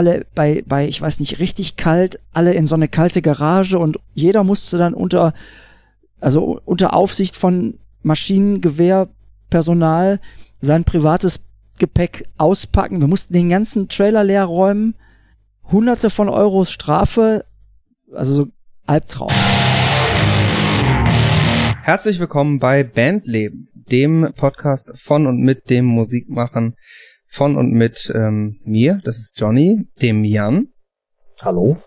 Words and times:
alle 0.00 0.26
bei, 0.34 0.64
bei, 0.66 0.88
ich 0.88 1.00
weiß 1.02 1.20
nicht, 1.20 1.38
richtig 1.40 1.76
kalt, 1.76 2.20
alle 2.32 2.54
in 2.54 2.66
so 2.66 2.74
eine 2.74 2.88
kalte 2.88 3.20
Garage 3.20 3.78
und 3.78 3.98
jeder 4.14 4.44
musste 4.44 4.78
dann 4.78 4.94
unter, 4.94 5.34
also 6.20 6.58
unter 6.64 6.94
Aufsicht 6.94 7.36
von 7.36 7.78
Maschinengewehrpersonal 8.02 10.20
sein 10.62 10.84
privates 10.84 11.44
Gepäck 11.78 12.24
auspacken. 12.38 13.02
Wir 13.02 13.08
mussten 13.08 13.34
den 13.34 13.50
ganzen 13.50 13.90
Trailer 13.90 14.24
leer 14.24 14.46
räumen. 14.46 14.94
Hunderte 15.70 16.08
von 16.08 16.30
Euros 16.30 16.70
Strafe. 16.70 17.44
Also 18.14 18.34
so 18.34 18.46
Albtraum. 18.86 19.30
Herzlich 21.82 22.18
willkommen 22.18 22.58
bei 22.58 22.84
Bandleben, 22.84 23.68
dem 23.74 24.32
Podcast 24.34 24.94
von 24.96 25.26
und 25.26 25.42
mit 25.42 25.68
dem 25.68 25.84
Musikmachen 25.84 26.74
von 27.30 27.56
und 27.56 27.72
mit 27.72 28.10
ähm, 28.14 28.60
mir, 28.64 29.00
das 29.04 29.18
ist 29.18 29.40
Johnny, 29.40 29.86
dem 30.02 30.24
Jan. 30.24 30.68
Hallo. 31.42 31.78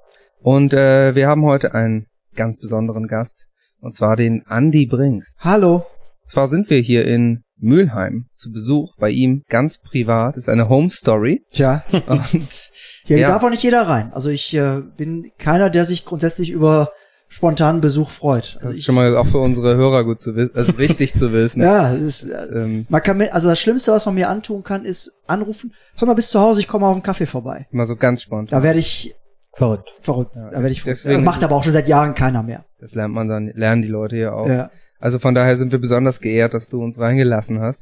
Und 0.41 0.73
äh, 0.73 1.15
wir 1.15 1.27
haben 1.27 1.43
heute 1.43 1.73
einen 1.73 2.07
ganz 2.35 2.57
besonderen 2.59 3.07
Gast, 3.07 3.45
und 3.79 3.93
zwar 3.93 4.15
den 4.15 4.43
Andy 4.49 4.85
Brinks. 4.85 5.31
Hallo. 5.39 5.85
Zwar 6.27 6.47
sind 6.47 6.69
wir 6.69 6.79
hier 6.79 7.05
in 7.05 7.43
Mülheim 7.57 8.25
zu 8.33 8.51
Besuch 8.51 8.95
bei 8.97 9.09
ihm 9.09 9.43
ganz 9.49 9.79
privat. 9.79 10.35
Das 10.35 10.45
ist 10.45 10.49
eine 10.49 10.69
Home 10.69 10.89
Story. 10.89 11.43
Tja. 11.51 11.83
Und 12.07 12.71
Hier 13.05 13.19
Ja. 13.19 13.29
darf 13.29 13.43
auch 13.43 13.49
nicht 13.49 13.63
jeder 13.63 13.81
rein. 13.83 14.11
Also 14.13 14.29
ich 14.29 14.53
äh, 14.55 14.81
bin 14.97 15.31
keiner, 15.37 15.69
der 15.69 15.85
sich 15.85 16.05
grundsätzlich 16.05 16.51
über 16.51 16.91
spontanen 17.33 17.81
Besuch 17.81 18.09
freut. 18.11 18.55
das 18.55 18.61
Also 18.63 18.69
ist 18.73 18.79
ich, 18.79 18.85
schon 18.85 18.95
mal 18.95 19.15
auch 19.17 19.25
für 19.25 19.39
unsere 19.39 19.75
Hörer 19.75 20.03
gut 20.03 20.19
zu 20.19 20.35
wissen, 20.35 20.51
also 20.55 20.77
wichtig 20.77 21.13
zu 21.13 21.33
wissen. 21.33 21.61
ja, 21.63 21.93
es 21.93 22.23
ist, 22.23 22.29
äh, 22.29 22.45
Ähm, 22.63 22.85
man 22.89 23.01
kann 23.01 23.17
mir, 23.17 23.33
also 23.33 23.49
das 23.49 23.59
Schlimmste, 23.59 23.91
was 23.91 24.05
man 24.05 24.15
mir 24.15 24.29
antun 24.29 24.63
kann, 24.63 24.85
ist 24.85 25.13
anrufen. 25.27 25.73
Hör 25.95 26.07
mal 26.07 26.13
bis 26.13 26.29
zu 26.29 26.39
Hause, 26.39 26.59
ich 26.59 26.67
komme 26.67 26.85
auf 26.85 26.93
einen 26.93 27.03
Kaffee 27.03 27.25
vorbei. 27.25 27.67
mal 27.71 27.87
so 27.87 27.95
ganz 27.95 28.21
spontan. 28.21 28.57
Da 28.59 28.63
werde 28.63 28.79
ich 28.79 29.15
Verrückt. 29.55 29.89
verrückt. 30.01 30.35
Ja, 30.35 30.45
da 30.49 30.57
werde 30.61 30.69
ich 30.71 30.81
verrückt. 30.81 31.05
Das 31.05 31.21
macht 31.21 31.39
ist 31.39 31.43
aber 31.43 31.55
auch 31.55 31.63
schon 31.63 31.73
seit 31.73 31.87
Jahren 31.87 32.15
keiner 32.15 32.41
mehr. 32.43 32.65
Das 32.79 32.95
lernt 32.95 33.13
man 33.13 33.27
dann, 33.27 33.47
lernen 33.55 33.81
die 33.81 33.87
Leute 33.87 34.15
hier 34.15 34.33
auch. 34.35 34.47
Ja. 34.47 34.69
Also 34.99 35.19
von 35.19 35.35
daher 35.35 35.57
sind 35.57 35.71
wir 35.71 35.79
besonders 35.79 36.21
geehrt, 36.21 36.53
dass 36.53 36.69
du 36.69 36.81
uns 36.83 36.97
reingelassen 36.97 37.59
hast. 37.61 37.81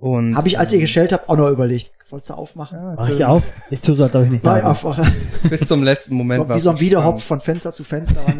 Und 0.00 0.34
Habe 0.34 0.48
ich, 0.48 0.58
als 0.58 0.72
ihr 0.72 0.76
ähm, 0.78 0.82
gestellt 0.82 1.12
habt, 1.12 1.28
auch 1.28 1.36
noch 1.36 1.50
überlegt. 1.50 1.92
Sollst 2.04 2.30
du 2.30 2.34
aufmachen? 2.34 2.78
ja, 2.78 2.94
Mach 2.96 3.08
ich 3.10 3.24
auf? 3.24 3.52
Ich 3.70 3.86
als 3.86 4.00
ob 4.00 4.24
ich 4.24 4.30
nicht 4.30 4.44
Nein, 4.44 4.64
einfach. 4.64 4.98
bis 5.50 5.60
zum 5.68 5.82
letzten 5.82 6.14
Moment 6.14 6.38
So, 6.40 6.48
wie 6.48 6.52
so 6.52 6.54
ein 6.54 6.60
spannend. 6.76 6.80
Wiederhopf 6.80 7.22
von 7.22 7.40
Fenster 7.40 7.70
zu 7.72 7.84
Fenster. 7.84 8.20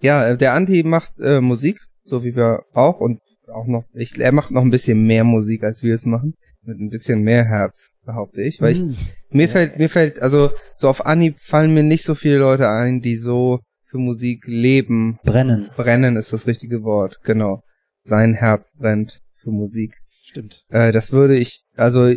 Ja, 0.00 0.28
äh, 0.28 0.36
der 0.36 0.54
Anti 0.54 0.82
macht 0.84 1.18
äh, 1.20 1.40
Musik, 1.40 1.80
so 2.04 2.22
wie 2.22 2.36
wir 2.36 2.62
auch 2.72 3.00
und 3.00 3.20
auch 3.52 3.66
noch, 3.66 3.82
ich, 3.94 4.18
er 4.20 4.30
macht 4.32 4.50
noch 4.52 4.62
ein 4.62 4.70
bisschen 4.70 5.02
mehr 5.04 5.24
Musik, 5.24 5.64
als 5.64 5.82
wir 5.82 5.94
es 5.94 6.06
machen. 6.06 6.34
Mit 6.62 6.78
ein 6.78 6.88
bisschen 6.88 7.22
mehr 7.22 7.44
Herz, 7.44 7.90
behaupte 8.04 8.42
ich. 8.42 8.60
Weil 8.60 8.72
ich, 8.72 8.78
Hm. 8.78 8.96
mir 9.30 9.48
fällt, 9.48 9.78
mir 9.78 9.88
fällt, 9.88 10.20
also 10.20 10.50
so 10.76 10.88
auf 10.88 11.04
Anhieb 11.04 11.36
fallen 11.40 11.74
mir 11.74 11.82
nicht 11.82 12.04
so 12.04 12.14
viele 12.14 12.38
Leute 12.38 12.68
ein, 12.68 13.00
die 13.00 13.16
so 13.16 13.58
für 13.86 13.98
Musik 13.98 14.44
leben. 14.46 15.18
Brennen. 15.24 15.70
Brennen 15.76 16.16
ist 16.16 16.32
das 16.32 16.46
richtige 16.46 16.84
Wort, 16.84 17.18
genau. 17.24 17.62
Sein 18.04 18.34
Herz 18.34 18.70
brennt 18.78 19.18
für 19.48 19.54
Musik. 19.54 19.94
Stimmt. 20.22 20.64
Äh, 20.68 20.92
das 20.92 21.12
würde 21.12 21.36
ich, 21.36 21.64
also 21.76 22.12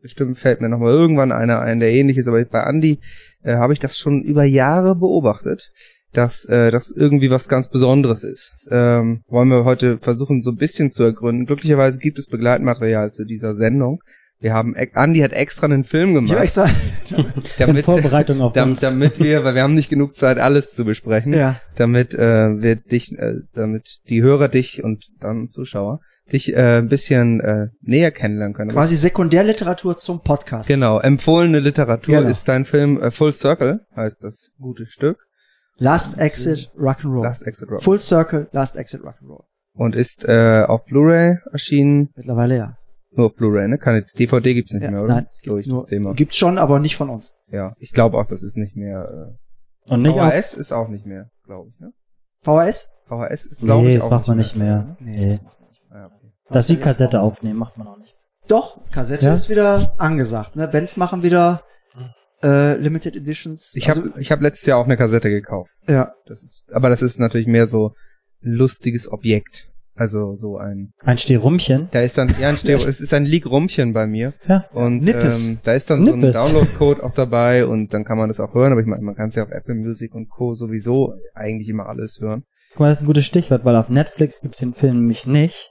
bestimmt 0.00 0.38
fällt 0.38 0.60
mir 0.60 0.68
noch 0.68 0.78
mal 0.78 0.92
irgendwann 0.92 1.32
einer 1.32 1.60
ein, 1.60 1.80
der 1.80 1.90
ähnlich 1.90 2.16
ist, 2.16 2.28
aber 2.28 2.44
bei 2.44 2.62
Andy 2.62 3.00
äh, 3.42 3.56
habe 3.56 3.72
ich 3.72 3.80
das 3.80 3.98
schon 3.98 4.22
über 4.22 4.44
Jahre 4.44 4.94
beobachtet, 4.94 5.72
dass 6.12 6.44
äh, 6.44 6.70
das 6.70 6.92
irgendwie 6.92 7.30
was 7.30 7.48
ganz 7.48 7.68
Besonderes 7.68 8.22
ist. 8.22 8.68
Ähm, 8.70 9.22
wollen 9.28 9.48
wir 9.48 9.64
heute 9.64 9.98
versuchen, 9.98 10.42
so 10.42 10.50
ein 10.50 10.56
bisschen 10.56 10.92
zu 10.92 11.02
ergründen. 11.02 11.46
Glücklicherweise 11.46 11.98
gibt 11.98 12.18
es 12.18 12.28
Begleitmaterial 12.28 13.10
zu 13.10 13.24
dieser 13.24 13.54
Sendung. 13.56 14.00
Wir 14.38 14.52
haben, 14.52 14.76
Andy 14.76 15.20
hat 15.20 15.32
extra 15.32 15.64
einen 15.64 15.84
Film 15.84 16.10
Ich 16.10 16.14
gemacht, 16.14 16.38
extra. 16.42 16.66
In 17.16 17.24
damit, 17.58 17.84
Vorbereitung 17.84 18.42
auf 18.42 18.52
damit, 18.52 18.72
uns. 18.72 18.80
damit 18.80 19.18
wir, 19.18 19.44
weil 19.44 19.54
wir 19.54 19.62
haben 19.62 19.74
nicht 19.74 19.88
genug 19.88 20.14
Zeit, 20.14 20.38
alles 20.38 20.72
zu 20.72 20.84
besprechen 20.84 21.32
ja. 21.32 21.58
damit 21.76 22.14
äh, 22.14 22.60
wir 22.60 22.76
dich, 22.76 23.18
äh, 23.18 23.36
damit 23.54 24.00
die 24.08 24.22
Hörer 24.22 24.48
dich 24.48 24.84
und 24.84 25.06
dann 25.18 25.48
Zuschauer 25.48 26.00
dich 26.32 26.54
äh, 26.54 26.78
ein 26.78 26.88
bisschen 26.88 27.40
äh, 27.40 27.68
näher 27.82 28.10
kennenlernen 28.10 28.54
können. 28.54 28.70
Quasi 28.70 28.96
Sekundärliteratur 28.96 29.96
zum 29.96 30.20
Podcast. 30.22 30.68
Genau, 30.68 30.98
empfohlene 31.00 31.60
Literatur 31.60 32.18
Genau. 32.18 32.28
ist 32.30 32.48
dein 32.48 32.64
Film 32.64 33.00
äh, 33.00 33.10
Full 33.10 33.32
Circle, 33.32 33.80
heißt 33.94 34.22
das 34.24 34.50
gute 34.58 34.86
Stück. 34.86 35.18
Last 35.78 36.18
Exit 36.18 36.70
Rock'n'Roll. 36.78 37.22
Last 37.22 37.46
Exit 37.46 37.70
Rock. 37.70 37.82
Full 37.82 37.98
Circle, 37.98 38.48
Last 38.52 38.76
Exit 38.76 39.02
Rock'n'Roll. 39.02 39.44
Und 39.74 39.94
ist 39.94 40.24
äh, 40.24 40.64
auf 40.66 40.84
Blu-ray 40.86 41.36
erschienen. 41.52 42.08
Mittlerweile 42.16 42.56
ja. 42.56 42.78
Nur 43.12 43.26
auf 43.26 43.34
Blu-ray, 43.34 43.68
ne? 43.68 43.78
Keine 43.78 44.04
DVD 44.18 44.54
gibt's 44.54 44.72
nicht 44.72 44.82
ja 44.84 44.90
mehr, 44.90 45.02
oder? 45.02 45.14
nein, 45.16 45.26
ich, 45.42 45.66
nur, 45.66 45.82
das 45.82 45.90
Thema. 45.90 46.14
gibt's 46.14 46.36
schon, 46.36 46.56
aber 46.58 46.80
nicht 46.80 46.96
von 46.96 47.10
uns. 47.10 47.34
Ja, 47.50 47.74
ich 47.78 47.92
glaube 47.92 48.16
auch, 48.18 48.26
das 48.26 48.42
ist 48.42 48.56
nicht 48.56 48.74
mehr. 48.74 49.36
Und 49.90 50.00
Äh, 50.04 50.08
nicht 50.08 50.18
auf. 50.18 50.32
VHS 50.32 50.54
ist 50.54 50.72
auch 50.72 50.88
nicht 50.88 51.04
mehr, 51.06 51.30
glaube 51.44 51.70
ich, 51.74 51.78
ne? 51.80 51.92
VHS? 52.42 52.88
VHS 53.06 53.46
ist 53.46 53.60
glaube 53.60 53.86
Nee, 53.86 53.92
ich 53.92 53.98
das 53.98 54.06
auch 54.06 54.10
macht 54.10 54.28
nicht 54.28 54.56
man 54.56 54.66
mehr, 54.66 54.96
nicht 54.98 55.00
mehr. 55.00 55.16
ne? 55.18 55.18
Nee, 55.20 55.26
Nee. 55.34 55.38
Okay. 55.90 56.32
Das 56.50 56.68
ist 56.68 56.70
die 56.70 56.76
Kassette 56.82 57.20
aufnehmen, 57.20 57.58
macht 57.58 57.76
man 57.76 57.86
auch 57.88 57.98
nicht. 57.98 58.14
Doch, 58.48 58.80
Kassette 58.92 59.26
Ja? 59.26 59.34
ist 59.34 59.50
wieder 59.50 59.94
angesagt. 59.98 60.54
Ne? 60.56 60.68
Bands 60.68 60.96
machen 60.96 61.22
wieder 61.22 61.62
äh, 62.42 62.76
Limited 62.76 63.16
Editions. 63.16 63.74
Ich 63.76 63.88
habe 63.88 64.02
Also, 64.02 64.18
ich 64.18 64.30
hab 64.30 64.40
letztes 64.40 64.66
Jahr 64.66 64.78
auch 64.78 64.84
eine 64.84 64.96
Kassette 64.96 65.30
gekauft. 65.30 65.70
ja. 65.88 66.12
Das 66.26 66.42
ist, 66.42 66.64
aber 66.72 66.88
das 66.90 67.02
ist 67.02 67.18
natürlich 67.18 67.46
mehr 67.46 67.66
so 67.66 67.94
ein 68.44 68.52
lustiges 68.52 69.10
Objekt. 69.10 69.68
Also 69.98 70.34
so 70.34 70.58
ein, 70.58 70.92
Ein 71.00 71.16
Stehrumchen. 71.16 71.88
da 71.90 72.02
ist 72.02 72.18
dann, 72.18 72.32
ja, 72.38 72.50
ein 72.50 72.58
Stereo, 72.58 72.86
es 72.86 73.00
ist 73.00 73.14
ein 73.14 73.24
Leak-Rummchen 73.24 73.94
bei 73.94 74.06
mir. 74.06 74.34
Ja. 74.46 74.66
Und 74.74 75.00
Nippes. 75.02 75.48
ähm, 75.52 75.58
da 75.64 75.72
ist 75.72 75.88
dann 75.88 76.04
so 76.04 76.12
ein 76.12 76.18
Nippes. 76.18 76.36
Download-Code 76.36 77.02
auch 77.02 77.14
dabei 77.14 77.64
und 77.66 77.94
dann 77.94 78.04
kann 78.04 78.18
man 78.18 78.28
das 78.28 78.38
auch 78.38 78.52
hören, 78.52 78.72
aber 78.72 78.82
ich 78.82 78.86
meine, 78.86 79.02
man 79.02 79.14
kann 79.16 79.30
es 79.30 79.36
ja 79.36 79.42
auf 79.42 79.50
Apple 79.50 79.74
Music 79.74 80.14
und 80.14 80.28
Co. 80.28 80.54
sowieso 80.54 81.14
eigentlich 81.34 81.70
immer 81.70 81.86
alles 81.86 82.18
hören. 82.20 82.44
Guck 82.72 82.80
mal, 82.80 82.88
das 82.90 82.98
ist 82.98 83.04
ein 83.04 83.06
gutes 83.06 83.24
Stichwort, 83.24 83.64
weil 83.64 83.74
auf 83.74 83.88
Netflix 83.88 84.42
gibt's 84.42 84.58
den 84.58 84.74
Film 84.74 84.96
nämlich 84.98 85.26
nicht. 85.26 85.70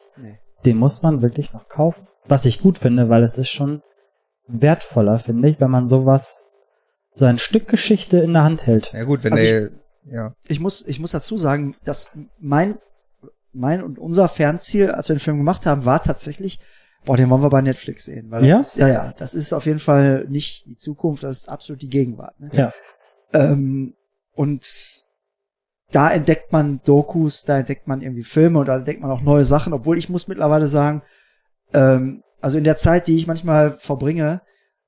Den 0.65 0.77
muss 0.77 1.01
man 1.01 1.21
wirklich 1.21 1.53
noch 1.53 1.67
kaufen. 1.67 2.07
Was 2.27 2.45
ich 2.45 2.61
gut 2.61 2.77
finde, 2.77 3.09
weil 3.09 3.23
es 3.23 3.37
ist 3.37 3.49
schon 3.49 3.81
wertvoller, 4.47 5.19
finde 5.19 5.49
ich, 5.49 5.59
wenn 5.59 5.71
man 5.71 5.85
sowas, 5.85 6.45
so 7.11 7.25
ein 7.25 7.37
Stück 7.37 7.67
Geschichte 7.67 8.17
in 8.17 8.33
der 8.33 8.43
Hand 8.43 8.65
hält. 8.65 8.91
Ja 8.93 9.03
gut, 9.03 9.23
wenn 9.23 9.33
Also 9.33 9.45
der, 9.45 9.69
ja, 10.05 10.35
Ich 10.47 10.59
muss, 10.59 10.85
ich 10.85 10.99
muss 10.99 11.11
dazu 11.11 11.37
sagen, 11.37 11.75
dass 11.83 12.17
mein, 12.39 12.77
mein 13.53 13.83
und 13.83 13.99
unser 13.99 14.27
Fernziel, 14.27 14.91
als 14.91 15.09
wir 15.09 15.15
den 15.15 15.21
Film 15.21 15.37
gemacht 15.37 15.65
haben, 15.65 15.85
war 15.85 16.01
tatsächlich, 16.01 16.59
boah, 17.05 17.15
den 17.15 17.29
wollen 17.29 17.41
wir 17.41 17.49
bei 17.49 17.61
Netflix 17.61 18.05
sehen. 18.05 18.31
Weil 18.31 18.41
das 18.41 18.49
Ja? 18.49 18.59
Ist, 18.59 18.77
ja, 18.77 18.87
ja. 18.87 19.13
Das 19.17 19.33
ist 19.33 19.53
auf 19.53 19.65
jeden 19.65 19.79
Fall 19.79 20.25
nicht 20.29 20.65
die 20.65 20.75
Zukunft, 20.75 21.23
das 21.23 21.39
ist 21.39 21.49
absolut 21.49 21.81
die 21.81 21.89
Gegenwart. 21.89 22.39
Ne? 22.39 22.49
Ja. 22.53 22.73
Ähm, 23.33 23.95
und 24.33 25.04
da 25.95 26.11
entdeckt 26.11 26.51
man 26.51 26.81
Dokus, 26.83 27.45
da 27.45 27.57
entdeckt 27.59 27.87
man 27.87 28.01
irgendwie 28.01 28.23
Filme 28.23 28.59
und 28.59 28.67
da 28.67 28.75
entdeckt 28.75 29.01
man 29.01 29.11
auch 29.11 29.21
neue 29.21 29.45
Sachen, 29.45 29.71
obwohl 29.71 29.97
ich 29.97 30.09
muss 30.09 30.27
mittlerweile 30.27 30.67
sagen, 30.67 31.01
ähm, 31.73 32.21
also 32.41 32.57
in 32.57 32.65
der 32.65 32.75
Zeit, 32.75 33.07
die 33.07 33.15
ich 33.15 33.27
manchmal 33.27 33.71
verbringe, 33.71 34.41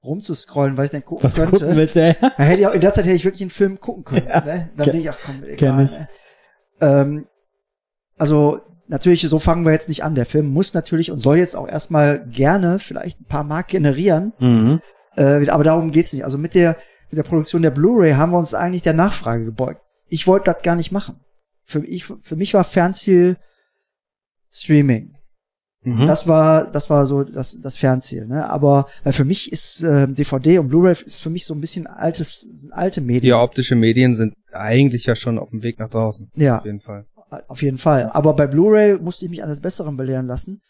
rumzuscrollen, 0.04 0.78
weil 0.78 0.86
ich 0.86 0.92
dann 0.92 1.06
gucken 1.06 1.24
Was 1.24 1.36
könnte, 1.36 1.60
gucken 1.60 1.76
willst, 1.78 1.96
ja. 1.96 2.04
hätte 2.36 2.60
ich 2.62 2.68
auch, 2.68 2.74
in 2.74 2.82
der 2.82 2.92
Zeit 2.92 3.06
hätte 3.06 3.16
ich 3.16 3.24
wirklich 3.24 3.42
einen 3.42 3.52
Film 3.52 3.80
gucken 3.80 4.04
können. 4.04 4.28
Ja. 4.28 4.44
Ne? 4.44 4.70
Dann 4.76 4.86
denke 4.86 5.00
ich, 5.00 5.10
ach 5.10 5.18
komm, 5.26 5.44
egal. 5.46 5.86
ich. 5.86 5.98
Ne? 5.98 6.08
Ähm, 6.82 7.28
also 8.18 8.60
natürlich, 8.88 9.22
so 9.22 9.40
fangen 9.40 9.66
wir 9.66 9.72
jetzt 9.72 9.88
nicht 9.88 10.04
an. 10.04 10.14
Der 10.14 10.26
Film 10.26 10.48
muss 10.48 10.74
natürlich 10.74 11.10
und 11.10 11.20
soll 11.20 11.38
jetzt 11.38 11.56
auch 11.56 11.70
erstmal 11.70 12.26
gerne 12.28 12.80
vielleicht 12.80 13.22
ein 13.22 13.26
paar 13.26 13.44
Mark 13.46 13.70
generieren, 13.70 14.34
Mhm. 14.40 14.82
äh, 15.16 15.48
aber 15.50 15.64
darum 15.64 15.92
geht's 15.92 16.12
nicht. 16.14 16.26
Also 16.26 16.38
mit 16.38 16.54
der, 16.54 16.76
mit 17.10 17.18
der 17.18 17.24
Produktion 17.24 17.62
der 17.62 17.72
Blu-ray 17.72 18.14
haben 18.14 18.32
wir 18.34 18.38
uns 18.38 18.54
eigentlich 18.54 18.82
der 18.82 18.94
Nachfrage 18.94 19.46
gebeugt. 19.46 19.82
Ich 20.10 20.28
wollte 20.28 20.52
das 20.52 20.64
gar 20.64 20.76
nicht 20.76 20.92
machen. 20.92 21.20
Für, 21.64 21.84
ich, 21.86 22.06
für 22.06 22.36
mich 22.36 22.54
war 22.54 22.64
Fernziel 22.64 23.38
Streaming. 24.52 25.14
Mhm. 25.84 26.06
Das 26.06 26.28
war, 26.28 26.70
das 26.70 26.90
war 26.90 27.06
so 27.06 27.24
das, 27.24 27.60
das 27.62 27.78
Fernziel, 27.78 28.26
ne? 28.26 28.50
Aber 28.50 28.88
weil 29.04 29.14
für 29.14 29.26
mich 29.26 29.52
ist 29.52 29.84
ähm, 29.84 30.16
DVD 30.16 30.60
und 30.60 30.70
Blu-ray 30.70 30.92
ist 30.92 31.22
für 31.22 31.30
mich 31.30 31.46
so 31.46 31.54
ein 31.54 31.62
bisschen 31.62 31.88
altes, 31.88 32.42
sind 32.42 32.74
alte 32.74 33.00
Medien. 33.02 33.22
die 33.22 33.34
optische 33.34 33.76
Medien 33.76 34.16
sind 34.16 34.34
eigentlich 34.52 35.06
ja 35.06 35.16
schon 35.16 35.38
auf 35.40 35.50
dem 35.52 35.62
Weg 35.62 35.80
nach 35.80 35.90
draußen. 35.90 36.30
Ja, 36.36 36.58
Auf 36.60 36.66
jeden 36.66 36.82
Fall. 36.82 37.06
auf 37.48 37.62
jeden 37.62 37.78
Fall. 37.78 38.10
Aber 38.12 38.34
bei 38.34 38.48
Blu-ray 38.48 39.00
musste 39.00 39.26
ich 39.26 39.32
mich 39.32 39.44
eines 39.44 39.62
Besseren 39.62 39.98
belehren 39.98 40.28
lassen. 40.28 40.62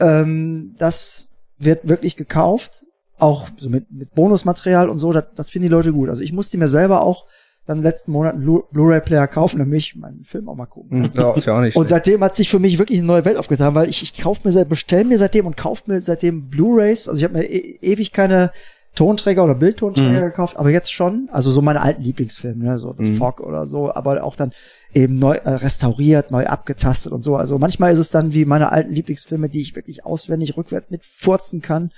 Ähm, 0.00 0.74
das 0.78 1.28
wird 1.58 1.88
wirklich 1.88 2.16
gekauft, 2.16 2.84
auch 3.18 3.48
so 3.56 3.70
mit, 3.70 3.90
mit 3.90 4.14
Bonusmaterial 4.14 4.88
und 4.88 4.98
so. 4.98 5.12
Das, 5.12 5.24
das 5.34 5.50
finden 5.50 5.68
die 5.68 5.72
Leute 5.72 5.92
gut. 5.92 6.08
Also 6.08 6.22
ich 6.22 6.32
musste 6.32 6.58
mir 6.58 6.68
selber 6.68 7.02
auch 7.02 7.26
dann 7.66 7.80
letzten 7.82 8.10
Monat 8.12 8.34
einen 8.34 8.42
Blu- 8.44 8.64
Blu-ray-Player 8.72 9.28
kaufen, 9.28 9.58
damit 9.60 9.78
ich 9.78 9.94
meinen 9.96 10.24
Film 10.24 10.48
auch 10.48 10.56
mal 10.56 10.66
gucken 10.66 10.90
kann. 11.02 11.12
Hm, 11.12 11.20
ja, 11.20 11.32
ist 11.34 11.46
ja 11.46 11.56
auch 11.56 11.60
nicht 11.60 11.76
Und 11.76 11.86
seitdem 11.86 12.22
hat 12.24 12.34
sich 12.34 12.48
für 12.50 12.58
mich 12.58 12.78
wirklich 12.78 12.98
eine 12.98 13.06
neue 13.06 13.24
Welt 13.24 13.36
aufgetan, 13.36 13.74
weil 13.74 13.88
ich, 13.88 14.02
ich 14.02 14.20
kaufe 14.20 14.40
mir, 14.44 14.52
seit- 14.52 14.68
bestell 14.68 15.04
mir 15.04 15.16
seitdem 15.18 15.46
und 15.46 15.56
kaufe 15.56 15.84
mir 15.90 16.02
seitdem 16.02 16.48
Blu-rays. 16.48 17.08
Also 17.08 17.18
ich 17.18 17.24
habe 17.24 17.34
mir 17.38 17.44
e 17.44 17.78
ewig 17.80 18.12
keine 18.12 18.50
Tonträger 18.94 19.44
oder 19.44 19.54
Bildtonträger 19.54 20.10
Mhm. 20.20 20.24
gekauft, 20.24 20.58
aber 20.58 20.70
jetzt 20.70 20.92
schon. 20.92 21.28
Also 21.32 21.50
so 21.50 21.62
meine 21.62 21.80
alten 21.80 22.02
Lieblingsfilme, 22.02 22.62
ne? 22.64 22.78
so 22.78 22.94
The 22.96 23.04
Mhm. 23.04 23.16
Fog 23.16 23.40
oder 23.40 23.66
so, 23.66 23.94
aber 23.94 24.22
auch 24.22 24.36
dann 24.36 24.50
eben 24.92 25.14
neu 25.14 25.36
äh, 25.36 25.48
restauriert, 25.48 26.30
neu 26.30 26.46
abgetastet 26.46 27.10
und 27.12 27.22
so. 27.22 27.36
Also 27.36 27.58
manchmal 27.58 27.92
ist 27.92 27.98
es 28.00 28.10
dann 28.10 28.34
wie 28.34 28.44
meine 28.44 28.70
alten 28.70 28.92
Lieblingsfilme, 28.92 29.48
die 29.48 29.60
ich 29.60 29.76
wirklich 29.76 30.04
auswendig 30.04 30.56
rückwärts 30.58 30.90
mitfurzen 30.90 31.62
kann, 31.62 31.90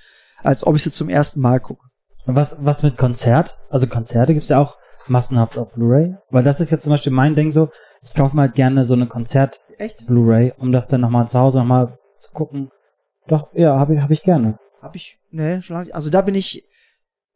als 0.43 0.65
ob 0.67 0.77
ich 0.77 0.85
sie 0.85 0.93
zum 0.93 1.09
ersten 1.09 1.41
Mal 1.41 1.59
gucke. 1.59 1.87
Und 2.27 2.37
was, 2.37 2.57
was 2.61 2.83
mit 2.85 2.97
Konzert? 2.97 3.59
Also 3.71 3.89
Konzerte 3.89 4.33
gibt's 4.35 4.51
ja 4.51 4.61
auch 4.61 4.77
massenhaft 5.09 5.59
auf 5.59 5.73
Blu-ray. 5.73 6.17
Weil 6.31 6.43
das 6.43 6.61
ist 6.61 6.71
jetzt 6.71 6.83
zum 6.85 6.91
Beispiel 6.91 7.13
mein 7.13 7.35
Ding 7.35 7.51
so, 7.53 7.71
ich 8.03 8.15
kaufe 8.15 8.35
mir 8.37 8.43
halt 8.43 8.55
gerne 8.55 8.85
so 8.85 8.95
eine 8.95 9.07
Konzert-Blu-ray, 9.07 10.49
Echt? 10.49 10.59
um 10.59 10.73
das 10.73 10.89
dann 10.89 11.01
nochmal 11.01 11.29
zu 11.29 11.39
Hause 11.39 11.59
nochmal 11.59 11.99
zu 12.19 12.31
gucken. 12.33 12.71
Doch, 13.27 13.49
ja, 13.55 13.79
habe 13.79 13.95
ich, 13.95 14.01
hab 14.01 14.11
ich 14.11 14.23
gerne. 14.23 14.59
Hab 14.83 14.97
ich, 14.97 15.19
ne, 15.31 15.63
schon 15.63 15.77
lange, 15.77 15.95
also 15.95 16.11
da 16.11 16.21
bin 16.23 16.35
ich 16.35 16.63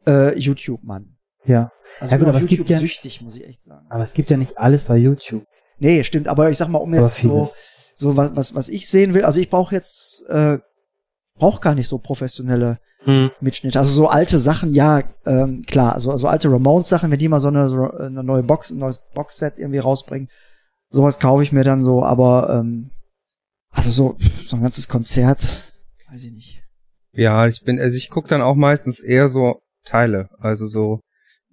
äh, 0.07 0.39
YouTube-Mann. 0.39 1.17
Ja. 1.45 1.71
Also 2.01 2.13
Ja, 2.13 2.19
gut, 2.19 2.29
aber 2.29 2.37
es 2.39 2.47
gibt 2.47 2.59
YouTube 2.59 2.69
ja- 2.71 2.79
süchtig, 2.79 3.23
muss 3.23 3.37
ich 3.37 3.47
echt 3.47 3.63
sagen. 3.63 3.87
Aber 3.89 4.03
es 4.03 4.13
gibt 4.13 4.31
ja 4.31 4.37
nicht 4.37 4.59
alles 4.59 4.85
bei 4.85 4.97
YouTube. 4.97 5.45
Nee, 5.79 6.05
stimmt, 6.05 6.29
aber 6.29 6.51
ich 6.51 6.59
sag 6.59 6.69
mal, 6.69 6.79
um 6.79 6.93
jetzt 6.93 7.17
so, 7.19 7.47
so 7.95 8.17
was, 8.17 8.37
was, 8.37 8.55
was 8.55 8.69
ich 8.69 8.89
sehen 8.89 9.15
will, 9.15 9.25
also 9.25 9.41
ich 9.41 9.49
brauche 9.49 9.75
jetzt, 9.75 10.25
äh, 10.29 10.59
brauche 11.39 11.61
gar 11.61 11.75
nicht 11.75 11.89
so 11.89 11.99
professionelle 11.99 12.79
Hm. 13.05 13.31
Mitschnitte. 13.41 13.79
Also 13.79 13.93
so 13.93 14.09
alte 14.09 14.39
Sachen, 14.39 14.75
ja, 14.75 15.03
ähm, 15.25 15.65
klar, 15.67 15.95
also, 15.95 16.11
also 16.11 16.27
alte 16.27 16.51
Ramones-Sachen, 16.51 17.11
wenn 17.11 17.19
die 17.19 17.29
mal 17.29 17.39
so 17.41 17.49
eine, 17.49 17.69
so 17.69 17.91
eine 17.93 18.25
neue 18.25 18.43
Box, 18.43 18.71
ein 18.71 18.79
neues 18.79 19.05
Boxset 19.15 19.59
irgendwie 19.59 19.79
rausbringen, 19.79 20.29
sowas 20.91 21.21
kaufe 21.21 21.43
ich 21.43 21.53
mir 21.53 21.63
dann 21.63 21.83
so, 21.83 22.03
aber 22.05 22.51
ähm, 22.51 22.91
also 23.71 23.91
so, 23.91 24.17
so 24.19 24.57
ein 24.57 24.63
ganzes 24.63 24.89
Konzert, 24.89 25.73
weiß 26.11 26.25
ich 26.25 26.33
nicht. 26.33 26.63
Ja, 27.13 27.47
ich 27.47 27.63
bin, 27.65 27.81
also 27.81 27.97
ich 27.97 28.11
gucke 28.11 28.29
dann 28.29 28.43
auch 28.43 28.57
meistens 28.57 29.01
eher 29.01 29.29
so 29.29 29.61
Teile. 29.85 30.29
Also 30.39 30.67
so, 30.67 31.01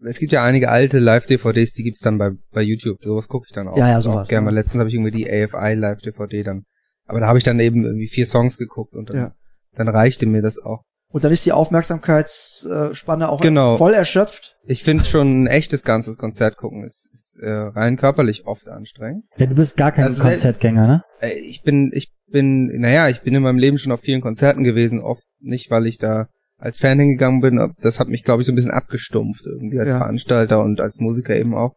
es 0.04 0.20
gibt 0.20 0.32
ja 0.32 0.44
einige 0.44 0.70
alte 0.70 1.00
Live-DVDs, 1.00 1.74
die 1.74 1.84
gibt's 1.84 2.02
dann 2.02 2.18
bei, 2.18 2.32
bei 2.52 2.62
YouTube. 2.62 2.98
Sowas 3.04 3.28
gucke 3.28 3.46
ich 3.50 3.54
dann 3.56 3.68
auch. 3.68 3.78
Ja, 3.78 3.90
ja, 3.90 4.02
sowas, 4.02 4.28
Auch 4.28 4.30
gerne 4.30 4.48
ja. 4.48 4.54
Letztens 4.54 4.80
habe 4.80 4.90
ich 4.90 4.96
irgendwie 4.96 5.12
die 5.12 5.30
AFI 5.30 5.76
Live-DVD 5.76 6.44
dann. 6.44 6.66
Aber 7.06 7.20
da 7.20 7.28
habe 7.28 7.38
ich 7.38 7.44
dann 7.44 7.60
eben 7.60 7.84
irgendwie 7.84 8.08
vier 8.08 8.26
Songs 8.26 8.58
geguckt 8.58 8.94
und 8.94 9.14
dann, 9.14 9.20
Ja. 9.20 9.32
Dann 9.78 9.88
reichte 9.88 10.26
mir 10.26 10.42
das 10.42 10.58
auch. 10.60 10.84
Und 11.12 11.24
dann 11.24 11.32
ist 11.32 11.46
die 11.46 11.52
Aufmerksamkeitsspanne 11.54 13.30
auch 13.30 13.42
Genau. 13.42 13.78
voll 13.78 13.94
erschöpft. 13.94 14.58
Ich 14.66 14.84
finde 14.84 15.06
schon 15.06 15.44
ein 15.44 15.48
echtes 15.48 15.84
ganzes 15.84 16.18
Konzert 16.18 16.58
gucken 16.58 16.84
ist, 16.84 17.10
ist 17.14 17.38
äh, 17.42 17.50
rein 17.50 17.98
körperlich 17.98 18.46
oft 18.48 18.68
anstrengend. 18.68 19.24
Ja, 19.38 19.46
du 19.46 19.56
bist 19.56 19.78
gar 19.78 19.92
kein 19.92 20.06
Also 20.06 20.24
Konzertgänger, 20.24 20.88
ne? 20.88 21.04
Äh, 21.22 21.34
ich 21.40 21.62
bin, 21.64 21.92
ich 21.94 22.12
bin, 22.28 22.68
naja, 22.80 23.08
ich 23.10 23.22
bin 23.22 23.36
in 23.36 23.44
meinem 23.44 23.60
Leben 23.60 23.78
schon 23.78 23.92
auf 23.92 24.02
vielen 24.02 24.22
Konzerten 24.22 24.64
gewesen, 24.64 25.00
oft 25.02 25.24
nicht, 25.40 25.70
weil 25.70 25.86
ich 25.86 25.98
da 25.98 26.28
als 26.58 26.80
Fan 26.80 27.00
hingegangen 27.00 27.42
bin. 27.42 27.74
Das 27.82 28.00
hat 28.00 28.08
mich, 28.08 28.24
glaube 28.24 28.42
ich, 28.42 28.48
so 28.48 28.52
ein 28.52 28.56
bisschen 28.56 28.72
abgestumpft 28.72 29.46
irgendwie 29.46 29.80
als 29.80 29.90
Ja. 29.90 30.00
Veranstalter 30.00 30.62
und 30.64 30.80
als 30.82 30.98
Musiker 31.00 31.36
eben 31.36 31.54
auch. 31.54 31.76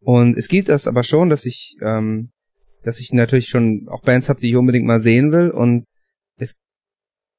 Und 0.00 0.36
es 0.36 0.48
gibt 0.48 0.68
das 0.68 0.86
aber 0.86 1.02
schon, 1.02 1.30
dass 1.30 1.46
ich, 1.46 1.76
ähm, 1.82 2.30
dass 2.84 3.00
ich 3.00 3.12
natürlich 3.12 3.48
schon 3.48 3.86
auch 3.90 4.02
Bands 4.02 4.28
habe, 4.28 4.40
die 4.40 4.50
ich 4.50 4.56
unbedingt 4.56 4.86
mal 4.86 5.00
sehen 5.00 5.32
will 5.32 5.50
und 5.50 5.88
es 6.36 6.56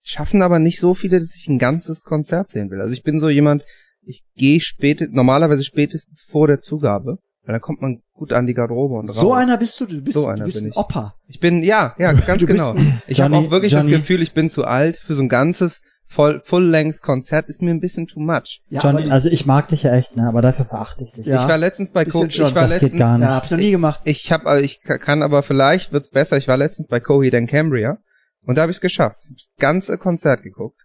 schaffen 0.09 0.41
aber 0.41 0.59
nicht 0.59 0.79
so 0.79 0.94
viele, 0.95 1.19
dass 1.19 1.35
ich 1.35 1.47
ein 1.47 1.59
ganzes 1.59 2.03
Konzert 2.03 2.50
sehen 2.50 2.69
will. 2.71 2.81
Also 2.81 2.94
ich 2.94 3.03
bin 3.03 3.19
so 3.19 3.29
jemand, 3.29 3.63
ich 4.01 4.23
gehe 4.35 4.59
spät, 4.59 5.07
normalerweise 5.11 5.63
spätestens 5.63 6.21
vor 6.29 6.47
der 6.47 6.59
Zugabe, 6.59 7.19
weil 7.45 7.53
da 7.53 7.59
kommt 7.59 7.81
man 7.81 8.01
gut 8.13 8.33
an 8.33 8.47
die 8.47 8.53
Garderobe 8.53 8.95
und 8.95 9.07
So 9.11 9.29
raus. 9.29 9.38
einer 9.38 9.57
bist 9.57 9.79
du, 9.79 9.85
du 9.85 10.01
bist, 10.01 10.15
So 10.15 10.23
du 10.23 10.27
einer 10.29 10.45
bist 10.45 10.57
bin 10.57 10.67
ein 10.67 10.71
ich. 10.71 10.77
Opa. 10.77 11.13
Ich 11.27 11.39
bin, 11.39 11.63
ja, 11.63 11.95
ja, 12.00 12.13
ganz 12.27 12.41
Du 12.41 12.47
bist 12.47 12.73
genau. 12.75 12.85
Ich 13.07 13.21
habe 13.21 13.35
auch 13.38 13.51
wirklich 13.51 13.71
Johnny- 13.73 13.91
das 13.91 14.00
Gefühl, 14.01 14.21
ich 14.21 14.33
bin 14.33 14.50
zu 14.50 14.65
alt 14.65 14.97
für 14.97 15.13
so 15.15 15.21
ein 15.21 15.29
ganzes 15.29 15.81
voll 16.07 16.41
Full-Length-Konzert. 16.44 17.47
Ist 17.47 17.61
mir 17.61 17.69
ein 17.69 17.79
bisschen 17.79 18.07
too 18.07 18.19
much. 18.19 18.61
Ja, 18.69 18.81
Johnny, 18.81 19.09
also 19.11 19.29
ich 19.29 19.45
mag 19.45 19.67
dich 19.67 19.83
ja 19.83 19.94
echt, 19.94 20.15
ne? 20.15 20.27
Aber 20.27 20.41
dafür 20.41 20.65
verachte 20.65 21.03
ich 21.03 21.11
dich. 21.11 21.27
Ja. 21.27 21.44
Ich 21.44 21.47
war 21.47 21.57
letztens 21.59 21.91
bei 21.91 22.03
Bisschen 22.03 22.21
Co 22.21 22.25
ich 22.27 22.39
war 22.39 22.63
das 22.63 22.73
geht 22.73 22.81
letztens, 22.81 23.00
gar 23.00 23.17
nicht. 23.19 23.27
ja, 23.29 23.35
hab 23.35 23.44
ich 23.45 23.51
noch 23.51 23.57
nie 23.59 23.71
gemacht. 23.71 24.01
ich 24.06 24.31
habe, 24.31 24.61
ich 24.61 24.81
kann 24.81 25.21
aber 25.21 25.44
vielleicht 25.44 25.91
wird's 25.91 26.09
besser. 26.09 26.38
Ich 26.38 26.47
war 26.47 26.57
letztens 26.57 26.88
bei 26.88 27.00
Coheed 27.00 27.35
and 27.35 27.47
Cambria 27.47 28.00
und 28.45 28.57
da 28.57 28.62
habe 28.63 28.71
ich's 28.71 28.81
geschafft. 28.81 29.18
Ich 29.24 29.30
hab 29.30 29.38
das 29.38 29.50
ganze 29.59 29.97
Konzert 29.97 30.44
geguckt. 30.44 30.80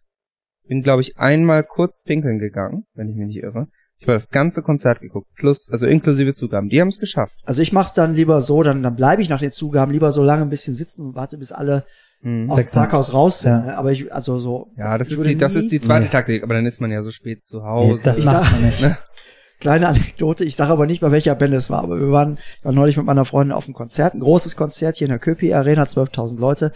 Bin, 0.66 0.82
glaube 0.82 1.02
ich, 1.02 1.18
einmal 1.18 1.62
kurz 1.62 2.00
pinkeln 2.02 2.38
gegangen, 2.38 2.84
wenn 2.94 3.08
ich 3.10 3.16
mich 3.16 3.26
nicht 3.26 3.42
irre. 3.42 3.66
Ich 3.98 4.04
habe 4.04 4.14
das 4.14 4.30
ganze 4.30 4.62
Konzert 4.62 5.00
geguckt, 5.00 5.28
plus, 5.36 5.68
also 5.70 5.86
inklusive 5.86 6.34
Zugaben. 6.34 6.68
Die 6.68 6.80
haben's 6.80 6.98
geschafft. 6.98 7.34
Also 7.44 7.62
ich 7.62 7.72
mach's 7.72 7.94
dann 7.94 8.14
lieber 8.14 8.40
so, 8.40 8.62
dann, 8.62 8.82
dann 8.82 8.96
bleibe 8.96 9.22
ich 9.22 9.28
nach 9.28 9.40
den 9.40 9.50
Zugaben 9.50 9.92
lieber 9.92 10.10
so 10.10 10.22
lange 10.22 10.42
ein 10.42 10.48
bisschen 10.50 10.74
sitzen 10.74 11.06
und 11.06 11.14
warte, 11.14 11.38
bis 11.38 11.52
alle 11.52 11.84
Hm. 12.22 12.50
aus 12.50 12.60
dem. 12.64 12.80
Parkhaus 12.80 13.12
raus 13.12 13.40
sind. 13.40 13.52
Ja. 13.52 13.60
ne? 13.60 13.76
Aber 13.78 13.92
ich, 13.92 14.12
also 14.12 14.38
so. 14.38 14.72
Ja, 14.78 14.96
das 14.96 15.10
ich 15.10 15.18
ist 15.18 15.26
die, 15.26 15.36
das 15.36 15.54
ist 15.54 15.70
die 15.70 15.80
zweite 15.80 16.06
Nee. 16.06 16.10
Taktik. 16.10 16.42
Aber 16.42 16.54
dann 16.54 16.64
ist 16.64 16.80
man 16.80 16.90
ja 16.90 17.02
so 17.02 17.10
spät 17.10 17.46
zu 17.46 17.58
Nee, 17.58 17.64
Hause. 17.64 18.02
das 18.04 18.18
Ich 18.18 18.24
macht 18.24 18.44
sag- 18.44 18.52
man 18.52 18.64
nicht. 18.64 18.82
Ne? 18.82 18.96
Kleine 19.60 19.88
Anekdote, 19.88 20.44
ich 20.44 20.56
sage 20.56 20.72
aber 20.72 20.86
nicht, 20.86 21.00
bei 21.00 21.10
welcher 21.12 21.34
Band 21.34 21.54
es 21.54 21.70
war, 21.70 21.82
aber 21.84 21.98
wir 22.00 22.10
waren, 22.10 22.38
ich 22.58 22.64
war 22.64 22.72
neulich 22.72 22.96
mit 22.96 23.06
meiner 23.06 23.24
Freundin 23.24 23.52
auf 23.56 23.66
einem 23.66 23.74
Konzert, 23.74 24.14
ein 24.14 24.20
großes 24.20 24.56
Konzert 24.56 24.96
hier 24.96 25.06
in 25.06 25.10
der 25.10 25.18
Köpi 25.20 25.54
Arena, 25.54 25.84
12.000 25.84 26.38
Leute. 26.38 26.72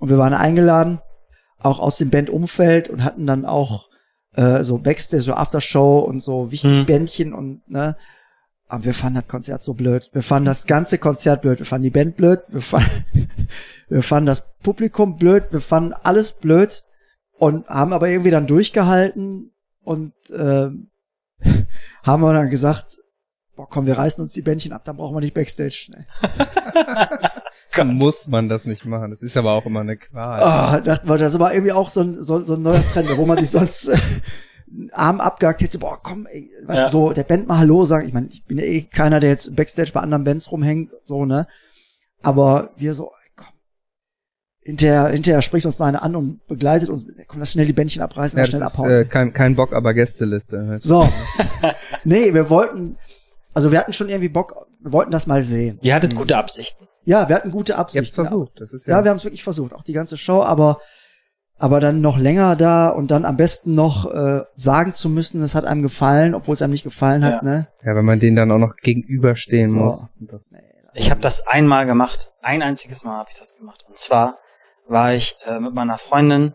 Und 0.00 0.08
wir 0.08 0.18
waren 0.18 0.34
eingeladen, 0.34 1.00
auch 1.58 1.80
aus 1.80 1.96
dem 1.96 2.10
Bandumfeld 2.10 2.88
und 2.88 3.04
hatten 3.04 3.26
dann 3.26 3.44
auch 3.44 3.88
äh, 4.34 4.62
so 4.62 4.78
Backstage, 4.78 5.22
so 5.22 5.34
Aftershow 5.34 5.98
und 6.00 6.20
so 6.20 6.52
wichtige 6.52 6.78
Hm. 6.78 6.86
Bändchen 6.86 7.32
und 7.34 7.68
ne. 7.68 7.96
Aber 8.70 8.84
wir 8.84 8.94
fanden 8.94 9.14
das 9.20 9.28
Konzert 9.28 9.62
so 9.62 9.72
blöd. 9.72 10.10
Wir 10.12 10.22
fanden 10.22 10.44
das 10.44 10.66
ganze 10.66 10.98
Konzert 10.98 11.40
blöd. 11.40 11.58
Wir 11.58 11.64
fanden 11.66 11.84
die 11.84 11.90
Band 11.90 12.16
blöd. 12.16 12.40
Wir 12.48 12.60
fanden, 12.60 13.04
wir 13.88 14.02
fanden 14.02 14.26
das 14.26 14.44
Publikum 14.62 15.16
blöd. 15.16 15.44
Wir 15.50 15.62
fanden 15.62 15.94
alles 15.94 16.32
blöd 16.32 16.84
und 17.38 17.66
haben 17.68 17.92
aber 17.92 18.08
irgendwie 18.08 18.30
dann 18.30 18.46
durchgehalten 18.46 19.52
und 19.82 20.12
ähm, 20.36 20.90
haben 22.02 22.22
wir 22.22 22.32
dann 22.34 22.50
gesagt, 22.50 22.98
boah, 23.56 23.68
komm, 23.68 23.86
wir 23.86 23.96
reißen 23.96 24.22
uns 24.22 24.32
die 24.32 24.42
Bändchen 24.42 24.72
ab, 24.72 24.84
dann 24.84 24.96
brauchen 24.96 25.16
wir 25.16 25.20
nicht 25.20 25.34
Backstage. 25.34 25.90
Ne? 25.90 26.06
muss 27.84 28.28
man 28.28 28.48
das 28.48 28.64
nicht 28.64 28.84
machen. 28.84 29.10
Das 29.10 29.22
ist 29.22 29.36
aber 29.36 29.52
auch 29.52 29.66
immer 29.66 29.80
eine 29.80 29.96
Qual. 29.96 30.42
Ah, 30.42 30.80
wir, 30.84 31.18
das 31.18 31.38
war 31.38 31.52
irgendwie 31.52 31.72
auch 31.72 31.90
so 31.90 32.00
ein, 32.02 32.14
so, 32.14 32.40
so 32.40 32.54
ein 32.54 32.62
neuer 32.62 32.84
Trend, 32.84 33.08
wo 33.16 33.26
man 33.26 33.38
sich 33.38 33.50
sonst 33.50 33.88
äh, 33.88 33.96
einen 34.70 34.90
Arm 34.92 35.20
abgehakt 35.20 35.60
hätte, 35.62 35.72
so, 35.72 35.78
boah, 35.78 35.98
komm, 36.02 36.26
ey, 36.26 36.50
weißt 36.66 36.78
Ja. 36.78 36.84
du, 36.86 36.90
so, 36.90 37.12
der 37.12 37.24
Band 37.24 37.46
mal 37.48 37.58
Hallo 37.58 37.84
sagen. 37.84 38.06
Ich 38.08 38.12
meine, 38.14 38.26
ich 38.28 38.44
bin 38.44 38.58
ja 38.58 38.64
eh 38.64 38.82
keiner, 38.82 39.20
der 39.20 39.30
jetzt 39.30 39.54
Backstage 39.54 39.92
bei 39.92 40.00
anderen 40.00 40.24
Bands 40.24 40.50
rumhängt, 40.50 40.90
so, 41.02 41.24
ne? 41.24 41.46
Aber 42.22 42.70
wir 42.76 42.94
so, 42.94 43.04
ey, 43.06 43.30
komm. 43.36 43.46
Hinterher, 44.62 45.08
hinterher 45.08 45.40
spricht 45.42 45.64
uns 45.66 45.78
noch 45.78 45.86
einer 45.86 46.02
an 46.02 46.16
und 46.16 46.46
begleitet 46.46 46.90
uns, 46.90 47.06
komm, 47.28 47.40
lass 47.40 47.52
schnell 47.52 47.66
die 47.66 47.72
Bändchen 47.72 48.02
abreißen, 48.02 48.36
ja, 48.38 48.42
das 48.44 48.50
schnell 48.50 48.62
ist 48.62 48.66
abhauen. 48.66 48.90
äh, 48.90 49.04
kein, 49.04 49.32
kein 49.32 49.54
Bock, 49.56 49.72
aber 49.72 49.94
Gästeliste. 49.94 50.76
So. 50.80 51.08
nee, 52.04 52.34
wir 52.34 52.50
wollten, 52.50 52.96
also 53.54 53.70
wir 53.72 53.78
hatten 53.78 53.92
schon 53.92 54.08
irgendwie 54.08 54.28
Bock, 54.28 54.66
wir 54.80 54.92
wollten 54.92 55.10
das 55.12 55.26
mal 55.26 55.42
sehen. 55.42 55.78
Ihr 55.82 55.94
hattet 55.94 56.14
gute 56.16 56.36
Absichten. 56.36 56.87
Ja, 57.08 57.28
wir 57.28 57.36
hatten 57.36 57.50
gute 57.50 57.76
Absichten. 57.76 58.14
versucht. 58.14 58.52
Das 58.60 58.72
ist 58.72 58.86
ja, 58.86 58.98
Ja, 58.98 59.04
wir 59.04 59.10
haben 59.10 59.16
es 59.16 59.24
wirklich 59.24 59.42
versucht, 59.42 59.74
auch 59.74 59.82
die 59.82 59.92
ganze 59.94 60.16
Show, 60.16 60.42
aber 60.42 60.78
aber 61.60 61.80
dann 61.80 62.00
noch 62.00 62.18
länger 62.18 62.54
da 62.54 62.88
und 62.90 63.10
dann 63.10 63.24
am 63.24 63.36
besten 63.36 63.74
noch 63.74 64.08
äh, 64.12 64.42
sagen 64.52 64.92
zu 64.92 65.08
müssen, 65.08 65.42
es 65.42 65.56
hat 65.56 65.64
einem 65.64 65.82
gefallen, 65.82 66.34
obwohl 66.36 66.52
es 66.54 66.62
einem 66.62 66.70
nicht 66.72 66.84
gefallen 66.84 67.24
hat, 67.24 67.42
Ja. 67.42 67.48
ne? 67.48 67.68
ja, 67.84 67.96
wenn 67.96 68.04
man 68.04 68.20
denen 68.20 68.36
dann 68.36 68.52
auch 68.52 68.58
noch 68.58 68.76
gegenüberstehen 68.76 69.70
So. 69.70 69.76
muss. 69.78 70.12
Das, 70.20 70.54
Ich 70.94 71.10
habe 71.10 71.20
das 71.20 71.44
einmal 71.48 71.84
gemacht. 71.86 72.30
Ein 72.42 72.62
einziges 72.62 73.02
Mal 73.02 73.16
habe 73.16 73.30
ich 73.32 73.38
das 73.38 73.56
gemacht. 73.56 73.84
Und 73.88 73.96
zwar 73.98 74.38
war 74.86 75.14
ich 75.14 75.36
äh, 75.46 75.58
mit 75.58 75.74
meiner 75.74 75.98
Freundin 75.98 76.54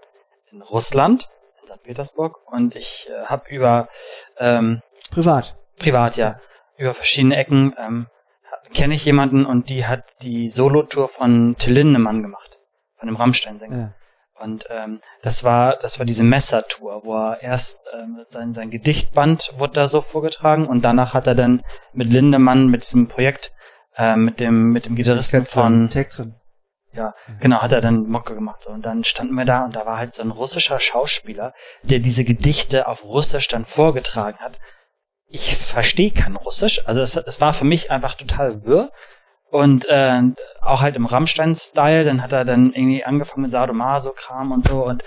in 0.54 0.62
Russland, 0.62 1.30
in 1.62 1.68
St. 1.68 1.84
Petersburg, 1.84 2.38
und 2.50 2.74
ich 2.75 3.10
äh, 3.12 3.25
habe 3.25 3.50
über 3.50 3.89
ähm, 4.38 4.82
Privat. 5.12 5.58
privat 5.80 6.16
ja 6.16 6.39
über 6.77 6.94
verschiedene 6.94 7.36
Ecken 7.36 7.74
ähm, 7.77 8.08
kenne 8.74 8.96
ich 8.96 9.06
jemanden 9.06 9.46
und 9.46 9.70
die 9.70 9.86
hat 9.86 10.03
die 10.22 10.50
Solotour 10.50 11.08
von 11.08 11.56
Till 11.58 11.74
Lindemann 11.74 12.22
gemacht, 12.22 12.58
von 12.98 13.08
dem 13.08 13.15
Rammstein-Sänger. 13.15 13.77
Ja. 13.77 13.94
Und 14.44 14.65
ähm, 14.70 15.00
das 15.22 15.44
war 15.44 15.77
das 15.77 16.00
war 16.00 16.06
diese 16.06 16.24
Messertour, 16.24 17.06
wo 17.06 17.15
er 17.15 17.42
erst 17.42 17.80
ähm, 17.94 18.22
sein 18.25 18.53
sein 18.53 18.72
Gedichtband 18.72 19.53
wurde 19.58 19.74
da 19.74 19.88
so 19.88 20.01
vorgetragen 20.01 20.68
und 20.68 20.84
danach 20.84 21.13
hat 21.13 21.27
er 21.27 21.36
dann 21.36 21.62
mit 21.94 22.10
Lindemann 22.10 22.68
mit 22.68 22.82
diesem 22.82 23.08
Projekt 23.08 23.53
äh, 23.96 24.15
mit 24.15 24.39
dem 24.39 24.72
mit 24.72 24.86
dem 24.86 24.96
Gitarristen 24.96 25.46
von 25.46 25.88
Tag 25.89 26.10
drin. 26.10 26.36
ja, 26.94 27.13
genau, 27.39 27.62
hat 27.62 27.72
er 27.72 27.82
dann 27.82 28.08
Mocke 28.10 28.34
gemacht. 28.34 28.65
Und 28.65 28.84
dann 28.84 29.03
standen 29.03 29.36
wir 29.36 29.46
da 29.46 29.63
und 29.63 29.75
da 29.75 29.86
war 29.86 29.98
halt 29.98 30.13
so 30.13 30.24
ein 30.24 30.32
russischer 30.32 30.80
Schauspieler, 30.80 31.53
der 31.84 32.00
diese 32.00 32.25
Gedichte 32.25 32.88
auf 32.88 33.06
Russisch 33.06 33.48
dann 33.48 33.63
vorgetragen 33.63 34.39
hat. 34.39 34.60
Ich 35.36 35.58
verstehe 35.58 36.12
kein 36.12 36.36
Russisch, 36.36 36.86
also 36.86 37.02
es, 37.02 37.18
es 37.18 37.42
war 37.42 37.54
für 37.54 37.66
mich 37.66 37.90
einfach 37.90 38.13
total 38.13 38.63
wirr. 38.66 38.92
Und 39.50 39.88
äh, 39.90 40.22
auch 40.62 40.82
halt 40.82 40.96
im 40.96 41.08
Rammstein-Style, 41.08 42.04
dann 42.06 42.22
hat 42.22 42.34
er 42.34 42.46
dann 42.46 42.72
irgendwie 42.72 43.04
angefangen 43.04 43.42
mit 43.42 43.52
Sadomaso-Kram 43.52 44.52
und 44.52 44.63
so 44.63 44.86
und 44.86 45.04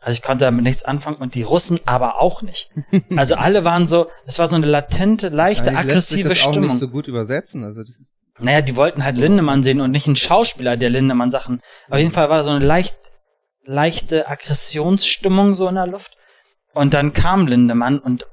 also 0.00 0.18
ich 0.18 0.22
konnte 0.22 0.44
damit 0.44 0.62
nichts 0.62 0.84
anfangen 0.84 1.16
und 1.16 1.34
die 1.34 1.42
Russen 1.42 1.80
aber 1.86 2.20
auch 2.20 2.42
nicht. 2.42 2.70
Also 3.16 3.34
alle 3.34 3.64
waren 3.64 3.86
so, 3.86 4.08
es 4.26 4.38
war 4.38 4.46
so 4.46 4.56
eine 4.56 4.66
latente, 4.66 5.30
leichte, 5.30 5.66
Wahrscheinlich 5.72 5.94
lässt 5.94 6.08
sich 6.08 6.18
aggressive 6.20 6.28
das 6.28 6.46
auch 6.46 6.52
Stimmung. 6.52 6.68
nicht 6.68 6.78
so 6.78 6.88
gut 6.88 7.08
übersetzen. 7.08 7.64
Also 7.64 7.80
das 7.82 7.96
ist 7.96 8.12
Naja, 8.38 8.60
die 8.60 8.76
wollten 8.76 9.02
halt 9.04 9.16
Lindemann 9.16 9.62
sehen 9.62 9.80
und 9.80 9.90
nicht 9.90 10.06
einen 10.06 10.16
Schauspieler, 10.16 10.76
der 10.76 10.90
Lindemann 10.90 11.30
Sachen. 11.30 11.60
Auf 11.88 11.96
jeden 11.98 12.12
Fall 12.12 12.28
war 12.28 12.44
so 12.44 12.50
eine 12.50 12.64
leicht, 12.64 12.96
leichte 13.64 14.28
Aggressionsstimmung 14.28 15.54
so 15.54 15.66
in 15.66 15.76
der 15.76 15.86
Luft. 15.86 16.16
Und 16.74 16.92
dann 16.92 17.14
kam 17.14 17.46
Lindemann 17.46 17.98
und 17.98 18.26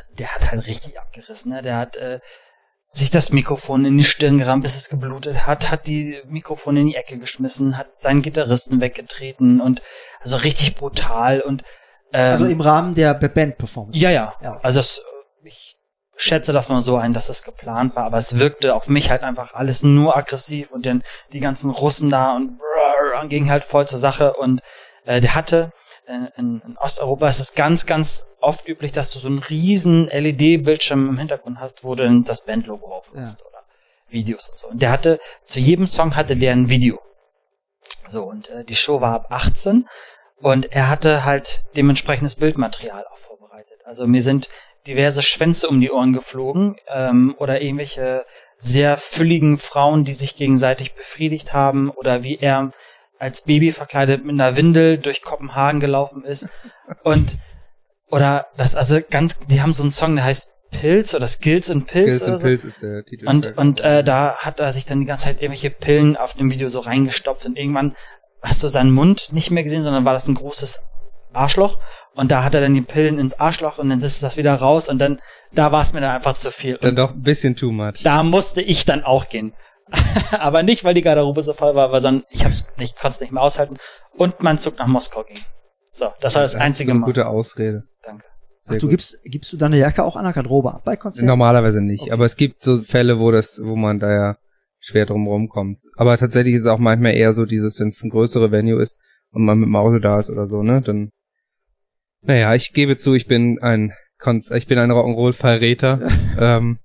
also 0.00 0.14
der 0.14 0.34
hat 0.34 0.50
halt 0.50 0.66
richtig 0.66 0.98
abgerissen. 0.98 1.52
Ne? 1.52 1.62
Der 1.62 1.76
hat 1.76 1.96
äh, 1.96 2.20
sich 2.90 3.10
das 3.10 3.30
Mikrofon 3.30 3.84
in 3.84 3.96
die 3.98 4.04
Stirn 4.04 4.38
gerammt, 4.38 4.62
bis 4.62 4.76
es 4.76 4.88
geblutet 4.88 5.46
hat, 5.46 5.70
hat 5.70 5.86
die 5.86 6.20
Mikrofone 6.26 6.80
in 6.80 6.86
die 6.86 6.96
Ecke 6.96 7.18
geschmissen, 7.18 7.76
hat 7.76 7.98
seinen 7.98 8.22
Gitarristen 8.22 8.80
weggetreten 8.80 9.60
und 9.60 9.82
also 10.20 10.36
richtig 10.38 10.74
brutal 10.74 11.40
und 11.40 11.62
Ähm, 12.12 12.32
Also 12.32 12.46
im 12.46 12.60
Rahmen 12.60 12.94
der 12.94 13.14
Band-Performance. 13.14 13.96
ja, 13.96 14.10
ja. 14.10 14.32
Ja. 14.42 14.58
Also 14.62 14.80
es, 14.80 15.00
ich 15.44 15.76
schätze 16.16 16.52
das 16.52 16.68
mal 16.68 16.80
so 16.80 16.96
ein, 16.96 17.12
dass 17.12 17.28
das 17.28 17.44
geplant 17.44 17.94
war, 17.94 18.04
aber 18.04 18.16
es 18.18 18.38
wirkte 18.40 18.74
auf 18.74 18.88
mich 18.88 19.10
halt 19.10 19.22
einfach 19.22 19.54
alles 19.54 19.84
nur 19.84 20.16
aggressiv 20.16 20.72
und 20.72 20.86
dann 20.86 21.02
die 21.32 21.40
ganzen 21.40 21.70
Russen 21.70 22.10
da 22.10 22.34
und, 22.34 22.58
brrr, 22.58 23.20
und 23.22 23.28
ging 23.28 23.48
halt 23.50 23.62
voll 23.62 23.86
zur 23.86 24.00
Sache 24.00 24.32
und 24.32 24.60
äh, 25.10 25.20
der 25.20 25.34
hatte 25.34 25.72
äh, 26.06 26.30
in, 26.36 26.62
in 26.64 26.76
Osteuropa 26.78 27.26
ist 27.26 27.40
es 27.40 27.54
ganz, 27.54 27.84
ganz 27.84 28.26
oft 28.40 28.68
üblich, 28.68 28.92
dass 28.92 29.12
du 29.12 29.18
so 29.18 29.26
einen 29.26 29.40
riesen 29.40 30.06
LED-Bildschirm 30.06 31.08
im 31.08 31.18
Hintergrund 31.18 31.58
hast, 31.58 31.82
wo 31.82 31.96
du 31.96 32.04
dann 32.04 32.22
das 32.22 32.44
Bandlogo 32.44 32.86
auflässt 32.86 33.44
oder 33.44 33.64
Videos 34.08 34.48
und 34.48 34.56
so. 34.56 34.68
Und 34.68 34.82
der 34.82 34.92
hatte, 34.92 35.18
zu 35.44 35.58
jedem 35.58 35.88
Song 35.88 36.14
hatte 36.14 36.36
der 36.36 36.52
ein 36.52 36.68
Video. 36.68 37.00
So, 38.06 38.22
und 38.22 38.50
äh, 38.50 38.64
die 38.64 38.76
Show 38.76 39.00
war 39.00 39.14
ab 39.14 39.26
18 39.30 39.88
und 40.36 40.72
er 40.72 40.88
hatte 40.88 41.24
halt 41.24 41.64
dementsprechendes 41.76 42.36
Bildmaterial 42.36 43.04
auch 43.10 43.18
vorbereitet. 43.18 43.80
Also 43.84 44.06
mir 44.06 44.22
sind 44.22 44.48
diverse 44.86 45.22
Schwänze 45.22 45.68
um 45.68 45.80
die 45.80 45.90
Ohren 45.90 46.12
geflogen 46.12 46.76
ähm, 46.88 47.34
oder 47.38 47.60
irgendwelche 47.60 48.24
sehr 48.58 48.96
fülligen 48.96 49.58
Frauen, 49.58 50.04
die 50.04 50.12
sich 50.12 50.36
gegenseitig 50.36 50.94
befriedigt 50.94 51.52
haben 51.52 51.90
oder 51.90 52.22
wie 52.22 52.38
er 52.38 52.72
als 53.20 53.42
Baby 53.42 53.70
verkleidet 53.70 54.24
mit 54.24 54.32
einer 54.32 54.56
Windel 54.56 54.98
durch 54.98 55.22
Kopenhagen 55.22 55.78
gelaufen 55.78 56.24
ist 56.24 56.48
und 57.04 57.36
oder 58.10 58.46
das 58.56 58.74
also 58.74 58.98
ganz 59.08 59.38
die 59.38 59.62
haben 59.62 59.74
so 59.74 59.82
einen 59.82 59.92
Song 59.92 60.16
der 60.16 60.24
heißt 60.24 60.52
Pilz 60.70 61.14
oder 61.14 61.26
Skills 61.26 61.70
and 61.70 61.86
Pilz 61.86 62.22
oder 62.22 62.32
und 62.32 62.38
so. 62.38 62.44
Pilz 62.44 62.64
ist 62.64 62.82
der 62.82 63.04
Titel. 63.04 63.28
Und, 63.28 63.58
und 63.58 63.80
äh, 63.80 64.04
da 64.04 64.36
hat 64.36 64.60
er 64.60 64.72
sich 64.72 64.86
dann 64.86 65.00
die 65.00 65.06
ganze 65.06 65.24
Zeit 65.24 65.40
irgendwelche 65.40 65.70
Pillen 65.70 66.16
auf 66.16 66.34
dem 66.34 66.50
Video 66.50 66.68
so 66.68 66.78
reingestopft 66.78 67.44
und 67.44 67.56
irgendwann 67.56 67.94
hast 68.42 68.62
du 68.62 68.68
seinen 68.68 68.92
Mund 68.92 69.32
nicht 69.32 69.50
mehr 69.50 69.62
gesehen, 69.62 69.82
sondern 69.82 70.04
war 70.04 70.12
das 70.12 70.28
ein 70.28 70.34
großes 70.34 70.82
Arschloch 71.32 71.78
und 72.14 72.30
da 72.30 72.44
hat 72.44 72.54
er 72.54 72.60
dann 72.60 72.74
die 72.74 72.80
Pillen 72.82 73.18
ins 73.18 73.38
Arschloch 73.38 73.78
und 73.78 73.90
dann 73.90 74.00
ist 74.00 74.22
das 74.22 74.36
wieder 74.36 74.54
raus 74.54 74.88
und 74.88 74.98
dann, 74.98 75.20
da 75.52 75.72
war 75.72 75.82
es 75.82 75.92
mir 75.92 76.00
dann 76.00 76.14
einfach 76.14 76.34
zu 76.36 76.50
viel. 76.50 76.78
Dann 76.78 76.90
Und 76.90 76.96
doch 76.96 77.10
ein 77.10 77.22
bisschen 77.22 77.56
too 77.56 77.70
much. 77.70 78.02
da 78.02 78.22
musste 78.22 78.62
ich 78.62 78.84
dann 78.86 79.04
auch 79.04 79.28
gehen. 79.28 79.52
Aber 80.38 80.62
nicht, 80.62 80.84
weil 80.84 80.94
die 80.94 81.02
Garderobe 81.02 81.42
so 81.42 81.52
voll 81.54 81.74
war, 81.74 81.88
sondern 82.00 82.24
ich 82.30 82.44
hab's 82.44 82.66
nicht, 82.78 82.96
konnte 82.96 83.14
es 83.14 83.20
nicht 83.20 83.32
mehr 83.32 83.42
aushalten 83.42 83.76
und 84.16 84.42
mein 84.42 84.58
Zug 84.58 84.78
nach 84.78 84.86
Moskau 84.86 85.24
ging. 85.24 85.38
So, 85.90 86.06
das 86.20 86.34
war 86.34 86.42
das 86.42 86.54
ist 86.54 86.60
einzige 86.60 86.92
eine 86.92 87.00
Mal. 87.00 87.06
gute 87.06 87.26
Ausrede. 87.26 87.84
Danke. 88.02 88.24
Ach, 88.28 88.70
Sehr 88.70 88.78
du 88.78 88.86
gut. 88.86 88.90
gibst, 88.90 89.18
gibst 89.24 89.52
du 89.52 89.56
deine 89.56 89.78
Jacke 89.78 90.04
auch 90.04 90.16
an 90.16 90.24
der 90.24 90.32
Garderobe 90.32 90.72
ab 90.72 90.82
bei 90.84 90.96
Konzerten? 90.96 91.26
Normalerweise 91.26 91.80
nicht, 91.80 92.02
Okay. 92.02 92.12
aber 92.12 92.24
es 92.26 92.36
gibt 92.36 92.62
so 92.62 92.78
Fälle, 92.78 93.18
wo 93.18 93.30
das, 93.30 93.60
wo 93.62 93.74
man 93.76 93.98
da 93.98 94.10
ja 94.12 94.36
schwer 94.78 95.06
drum 95.06 95.26
rumkommt. 95.26 95.82
Aber 95.96 96.16
tatsächlich 96.16 96.54
ist 96.54 96.62
es 96.62 96.66
auch 96.66 96.78
manchmal 96.78 97.14
eher 97.14 97.34
so 97.34 97.44
dieses, 97.44 97.80
wenn 97.80 97.88
es 97.88 98.02
ein 98.02 98.10
größere 98.10 98.50
Venue 98.52 98.80
ist 98.80 98.98
und 99.32 99.44
man 99.44 99.58
mit 99.58 99.66
dem 99.66 99.76
Auto 99.76 99.98
da 99.98 100.18
ist 100.18 100.30
oder 100.30 100.46
so, 100.46 100.62
ne, 100.62 100.80
dann, 100.80 101.10
naja, 102.22 102.54
ich 102.54 102.72
gebe 102.72 102.96
zu, 102.96 103.14
ich 103.14 103.26
bin 103.26 103.58
ein, 103.60 103.92
Konz 104.18 104.50
ich 104.50 104.66
bin 104.66 104.78
ein 104.78 104.90
Rock'n'Roll-Verräter, 104.90 106.08
ähm, 106.38 106.78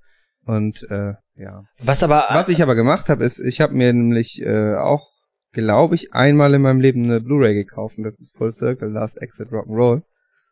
und, 0.45 0.83
äh, 0.89 1.13
ja. 1.37 1.63
Was 1.83 2.03
aber, 2.03 2.25
Was 2.29 2.49
ich 2.49 2.61
aber 2.61 2.75
gemacht 2.75 3.09
habe, 3.09 3.23
ist, 3.23 3.39
ich 3.39 3.61
habe 3.61 3.73
mir 3.73 3.91
nämlich 3.93 4.41
äh, 4.41 4.75
auch, 4.75 5.09
glaube 5.51 5.95
ich, 5.95 6.13
einmal 6.13 6.53
in 6.53 6.61
meinem 6.61 6.79
Leben 6.81 7.03
eine 7.05 7.21
Blu-ray 7.21 7.53
gekauft 7.53 7.97
und 7.97 8.03
das 8.03 8.19
ist 8.19 8.35
Full 8.37 8.53
Circle 8.53 8.89
Last 8.89 9.21
Exit 9.21 9.49
Rock'n'Roll, 9.49 10.03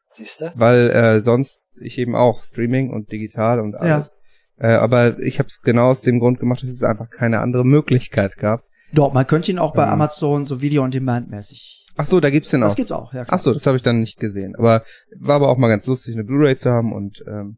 siehst 0.06 0.42
du? 0.42 0.52
weil 0.56 0.90
äh, 0.92 1.22
sonst 1.22 1.62
ich 1.80 1.98
eben 1.98 2.16
auch 2.16 2.44
Streaming 2.44 2.92
und 2.92 3.12
digital 3.12 3.60
und 3.60 3.76
alles. 3.76 4.16
Äh, 4.58 4.74
aber 4.74 5.20
ich 5.20 5.40
habe 5.40 5.48
es 5.48 5.62
genau 5.62 5.90
aus 5.90 6.02
dem 6.02 6.20
Grund 6.20 6.40
gemacht, 6.40 6.62
dass 6.62 6.70
es 6.70 6.84
einfach 6.84 7.10
keine 7.10 7.40
andere 7.40 7.66
Möglichkeit 7.66 8.38
gab. 8.38 8.64
Doch, 8.94 9.12
man 9.12 9.26
könnte 9.26 9.52
ihn 9.52 9.60
auch 9.60 9.74
bei 9.74 9.84
Ähm. 9.84 9.90
Amazon 9.90 10.46
so 10.46 10.62
Video 10.62 10.84
on 10.84 10.92
Demand 10.92 11.30
mäßig. 11.30 11.88
Ach 11.96 12.06
so, 12.06 12.20
da 12.20 12.30
gibt's 12.30 12.52
den 12.52 12.62
Das 12.62 12.74
auch. 12.74 12.76
gibt's 12.76 12.92
auch, 12.92 13.14
ja 13.14 13.26
klar. 13.26 13.40
Ach 13.40 13.44
so, 13.44 13.54
das 13.54 13.66
habe 13.66 13.78
ich 13.78 13.84
dann 13.84 14.00
nicht 14.00 14.20
gesehen. 14.20 14.56
Aber 14.56 14.84
war 15.20 15.36
aber 15.38 15.50
auch 15.50 15.58
mal 15.58 15.68
ganz 15.68 15.86
lustig, 15.88 16.14
eine 16.14 16.24
Blu-ray 16.24 16.56
zu 16.56 16.72
haben 16.72 16.94
und 16.94 17.24
ähm, 17.28 17.58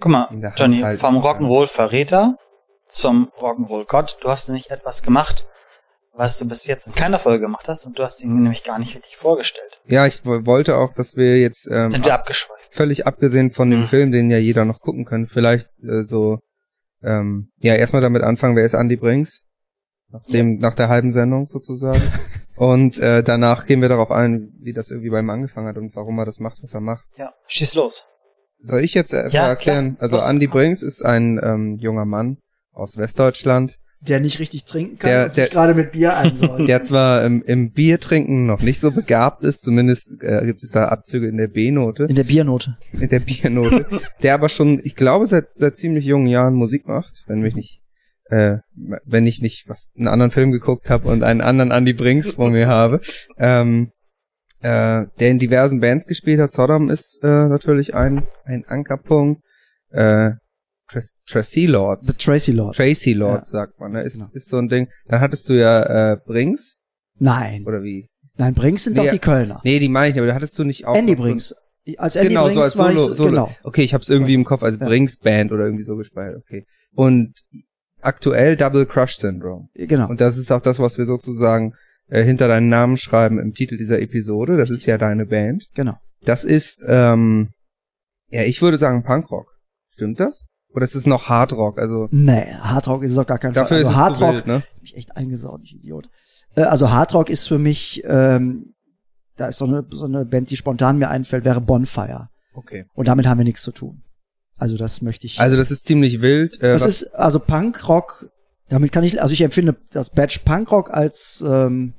Guck 0.00 0.10
mal, 0.10 0.28
Johnny, 0.56 0.80
halten 0.80 0.98
vom 1.00 1.14
zu 1.14 1.20
können. 1.22 2.36
Zum 2.94 3.28
Rock'n'Roll-Gott. 3.40 4.18
Du 4.22 4.28
hast 4.30 4.48
nämlich 4.48 4.70
etwas 4.70 5.02
gemacht, 5.02 5.46
was 6.12 6.38
du 6.38 6.46
bis 6.46 6.66
jetzt 6.68 6.86
in 6.86 6.94
keiner 6.94 7.18
Folge 7.18 7.40
gemacht 7.40 7.66
hast 7.66 7.84
und 7.86 7.98
du 7.98 8.04
hast 8.04 8.22
ihn 8.22 8.32
nämlich 8.34 8.62
gar 8.62 8.78
nicht 8.78 8.94
richtig 8.94 9.16
vorgestellt. 9.16 9.80
ja, 9.84 10.06
ich 10.06 10.24
wo- 10.24 10.46
wollte 10.46 10.76
auch, 10.76 10.92
dass 10.94 11.16
wir 11.16 11.40
jetzt 11.40 11.68
ähm, 11.70 11.88
Sind 11.88 12.04
wir 12.04 12.14
abgeschweift. 12.14 12.72
völlig 12.72 13.04
abgesehen 13.04 13.50
von 13.52 13.68
dem 13.68 13.80
Mhm. 13.80 13.86
Film, 13.88 14.12
den 14.12 14.30
ja 14.30 14.38
jeder 14.38 14.64
noch 14.64 14.78
gucken 14.80 15.04
kann, 15.04 15.26
vielleicht 15.26 15.70
äh, 15.82 16.04
so 16.04 16.38
ähm, 17.02 17.50
ja 17.58 17.74
erstmal 17.74 18.00
damit 18.00 18.22
anfangen, 18.22 18.54
wer 18.54 18.64
ist 18.64 18.74
Andy 18.74 18.96
Brinks? 18.96 19.40
Nach 20.10 20.22
dem, 20.26 20.58
nach 20.58 20.76
der 20.76 20.88
halben 20.88 21.10
Sendung 21.10 21.48
sozusagen. 21.48 22.00
und 22.56 23.00
äh, 23.00 23.24
danach 23.24 23.66
gehen 23.66 23.80
wir 23.82 23.88
darauf 23.88 24.12
ein, 24.12 24.52
wie 24.60 24.72
das 24.72 24.90
irgendwie 24.92 25.10
bei 25.10 25.18
ihm 25.18 25.30
angefangen 25.30 25.66
hat 25.66 25.76
und 25.78 25.96
warum 25.96 26.16
er 26.20 26.26
das 26.26 26.38
macht, 26.38 26.58
was 26.62 26.72
er 26.72 26.80
macht. 26.80 27.04
Ja, 27.16 27.34
schieß 27.48 27.74
los. 27.74 28.06
Soll 28.60 28.80
ich 28.84 28.94
jetzt 28.94 29.12
einfach 29.12 29.32
Ja, 29.34 29.48
erklären? 29.48 29.96
klar. 29.98 30.10
Also 30.12 30.30
Andy 30.30 30.46
Brinks 30.46 30.82
ist 30.82 31.04
ein 31.04 31.40
ähm, 31.42 31.76
junger 31.80 32.04
Mann 32.04 32.38
aus 32.74 32.96
Westdeutschland, 32.96 33.76
Der 34.00 34.20
nicht 34.20 34.38
richtig 34.38 34.64
trinken 34.64 34.98
kann 34.98 35.10
Der- 35.10 35.24
und 35.24 35.34
sich 35.34 35.44
der- 35.44 35.52
gerade 35.52 35.74
mit 35.74 35.92
Bier 35.92 36.16
einsäuft. 36.16 36.68
der 36.68 36.82
zwar 36.82 37.24
im, 37.24 37.42
im 37.42 37.70
Biertrinken 37.72 38.44
noch 38.46 38.60
nicht 38.60 38.80
so 38.80 38.90
begabt 38.90 39.42
ist, 39.44 39.62
zumindest 39.62 40.20
äh, 40.22 40.44
gibt 40.44 40.62
es 40.62 40.70
da 40.72 40.88
Abzüge 40.88 41.26
in 41.28 41.36
der 41.38 41.48
B-Note, 41.48 42.04
In 42.04 42.14
der 42.14 42.24
Biernote. 42.24 42.76
in 42.92 43.08
der 43.08 43.20
Biernote, 43.20 43.86
der 44.22 44.34
aber 44.34 44.48
schon, 44.48 44.80
ich 44.84 44.94
glaube, 44.96 45.26
seit, 45.26 45.50
seit 45.50 45.76
ziemlich 45.76 46.04
jungen 46.04 46.26
Jahren 46.26 46.54
Musik 46.54 46.86
macht, 46.86 47.22
wenn 47.26 47.40
mich 47.40 47.54
nicht, 47.54 47.80
äh, 48.30 48.58
wenn 49.04 49.26
ich 49.26 49.40
nicht 49.40 49.68
was 49.68 49.94
einen 49.96 50.08
anderen 50.08 50.30
Film 50.32 50.50
geguckt 50.52 50.90
habe 50.90 51.08
und 51.08 51.22
einen 51.22 51.40
anderen 51.40 51.70
Andy 51.70 51.92
Brinks 51.94 52.32
vor 52.32 52.50
mir 52.50 52.66
habe, 52.66 53.00
ähm, 53.38 53.90
äh, 54.60 55.04
der 55.20 55.30
in 55.30 55.38
diversen 55.38 55.80
Bands 55.80 56.06
gespielt 56.06 56.40
hat. 56.40 56.50
Sodom 56.52 56.88
ist 56.90 57.20
äh, 57.22 57.26
natürlich 57.46 57.94
ein 57.94 58.22
ein 58.46 58.64
Ankerpunkt. 58.66 59.42
Äh, 59.90 60.32
Tras- 60.90 61.14
Tracy 61.26 61.66
Lords. 61.66 62.06
The 62.06 62.12
Tracy 62.12 62.52
Lords. 62.52 62.76
Tracy 62.76 63.12
Lords 63.14 63.50
sagt 63.50 63.78
man, 63.80 63.92
ne? 63.92 64.02
Ist, 64.02 64.16
ist 64.34 64.48
so 64.48 64.58
ein 64.58 64.68
Ding. 64.68 64.88
Dann 65.06 65.20
hattest 65.20 65.48
du 65.48 65.54
ja 65.54 66.12
äh, 66.12 66.16
Brinks 66.24 66.76
Nein. 67.18 67.64
oder 67.66 67.82
wie? 67.82 68.08
Nein, 68.36 68.54
Brinks 68.54 68.84
sind 68.84 68.96
Nee, 68.96 69.04
doch 69.04 69.12
die 69.12 69.18
Kölner. 69.18 69.60
Nee, 69.64 69.78
die 69.78 69.88
meine 69.88 70.08
ich, 70.08 70.14
nicht, 70.14 70.20
aber 70.20 70.26
da 70.28 70.34
hattest 70.34 70.58
du 70.58 70.64
nicht 70.64 70.86
auch 70.86 70.94
Andy 70.96 71.14
Brinks. 71.14 71.54
Als 71.98 72.16
Andy 72.16 72.28
genau, 72.28 72.44
Brinks 72.46 72.54
so 72.56 72.62
als 72.62 72.76
war 72.78 72.92
Solo, 72.92 73.10
ich, 73.12 73.16
Solo. 73.16 73.30
genau. 73.30 73.50
Okay, 73.62 73.82
ich 73.82 73.94
hab's 73.94 74.08
irgendwie 74.08 74.34
im 74.34 74.44
Kopf 74.44 74.62
als 74.62 74.78
Ja. 74.80 74.86
Brinks 74.86 75.18
Band 75.18 75.52
oder 75.52 75.64
irgendwie 75.64 75.84
so 75.84 75.96
gespielt. 75.96 76.36
Okay. 76.38 76.66
Und 76.94 77.34
aktuell 78.00 78.56
Double 78.56 78.86
Crush 78.86 79.16
Syndrome. 79.16 79.68
Genau. 79.74 80.08
Und 80.08 80.20
das 80.20 80.36
ist 80.38 80.50
auch 80.50 80.60
das, 80.60 80.78
was 80.78 80.98
wir 80.98 81.06
sozusagen 81.06 81.74
äh, 82.08 82.22
hinter 82.24 82.48
deinen 82.48 82.68
Namen 82.68 82.96
schreiben 82.96 83.38
im 83.38 83.52
Titel 83.52 83.76
dieser 83.76 84.00
Episode. 84.00 84.56
Das 84.56 84.70
ist 84.70 84.86
ja 84.86 84.98
deine 84.98 85.26
Band. 85.26 85.66
genau. 85.74 85.94
Das 86.24 86.44
ist, 86.44 86.84
ähm, 86.88 87.50
ja, 88.30 88.42
ich 88.42 88.62
würde 88.62 88.78
sagen 88.78 89.02
Punkrock. 89.04 89.46
Stimmt 89.90 90.18
das? 90.20 90.44
Oder 90.74 90.84
ist 90.84 90.94
es 90.94 91.06
noch 91.06 91.28
Hardrock? 91.28 91.78
Also 91.78 92.08
Nee, 92.10 92.46
Hardrock 92.60 93.02
ist 93.04 93.12
es 93.12 93.18
auf 93.18 93.26
gar 93.26 93.38
dafür 93.38 93.64
Fall. 93.66 93.78
Also 93.78 93.94
Hardrock, 93.94 94.34
wild, 94.34 94.46
ne? 94.46 94.54
hab 94.54 94.82
ich 94.82 94.96
echt 94.96 95.16
eingesaut, 95.16 95.60
ich 95.62 95.76
Idiot. 95.76 96.08
Äh, 96.56 96.62
also 96.62 96.90
Hardrock 96.90 97.30
ist 97.30 97.46
für 97.46 97.58
mich, 97.58 98.02
ähm, 98.06 98.74
da 99.36 99.46
ist 99.48 99.58
so 99.58 99.64
eine, 99.66 99.84
so 99.90 100.04
eine 100.06 100.24
Band, 100.24 100.50
die 100.50 100.56
spontan 100.56 100.98
mir 100.98 101.08
einfällt, 101.10 101.44
wäre 101.44 101.60
Bonfire. 101.60 102.28
Okay. 102.54 102.86
Und 102.94 103.08
damit 103.08 103.26
haben 103.26 103.38
wir 103.38 103.44
nichts 103.44 103.62
zu 103.62 103.72
tun. 103.72 104.02
Also 104.56 104.76
das 104.76 105.02
möchte 105.02 105.26
ich. 105.26 105.40
Also 105.40 105.56
das 105.56 105.70
ist 105.70 105.86
ziemlich 105.86 106.20
wild. 106.20 106.60
Äh, 106.60 106.72
das 106.72 106.84
ist 106.84 107.14
also 107.14 107.40
Punkrock. 107.40 108.30
Damit 108.68 108.92
kann 108.92 109.04
ich, 109.04 109.20
also 109.20 109.32
ich 109.32 109.42
empfinde 109.42 109.76
das 109.92 110.10
Badge 110.10 110.40
Punkrock 110.44 110.90
als 110.90 111.44
ähm, 111.46 111.94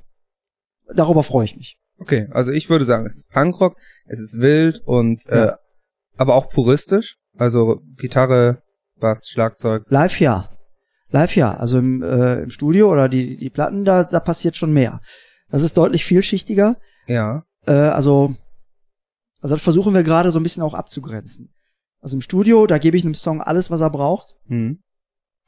darüber 0.94 1.24
freue 1.24 1.46
ich 1.46 1.56
mich. 1.56 1.78
Okay, 2.00 2.28
also 2.32 2.52
ich 2.52 2.70
würde 2.70 2.84
sagen, 2.86 3.06
es 3.06 3.16
ist 3.16 3.30
Punkrock, 3.32 3.78
es 4.06 4.20
ist 4.20 4.38
wild 4.40 4.82
und 4.86 5.26
äh, 5.28 5.46
Ja. 5.48 5.60
aber 6.18 6.36
auch 6.36 6.50
puristisch. 6.50 7.18
Also 7.38 7.82
Gitarre, 7.98 8.62
Bass, 9.00 9.30
Schlagzeug. 9.30 9.84
Live 9.90 10.20
ja, 10.20 10.50
live 11.10 11.36
ja. 11.36 11.56
Also 11.56 11.80
im, 11.80 12.02
äh, 12.04 12.44
im 12.44 12.50
Studio 12.50 12.92
oder 12.92 13.10
die 13.10 13.38
die 13.38 13.50
Platten 13.50 13.86
da 13.86 14.04
da 14.04 14.20
passiert 14.20 14.56
schon 14.56 14.74
mehr. 14.74 15.02
Das 15.50 15.62
ist 15.62 15.78
deutlich 15.78 16.06
vielschichtiger. 16.06 16.78
Ja. 17.08 17.44
Äh, 17.68 17.72
also 17.72 18.36
also 19.42 19.56
das 19.56 19.62
versuchen 19.64 19.94
wir 19.94 20.04
gerade 20.04 20.32
so 20.32 20.40
ein 20.40 20.44
bisschen 20.44 20.64
auch 20.64 20.74
abzugrenzen. 20.74 21.54
Also 22.02 22.18
im 22.18 22.22
Studio, 22.22 22.68
da 22.68 22.78
gebe 22.78 22.98
ich 22.98 23.04
einem 23.04 23.14
Song 23.16 23.42
alles, 23.42 23.70
was 23.72 23.82
er 23.82 23.90
braucht. 23.90 24.36
Hm. 24.48 24.80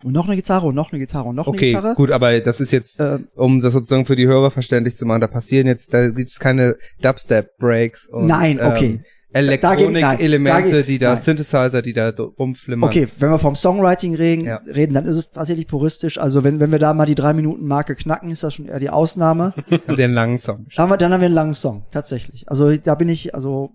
Und 0.03 0.11
noch 0.11 0.27
eine 0.27 0.35
Gitarre 0.35 0.67
und 0.67 0.75
noch 0.75 0.91
eine 0.91 0.99
Gitarre 0.99 1.29
und 1.29 1.35
noch 1.35 1.47
eine 1.47 1.55
Okay, 1.55 1.69
Gitarre. 1.69 1.95
gut, 1.95 2.11
aber 2.11 2.39
das 2.39 2.59
ist 2.59 2.71
jetzt, 2.71 2.99
Äh, 2.99 3.19
um 3.35 3.61
das 3.61 3.73
sozusagen 3.73 4.05
für 4.05 4.15
die 4.15 4.27
Hörer 4.27 4.51
verständlich 4.51 4.95
zu 4.95 5.05
machen, 5.07 5.21
da 5.21 5.27
passieren 5.27 5.65
jetzt, 5.65 5.91
da 5.93 6.09
gibt's 6.09 6.39
keine 6.39 6.77
Dubstep-Breaks 7.01 8.07
und 8.07 8.27
Nein, 8.27 8.59
okay. 8.59 8.85
ähm, 8.85 9.03
Elektronik-Elemente, 9.33 10.81
da 10.81 10.81
die 10.81 10.97
da, 10.97 11.13
nein. 11.13 11.17
Synthesizer, 11.21 11.81
die 11.81 11.93
da 11.93 12.09
rumflimmern. 12.09 12.89
Okay, 12.89 13.07
wenn 13.19 13.29
wir 13.29 13.39
vom 13.39 13.55
Songwriting 13.55 14.15
reden, 14.15 14.45
Ja. 14.45 14.57
reden, 14.65 14.93
dann 14.93 15.05
ist 15.05 15.17
es 15.17 15.31
tatsächlich 15.31 15.67
puristisch. 15.67 16.17
Also 16.17 16.43
wenn, 16.43 16.59
wenn 16.59 16.71
wir 16.71 16.79
da 16.79 16.93
mal 16.93 17.05
die 17.05 17.15
drei 17.15 17.33
Minuten 17.33 17.67
Marke 17.67 17.95
knacken, 17.95 18.29
ist 18.29 18.43
das 18.43 18.53
schon 18.53 18.67
eher 18.67 18.79
die 18.79 18.89
Ausnahme. 18.89 19.53
Ihr 19.69 20.05
einen 20.05 20.13
langen 20.13 20.37
Song? 20.37 20.65
dann, 20.75 20.83
haben 20.83 20.89
wir, 20.91 20.97
dann 20.97 21.11
haben 21.13 21.21
wir 21.21 21.25
einen 21.25 21.35
langen 21.35 21.53
Song, 21.53 21.85
tatsächlich. 21.91 22.49
Also 22.49 22.75
da 22.77 22.95
bin 22.95 23.09
ich, 23.09 23.35
also 23.35 23.71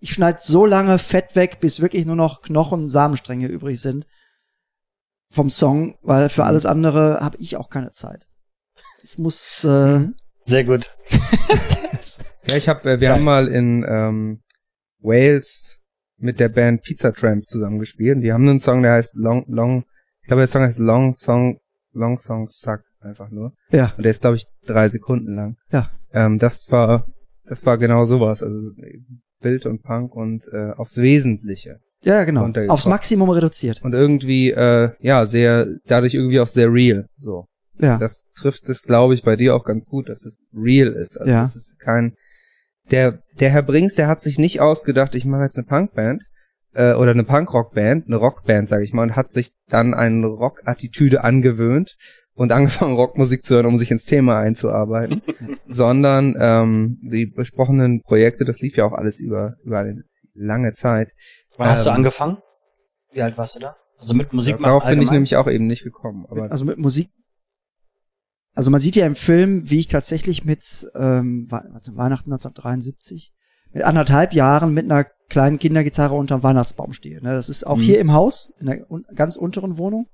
ich 0.00 0.12
schneid 0.12 0.40
so 0.40 0.66
lange 0.66 0.98
Fett 0.98 1.36
weg, 1.36 1.58
bis 1.60 1.80
wirklich 1.80 2.06
nur 2.06 2.16
noch 2.16 2.42
Knochen, 2.42 2.88
Samenstränge 2.88 3.46
übrig 3.46 3.80
sind 3.80 4.06
vom 5.30 5.48
Song, 5.48 5.94
weil 6.02 6.28
für 6.28 6.44
alles 6.44 6.66
andere 6.66 7.20
habe 7.20 7.36
ich 7.38 7.56
auch 7.56 7.70
keine 7.70 7.92
Zeit. 7.92 8.26
Es 9.02 9.18
muss, 9.18 9.62
äh, 9.64 10.08
Sehr 10.50 10.64
gut. 10.64 10.94
Ja, 12.48 12.56
ich 12.56 12.68
habe, 12.68 12.90
äh, 12.90 13.00
wir 13.00 13.12
haben 13.12 13.22
mal 13.22 13.46
in 13.46 13.84
ähm, 13.86 14.40
Wales 15.00 15.78
mit 16.16 16.40
der 16.40 16.48
Band 16.48 16.82
Pizza 16.82 17.12
Tramp 17.12 17.46
zusammengespielt. 17.46 18.16
Und 18.16 18.22
die 18.22 18.32
haben 18.32 18.48
einen 18.48 18.58
Song, 18.58 18.82
der 18.82 18.92
heißt 18.92 19.14
Long, 19.14 19.44
Long, 19.46 19.84
ich 20.22 20.28
glaube, 20.28 20.40
der 20.40 20.48
Song 20.48 20.62
heißt 20.62 20.78
Long 20.78 21.14
Song, 21.14 21.60
Long 21.92 22.16
Song 22.16 22.48
Suck, 22.48 22.80
einfach 23.00 23.30
nur. 23.30 23.52
Ja. 23.70 23.92
Und 23.96 24.02
der 24.04 24.10
ist, 24.10 24.22
glaube 24.22 24.36
ich, 24.36 24.46
drei 24.66 24.88
Sekunden 24.88 25.36
lang. 25.36 25.58
Ja. 25.70 25.90
Ähm, 26.12 26.38
das 26.38 26.72
war, 26.72 27.06
das 27.44 27.66
war 27.66 27.76
genau 27.76 28.06
sowas. 28.06 28.42
Also 28.42 28.70
Bild 29.40 29.66
und 29.66 29.82
Punk 29.82 30.16
und 30.16 30.48
äh, 30.52 30.70
aufs 30.72 30.96
Wesentliche. 30.96 31.80
Ja, 32.02 32.24
genau. 32.24 32.50
Aufs 32.68 32.86
Maximum 32.86 33.28
reduziert. 33.28 33.82
Und 33.82 33.92
irgendwie, 33.92 34.50
äh, 34.50 34.92
ja, 35.00 35.26
sehr, 35.26 35.68
dadurch 35.86 36.14
irgendwie 36.14 36.40
auch 36.40 36.48
sehr 36.48 36.72
real. 36.72 37.06
So. 37.18 37.46
Ja. 37.78 37.98
Das 37.98 38.24
trifft 38.34 38.68
es, 38.68 38.82
glaube 38.82 39.14
ich, 39.14 39.22
bei 39.22 39.36
dir 39.36 39.54
auch 39.54 39.64
ganz 39.64 39.86
gut, 39.86 40.08
dass 40.08 40.24
es 40.26 40.44
real 40.54 40.88
ist. 40.88 41.16
Also 41.18 41.30
Ja. 41.32 41.40
das 41.42 41.56
ist 41.56 41.78
kein. 41.78 42.14
Der, 42.90 43.22
der 43.38 43.50
Herr 43.50 43.62
Brings, 43.62 43.94
der 43.94 44.08
hat 44.08 44.20
sich 44.20 44.38
nicht 44.38 44.60
ausgedacht, 44.60 45.14
ich 45.14 45.24
mache 45.24 45.44
jetzt 45.44 45.56
eine 45.56 45.66
Punkband 45.66 46.24
äh, 46.74 46.92
oder 46.94 47.12
eine 47.12 47.22
Punkrockband, 47.24 48.06
eine 48.06 48.16
Rockband, 48.16 48.68
sage 48.68 48.82
ich 48.84 48.92
mal, 48.92 49.02
und 49.04 49.16
hat 49.16 49.32
sich 49.32 49.52
dann 49.68 49.94
eine 49.94 50.26
Rockattitüde 50.26 51.22
angewöhnt 51.22 51.96
und 52.34 52.50
angefangen, 52.52 52.96
Rockmusik 52.96 53.44
zu 53.44 53.54
hören, 53.54 53.66
um 53.66 53.78
sich 53.78 53.90
ins 53.92 54.04
Thema 54.06 54.38
einzuarbeiten. 54.38 55.22
Sondern 55.68 56.34
ähm, 56.38 56.98
die 57.02 57.26
besprochenen 57.26 58.02
Projekte, 58.02 58.44
das 58.44 58.60
lief 58.60 58.76
ja 58.76 58.84
auch 58.86 58.92
alles 58.92 59.20
über, 59.20 59.54
über 59.62 59.78
eine 59.80 60.02
lange 60.34 60.72
Zeit. 60.72 61.10
Wann 61.58 61.68
hast 61.68 61.86
du 61.86 61.90
Ähm, 61.90 61.96
angefangen? 61.96 62.38
Wie 63.12 63.22
alt 63.22 63.38
warst 63.38 63.56
du 63.56 63.60
da? 63.60 63.76
Also 63.98 64.14
mit 64.14 64.32
Musik 64.32 64.54
machen 64.54 64.64
Darauf 64.64 64.82
bin 64.82 64.92
ich 64.92 64.98
allgemein? 64.98 65.14
nämlich 65.14 65.36
auch 65.36 65.48
eben 65.48 65.66
nicht 65.66 65.84
gekommen. 65.84 66.26
Aber 66.28 66.50
Also 66.50 66.64
mit 66.64 66.78
Musik. 66.78 67.08
Also 68.54 68.70
man 68.70 68.80
sieht 68.80 68.96
ja 68.96 69.06
im 69.06 69.14
Film, 69.14 69.68
wie 69.70 69.78
ich 69.78 69.88
tatsächlich 69.88 70.44
mit 70.44 70.90
ähm, 70.94 71.46
Weihnachten 71.50 72.32
1973 72.32 73.32
mit 73.72 73.84
anderthalb 73.84 74.32
Jahren 74.32 74.74
mit 74.74 74.84
einer 74.86 75.04
kleinen 75.28 75.58
Kindergitarre 75.60 76.14
unterm 76.14 76.42
Weihnachtsbaum 76.42 76.92
stehe. 76.92 77.22
Ne, 77.22 77.32
das 77.32 77.48
ist 77.48 77.64
auch 77.66 77.76
Mhm. 77.76 77.82
hier 77.82 78.00
im 78.00 78.12
Haus, 78.12 78.52
in 78.58 78.66
der 78.66 78.90
un 78.90 79.04
ganz 79.14 79.36
unteren 79.36 79.78
Wohnung. 79.78 80.08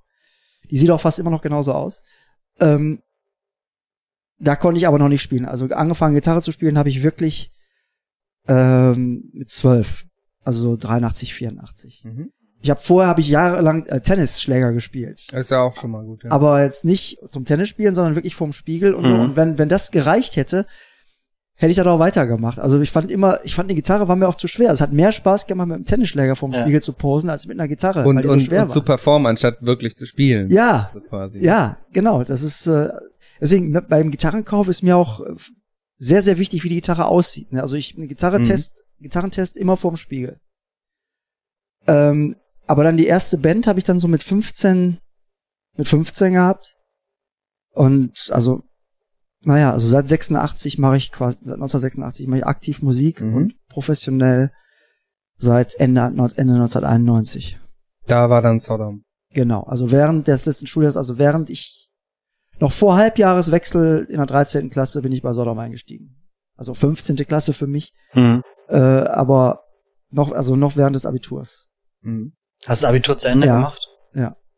Die 0.70 0.76
sieht 0.76 0.90
auch 0.90 1.00
fast 1.00 1.18
immer 1.18 1.30
noch 1.30 1.40
genauso 1.40 1.72
aus. 1.72 2.02
Ähm, 2.60 3.00
da 4.38 4.56
konnte 4.56 4.78
ich 4.78 4.86
aber 4.86 4.98
noch 4.98 5.08
nicht 5.08 5.22
spielen. 5.22 5.46
Also 5.46 5.66
angefangen 5.68 6.14
Gitarre 6.14 6.42
zu 6.42 6.52
spielen 6.52 6.76
habe 6.76 6.90
ich 6.90 7.02
wirklich 7.02 7.50
ähm, 8.48 9.30
mit 9.32 9.48
zwölf. 9.48 10.04
Also 10.44 10.60
so 10.60 10.76
83, 10.76 11.34
84. 11.34 12.02
mhm. 12.04 12.30
Ich 12.66 12.70
habe 12.70 12.80
vorher 12.80 13.08
habe 13.08 13.20
ich 13.20 13.28
jahrelang 13.28 13.86
äh, 13.86 14.00
Tennisschläger 14.00 14.72
gespielt. 14.72 15.28
das 15.32 15.40
ist 15.42 15.50
ja 15.52 15.60
auch 15.62 15.76
schon 15.76 15.92
mal 15.92 16.04
gut. 16.04 16.24
Ja. 16.24 16.32
Aber 16.32 16.62
jetzt 16.64 16.84
nicht 16.84 17.18
zum 17.24 17.44
Tennis 17.44 17.68
spielen, 17.68 17.94
sondern 17.94 18.16
wirklich 18.16 18.34
vorm 18.34 18.52
Spiegel 18.52 18.92
und 18.92 19.04
so. 19.06 19.14
Mhm. 19.14 19.20
Und 19.20 19.36
wenn, 19.36 19.56
wenn 19.58 19.68
das 19.68 19.92
gereicht 19.92 20.34
hätte, 20.34 20.66
hätte 21.54 21.70
ich 21.70 21.76
da 21.76 21.86
auch 21.88 22.00
weitergemacht. 22.00 22.58
Also 22.58 22.80
ich 22.80 22.90
fand 22.90 23.12
immer, 23.12 23.38
ich 23.44 23.54
fand 23.54 23.70
die 23.70 23.76
Gitarre 23.76 24.08
war 24.08 24.16
mir 24.16 24.26
auch 24.28 24.34
zu 24.34 24.48
schwer. 24.48 24.72
Es 24.72 24.80
hat 24.80 24.92
mehr 24.92 25.12
Spaß 25.12 25.46
gemacht, 25.46 25.68
mit 25.68 25.76
dem 25.78 25.84
Tennisschläger 25.84 26.34
vorm 26.34 26.50
Ja. 26.50 26.62
Spiegel 26.62 26.82
zu 26.82 26.92
posen, 26.92 27.30
als 27.30 27.46
mit 27.46 27.56
einer 27.56 27.68
Gitarre, 27.68 28.04
und, 28.04 28.16
weil 28.16 28.22
die 28.22 28.28
so 28.28 28.34
und, 28.34 28.40
schwer 28.40 28.62
und 28.62 28.68
zu 28.70 28.80
war. 28.80 28.84
performen, 28.84 29.28
anstatt 29.28 29.62
wirklich 29.62 29.96
zu 29.96 30.04
spielen. 30.04 30.50
Ja, 30.50 30.90
So 30.92 31.00
quasi. 31.02 31.38
ja, 31.38 31.78
genau. 31.92 32.24
Das 32.24 32.42
ist, 32.42 32.66
äh, 32.66 32.88
deswegen 33.40 33.80
beim 33.88 34.10
Gitarrenkauf 34.10 34.66
ist 34.66 34.82
mir 34.82 34.96
auch 34.96 35.20
äh, 35.20 35.34
sehr, 35.98 36.20
sehr 36.20 36.36
wichtig, 36.38 36.64
wie 36.64 36.68
die 36.68 36.74
Gitarre 36.74 37.04
aussieht. 37.06 37.52
Ne? 37.52 37.62
Also 37.62 37.76
ich, 37.76 37.96
eine 37.96 38.08
Gitarre 38.08 38.40
Mhm. 38.40 38.44
test, 38.44 38.82
Gitarrentest 39.00 39.56
immer 39.56 39.76
vorm 39.76 39.96
Spiegel. 39.96 40.40
Ähm, 41.86 42.34
aber 42.66 42.84
dann 42.84 42.96
die 42.96 43.06
erste 43.06 43.38
Band 43.38 43.66
habe 43.66 43.78
ich 43.78 43.84
dann 43.84 43.98
so 43.98 44.08
mit 44.08 44.22
15, 44.22 44.98
mit 45.76 45.88
15 45.88 46.32
gehabt. 46.34 46.76
Und 47.72 48.30
also, 48.32 48.62
naja, 49.42 49.72
also 49.72 49.86
seit 49.86 50.08
86 50.08 50.78
mache 50.78 50.96
ich 50.96 51.12
quasi, 51.12 51.38
seit 51.42 51.54
1986 51.54 52.26
mache 52.26 52.38
ich 52.40 52.46
aktiv 52.46 52.82
Musik 52.82 53.20
Mhm. 53.20 53.34
und 53.36 53.54
professionell 53.68 54.50
seit 55.36 55.74
Ende, 55.78 56.00
Ende 56.02 56.54
1991. 56.54 57.58
Da 58.06 58.30
war 58.30 58.40
dann 58.42 58.58
Sodom. 58.60 59.02
Genau, 59.34 59.62
also 59.64 59.90
während 59.90 60.26
des 60.28 60.46
letzten 60.46 60.66
Schuljahres, 60.66 60.96
also 60.96 61.18
während 61.18 61.50
ich 61.50 61.90
noch 62.58 62.72
vor 62.72 62.96
Halbjahreswechsel 62.96 64.06
in 64.08 64.16
der 64.16 64.24
13. 64.26 64.70
Klasse 64.70 65.02
bin 65.02 65.12
ich 65.12 65.20
bei 65.22 65.32
Sodom 65.32 65.58
eingestiegen. 65.58 66.16
Also 66.56 66.72
15. 66.72 67.16
Klasse 67.26 67.52
für 67.52 67.66
mich, 67.66 67.92
Mhm. 68.14 68.42
äh, 68.68 68.76
aber 68.78 69.60
noch, 70.10 70.32
also 70.32 70.56
noch 70.56 70.76
während 70.76 70.96
des 70.96 71.04
Abiturs. 71.04 71.68
Mhm. 72.00 72.32
Hast 72.66 72.82
du 72.82 72.86
Abitur 72.88 73.16
zu 73.18 73.28
Ende 73.28 73.46
Ja. 73.46 73.56
gemacht? 73.56 73.82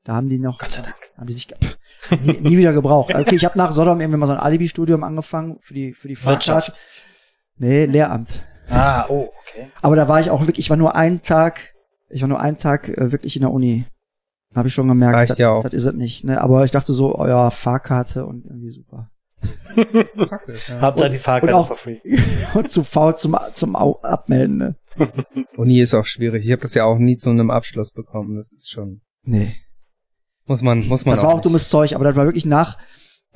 Da 0.05 0.15
haben 0.15 0.29
die 0.31 0.39
noch, 0.39 0.59
Gott 0.59 0.71
sei 0.71 0.81
Dank. 0.81 0.95
haben 1.19 1.27
die 1.27 1.35
sich 1.35 1.49
pff, 1.49 1.77
nie, 2.23 2.39
nie 2.41 2.57
wieder 2.57 2.73
gebraucht. 2.73 3.15
Okay, 3.15 3.35
ich 3.35 3.45
habe 3.45 3.59
nach 3.59 3.73
Sodom 3.73 4.01
irgendwie 4.01 4.19
mal 4.19 4.27
so 4.27 4.33
ein 4.33 4.39
Alibi-Studium 4.39 5.05
angefangen 5.05 5.59
für 5.61 5.75
die 5.75 5.93
für 5.93 6.09
die 6.09 6.17
Wirtschaft. 6.25 6.69
Fahrkarte. 6.69 6.81
Nee, 7.59 7.85
Lehramt. 7.85 8.43
Ah, 8.71 9.05
oh, 9.11 9.29
okay. 9.41 9.71
Aber 9.83 9.97
da 9.97 10.09
war 10.09 10.19
ich 10.21 10.31
auch 10.31 10.41
wirklich, 10.41 10.61
ich 10.61 10.71
war 10.71 10.79
nur 10.79 10.97
einen 10.97 11.21
Tag, 11.21 11.75
ich 12.09 12.23
war 12.23 12.29
nur 12.29 12.41
einen 12.41 12.57
Tag 12.57 12.89
äh, 12.89 13.13
wirklich 13.13 13.37
in 13.37 13.43
der 13.43 13.51
Uni. 13.51 13.85
Habe 14.55 14.69
ich 14.69 14.73
schon 14.75 14.89
gemerkt, 14.89 15.15
Reicht 15.15 15.31
das, 15.33 15.39
ja 15.39 15.51
auch. 15.51 15.63
das 15.63 15.75
ist 15.75 15.85
es 15.85 15.93
nicht. 15.93 16.25
Ne? 16.25 16.41
Aber 16.41 16.65
ich 16.65 16.71
dachte 16.71 16.95
so, 16.95 17.15
euer 17.15 17.51
Fahrkarte 17.51 18.25
und 18.25 18.47
irgendwie 18.47 18.71
super. 18.71 19.11
Praktisch, 20.17 20.69
ja. 20.71 20.81
Hauptsache 20.81 21.11
die 21.11 21.19
Fahrkarte 21.19 21.55
und 21.55 21.61
auch- 21.61 21.67
for 21.69 21.77
free. 21.77 21.99
und 22.55 22.69
zu 22.71 22.83
faul 22.85 23.17
zum, 23.17 23.37
zum 23.53 23.77
Abmelden, 23.77 24.57
ne? 24.59 24.77
Uni 25.57 25.81
ist 25.81 25.95
auch 25.95 26.05
schwierig. 26.07 26.45
Ich 26.45 26.51
habe 26.53 26.63
das 26.63 26.75
ja 26.75 26.85
auch 26.85 26.99
nie 26.99 27.17
zu 27.17 27.31
einem 27.31 27.51
Abschluss 27.51 27.93
bekommen. 27.93 28.37
Das 28.37 28.53
ist 28.53 28.71
schon, 28.71 29.01
Nee. 29.23 29.55
muss 30.47 30.63
man, 30.63 30.87
muss 30.89 31.05
man 31.07 31.17
Das 31.17 31.25
war 31.25 31.31
auch 31.31 31.37
nicht. 31.37 31.45
dummes 31.45 31.69
Zeug, 31.69 31.95
aber 31.95 32.05
das 32.05 32.17
war 32.17 32.25
wirklich 32.25 32.47
nach, 32.47 32.79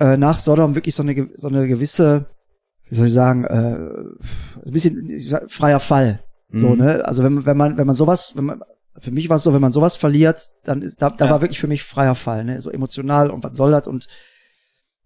äh, 0.01 0.17
nach 0.17 0.39
Sodom 0.39 0.75
wirklich 0.75 0.95
so 0.95 1.03
eine, 1.05 1.29
so 1.35 1.49
eine 1.49 1.69
gewisse, 1.69 2.27
wie 2.89 2.95
soll 2.97 3.07
ich 3.07 3.13
sagen, 3.13 3.45
äh, 3.45 3.77
ein 4.67 4.73
bisschen 4.73 5.09
ich 5.11 5.29
sag, 5.29 5.51
freier 5.51 5.81
Fall. 5.81 6.25
So, 6.51 6.71
Mhm. 6.71 6.79
ne? 6.79 7.05
Also 7.05 7.23
wenn, 7.23 7.47
wenn 7.47 7.57
man, 7.57 7.79
wenn 7.79 7.87
man 7.87 7.95
sowas, 7.95 8.33
wenn 8.37 8.45
man, 8.45 8.61
für 8.99 9.11
mich 9.13 9.29
war 9.31 9.37
es 9.39 9.43
so, 9.45 9.55
wenn 9.55 9.61
man 9.63 9.73
sowas 9.73 9.97
verliert, 9.97 10.39
dann 10.65 10.83
ist, 10.83 11.01
da, 11.01 11.11
da 11.11 11.25
Ja. 11.27 11.31
war 11.31 11.41
wirklich 11.43 11.61
für 11.61 11.69
mich 11.69 11.83
freier 11.83 12.15
Fall, 12.15 12.45
ne? 12.45 12.61
So 12.61 12.71
emotional 12.71 13.31
und 13.31 13.43
was 13.45 13.57
soll 13.57 13.71
das 13.71 13.87
und, 13.89 14.07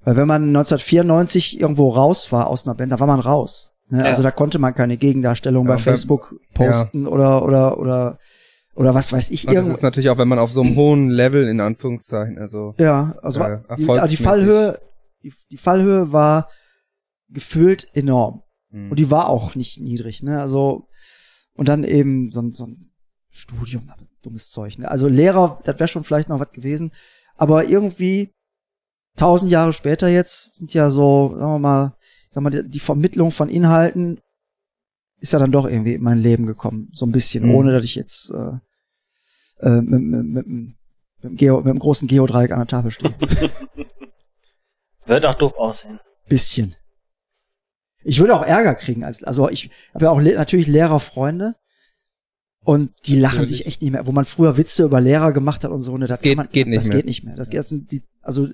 weil 0.07 0.17
wenn 0.17 0.29
man 0.29 0.45
1994 0.45 1.61
irgendwo 1.61 1.89
raus 1.91 2.31
war 2.31 2.47
aus 2.47 2.65
einer 2.67 2.77
Band, 2.77 2.93
da 2.93 3.01
war 3.01 3.09
man 3.09 3.19
raus. 3.21 3.75
Ne? 3.89 3.99
Ja. 3.99 4.05
Also 4.05 4.23
da 4.23 4.31
konnte 4.31 4.59
man 4.61 4.73
keine 4.73 4.97
Gegendarstellung 4.97 5.67
Ja, 5.67 5.73
bei 5.73 5.79
Facebook 5.79 6.37
posten 6.55 7.07
oder, 7.09 7.45
oder, 7.45 7.77
oder, 7.79 8.19
oder 8.77 8.95
was 8.95 9.13
weiß 9.13 9.31
ich, 9.31 9.49
Und 9.49 9.55
das 9.57 9.67
ist 9.69 9.83
natürlich 9.83 10.09
auch, 10.11 10.19
wenn 10.19 10.29
man 10.29 10.39
auf 10.39 10.53
so 10.53 10.63
einem 10.63 10.77
hohen 10.77 11.11
Level, 11.11 11.49
in 11.49 11.61
Anführungszeichen, 11.61 12.39
also, 12.39 12.75
Ja, 12.79 13.17
also 13.21 13.41
Äh, 13.43 13.59
die, 13.77 13.89
also 13.91 14.07
die. 14.07 14.23
Fallhöhe, 14.23 14.79
die, 15.25 15.33
die 15.51 15.57
Fallhöhe 15.57 16.13
war 16.13 16.49
gefühlt 17.29 17.89
enorm. 17.95 18.43
mh. 18.71 18.91
Und 18.91 18.99
die 19.01 19.11
war 19.11 19.29
auch 19.29 19.57
nicht 19.57 19.81
niedrig, 19.81 20.23
ne? 20.23 20.41
Also, 20.41 20.87
und 21.55 21.69
dann 21.69 21.83
eben 21.83 22.31
so 22.31 22.43
ein, 22.43 22.53
so 22.53 22.67
ein 22.67 22.81
Studium, 23.31 23.89
aber 23.89 24.05
dummes 24.23 24.51
Zeug, 24.51 24.79
ne? 24.79 24.89
Also 24.89 25.09
Lehrer, 25.09 25.59
das 25.65 25.81
wäre 25.81 25.89
schon 25.89 26.05
vielleicht 26.05 26.29
noch 26.29 26.39
was 26.39 26.53
gewesen. 26.53 26.93
Aber 27.37 27.65
irgendwie, 27.65 28.36
tausend 29.17 29.51
Jahre 29.51 29.73
später 29.73 30.09
jetzt, 30.09 30.57
sind 30.57 30.73
ja 30.75 30.91
so, 30.91 31.35
sagen 31.39 31.53
wir 31.55 31.59
mal, 31.59 31.97
sag 32.31 32.43
mal, 32.43 32.51
die, 32.51 32.69
die 32.69 32.81
Vermittlung 32.81 33.31
von 33.31 33.49
Inhalten 33.49 34.21
ist 35.21 35.33
ja 35.33 35.39
dann 35.39 35.53
doch 35.53 35.67
irgendwie 35.67 35.95
in 35.95 36.03
mein 36.03 36.19
Leben 36.19 36.47
gekommen. 36.47 36.89
So 36.93 37.07
ein 37.07 37.13
bisschen, 37.13 37.45
Mhm. 37.49 37.55
ohne 37.55 37.73
dass 37.73 37.85
ich 37.85 37.95
jetzt 37.95 38.31
äh, 38.31 38.59
äh, 39.67 39.81
mit, 39.81 40.03
mit, 40.03 40.27
mit, 40.27 40.47
mit, 40.47 40.75
dem 41.23 41.37
Geo, 41.37 41.57
mit 41.59 41.67
dem 41.69 41.79
großen 41.79 42.07
Geodreieck 42.09 42.53
an 42.53 42.59
der 42.61 42.67
Tafel 42.67 42.91
stehe. 42.91 43.15
Wird 45.07 45.25
auch 45.27 45.35
doof 45.35 45.57
aussehen. 45.57 46.01
bisschen. 46.29 46.75
Ich 48.03 48.19
würde 48.19 48.35
auch 48.37 48.43
Ärger 48.45 48.75
kriegen. 48.75 49.05
Als, 49.05 49.23
also 49.25 49.49
ich 49.49 49.71
habe 49.95 50.05
ja 50.07 50.11
auch 50.11 50.21
le 50.21 50.35
natürlich 50.35 50.67
Lehrerfreunde 50.67 51.55
und 52.65 52.93
die 53.07 53.17
lachen 53.19 53.39
Natürlich. 53.39 53.59
sich 53.59 53.67
echt 53.67 53.83
nicht 53.83 53.93
mehr. 53.93 54.07
Wo 54.07 54.13
man 54.13 54.25
früher 54.25 54.57
Witze 54.57 54.85
über 54.85 55.01
Lehrer 55.01 55.33
gemacht 55.33 55.65
hat 55.65 55.71
und 55.71 55.81
so, 55.81 55.97
ne, 55.97 56.07
das, 56.07 56.21
geht- 56.21 56.37
kann 56.37 56.45
man, 56.47 56.53
geht 56.53 56.67
nicht 56.67 56.79
das 56.83 56.89
mehr. 56.89 56.97
geht 56.99 57.07
nicht 57.07 57.25
mehr. 57.25 57.37
Das, 57.37 57.49
das 57.51 57.69
sind 57.69 57.91
die, 57.93 58.03
also 58.23 58.49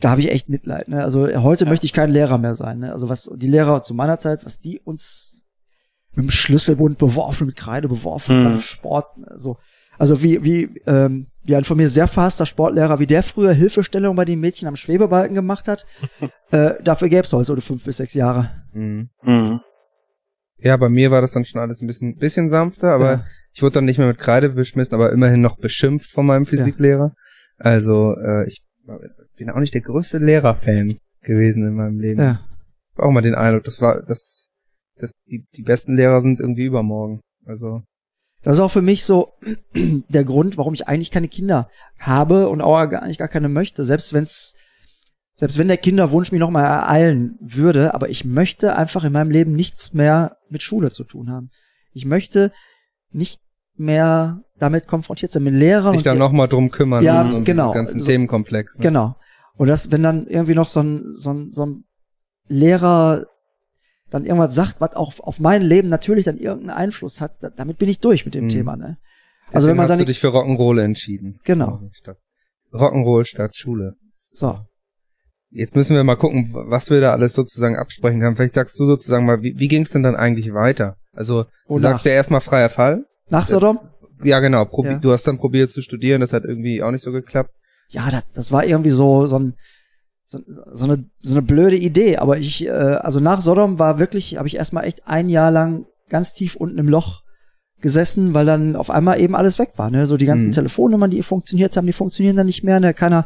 da 0.00 0.10
habe 0.10 0.20
ich 0.20 0.30
echt 0.30 0.48
Mitleid. 0.48 0.88
Ne? 0.88 1.02
Also 1.02 1.26
heute 1.42 1.64
Ja. 1.64 1.70
möchte 1.70 1.86
ich 1.86 1.92
kein 1.92 2.10
Lehrer 2.10 2.38
mehr 2.38 2.54
sein. 2.54 2.78
Ne? 2.80 2.92
Also 2.92 3.08
was 3.08 3.30
die 3.36 3.48
Lehrer 3.48 3.82
zu 3.82 3.94
meiner 3.94 4.18
Zeit, 4.18 4.44
was 4.44 4.58
die 4.58 4.80
uns 4.80 5.42
mit 6.14 6.24
dem 6.26 6.30
Schlüsselbund 6.30 6.98
beworfen, 6.98 7.46
mit 7.46 7.56
Kreide 7.56 7.88
beworfen 7.88 8.38
Mhm. 8.40 8.44
beim 8.44 8.58
Sport. 8.58 9.06
Also, 9.26 9.56
also 9.98 10.22
wie, 10.22 10.42
wie, 10.42 10.80
ähm, 10.86 11.26
wie 11.44 11.54
ein 11.54 11.64
von 11.64 11.76
mir 11.76 11.88
sehr 11.88 12.08
verhasster 12.08 12.46
Sportlehrer, 12.46 12.98
wie 12.98 13.06
der 13.06 13.22
früher 13.22 13.52
Hilfestellung 13.52 14.16
bei 14.16 14.24
den 14.24 14.40
Mädchen 14.40 14.66
am 14.66 14.76
Schwebebalken 14.76 15.34
gemacht 15.34 15.68
hat, 15.68 15.86
äh, 16.50 16.82
dafür 16.82 17.08
gäbe 17.08 17.22
es 17.24 17.32
heute 17.32 17.44
so 17.44 17.56
fünf 17.60 17.84
bis 17.84 17.98
sechs 17.98 18.14
Jahre. 18.14 18.50
mh. 18.72 19.04
Mhm. 19.22 19.60
ja, 20.58 20.76
bei 20.76 20.88
mir 20.88 21.10
war 21.10 21.20
das 21.20 21.32
dann 21.32 21.44
schon 21.44 21.60
alles 21.60 21.80
ein 21.80 21.86
bisschen, 21.86 22.16
bisschen 22.16 22.48
sanfter, 22.48 22.92
aber 22.92 23.12
Ja. 23.12 23.24
ich 23.52 23.62
wurde 23.62 23.74
dann 23.74 23.84
nicht 23.84 23.98
mehr 23.98 24.08
mit 24.08 24.18
Kreide 24.18 24.48
beschmissen, 24.50 24.94
aber 24.94 25.12
immerhin 25.12 25.40
noch 25.40 25.58
beschimpft 25.58 26.10
von 26.10 26.26
meinem 26.26 26.46
Physiklehrer. 26.46 27.14
Also, 27.58 28.14
äh, 28.16 28.46
ich 28.48 28.62
bin 29.40 29.50
auch 29.50 29.58
nicht 29.58 29.74
der 29.74 29.80
größte 29.80 30.18
Lehrerfan 30.18 30.98
gewesen 31.22 31.66
in 31.66 31.74
meinem 31.74 31.98
Leben. 31.98 32.20
Ja. 32.20 32.40
Ich 32.92 32.98
hab 32.98 33.06
auch 33.06 33.10
mal 33.10 33.22
den 33.22 33.34
Eindruck, 33.34 33.64
das 33.64 33.80
war, 33.80 34.02
das, 34.02 34.48
das, 34.96 35.12
die, 35.26 35.46
die 35.56 35.62
besten 35.62 35.96
Lehrer 35.96 36.20
sind 36.22 36.40
irgendwie 36.40 36.64
übermorgen. 36.66 37.20
Also, 37.46 37.82
Das 38.42 38.56
ist 38.56 38.60
auch 38.60 38.70
für 38.70 38.82
mich 38.82 39.04
so 39.04 39.32
der 39.74 40.24
Grund, 40.24 40.56
warum 40.58 40.74
ich 40.74 40.86
eigentlich 40.88 41.10
keine 41.10 41.28
Kinder 41.28 41.68
habe 41.98 42.48
und 42.48 42.60
auch 42.60 42.86
gar 42.88 43.06
nicht 43.06 43.18
gar 43.18 43.28
keine 43.28 43.48
möchte. 43.48 43.84
Selbst 43.84 44.12
wenn's, 44.12 44.54
selbst 45.34 45.56
wenn 45.58 45.68
der 45.68 45.78
Kinderwunsch 45.78 46.32
mich 46.32 46.40
nochmal 46.40 46.64
ereilen 46.66 47.38
würde, 47.40 47.94
aber 47.94 48.10
ich 48.10 48.24
möchte 48.26 48.76
einfach 48.76 49.04
in 49.04 49.12
meinem 49.12 49.30
Leben 49.30 49.52
nichts 49.52 49.94
mehr 49.94 50.36
mit 50.50 50.62
Schule 50.62 50.90
zu 50.90 51.04
tun 51.04 51.30
haben. 51.30 51.50
Ich 51.92 52.04
möchte 52.04 52.52
nicht 53.10 53.40
mehr 53.76 54.42
damit 54.58 54.86
konfrontiert 54.86 55.32
sein, 55.32 55.42
mit 55.44 55.54
Lehrern. 55.54 55.98
Dann 56.02 56.14
die- 56.16 56.18
nochmal 56.18 56.48
drum 56.48 56.70
kümmern 56.70 57.02
Ja, 57.02 57.24
müssen 57.24 57.44
genau. 57.44 57.72
ganzen 57.72 58.00
So- 58.00 58.06
Themenkomplex. 58.06 58.76
Ne? 58.76 58.82
Genau. 58.82 59.16
Und 59.60 59.66
das, 59.68 59.92
wenn 59.92 60.02
dann 60.02 60.26
irgendwie 60.26 60.54
noch 60.54 60.68
so 60.68 60.80
ein, 60.80 61.02
so 61.16 61.34
ein, 61.34 61.50
so 61.50 61.66
ein 61.66 61.84
Lehrer 62.48 63.26
dann 64.08 64.24
irgendwas 64.24 64.54
sagt, 64.54 64.80
was 64.80 64.96
auch 64.96 65.12
auf 65.20 65.38
mein 65.38 65.60
Leben 65.60 65.88
natürlich 65.88 66.24
dann 66.24 66.38
irgendeinen 66.38 66.78
Einfluss 66.78 67.20
hat, 67.20 67.32
da, 67.42 67.50
damit 67.50 67.76
bin 67.76 67.90
ich 67.90 67.98
durch 68.00 68.24
mit 68.24 68.34
dem 68.34 68.44
Mhm. 68.44 68.48
Thema, 68.48 68.76
ne? 68.78 68.96
Deswegen 69.48 69.54
Also 69.56 69.68
wenn 69.68 69.76
man 69.76 69.88
hast 69.90 70.00
du 70.00 70.04
dich 70.06 70.18
für 70.18 70.28
Rock'n'Roll 70.28 70.80
entschieden. 70.82 71.40
Genau. 71.44 71.78
Rock'n'Roll 72.72 73.26
statt 73.26 73.54
Schule. 73.54 73.96
so. 74.32 74.60
Jetzt 75.50 75.76
müssen 75.76 75.94
wir 75.94 76.04
mal 76.04 76.16
gucken, 76.16 76.54
was 76.54 76.88
wir 76.88 77.02
da 77.02 77.10
alles 77.12 77.34
sozusagen 77.34 77.76
absprechen 77.76 78.20
können. 78.20 78.36
Vielleicht 78.36 78.54
sagst 78.54 78.80
du 78.80 78.86
sozusagen 78.86 79.26
mal, 79.26 79.42
wie, 79.42 79.58
wie 79.58 79.68
ging 79.68 79.82
es 79.82 79.90
denn 79.90 80.02
dann 80.04 80.16
eigentlich 80.16 80.54
weiter? 80.54 80.96
Also, 81.12 81.42
du 81.42 81.50
Wonach? 81.66 81.90
sagst 81.90 82.06
ja 82.06 82.12
erstmal 82.12 82.40
freier 82.40 82.70
Fall. 82.70 83.04
Nach 83.28 83.44
Sodom? 83.44 83.78
Ja, 84.22 84.40
genau. 84.40 84.64
Probi 84.64 84.88
Ja. 84.88 84.98
Du 84.98 85.12
hast 85.12 85.26
dann 85.26 85.36
probiert 85.36 85.70
zu 85.70 85.82
studieren, 85.82 86.22
das 86.22 86.32
hat 86.32 86.44
irgendwie 86.44 86.82
auch 86.82 86.92
nicht 86.92 87.02
so 87.04 87.12
geklappt. 87.12 87.50
Ja, 87.90 88.10
das, 88.10 88.30
das 88.32 88.50
war 88.52 88.64
irgendwie 88.64 88.90
so, 88.90 89.26
so 89.26 89.38
ein, 89.38 89.54
so, 90.24 90.38
so 90.46 90.84
eine, 90.84 91.04
so 91.20 91.32
eine 91.32 91.42
blöde 91.42 91.76
Idee. 91.76 92.16
Aber 92.18 92.38
ich, 92.38 92.64
äh, 92.66 92.70
also 92.70 93.20
nach 93.20 93.40
Sodom 93.40 93.78
war 93.78 93.98
wirklich, 93.98 94.36
habe 94.38 94.48
ich 94.48 94.56
erstmal 94.56 94.84
echt 94.84 95.06
ein 95.06 95.28
Jahr 95.28 95.50
lang 95.50 95.86
ganz 96.08 96.32
tief 96.32 96.56
unten 96.56 96.78
im 96.78 96.88
Loch 96.88 97.22
gesessen, 97.80 98.34
weil 98.34 98.46
dann 98.46 98.76
auf 98.76 98.90
einmal 98.90 99.20
eben 99.20 99.34
alles 99.34 99.58
weg 99.58 99.70
war. 99.76 99.90
Ne? 99.90 100.06
So 100.06 100.16
die 100.16 100.26
ganzen 100.26 100.48
Mhm. 100.48 100.52
Telefonnummern, 100.52 101.10
die 101.10 101.22
funktioniert 101.22 101.76
haben, 101.76 101.86
die 101.86 101.92
funktionieren 101.92 102.36
dann 102.36 102.46
nicht 102.46 102.62
mehr. 102.62 102.78
Ne? 102.78 102.94
Keiner. 102.94 103.24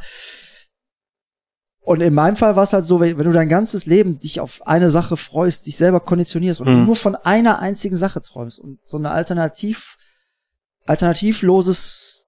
Und 1.80 2.00
in 2.00 2.14
meinem 2.14 2.36
Fall 2.36 2.56
war 2.56 2.62
es 2.62 2.72
halt 2.72 2.84
so, 2.86 3.00
wenn 3.00 3.18
wenn 3.18 3.26
du 3.26 3.32
dein 3.32 3.48
ganzes 3.50 3.84
Leben 3.84 4.18
dich 4.18 4.40
auf 4.40 4.66
eine 4.66 4.88
Sache 4.90 5.18
freust, 5.18 5.66
dich 5.66 5.76
selber 5.76 6.00
konditionierst 6.00 6.62
und 6.62 6.68
Mhm. 6.78 6.86
nur 6.86 6.96
von 6.96 7.14
einer 7.14 7.58
einzigen 7.58 7.96
Sache 7.96 8.22
träumst 8.22 8.58
und 8.58 8.78
so 8.84 8.96
eine 8.96 9.10
alternativ, 9.10 9.96
alternativloses 10.86 12.26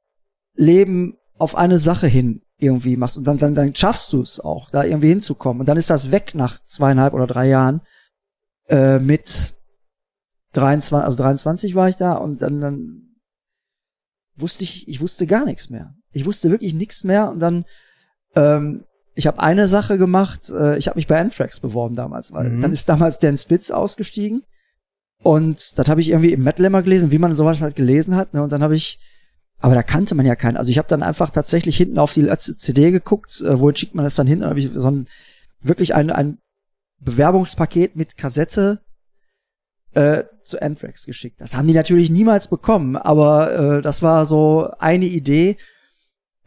Leben 0.55 1.17
auf 1.39 1.55
eine 1.57 1.79
Sache 1.79 2.07
hin 2.07 2.43
irgendwie 2.59 2.97
machst 2.97 3.19
und 3.19 3.27
dann, 3.27 3.39
dann, 3.39 3.55
dann 3.55 3.75
schaffst 3.75 4.13
du 4.13 4.23
es 4.23 4.41
auch, 4.41 4.71
da 4.71 4.85
irgendwie 4.85 5.09
hinzukommen. 5.09 5.61
Und 5.61 5.67
dann 5.69 5.77
ist 5.77 5.91
das 5.91 6.11
weg 6.11 6.35
nach 6.35 6.59
zweieinhalb 6.65 7.13
oder 7.13 7.27
drei 7.27 7.49
Jahren 7.49 7.83
äh, 8.69 8.99
mit 8.99 9.55
23, 10.53 11.05
also 11.05 11.17
23 11.19 11.75
war 11.75 11.89
ich 11.89 11.97
da 11.97 12.15
und 12.15 12.41
dann, 12.41 12.61
dann 12.61 13.03
wusste 14.37 14.65
ich, 14.65 14.89
ich 14.89 15.01
wusste 15.01 15.27
gar 15.27 15.45
nichts 15.45 15.69
mehr. 15.71 15.95
Ich 16.13 16.25
wusste 16.25 16.51
wirklich 16.51 16.75
nichts 16.75 17.05
mehr 17.05 17.31
und 17.31 17.41
dann, 17.41 17.65
ähm, 18.35 18.85
ich 19.15 19.27
habe 19.27 19.41
eine 19.41 19.67
Sache 19.67 19.99
gemacht, 19.99 20.49
äh, 20.51 20.79
ich 20.79 20.89
habe 20.89 20.97
mich 20.99 21.07
bei 21.07 21.21
Anthrax 21.21 21.61
beworben 21.61 21.95
damals, 21.95 22.33
weil 22.33 22.51
Mhm. 22.51 22.61
dann 22.61 22.73
ist 22.73 22.89
damals 22.89 23.19
Dan 23.19 23.37
Spitz 23.37 23.71
ausgestiegen 23.71 24.43
und 25.23 25.79
das 25.79 25.89
habe 25.89 26.01
ich 26.01 26.09
irgendwie 26.11 26.33
im 26.33 26.43
Metal 26.43 26.65
immer 26.67 26.83
gelesen, 26.83 27.11
wie 27.11 27.19
man 27.19 27.35
sowas 27.35 27.61
halt 27.61 27.77
gelesen 27.77 28.17
hat, 28.17 28.33
ne? 28.35 28.43
Und 28.43 28.53
dann 28.53 28.63
habe 28.63 28.77
ich, 28.77 28.99
aber 29.61 29.75
da 29.75 29.83
kannte 29.83 30.15
man 30.15 30.27
ja 30.27 30.37
keinen. 30.37 30.57
Also 30.57 30.71
ich 30.71 30.79
habe 30.79 30.89
dann 30.89 31.03
einfach 31.03 31.31
tatsächlich 31.31 31.77
hinten 31.77 31.99
auf 31.99 32.13
die 32.13 32.23
letzte 32.23 32.57
CD 32.57 32.91
geguckt, 32.91 33.41
äh, 33.41 33.59
wo 33.59 33.73
schickt 33.73 33.95
man 33.95 34.05
das 34.05 34.15
dann 34.15 34.27
hin? 34.27 34.41
Dann 34.41 34.51
habe 34.51 34.61
ich 34.61 34.71
so 34.73 34.91
ein 34.91 35.07
wirklich 35.63 35.95
ein, 35.95 36.11
ein 36.11 36.39
Bewerbungspaket 37.01 37.97
mit 37.97 38.17
Kassette 38.17 38.81
äh, 39.95 40.25
zu 40.45 40.61
Anthrax 40.61 41.07
geschickt. 41.07 41.41
Das 41.41 41.57
haben 41.57 41.67
die 41.67 41.75
natürlich 41.75 42.11
niemals 42.11 42.49
bekommen, 42.49 42.97
aber 42.97 43.79
äh, 43.79 43.83
das 43.83 44.03
war 44.03 44.27
so 44.27 44.71
eine 44.79 45.07
Idee, 45.07 45.57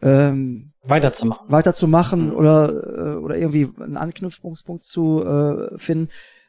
ähm, 0.02 0.72
Weiterzumachen. 0.82 1.50
weiterzumachen 1.50 2.26
Mhm. 2.26 2.34
oder 2.34 2.68
äh, 2.70 3.16
oder 3.16 3.36
irgendwie 3.36 3.68
einen 3.80 3.96
Anknüpfungspunkt 3.96 4.82
zu 4.82 5.24
äh, 5.24 5.78
finden. 5.78 6.08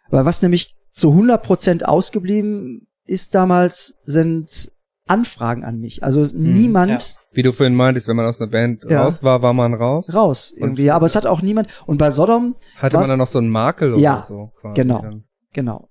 Weil 0.09 0.25
was 0.25 0.41
nämlich 0.41 0.75
zu 0.91 1.09
100% 1.09 1.83
ausgeblieben 1.83 2.87
ist 3.05 3.35
damals, 3.35 3.99
sind 4.03 4.71
Anfragen 5.11 5.63
an 5.63 5.79
mich. 5.79 6.03
Also 6.03 6.21
es- 6.21 6.33
niemand 6.33 7.15
Wie 7.33 7.43
du 7.43 7.51
vorhin 7.51 7.75
meintest, 7.75 8.07
wenn 8.07 8.15
man 8.15 8.25
aus 8.25 8.41
einer 8.41 8.49
Band 8.49 8.83
Ja. 8.89 9.03
raus 9.03 9.23
war, 9.23 9.41
war 9.41 9.53
man 9.53 9.73
raus. 9.73 10.13
raus 10.13 10.53
irgendwie. 10.57 10.89
Aber 10.91 11.05
es 11.05 11.15
hat 11.15 11.25
auch 11.25 11.41
niemand. 11.41 11.67
Und 11.85 11.97
bei 11.97 12.09
Sodom, 12.09 12.55
Hatte 12.77 12.97
man 12.97 13.07
dann 13.09 13.19
noch 13.19 13.27
so 13.27 13.39
einen 13.39 13.49
Makel 13.49 13.93
oder 13.93 14.01
Ja, 14.01 14.25
so. 14.27 14.51
Quasi 14.59 14.73
genau. 14.81 15.01
Dann. 15.01 15.23
genau, 15.53 15.89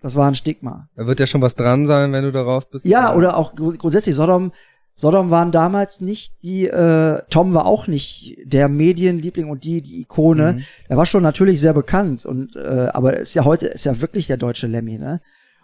das 0.00 0.16
war 0.16 0.26
ein 0.28 0.34
Stigma. 0.34 0.88
Da 0.96 1.06
wird 1.06 1.20
ja 1.20 1.26
schon 1.26 1.40
was 1.40 1.54
dran 1.54 1.86
sein, 1.86 2.12
wenn 2.12 2.24
du 2.24 2.32
da 2.32 2.42
raus 2.42 2.68
bist. 2.70 2.84
Ja, 2.84 3.14
oder 3.14 3.36
auch 3.36 3.54
gru- 3.54 3.76
grundsätzlich 3.76 4.14
Sodom. 4.16 4.52
Sodom 4.94 5.30
waren 5.30 5.52
damals 5.52 6.02
nicht 6.02 6.34
die, 6.42 6.66
äh, 6.66 7.22
Tom 7.30 7.54
war 7.54 7.64
auch 7.64 7.86
nicht 7.86 8.36
der 8.44 8.68
Medienliebling 8.68 9.48
und 9.48 9.64
die, 9.64 9.80
die 9.80 10.02
Ikone. 10.02 10.52
Mhm. 10.54 10.62
Er 10.88 10.96
war 10.98 11.06
schon 11.06 11.22
natürlich 11.22 11.62
sehr 11.62 11.72
bekannt 11.72 12.26
und, 12.26 12.56
äh, 12.56 12.88
aber 12.92 13.16
ist 13.16 13.32
ja 13.34 13.46
heute, 13.46 13.68
ist 13.68 13.84
ja 13.86 13.98
wirklich 14.02 14.26
der 14.26 14.36
deutsche 14.36 14.66
Lemmy, 14.66 14.98
ne? 14.98 15.20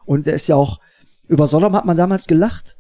Und 0.07 0.27
er 0.27 0.33
ist 0.33 0.47
ja 0.49 0.57
auch, 0.57 0.79
über 1.27 1.47
Sodom 1.47 1.77
hat 1.77 1.85
man 1.85 1.99
damals 1.99 2.27
gelacht. 2.27 2.78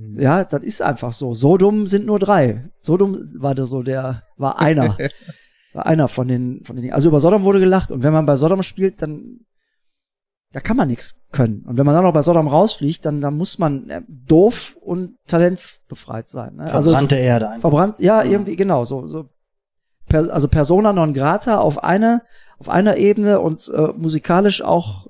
Mhm. 0.00 0.18
Ja, 0.20 0.44
das 0.44 0.62
ist 0.62 0.82
einfach 0.82 1.12
so. 1.12 1.34
So 1.34 1.56
dumm 1.56 1.86
sind 1.86 2.06
nur 2.06 2.18
drei. 2.18 2.64
So 2.80 2.96
dumm 2.96 3.30
war 3.38 3.54
der 3.54 3.66
so 3.66 3.82
der, 3.82 4.22
war 4.36 4.60
einer. 4.60 4.96
war 5.72 5.86
einer 5.86 6.08
von 6.08 6.26
den, 6.28 6.64
von 6.64 6.76
den 6.76 6.82
Dingen. 6.82 6.94
Also 6.94 7.08
über 7.10 7.20
Sodom 7.20 7.44
wurde 7.44 7.60
gelacht 7.60 7.92
und 7.92 8.02
wenn 8.02 8.12
man 8.12 8.26
bei 8.26 8.34
Sodom 8.36 8.62
spielt, 8.62 9.02
dann, 9.02 9.40
da 10.52 10.58
kann 10.60 10.76
man 10.76 10.88
nichts 10.88 11.20
können. 11.30 11.62
Und 11.64 11.76
wenn 11.78 11.86
man 11.86 11.94
dann 11.94 12.02
noch 12.02 12.12
bei 12.12 12.22
Sodom 12.22 12.48
rausfliegt, 12.48 13.06
dann, 13.06 13.20
dann 13.20 13.36
muss 13.36 13.58
man 13.58 13.88
äh, 13.88 14.02
doof 14.08 14.76
und 14.80 15.14
talentbefreit 15.28 16.26
sein. 16.28 16.56
Ne? 16.56 16.64
Also 16.72 16.90
es- 16.90 16.96
Verbrannte 16.96 17.16
Erde 17.16 17.48
einfach. 17.50 17.60
verbrannt, 17.70 17.98
ja, 18.00 18.24
Mhm. 18.24 18.30
irgendwie, 18.32 18.56
genau, 18.56 18.84
so, 18.84 19.06
so, 19.06 19.28
per, 20.08 20.32
also 20.32 20.48
Persona 20.48 20.92
non 20.92 21.14
grata 21.14 21.58
auf 21.58 21.84
eine, 21.84 22.22
auf 22.58 22.68
einer 22.68 22.96
Ebene 22.96 23.38
und 23.40 23.68
äh, 23.72 23.92
musikalisch 23.96 24.62
auch 24.62 25.06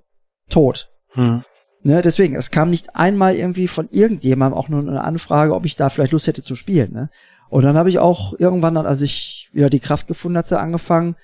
tot. 0.50 0.90
Hm. 1.12 1.42
Ne, 1.82 2.02
deswegen, 2.02 2.34
es 2.34 2.50
kam 2.50 2.68
nicht 2.70 2.94
einmal 2.96 3.34
irgendwie 3.36 3.66
von 3.66 3.88
irgendjemandem 3.90 4.58
auch 4.58 4.68
nur 4.68 4.80
eine 4.80 5.02
Anfrage, 5.02 5.54
ob 5.54 5.64
ich 5.64 5.76
da 5.76 5.88
vielleicht 5.88 6.12
Lust 6.12 6.26
hätte 6.26 6.42
zu 6.42 6.54
spielen. 6.54 6.92
Ne? 6.92 7.08
Und 7.48 7.62
dann 7.64 7.76
habe 7.76 7.88
ich 7.88 7.98
auch 7.98 8.34
irgendwann, 8.38 8.74
dann, 8.74 8.84
als 8.86 9.00
ich 9.00 9.48
wieder 9.52 9.70
die 9.70 9.80
Kraft 9.80 10.06
gefunden 10.06 10.36
hatte, 10.36 10.60
angefangen, 10.60 11.16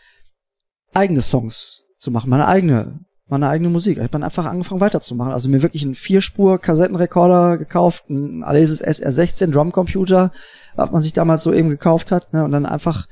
eigene 0.95 1.21
Songs 1.21 1.85
zu 1.99 2.11
machen, 2.11 2.31
meine 2.31 2.47
eigene, 2.49 3.01
meine 3.29 3.49
eigene 3.49 3.69
Musik. 3.69 3.97
Ich 3.99 4.03
habe 4.03 4.09
dann 4.11 4.23
einfach 4.23 4.47
angefangen 4.47 4.81
weiterzumachen. 4.81 5.33
Also 5.33 5.49
mir 5.51 5.61
wirklich 5.63 5.85
einen 5.85 5.95
Vierspur-Kassettenrekorder 5.95 7.59
gekauft, 7.59 8.09
ein 8.09 8.43
Alesis 8.43 8.83
SR16 8.83 9.51
Drumcomputer, 9.51 10.31
was 10.75 10.91
man 10.91 11.03
sich 11.03 11.13
damals 11.13 11.43
so 11.43 11.53
eben 11.53 11.69
gekauft 11.69 12.13
hat, 12.13 12.33
ne? 12.33 12.45
Und 12.45 12.53
dann 12.53 12.65
einfach 12.67 13.07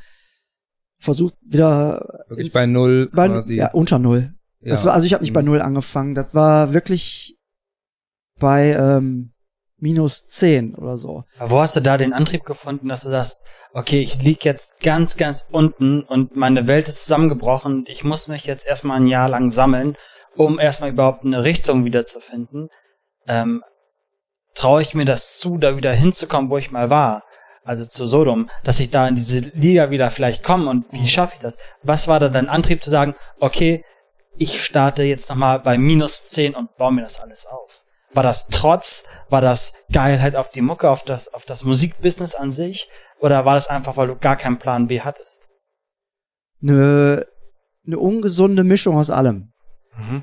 versucht 0.98 1.34
wieder 1.44 2.24
Wirklich 2.28 2.46
ins- 2.46 2.54
bei 2.54 2.66
null 2.66 3.10
bei, 3.12 3.28
quasi. 3.28 3.56
ja, 3.56 3.70
unter 3.72 3.98
null. 3.98 4.32
Ja. 4.60 4.70
Das 4.70 4.84
war, 4.86 4.94
also 4.94 5.04
ich 5.06 5.12
habe 5.12 5.22
nicht 5.22 5.34
bei 5.34 5.42
Mhm. 5.42 5.48
null 5.48 5.60
angefangen. 5.62 6.14
Das 6.14 6.34
war 6.34 6.72
wirklich 6.72 7.33
bei 8.38 8.72
ähm, 8.72 9.32
minus 9.78 10.26
zehn 10.26 10.74
oder 10.74 10.96
so. 10.96 11.24
Aber 11.38 11.50
wo 11.50 11.60
hast 11.60 11.76
du 11.76 11.80
da 11.80 11.96
den 11.96 12.12
Antrieb 12.12 12.44
gefunden, 12.44 12.88
dass 12.88 13.02
du 13.02 13.10
sagst, 13.10 13.42
okay, 13.72 14.00
ich 14.00 14.22
lieg 14.22 14.44
jetzt 14.44 14.80
ganz, 14.80 15.16
ganz 15.16 15.48
unten 15.50 16.02
und 16.02 16.36
meine 16.36 16.66
Welt 16.66 16.88
ist 16.88 17.04
zusammengebrochen. 17.04 17.84
Ich 17.86 18.04
muss 18.04 18.28
mich 18.28 18.46
jetzt 18.46 18.66
erstmal 18.66 18.98
ein 18.98 19.06
Jahr 19.06 19.28
lang 19.28 19.50
sammeln, 19.50 19.96
um 20.36 20.58
erstmal 20.58 20.90
überhaupt 20.90 21.24
eine 21.24 21.44
Richtung 21.44 21.84
wiederzufinden. 21.84 22.68
Ähm, 23.26 23.62
Traue 24.54 24.82
ich 24.82 24.94
mir 24.94 25.04
das 25.04 25.38
zu, 25.38 25.58
da 25.58 25.76
wieder 25.76 25.92
hinzukommen, 25.92 26.48
wo 26.48 26.58
ich 26.58 26.70
mal 26.70 26.88
war? 26.88 27.24
Also 27.64 27.84
zu 27.84 28.06
Sodom, 28.06 28.48
dass 28.62 28.78
ich 28.78 28.90
da 28.90 29.08
in 29.08 29.16
diese 29.16 29.38
Liga 29.38 29.90
wieder 29.90 30.10
vielleicht 30.10 30.44
komme 30.44 30.70
und 30.70 30.92
wie 30.92 31.06
schaffe 31.08 31.34
ich 31.36 31.42
das? 31.42 31.58
Was 31.82 32.08
war 32.08 32.20
da 32.20 32.28
dein 32.28 32.48
Antrieb 32.48 32.84
zu 32.84 32.90
sagen, 32.90 33.16
okay, 33.40 33.84
ich 34.36 34.62
starte 34.62 35.02
jetzt 35.02 35.28
nochmal 35.28 35.60
bei 35.60 35.76
minus 35.76 36.28
10 36.28 36.54
und 36.54 36.76
baue 36.76 36.92
mir 36.92 37.02
das 37.02 37.20
alles 37.20 37.46
auf? 37.46 37.83
War 38.14 38.22
das 38.22 38.48
Trotz? 38.48 39.04
War 39.28 39.40
das 39.40 39.74
Geilheit 39.92 40.36
auf 40.36 40.50
die 40.50 40.60
Mucke, 40.60 40.88
auf 40.90 41.04
das, 41.04 41.32
auf 41.32 41.44
das 41.44 41.64
Musikbusiness 41.64 42.34
an 42.34 42.50
sich? 42.50 42.88
Oder 43.20 43.44
war 43.44 43.54
das 43.54 43.68
einfach, 43.68 43.96
weil 43.96 44.08
du 44.08 44.16
gar 44.16 44.36
keinen 44.36 44.58
Plan 44.58 44.86
B 44.86 45.00
hattest? 45.00 45.48
Eine, 46.62 47.26
eine 47.86 47.98
ungesunde 47.98 48.64
Mischung 48.64 48.96
aus 48.96 49.10
allem. 49.10 49.52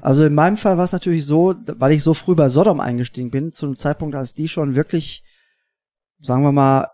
Also 0.02 0.26
in 0.26 0.34
meinem 0.34 0.58
Fall 0.58 0.78
war 0.78 0.84
es 0.84 0.92
natürlich 0.92 1.26
so, 1.26 1.56
weil 1.66 1.94
ich 1.94 2.04
so 2.04 2.14
früh 2.14 2.36
bei 2.36 2.50
Sodom 2.50 2.80
eingestiegen 2.80 3.32
bin, 3.32 3.54
zu 3.54 3.66
einem 3.66 3.76
Zeitpunkt, 3.76 4.16
als 4.16 4.34
die 4.34 4.50
schon 4.50 4.76
wirklich, 4.76 5.24
sagen 6.20 6.44
wir 6.44 6.52
mal, 6.52 6.90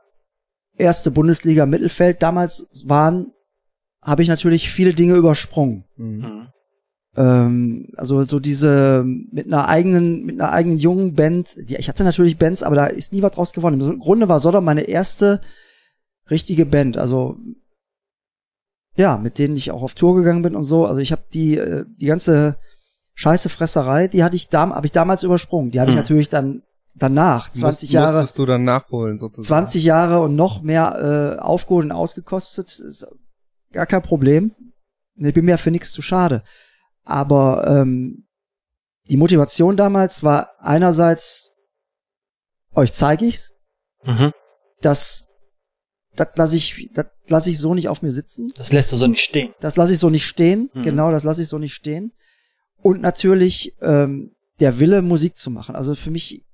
erste 0.77 1.09
Bundesliga 1.09 1.65
Mittelfeld 1.65 2.21
damals 2.21 2.67
waren, 2.85 3.33
habe 4.03 4.21
ich 4.21 4.29
natürlich 4.29 4.69
viele 4.69 4.93
Dinge 4.93 5.15
übersprungen. 5.15 5.85
Mhm. 5.95 6.49
Ähm, 7.17 7.87
also 7.97 8.21
so 8.23 8.39
diese 8.39 9.03
mit 9.05 9.47
einer 9.47 9.67
eigenen 9.67 10.23
mit 10.23 10.39
einer 10.39 10.51
eigenen 10.51 10.77
jungen 10.77 11.13
Band 11.15 11.55
die, 11.69 11.75
ich 11.75 11.89
hatte 11.89 12.03
natürlich 12.03 12.37
Bands 12.37 12.61
aber 12.61 12.75
da 12.75 12.85
ist 12.85 13.11
nie 13.11 13.23
was 13.23 13.31
draus 13.31 13.53
geworden 13.53 13.81
im 13.81 13.99
Grunde 13.99 14.29
war 14.29 14.39
Sodom 14.39 14.63
meine 14.63 14.83
erste 14.83 15.41
richtige 16.29 16.67
Band 16.67 16.95
also 16.97 17.37
ja 18.95 19.17
mit 19.17 19.39
denen 19.39 19.55
ich 19.55 19.71
auch 19.71 19.81
auf 19.83 19.95
Tour 19.95 20.15
gegangen 20.15 20.41
bin 20.43 20.55
und 20.55 20.63
so 20.63 20.85
also 20.85 20.99
ich 21.01 21.11
habe 21.11 21.23
die 21.33 21.57
äh, 21.57 21.85
die 21.87 22.05
ganze 22.05 22.57
Scheiße 23.15 23.49
Fresserei 23.49 24.07
die 24.07 24.23
hatte 24.23 24.35
ich 24.35 24.49
da 24.49 24.69
habe 24.69 24.85
ich 24.85 24.91
damals 24.91 25.23
übersprungen 25.23 25.71
die 25.71 25.79
habe 25.79 25.89
ich 25.89 25.95
Mhm. 25.95 26.01
natürlich 26.01 26.29
dann 26.29 26.61
danach 26.93 27.49
20 27.49 27.63
Musst- 27.89 27.93
Jahre 27.93 28.19
Musstest 28.19 28.37
du 28.39 28.45
dann 28.45 28.63
nachholen 28.63 29.17
sozusagen. 29.17 29.43
20 29.65 29.83
Jahre 29.83 30.19
und 30.21 30.35
noch 30.35 30.61
mehr 30.61 31.35
äh, 31.37 31.41
aufgeholt 31.41 31.85
und 31.85 31.91
ausgekostet 31.91 32.79
ist 32.79 33.07
gar 33.71 33.85
kein 33.87 34.01
Problem 34.01 34.51
Ich 35.15 35.33
bin 35.33 35.45
mir 35.45 35.57
für 35.57 35.71
nichts 35.71 35.91
zu 35.91 36.01
schade. 36.03 36.43
Aber 37.07 37.65
ähm, 37.67 38.27
die 39.09 39.17
Motivation 39.17 39.77
damals 39.77 40.23
war 40.23 40.49
einerseits, 40.59 41.53
euch 42.73 42.93
zeige 42.93 43.25
ich's, 43.25 43.53
Mhm. 44.05 44.31
das, 44.81 45.33
das 46.15 46.27
lasse 46.35 46.55
ich, 46.55 46.89
das 46.93 47.07
lasse 47.27 47.49
ich 47.49 47.57
so 47.57 47.73
nicht 47.73 47.89
auf 47.89 48.01
mir 48.01 48.11
sitzen. 48.11 48.47
Das 48.55 48.71
lässt 48.71 48.91
du 48.91 48.95
so 48.95 49.07
nicht 49.07 49.21
stehen. 49.21 49.53
Das 49.59 49.75
lasse 49.75 49.91
ich 49.93 49.99
so 49.99 50.09
nicht 50.09 50.25
stehen. 50.25 50.69
Mhm. 50.73 50.83
Genau, 50.83 51.11
das 51.11 51.23
lasse 51.23 51.41
ich 51.41 51.47
so 51.49 51.57
nicht 51.57 51.73
stehen. 51.73 52.13
Und 52.81 53.01
natürlich 53.01 53.73
ähm, 53.81 54.35
der 54.59 54.79
Wille, 54.79 55.01
Musik 55.01 55.35
zu 55.35 55.49
machen. 55.51 55.75
Also 55.75 55.95
für 55.95 56.11
mich, 56.11 56.45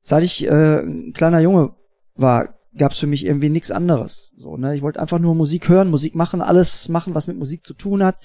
seit 0.00 0.22
ich 0.24 0.46
äh, 0.46 0.80
ein 0.80 1.12
kleiner 1.12 1.40
Junge 1.40 1.74
war, 2.14 2.58
gab's 2.76 2.98
für 2.98 3.06
mich 3.06 3.24
irgendwie 3.24 3.50
nichts 3.50 3.70
anderes. 3.70 4.32
So, 4.36 4.56
ne? 4.56 4.74
Ich 4.74 4.82
wollte 4.82 5.00
einfach 5.00 5.18
nur 5.20 5.34
Musik 5.34 5.68
hören, 5.68 5.90
Musik 5.90 6.14
machen, 6.14 6.42
alles 6.42 6.88
machen, 6.88 7.14
was 7.14 7.26
mit 7.28 7.36
Musik 7.38 7.62
zu 7.62 7.74
tun 7.74 8.02
hat. 8.02 8.16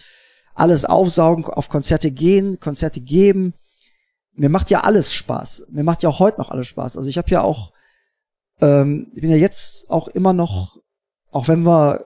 Alles 0.60 0.86
aufsaugen, 0.86 1.45
auf 1.45 1.69
Konzerte 1.69 2.12
gehen, 2.12 2.60
Konzerte 2.60 3.02
geben. 3.02 3.54
Mir 4.34 4.50
macht 4.50 4.69
ja 4.69 4.82
alles 4.82 5.13
Spaß. 5.13 5.67
Mir 5.69 5.84
macht 5.84 6.04
ja 6.04 6.10
auch 6.10 6.19
heute 6.19 6.39
noch 6.39 6.50
alles 6.52 6.67
Spaß. 6.67 6.98
Also 6.98 7.10
ich 7.10 7.17
habe 7.17 7.30
ja 7.30 7.41
auch, 7.41 7.72
ähm, 8.62 9.12
ich 9.13 9.22
bin 9.22 9.32
ja 9.32 9.38
jetzt 9.38 9.89
auch 9.89 10.08
immer 10.08 10.34
noch, 10.34 10.78
auch 11.32 11.48
wenn 11.48 11.65
wir 11.65 12.06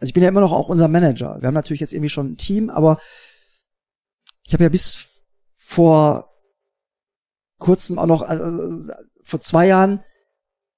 also 0.00 0.10
ich 0.10 0.14
bin 0.14 0.22
ja 0.22 0.28
immer 0.28 0.40
noch 0.40 0.52
auch 0.52 0.68
unser 0.68 0.88
Manager. 0.88 1.40
Wir 1.40 1.46
haben 1.46 1.54
natürlich 1.54 1.80
jetzt 1.80 1.94
irgendwie 1.94 2.10
schon 2.10 2.32
ein 2.32 2.36
Team, 2.36 2.68
aber 2.68 2.98
ich 4.42 4.52
habe 4.52 4.64
ja 4.64 4.68
bis 4.68 5.22
vor 5.56 6.30
kurzem 7.58 7.98
auch 7.98 8.06
noch, 8.06 8.22
also 8.22 8.92
vor 9.22 9.40
zwei 9.40 9.66
Jahren 9.66 10.00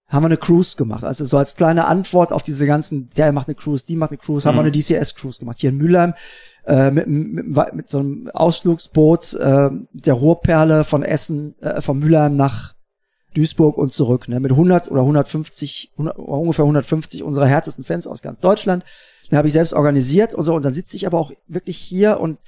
haben 0.08 0.22
wir 0.22 0.26
eine 0.26 0.36
Cruise 0.36 0.76
gemacht. 0.76 1.02
Also 1.02 1.24
so 1.24 1.38
als 1.38 1.56
kleine 1.56 1.86
Antwort 1.86 2.32
auf 2.32 2.44
diese 2.44 2.66
ganzen, 2.66 3.08
der 3.10 3.32
macht 3.32 3.48
eine 3.48 3.56
Cruise, 3.56 3.84
die 3.84 3.96
macht 3.96 4.12
eine 4.12 4.18
Cruise, 4.18 4.46
haben 4.46 4.54
wir 4.54 4.62
Mhm. 4.62 4.66
eine 4.66 4.72
DCS-Cruise 4.72 5.40
gemacht. 5.40 5.58
Hier 5.58 5.70
in 5.70 5.76
Mülheim 5.78 6.14
äh, 6.66 6.90
mit, 6.90 7.06
mit, 7.06 7.74
mit 7.74 7.88
so 7.88 7.98
einem 7.98 8.28
Ausflugsboot 8.32 9.34
äh, 9.34 9.70
der 9.92 10.14
Ruhrperle 10.14 10.84
von 10.84 11.02
Essen, 11.02 11.54
äh, 11.60 11.80
von 11.80 11.98
Mülheim 11.98 12.36
nach 12.36 12.74
Duisburg 13.34 13.76
und 13.76 13.92
zurück, 13.92 14.28
ne, 14.28 14.40
mit 14.40 14.50
100 14.52 14.90
oder 14.90 15.02
150, 15.02 15.90
100, 15.92 16.18
oder 16.18 16.38
ungefähr 16.38 16.64
150 16.64 17.22
unserer 17.22 17.46
härtesten 17.46 17.84
Fans 17.84 18.06
aus 18.06 18.22
ganz 18.22 18.40
Deutschland. 18.40 18.84
Den 19.30 19.38
habe 19.38 19.48
ich 19.48 19.54
selbst 19.54 19.74
organisiert 19.74 20.34
und 20.34 20.42
so. 20.42 20.54
Und 20.54 20.64
dann 20.64 20.72
sitze 20.74 20.96
ich 20.96 21.06
aber 21.06 21.18
auch 21.18 21.32
wirklich 21.46 21.76
hier 21.76 22.18
und 22.20 22.38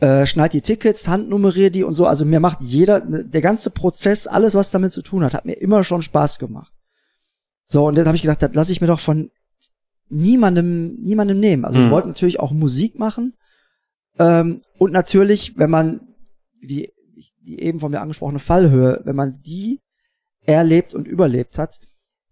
äh, 0.00 0.26
schneid 0.26 0.52
die 0.52 0.60
Tickets, 0.62 1.08
handnummeriere 1.08 1.70
die 1.70 1.84
und 1.84 1.94
so. 1.94 2.06
Also 2.06 2.24
mir 2.24 2.40
macht 2.40 2.60
jeder, 2.60 3.00
der 3.00 3.40
ganze 3.40 3.70
Prozess, 3.70 4.26
alles, 4.26 4.54
was 4.54 4.70
damit 4.70 4.92
zu 4.92 5.02
tun 5.02 5.24
hat, 5.24 5.34
hat 5.34 5.44
mir 5.46 5.54
immer 5.54 5.84
schon 5.84 6.02
Spaß 6.02 6.38
gemacht. 6.38 6.72
So, 7.66 7.86
und 7.86 7.96
dann 7.96 8.06
habe 8.06 8.16
ich 8.16 8.22
gedacht, 8.22 8.42
das 8.42 8.54
lasse 8.54 8.72
ich 8.72 8.80
mir 8.80 8.86
doch 8.86 9.00
von 9.00 9.30
niemandem, 10.08 10.96
niemandem 10.96 11.38
nehmen. 11.40 11.64
Also 11.64 11.78
ich 11.78 11.86
Mhm. 11.86 11.90
wollte 11.90 12.08
natürlich 12.08 12.40
auch 12.40 12.52
Musik 12.52 12.98
machen. 12.98 13.34
Ähm, 14.18 14.60
und 14.78 14.92
natürlich, 14.92 15.58
wenn 15.58 15.70
man 15.70 16.00
die, 16.62 16.90
die 17.42 17.60
eben 17.60 17.80
von 17.80 17.90
mir 17.90 18.00
angesprochene 18.00 18.38
Fallhöhe, 18.38 19.00
wenn 19.04 19.16
man 19.16 19.40
die 19.42 19.80
erlebt 20.44 20.94
und 20.94 21.06
überlebt 21.08 21.58
hat, 21.58 21.80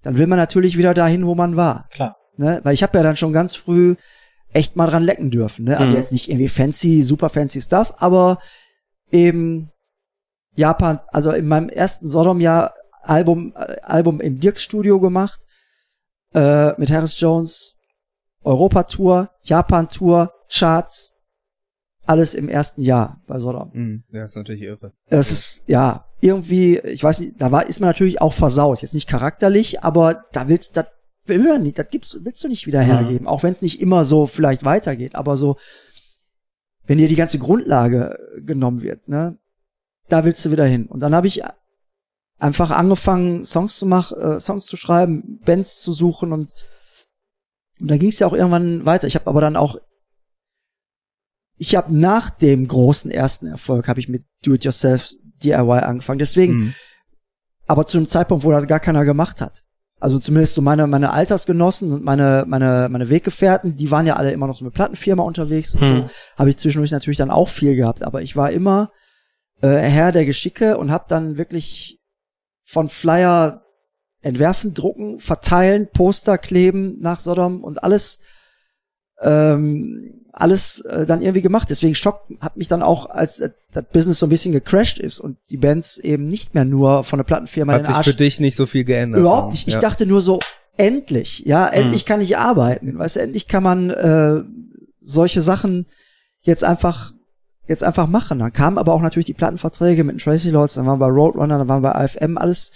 dann 0.02 0.18
will 0.18 0.26
man 0.26 0.38
natürlich 0.38 0.76
wieder 0.78 0.94
dahin, 0.94 1.26
wo 1.26 1.34
man 1.34 1.56
war. 1.56 1.88
Klar. 1.90 2.16
Ne? 2.36 2.60
Weil 2.62 2.74
ich 2.74 2.82
habe 2.82 2.96
ja 2.98 3.02
dann 3.02 3.16
schon 3.16 3.32
ganz 3.32 3.54
früh 3.54 3.96
echt 4.52 4.76
mal 4.76 4.86
dran 4.86 5.02
lecken 5.02 5.30
dürfen. 5.30 5.64
Ne? 5.64 5.78
Also 5.78 5.92
Mhm. 5.92 5.98
jetzt 5.98 6.12
nicht 6.12 6.28
irgendwie 6.28 6.48
fancy, 6.48 7.02
super 7.02 7.28
fancy 7.28 7.60
Stuff, 7.60 7.94
aber 7.98 8.38
eben 9.10 9.70
Japan, 10.54 11.00
also 11.08 11.32
in 11.32 11.46
meinem 11.48 11.68
ersten 11.68 12.08
Sodom-Jahr 12.08 12.74
Album, 13.02 13.52
äh, 13.56 13.76
Album 13.82 14.20
im 14.20 14.40
Dirks 14.40 14.62
Studio 14.62 15.00
gemacht, 15.00 15.40
äh, 16.34 16.72
mit 16.78 16.90
Harris 16.90 17.18
Jones, 17.18 17.74
Europa-Tour, 18.42 19.30
Japan-Tour, 19.42 20.32
Charts, 20.48 21.13
alles 22.06 22.34
im 22.34 22.48
ersten 22.48 22.82
Jahr 22.82 23.20
bei 23.26 23.38
Sodom. 23.38 23.70
Mhm. 23.72 24.04
Ja, 24.12 24.24
ist 24.24 24.36
natürlich 24.36 24.62
irre. 24.62 24.92
Es 25.06 25.30
ist, 25.30 25.64
ja, 25.68 26.06
irgendwie, 26.20 26.78
ich 26.78 27.02
weiß 27.02 27.20
nicht, 27.20 27.34
da 27.38 27.52
war, 27.52 27.66
ist 27.66 27.80
man 27.80 27.88
natürlich 27.88 28.20
auch 28.20 28.32
versaut. 28.32 28.82
Jetzt 28.82 28.94
nicht 28.94 29.08
charakterlich, 29.08 29.82
aber 29.82 30.24
da 30.32 30.48
willst, 30.48 30.76
das 30.76 30.86
will 31.26 31.42
man 31.42 31.62
nicht, 31.62 31.78
das 31.78 31.88
gibst, 31.88 32.24
willst 32.24 32.42
du 32.44 32.48
nicht 32.48 32.66
wieder 32.66 32.82
Mhm. 32.82 32.86
hergeben. 32.86 33.26
Auch 33.26 33.42
wenn 33.42 33.52
es 33.52 33.62
nicht 33.62 33.80
immer 33.80 34.04
so 34.04 34.26
vielleicht 34.26 34.64
weitergeht, 34.64 35.14
aber 35.14 35.36
so, 35.36 35.56
wenn 36.86 36.98
dir 36.98 37.08
die 37.08 37.16
ganze 37.16 37.38
Grundlage 37.38 38.18
äh, 38.36 38.40
genommen 38.42 38.82
wird, 38.82 39.08
ne, 39.08 39.38
da 40.08 40.24
willst 40.24 40.44
du 40.44 40.50
wieder 40.50 40.66
hin. 40.66 40.86
Und 40.86 41.00
dann 41.00 41.14
habe 41.14 41.26
ich 41.26 41.42
einfach 42.38 42.70
angefangen, 42.70 43.44
Songs 43.44 43.78
zu 43.78 43.86
machen, 43.86 44.18
äh, 44.20 44.40
Songs 44.40 44.66
zu 44.66 44.76
schreiben, 44.76 45.40
Bands 45.46 45.80
zu 45.80 45.92
suchen 45.94 46.32
und, 46.32 46.54
und 47.80 47.90
dann 47.90 47.98
ging 47.98 48.10
es 48.10 48.18
ja 48.18 48.26
auch 48.26 48.34
irgendwann 48.34 48.84
weiter. 48.84 49.06
Ich 49.06 49.14
habe 49.14 49.26
aber 49.28 49.40
dann 49.40 49.56
auch 49.56 49.78
ich 51.66 51.76
habe 51.76 51.96
nach 51.96 52.28
dem 52.30 52.68
großen 52.68 53.10
ersten 53.10 53.46
Erfolg 53.46 53.88
habe 53.88 53.98
ich 54.00 54.08
mit 54.08 54.24
Do-it-yourself 54.44 55.12
DIY 55.42 55.80
angefangen. 55.80 56.18
Deswegen, 56.18 56.52
Mhm. 56.56 56.74
aber 57.66 57.86
zu 57.86 57.96
einem 57.96 58.06
Zeitpunkt, 58.06 58.44
wo 58.44 58.50
das 58.50 58.66
gar 58.66 58.80
keiner 58.80 59.04
gemacht 59.04 59.40
hat. 59.40 59.62
Also 60.00 60.18
zumindest 60.18 60.54
so 60.54 60.60
meine 60.60 60.86
meine 60.86 61.12
Altersgenossen 61.12 61.90
und 61.92 62.04
meine 62.04 62.44
meine 62.46 62.88
meine 62.90 63.08
Weggefährten, 63.08 63.76
die 63.76 63.90
waren 63.90 64.06
ja 64.06 64.16
alle 64.16 64.32
immer 64.32 64.46
noch 64.46 64.56
so 64.56 64.64
mit 64.64 64.74
Plattenfirma 64.74 65.22
unterwegs 65.22 65.74
und 65.74 65.80
Hm. 65.80 65.88
so. 66.08 66.14
Habe 66.36 66.50
ich 66.50 66.58
zwischendurch 66.58 66.90
natürlich 66.90 67.16
dann 67.16 67.30
auch 67.30 67.48
viel 67.48 67.74
gehabt, 67.76 68.02
aber 68.02 68.20
ich 68.20 68.36
war 68.36 68.50
immer 68.50 68.90
äh, 69.62 69.68
Herr 69.78 70.12
der 70.12 70.26
Geschicke 70.26 70.76
und 70.76 70.90
habe 70.90 71.06
dann 71.08 71.38
wirklich 71.38 71.98
von 72.64 72.88
Flyer 72.90 73.62
entwerfen, 74.20 74.74
drucken, 74.74 75.18
verteilen, 75.20 75.88
Poster 75.92 76.36
kleben 76.38 76.98
nach 77.00 77.20
Sodom 77.20 77.62
und 77.64 77.82
alles 77.84 78.20
ähm, 79.20 80.20
alles 80.32 80.80
äh, 80.80 81.06
dann 81.06 81.22
irgendwie 81.22 81.42
gemacht. 81.42 81.70
Deswegen 81.70 81.94
Schock 81.94 82.22
hat 82.40 82.56
mich 82.56 82.68
dann 82.68 82.82
auch, 82.82 83.08
als 83.10 83.40
äh, 83.40 83.50
das 83.72 83.84
Business 83.92 84.18
so 84.18 84.26
ein 84.26 84.30
bisschen 84.30 84.52
gecrashed 84.52 84.98
ist 84.98 85.20
und 85.20 85.38
die 85.50 85.56
Bands 85.56 85.98
eben 85.98 86.26
nicht 86.26 86.54
mehr 86.54 86.64
nur 86.64 87.04
von 87.04 87.18
der 87.18 87.24
Plattenfirma 87.24 87.74
Hat 87.74 87.86
sich 87.86 87.94
Arsch 87.94 88.06
für 88.06 88.14
dich 88.14 88.40
nicht 88.40 88.56
so 88.56 88.66
viel 88.66 88.84
geändert. 88.84 89.20
Überhaupt 89.20 89.52
nicht. 89.52 89.68
Ich 89.68 89.74
ja. 89.74 89.80
dachte 89.80 90.06
nur 90.06 90.20
so, 90.20 90.40
endlich, 90.76 91.44
ja, 91.46 91.68
endlich 91.68 92.04
kann 92.04 92.20
ich 92.20 92.36
arbeiten. 92.36 92.98
Weißt 92.98 93.16
du, 93.16 93.20
endlich 93.20 93.46
kann 93.46 93.62
man 93.62 93.90
äh, 93.90 94.42
solche 95.00 95.40
Sachen 95.40 95.86
jetzt 96.40 96.64
einfach 96.64 97.12
jetzt 97.66 97.84
einfach 97.84 98.06
machen. 98.06 98.40
Dann 98.40 98.52
kamen 98.52 98.76
aber 98.76 98.92
auch 98.92 99.00
natürlich 99.00 99.26
die 99.26 99.34
Plattenverträge 99.34 100.04
mit 100.04 100.16
den 100.16 100.18
Tracy 100.18 100.50
Lords, 100.50 100.74
dann 100.74 100.86
waren 100.86 100.98
wir 101.00 101.06
bei 101.06 101.12
Roadrunner, 101.12 101.58
dann 101.58 101.68
waren 101.68 101.82
wir 101.82 101.92
bei 101.92 102.04
AFM, 102.04 102.36
alles 102.36 102.72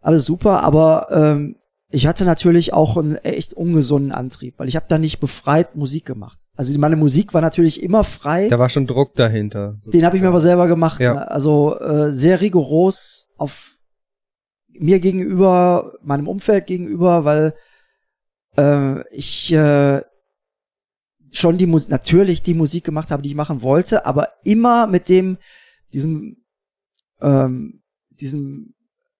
alles 0.00 0.26
super, 0.26 0.62
aber 0.62 1.06
ähm, 1.10 1.56
ich 1.94 2.06
hatte 2.06 2.24
natürlich 2.24 2.74
auch 2.74 2.96
einen 2.96 3.16
echt 3.16 3.54
ungesunden 3.54 4.10
Antrieb, 4.10 4.54
weil 4.58 4.68
ich 4.68 4.74
habe 4.74 4.86
da 4.88 4.98
nicht 4.98 5.20
befreit 5.20 5.76
Musik 5.76 6.04
gemacht. 6.04 6.40
Also 6.56 6.76
meine 6.78 6.96
Musik 6.96 7.34
war 7.34 7.40
natürlich 7.40 7.82
immer 7.82 8.02
frei. 8.02 8.48
Da 8.48 8.58
war 8.58 8.68
schon 8.68 8.86
Druck 8.86 9.14
dahinter. 9.14 9.80
Den 9.86 10.04
habe 10.04 10.16
ich 10.16 10.22
mir 10.22 10.28
aber 10.28 10.40
selber 10.40 10.66
gemacht. 10.66 11.00
Ja. 11.00 11.14
Ne? 11.14 11.30
Also 11.30 11.78
äh, 11.78 12.10
sehr 12.10 12.40
rigoros 12.40 13.28
auf 13.36 13.78
mir 14.72 14.98
gegenüber, 14.98 15.92
meinem 16.02 16.26
Umfeld 16.26 16.66
gegenüber, 16.66 17.24
weil 17.24 17.54
äh, 18.56 19.08
ich 19.14 19.52
äh, 19.52 20.02
schon 21.30 21.58
die 21.58 21.66
Musik, 21.66 21.90
natürlich 21.90 22.42
die 22.42 22.54
Musik 22.54 22.82
gemacht 22.82 23.12
habe, 23.12 23.22
die 23.22 23.28
ich 23.28 23.34
machen 23.36 23.62
wollte, 23.62 24.04
aber 24.04 24.30
immer 24.42 24.88
mit 24.88 25.08
dem, 25.08 25.38
diesem, 25.92 26.38
ähm, 27.20 27.82
diesem, 28.10 28.74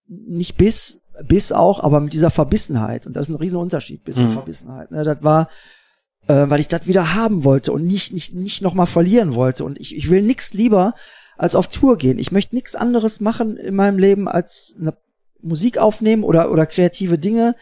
nicht 0.06 0.56
Biss, 0.56 1.03
Biss 1.22 1.52
auch, 1.52 1.80
aber 1.82 2.00
mit 2.00 2.12
dieser 2.12 2.30
Verbissenheit. 2.30 3.06
Und 3.06 3.14
das 3.14 3.28
ist 3.28 3.34
ein 3.34 3.36
riesen 3.40 3.58
Unterschied, 3.58 4.04
Biss 4.04 4.18
und 4.18 4.26
Mhm. 4.26 4.30
Verbissenheit. 4.32 4.90
Ne? 4.90 5.04
Das 5.04 5.22
war, 5.22 5.48
äh, 6.26 6.44
weil 6.48 6.60
ich 6.60 6.68
das 6.68 6.86
wieder 6.86 7.14
haben 7.14 7.44
wollte 7.44 7.72
und 7.72 7.84
nicht, 7.84 8.12
nicht, 8.12 8.34
nicht 8.34 8.62
nochmal 8.62 8.86
verlieren 8.86 9.34
wollte. 9.34 9.64
Und 9.64 9.78
ich, 9.80 9.96
ich 9.96 10.10
will 10.10 10.22
nix 10.22 10.52
lieber 10.54 10.94
als 11.36 11.54
auf 11.54 11.68
Tour 11.68 11.96
gehen. 11.98 12.18
Ich 12.18 12.32
möchte 12.32 12.54
nix 12.54 12.74
anderes 12.74 13.20
machen 13.20 13.56
in 13.56 13.74
meinem 13.74 13.98
Leben 13.98 14.28
als 14.28 14.76
eine 14.78 14.96
Musik 15.42 15.78
aufnehmen 15.78 16.24
oder, 16.24 16.50
oder 16.50 16.66
kreative 16.66 17.18
Dinge 17.18 17.54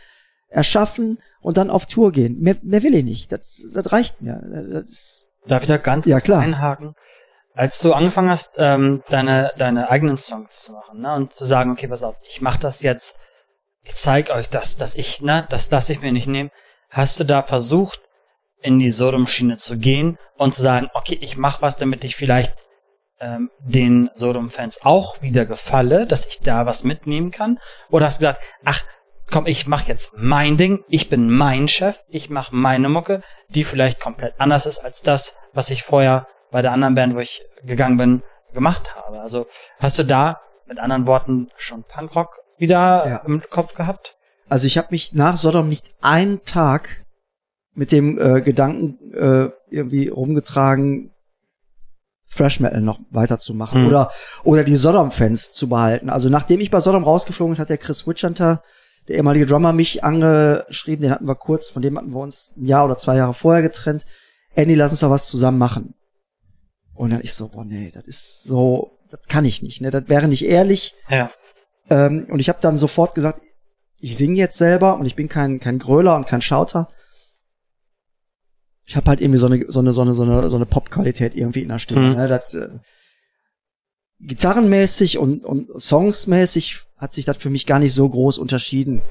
erschaffen 0.49 1.19
und 1.41 1.57
dann 1.57 1.71
auf 1.71 1.87
Tour 1.87 2.13
gehen. 2.13 2.39
Mehr, 2.41 2.57
mehr 2.63 2.83
will 2.83 2.95
ich 2.95 3.05
nicht. 3.05 3.33
Das, 3.33 3.63
das 3.73 3.91
reicht 3.93 4.21
mir. 4.23 4.41
Das 4.71 4.91
ist, 4.91 5.29
Darf 5.47 5.63
ich 5.63 5.69
da 5.69 5.77
ganz 5.79 6.07
Ja, 6.07 6.17
kurz 6.17 6.25
klar. 6.25 6.41
einhaken? 6.41 6.95
Als 7.55 7.81
du 7.81 7.93
angefangen 7.93 8.31
hast, 8.31 8.53
ähm, 8.59 9.03
deine, 9.11 9.51
deine 9.59 9.91
eigenen 9.91 10.17
Songs 10.17 10.63
zu 10.63 10.73
machen, 10.73 11.01
ne, 11.01 11.15
und 11.15 11.33
zu 11.33 11.45
sagen, 11.45 11.73
okay, 11.73 11.89
pass 11.89 12.03
auf, 12.03 12.15
ich 12.23 12.41
mach 12.41 12.57
das 12.57 12.83
jetzt, 12.83 13.17
ich 13.83 13.95
zeig 13.95 14.31
euch 14.31 14.49
das, 14.49 14.77
dass 14.77 14.95
ich, 14.95 15.23
ne, 15.23 15.47
dass 15.51 15.69
das 15.69 15.91
ich 15.91 16.01
mir 16.01 16.13
nicht 16.13 16.29
nehme, 16.29 16.51
hast 16.91 17.19
du 17.21 17.25
da 17.25 17.43
versucht, 17.43 18.01
in 18.61 18.79
die 18.79 18.91
Sodom-Schiene 18.91 19.57
zu 19.57 19.77
gehen 19.77 20.19
und 20.37 20.55
zu 20.55 20.63
sagen, 20.63 20.89
okay, 20.95 21.19
ich 21.21 21.37
mach 21.37 21.63
was, 21.63 21.77
damit 21.77 22.05
ich 22.05 22.15
vielleicht 22.15 22.65
ähm, 23.21 23.51
den 23.61 24.11
Sodom-Fans 24.15 24.85
auch 24.85 25.21
wieder 25.21 25.47
gefalle, 25.47 26.07
dass 26.07 26.27
ich 26.27 26.41
da 26.41 26.65
was 26.65 26.85
mitnehmen 26.85 27.33
kann? 27.33 27.59
Oder 27.91 28.07
hast 28.07 28.23
du 28.23 28.27
gesagt, 28.27 28.43
ach, 28.65 28.83
komm, 29.31 29.47
ich 29.47 29.67
mach 29.67 29.89
jetzt 29.89 30.13
mein 30.17 30.57
Ding, 30.57 30.85
ich 30.89 31.09
bin 31.09 31.31
mein 31.31 31.67
Chef, 31.67 32.05
ich 32.09 32.31
mach 32.31 32.53
meine 32.53 32.89
Mucke, 32.89 33.23
die 33.49 33.65
vielleicht 33.65 33.99
komplett 33.99 34.35
anders 34.39 34.67
ist 34.67 34.85
als 34.85 35.03
das, 35.03 35.37
was 35.53 35.71
ich 35.71 35.83
vorher 35.83 36.29
bei 36.51 36.63
der 36.63 36.73
anderen 36.73 36.95
Band, 36.95 37.15
wo 37.17 37.19
ich 37.19 37.43
gegangen 37.65 37.97
bin, 37.97 38.23
gemacht 38.53 38.95
habe. 38.95 39.21
Also 39.21 39.47
hast 39.79 39.99
du 39.99 40.05
da 40.05 40.41
mit 40.67 40.79
anderen 40.79 41.07
Worten 41.07 41.49
schon 41.57 41.85
Punkrock 41.85 42.39
wieder 42.63 43.07
Ja. 43.07 43.17
im 43.27 43.43
Kopf 43.51 43.75
gehabt? 43.75 44.17
also 44.49 44.67
ich 44.67 44.77
habe 44.79 44.89
mich 44.91 45.13
nach 45.15 45.37
Sodom 45.37 45.69
nicht 45.69 45.91
einen 46.03 46.43
Tag 46.45 47.05
mit 47.75 47.91
dem 47.93 48.19
äh, 48.21 48.41
Gedanken 48.43 48.99
äh, 49.15 49.49
irgendwie 49.71 50.09
rumgetragen, 50.09 51.11
Thrash 52.35 52.61
Metal 52.61 52.81
noch 52.83 53.01
weiterzumachen 53.11 53.83
Mhm. 53.83 53.87
oder 53.89 54.11
oder 54.45 54.65
die 54.65 54.77
Sodom-Fans 54.77 55.53
zu 55.55 55.69
behalten. 55.69 56.09
Also 56.11 56.29
nachdem 56.29 56.61
ich 56.61 56.71
bei 56.71 56.81
Sodom 56.81 57.05
rausgeflogen 57.05 57.53
ist, 57.53 57.59
hat 57.59 57.69
der 57.71 57.79
Chris 57.79 58.07
Witchhunter, 58.07 58.63
der 59.09 59.17
ehemalige 59.17 59.47
Drummer, 59.47 59.73
mich 59.73 60.05
angeschrieben. 60.05 61.03
Den 61.03 61.13
hatten 61.13 61.27
wir 61.27 61.35
kurz, 61.35 61.69
von 61.71 61.83
dem 61.83 61.97
hatten 61.99 62.13
wir 62.13 62.21
uns 62.21 62.55
ein 62.57 62.67
Jahr 62.67 62.85
oder 62.85 62.97
zwei 62.97 63.17
Jahre 63.17 63.35
vorher 63.35 63.63
getrennt. 63.63 64.05
Andy, 64.55 64.75
lass 64.75 64.93
uns 64.93 65.01
doch 65.01 65.11
was 65.11 65.27
zusammen 65.29 65.59
machen. 65.59 65.95
Und 66.95 67.11
dann 67.11 67.21
ich 67.23 67.33
so, 67.35 67.49
boah, 67.49 67.65
nee, 67.65 67.91
das 67.93 68.07
ist 68.07 68.45
so, 68.45 68.99
das 69.11 69.27
kann 69.29 69.45
ich 69.47 69.63
nicht, 69.63 69.81
ne? 69.81 69.91
Das 69.91 70.09
wäre 70.09 70.29
nicht 70.29 70.45
ehrlich. 70.47 70.95
Ja. 71.09 71.31
Ähm, 71.91 72.27
und 72.31 72.41
ich 72.41 72.49
habe 72.49 72.59
dann 72.61 72.79
sofort 72.79 73.15
gesagt, 73.15 73.43
ich 74.01 74.17
singe 74.17 74.37
jetzt 74.37 74.59
selber 74.59 74.99
und 74.99 75.07
ich 75.07 75.15
bin 75.15 75.29
kein 75.29 75.61
kein 75.61 75.79
Gröler 75.79 76.17
und 76.17 76.27
kein 76.27 76.43
Schauter. 76.43 76.89
Ich 78.87 78.97
habe 78.97 79.07
halt 79.07 79.21
irgendwie 79.21 79.39
so 79.39 79.47
eine 79.47 79.65
so 79.69 79.81
eine 79.81 79.93
so 79.93 80.03
eine 80.03 80.13
so 80.13 80.25
eine, 80.25 80.51
so 80.51 80.57
eine 80.57 80.67
Pop-Qualität 80.67 81.35
irgendwie 81.35 81.63
in 81.63 81.69
der 81.69 81.79
Stimme. 81.79 82.11
Mhm. 82.11 82.17
Ne? 82.17 82.29
Das, 82.29 82.55
äh, 82.55 82.69
gitarrenmäßig 84.21 85.19
und 85.19 85.45
und 85.45 85.69
songsmäßig 85.73 86.81
hat 86.99 87.13
sich 87.13 87.25
das 87.25 87.37
für 87.37 87.51
mich 87.51 87.67
gar 87.67 87.79
nicht 87.79 87.93
so 87.93 88.09
groß 88.09 88.39
unterschieden. 88.39 89.03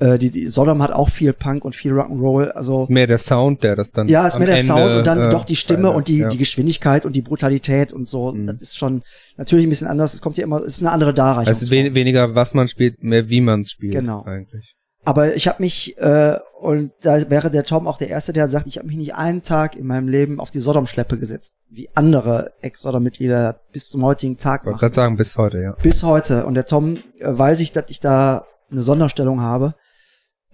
Äh, 0.00 0.18
die, 0.18 0.30
die 0.30 0.48
Sodom 0.48 0.82
hat 0.82 0.92
auch 0.92 1.10
viel 1.10 1.34
Punk 1.34 1.64
und 1.64 1.76
viel 1.76 1.92
Rock'n'Roll. 1.92 2.48
Also 2.48 2.80
Ist 2.80 2.90
mehr 2.90 3.06
der 3.06 3.18
Sound, 3.18 3.62
der 3.62 3.76
das 3.76 3.92
dann. 3.92 4.08
ja, 4.08 4.26
ist 4.26 4.34
am 4.34 4.40
mehr 4.40 4.46
der 4.46 4.58
Ende, 4.58 4.72
Sound 4.72 4.94
und 4.96 5.06
dann 5.06 5.20
äh, 5.20 5.28
doch 5.28 5.44
die 5.44 5.56
Stimme 5.56 5.82
verändert. 5.82 5.96
und 5.96 6.08
die, 6.08 6.18
ja. 6.18 6.28
die 6.28 6.38
Geschwindigkeit 6.38 7.04
und 7.04 7.14
die 7.14 7.22
Brutalität 7.22 7.92
und 7.92 8.08
so. 8.08 8.32
Mhm. 8.32 8.46
Das 8.46 8.62
ist 8.62 8.78
schon 8.78 9.02
natürlich 9.36 9.66
ein 9.66 9.68
bisschen 9.70 9.88
anders. 9.88 10.14
Es 10.14 10.22
kommt 10.22 10.38
ja 10.38 10.44
immer, 10.44 10.60
es 10.62 10.78
ist 10.78 10.82
eine 10.82 10.92
andere 10.92 11.10
Also 11.10 11.20
es 11.22 11.62
ist 11.62 11.70
Darreichungsform. 11.70 11.70
wen 11.70 11.94
weniger, 11.94 12.34
was 12.34 12.54
man 12.54 12.66
spielt, 12.66 13.02
mehr 13.02 13.28
wie 13.28 13.42
man 13.42 13.60
es 13.60 13.70
spielt. 13.70 13.92
Genau. 13.92 14.24
Eigentlich. 14.24 14.74
Aber 15.04 15.34
ich 15.34 15.48
habe 15.48 15.62
mich, 15.62 15.96
äh, 15.98 16.36
und 16.60 16.92
da 17.00 17.30
wäre 17.30 17.50
der 17.50 17.64
Tom 17.64 17.86
auch 17.86 17.96
der 17.96 18.08
Erste, 18.10 18.32
der 18.32 18.48
sagt, 18.48 18.66
ich 18.66 18.76
habe 18.76 18.86
mich 18.86 18.98
nicht 18.98 19.14
einen 19.14 19.42
Tag 19.42 19.74
in 19.74 19.86
meinem 19.86 20.08
Leben 20.08 20.40
auf 20.40 20.50
die 20.50 20.60
Sodom-Schleppe 20.60 21.18
gesetzt, 21.18 21.54
wie 21.70 21.88
andere 21.94 22.52
Ex-Sodom-Mitglieder 22.60 23.56
bis 23.72 23.88
zum 23.88 24.04
heutigen 24.04 24.36
Tag 24.36 24.62
Ich 24.62 24.66
wollte 24.66 24.78
gerade 24.78 24.94
sagen, 24.94 25.16
bis 25.16 25.36
heute, 25.38 25.60
ja. 25.60 25.72
Bis 25.82 26.02
heute. 26.02 26.44
Und 26.44 26.54
der 26.54 26.66
Tom 26.66 26.96
äh, 27.18 27.26
weiß 27.26 27.60
ich, 27.60 27.72
dass 27.72 27.84
ich 27.88 28.00
da 28.00 28.46
eine 28.70 28.82
Sonderstellung 28.82 29.40
habe. 29.40 29.74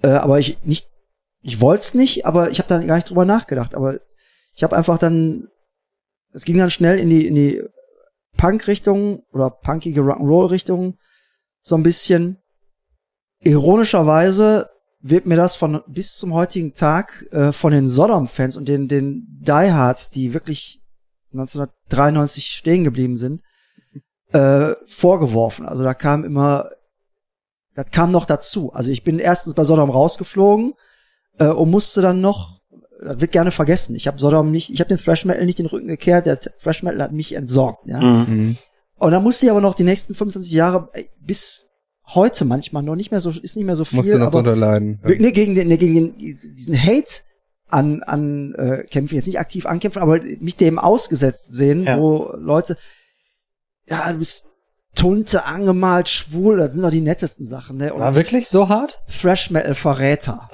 Äh, 0.06 0.10
aber 0.10 0.38
ich 0.38 0.62
nicht, 0.62 0.88
ich 1.42 1.60
wollte 1.60 1.82
es 1.82 1.94
nicht, 1.94 2.26
aber 2.26 2.50
ich 2.50 2.60
habe 2.60 2.68
dann 2.68 2.86
gar 2.86 2.94
nicht 2.94 3.10
drüber 3.10 3.24
nachgedacht. 3.24 3.74
Aber 3.74 3.98
ich 4.54 4.62
habe 4.62 4.76
einfach 4.76 4.98
dann, 4.98 5.48
es 6.32 6.44
ging 6.44 6.58
dann 6.58 6.70
schnell 6.70 6.98
in 6.98 7.10
die, 7.10 7.26
in 7.26 7.34
die 7.34 7.62
Punk-Richtung 8.36 9.24
oder 9.32 9.50
punkige 9.50 10.02
Rock'n'Roll-Richtung 10.02 10.94
so 11.60 11.76
ein 11.76 11.82
bisschen. 11.82 12.38
Ironischerweise 13.40 14.70
wird 15.00 15.26
mir 15.26 15.36
das 15.36 15.56
von 15.56 15.82
bis 15.88 16.16
zum 16.16 16.34
heutigen 16.34 16.72
Tag 16.72 17.26
äh, 17.32 17.50
von 17.50 17.72
den 17.72 17.88
Sodom-Fans 17.88 18.56
und 18.56 18.68
den, 18.68 18.86
den 18.86 19.26
Diehards, 19.40 20.10
die 20.10 20.34
wirklich 20.34 20.82
1993 21.32 22.46
stehen 22.46 22.84
geblieben 22.84 23.16
sind, 23.16 23.42
äh, 24.32 24.74
vorgeworfen. 24.86 25.66
Also 25.66 25.82
da 25.82 25.94
kam 25.94 26.24
immer, 26.24 26.70
das 27.76 27.90
kam 27.92 28.10
noch 28.10 28.26
dazu. 28.26 28.72
Also 28.72 28.90
ich 28.90 29.04
bin 29.04 29.18
erstens 29.18 29.54
bei 29.54 29.62
Sodom 29.64 29.90
rausgeflogen 29.90 30.72
äh, 31.38 31.48
und 31.48 31.70
musste 31.70 32.00
dann 32.00 32.20
noch, 32.20 32.60
das 33.00 33.20
wird 33.20 33.32
gerne 33.32 33.50
vergessen. 33.50 33.94
Ich 33.94 34.06
habe 34.06 34.18
Sodom 34.18 34.50
nicht, 34.50 34.70
ich 34.70 34.80
habe 34.80 34.88
den 34.88 34.98
Thrash 34.98 35.24
Metal 35.26 35.44
nicht 35.44 35.58
den 35.58 35.66
Rücken 35.66 35.86
gekehrt, 35.86 36.26
der 36.26 36.40
Thrash 36.40 36.82
Metal 36.82 37.02
hat 37.02 37.12
mich 37.12 37.34
entsorgt. 37.34 37.86
Ja? 37.86 38.00
Mhm. 38.00 38.34
Mhm. 38.34 38.56
Und 38.98 39.10
dann 39.12 39.22
musste 39.22 39.44
ich 39.46 39.50
aber 39.50 39.60
noch 39.60 39.74
die 39.74 39.84
nächsten 39.84 40.14
25 40.14 40.50
Jahre 40.52 40.90
bis 41.20 41.66
heute 42.14 42.44
manchmal 42.46 42.82
noch 42.82 42.96
nicht 42.96 43.10
mehr 43.10 43.20
so, 43.20 43.30
ist 43.30 43.56
nicht 43.56 43.66
mehr 43.66 43.76
so 43.76 43.84
viel, 43.84 43.98
Musst 43.98 44.12
du 44.12 44.18
noch 44.18 44.32
aber 44.32 44.56
leiden. 44.56 45.00
Ja. 45.06 45.14
Nee, 45.18 45.32
gegen 45.32 45.54
den, 45.54 45.68
nee, 45.68 45.76
gegen 45.76 45.94
den, 45.94 46.38
diesen 46.38 46.82
Hate 46.82 47.22
an, 47.68 48.02
an 48.04 48.54
äh, 48.54 48.84
kämpfen, 48.84 49.16
jetzt 49.16 49.26
nicht 49.26 49.40
aktiv 49.40 49.66
ankämpfen, 49.66 50.00
aber 50.00 50.20
mich 50.40 50.56
dem 50.56 50.78
ausgesetzt 50.78 51.52
sehen, 51.52 51.82
Ja. 51.84 51.98
wo 51.98 52.32
Leute, 52.38 52.76
ja, 53.88 54.10
du 54.12 54.18
bist 54.18 54.45
Tunte, 54.96 55.44
angemalt, 55.44 56.08
schwul, 56.08 56.56
das 56.56 56.72
sind 56.72 56.82
doch 56.82 56.90
die 56.90 57.00
nettesten 57.00 57.46
Sachen, 57.46 57.76
ne? 57.76 57.94
Und 57.94 58.00
War 58.00 58.14
wirklich 58.14 58.48
so 58.48 58.68
hart? 58.68 59.00
Thrash 59.06 59.50
Metal 59.50 59.74
Verräter 59.74 60.48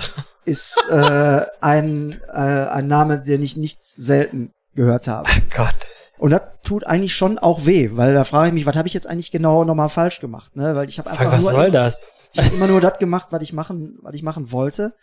ist 0.44 0.85
äh, 0.90 1.42
ein, 1.61 2.20
äh, 2.28 2.37
ein 2.37 2.87
Name, 2.88 3.20
den 3.22 3.40
ich 3.40 3.57
nicht 3.57 3.83
selten 3.83 4.52
gehört 4.74 5.09
habe. 5.09 5.28
Ach 5.31 5.40
Gott. 5.57 5.88
Und 6.18 6.31
das 6.31 6.42
tut 6.62 6.87
eigentlich 6.87 7.14
schon 7.14 7.38
auch 7.38 7.66
weh, 7.66 7.90
weil 7.94 8.14
da 8.14 8.24
frage 8.24 8.48
ich 8.48 8.55
mich, 8.55 8.66
was 8.66 8.76
habe 8.76 8.88
ich 8.88 8.94
jetzt 8.94 9.09
eigentlich 9.09 9.31
genau 9.31 9.64
nochmal 9.64 9.88
falsch 9.88 10.20
gemacht, 10.20 10.55
ne? 10.57 10.74
Weil 10.74 10.88
ich 10.88 10.98
habe 10.98 11.09
Fuck, 11.11 11.20
einfach 11.20 11.33
was 11.33 11.42
nur 11.42 11.52
soll 11.52 11.70
das? 11.70 12.07
ich 12.33 12.44
habe 12.44 12.55
immer 12.57 12.66
nur 12.66 12.81
das 12.81 12.98
gemacht, 12.98 13.28
was 13.31 13.42
ich 13.42 13.52
machen, 13.52 13.98
was 14.02 14.14
ich 14.14 14.22
machen 14.22 14.52
wollte. 14.52 14.94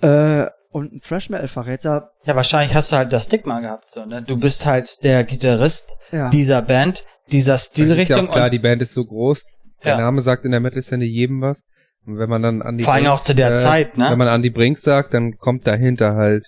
Äh, 0.00 0.46
und 0.70 0.92
ein 0.92 1.00
Thrash 1.00 1.30
Metal 1.30 1.48
Verräter, 1.48 2.10
Ja, 2.24 2.36
wahrscheinlich 2.36 2.74
hast 2.74 2.92
du 2.92 2.96
halt 2.96 3.12
das 3.12 3.24
Stigma 3.24 3.60
gehabt, 3.60 3.90
so, 3.90 4.04
ne? 4.04 4.22
Du 4.22 4.36
bist 4.38 4.66
halt 4.66 5.02
der 5.02 5.24
Gitarrist 5.24 5.96
ja. 6.12 6.28
dieser 6.30 6.62
Band, 6.62 7.04
dieser 7.32 7.52
ja 7.54 7.58
Stilrichtung 7.58 8.28
auch 8.28 8.32
klar, 8.32 8.50
die 8.50 8.58
Band 8.58 8.82
ist 8.82 8.94
so 8.94 9.04
groß. 9.04 9.46
Der 9.84 9.92
Ja. 9.92 9.98
Name 10.00 10.20
sagt 10.22 10.44
in 10.44 10.50
der 10.50 10.60
Metal-Szene 10.60 11.04
jedem 11.04 11.40
was. 11.40 11.66
Und 12.06 12.18
wenn 12.18 12.28
man 12.30 12.42
dann 12.42 12.62
an 12.62 12.78
die 12.78 12.84
vor 12.84 12.94
allem 12.94 13.04
Brinks, 13.04 13.20
auch 13.20 13.24
zu 13.24 13.34
der 13.34 13.52
äh, 13.52 13.56
Zeit, 13.56 13.96
ne? 13.98 14.06
Wenn 14.10 14.18
man 14.18 14.28
an 14.28 14.42
die 14.42 14.50
Brinks 14.50 14.82
sagt, 14.82 15.14
dann 15.14 15.36
kommt 15.36 15.66
dahinter 15.66 16.14
halt 16.14 16.46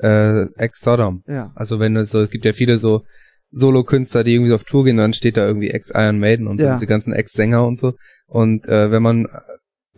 äh, 0.00 0.42
Ex-Sodom. 0.56 1.22
ja. 1.26 1.50
Also 1.54 1.80
wenn 1.80 1.96
es 1.96 2.10
so, 2.10 2.20
es 2.22 2.30
gibt 2.30 2.44
ja 2.44 2.52
viele 2.52 2.76
so 2.78 3.02
Solo-Künstler, 3.50 4.24
die 4.24 4.34
irgendwie 4.34 4.52
auf 4.52 4.64
Tour 4.64 4.84
gehen, 4.84 4.98
dann 4.98 5.14
steht 5.14 5.36
da 5.36 5.46
irgendwie 5.46 5.70
Ex-Iron 5.70 6.18
Maiden 6.18 6.46
und 6.46 6.60
Ja. 6.60 6.74
diese 6.74 6.86
ganzen 6.86 7.12
Ex-Sänger 7.12 7.66
und 7.66 7.78
so. 7.78 7.94
Und 8.26 8.66
äh, 8.68 8.90
wenn 8.90 9.02
man 9.02 9.26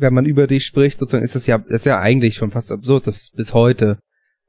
wenn 0.01 0.15
man 0.15 0.25
über 0.25 0.47
dich 0.47 0.65
spricht, 0.65 0.99
sozusagen, 0.99 1.25
ist 1.25 1.35
das 1.35 1.47
ja, 1.47 1.57
ist 1.69 1.87
ja 1.87 2.01
eigentlich 2.01 2.35
schon 2.35 2.51
fast 2.51 2.73
absurd, 2.73 3.07
das 3.07 3.31
bis 3.31 3.55
heute. 3.55 3.99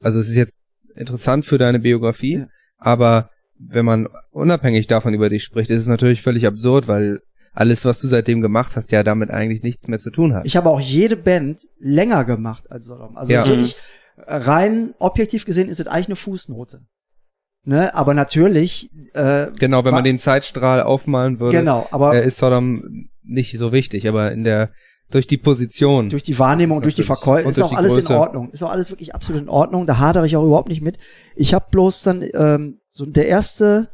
Also 0.00 0.18
es 0.20 0.28
ist 0.28 0.36
jetzt 0.36 0.62
interessant 0.94 1.46
für 1.46 1.58
deine 1.58 1.78
Biografie, 1.78 2.38
Ja. 2.38 2.46
aber 2.78 3.30
wenn 3.58 3.84
man 3.84 4.08
unabhängig 4.30 4.86
davon 4.88 5.14
über 5.14 5.30
dich 5.30 5.44
spricht, 5.44 5.70
ist 5.70 5.82
es 5.82 5.86
natürlich 5.86 6.22
völlig 6.22 6.46
absurd, 6.46 6.88
weil 6.88 7.20
alles, 7.52 7.84
was 7.84 8.00
du 8.00 8.08
seitdem 8.08 8.40
gemacht 8.40 8.76
hast, 8.76 8.90
ja 8.92 9.02
damit 9.02 9.30
eigentlich 9.30 9.62
nichts 9.62 9.86
mehr 9.86 10.00
zu 10.00 10.10
tun 10.10 10.34
hat. 10.34 10.46
Ich 10.46 10.56
habe 10.56 10.70
auch 10.70 10.80
jede 10.80 11.16
Band 11.16 11.60
länger 11.78 12.24
gemacht 12.24 12.70
als 12.70 12.86
Sodom. 12.86 13.16
Also 13.16 13.32
Ja. 13.32 13.46
wirklich, 13.46 13.76
rein 14.16 14.94
objektiv 14.98 15.44
gesehen 15.44 15.68
ist 15.68 15.80
es 15.80 15.86
eigentlich 15.86 16.08
eine 16.08 16.16
Fußnote. 16.16 16.80
Ne? 17.64 17.94
Aber 17.94 18.14
natürlich, 18.14 18.90
äh, 19.14 19.46
genau, 19.58 19.84
wenn 19.84 19.92
man 19.94 20.02
den 20.04 20.18
Zeitstrahl 20.18 20.82
aufmalen 20.82 21.38
würde, 21.38 21.58
genau, 21.58 21.86
aber 21.92 22.14
äh, 22.14 22.26
ist 22.26 22.38
Sodom 22.38 23.08
nicht 23.22 23.56
so 23.56 23.70
wichtig, 23.72 24.08
aber 24.08 24.32
in 24.32 24.42
der 24.42 24.72
durch 25.12 25.26
die 25.26 25.36
Position. 25.36 26.08
durch 26.08 26.22
die 26.22 26.38
Wahrnehmung 26.38 26.78
und 26.78 26.84
durch 26.84 26.94
die. 26.94 27.02
Verkäufe 27.02 27.46
Und 27.46 27.50
ist 27.52 27.62
auch 27.62 27.72
alles 27.72 27.96
in 27.96 28.04
Größe. 28.04 28.18
Ordnung. 28.18 28.50
Ist 28.50 28.62
auch 28.62 28.70
alles 28.70 28.90
wirklich 28.90 29.14
absolut 29.14 29.42
in 29.42 29.48
Ordnung. 29.48 29.86
Da 29.86 29.98
hadere 29.98 30.26
ich 30.26 30.36
auch 30.36 30.44
überhaupt 30.44 30.68
nicht 30.68 30.82
mit. 30.82 30.98
Ich 31.36 31.54
habe 31.54 31.66
bloß 31.70 32.02
dann 32.02 32.24
ähm, 32.34 32.80
so 32.88 33.06
der 33.06 33.28
erste, 33.28 33.88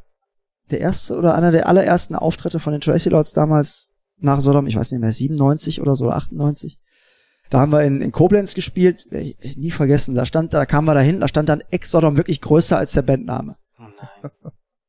der 0.70 0.80
erste 0.80 1.16
oder 1.16 1.34
einer 1.34 1.50
der 1.50 1.68
allerersten 1.68 2.14
Auftritte 2.14 2.60
von 2.60 2.72
den 2.72 2.80
Tracy 2.80 3.08
Lords 3.08 3.32
damals 3.32 3.92
nach 4.20 4.40
Sodom, 4.40 4.66
ich 4.66 4.76
weiß 4.76 4.92
nicht 4.92 5.00
mehr, 5.00 5.12
97 5.12 5.80
oder 5.80 5.96
so 5.96 6.06
oder 6.06 6.16
98. 6.16 6.78
Da 7.50 7.60
haben 7.60 7.72
wir 7.72 7.82
in, 7.82 8.02
in 8.02 8.12
Koblenz 8.12 8.54
gespielt, 8.54 9.06
äh, 9.10 9.34
nie 9.56 9.70
vergessen. 9.70 10.14
Da 10.14 10.26
stand, 10.26 10.54
da 10.54 10.66
kamen 10.66 10.86
wir 10.86 10.94
da 10.94 11.00
hinten, 11.00 11.20
da 11.20 11.28
stand 11.28 11.48
dann 11.48 11.62
Ex-Sodom 11.70 12.16
wirklich 12.16 12.40
größer 12.40 12.76
als 12.76 12.92
der 12.92 13.02
Bandname. 13.02 13.56
Oh 13.78 13.82
nein. 13.82 14.32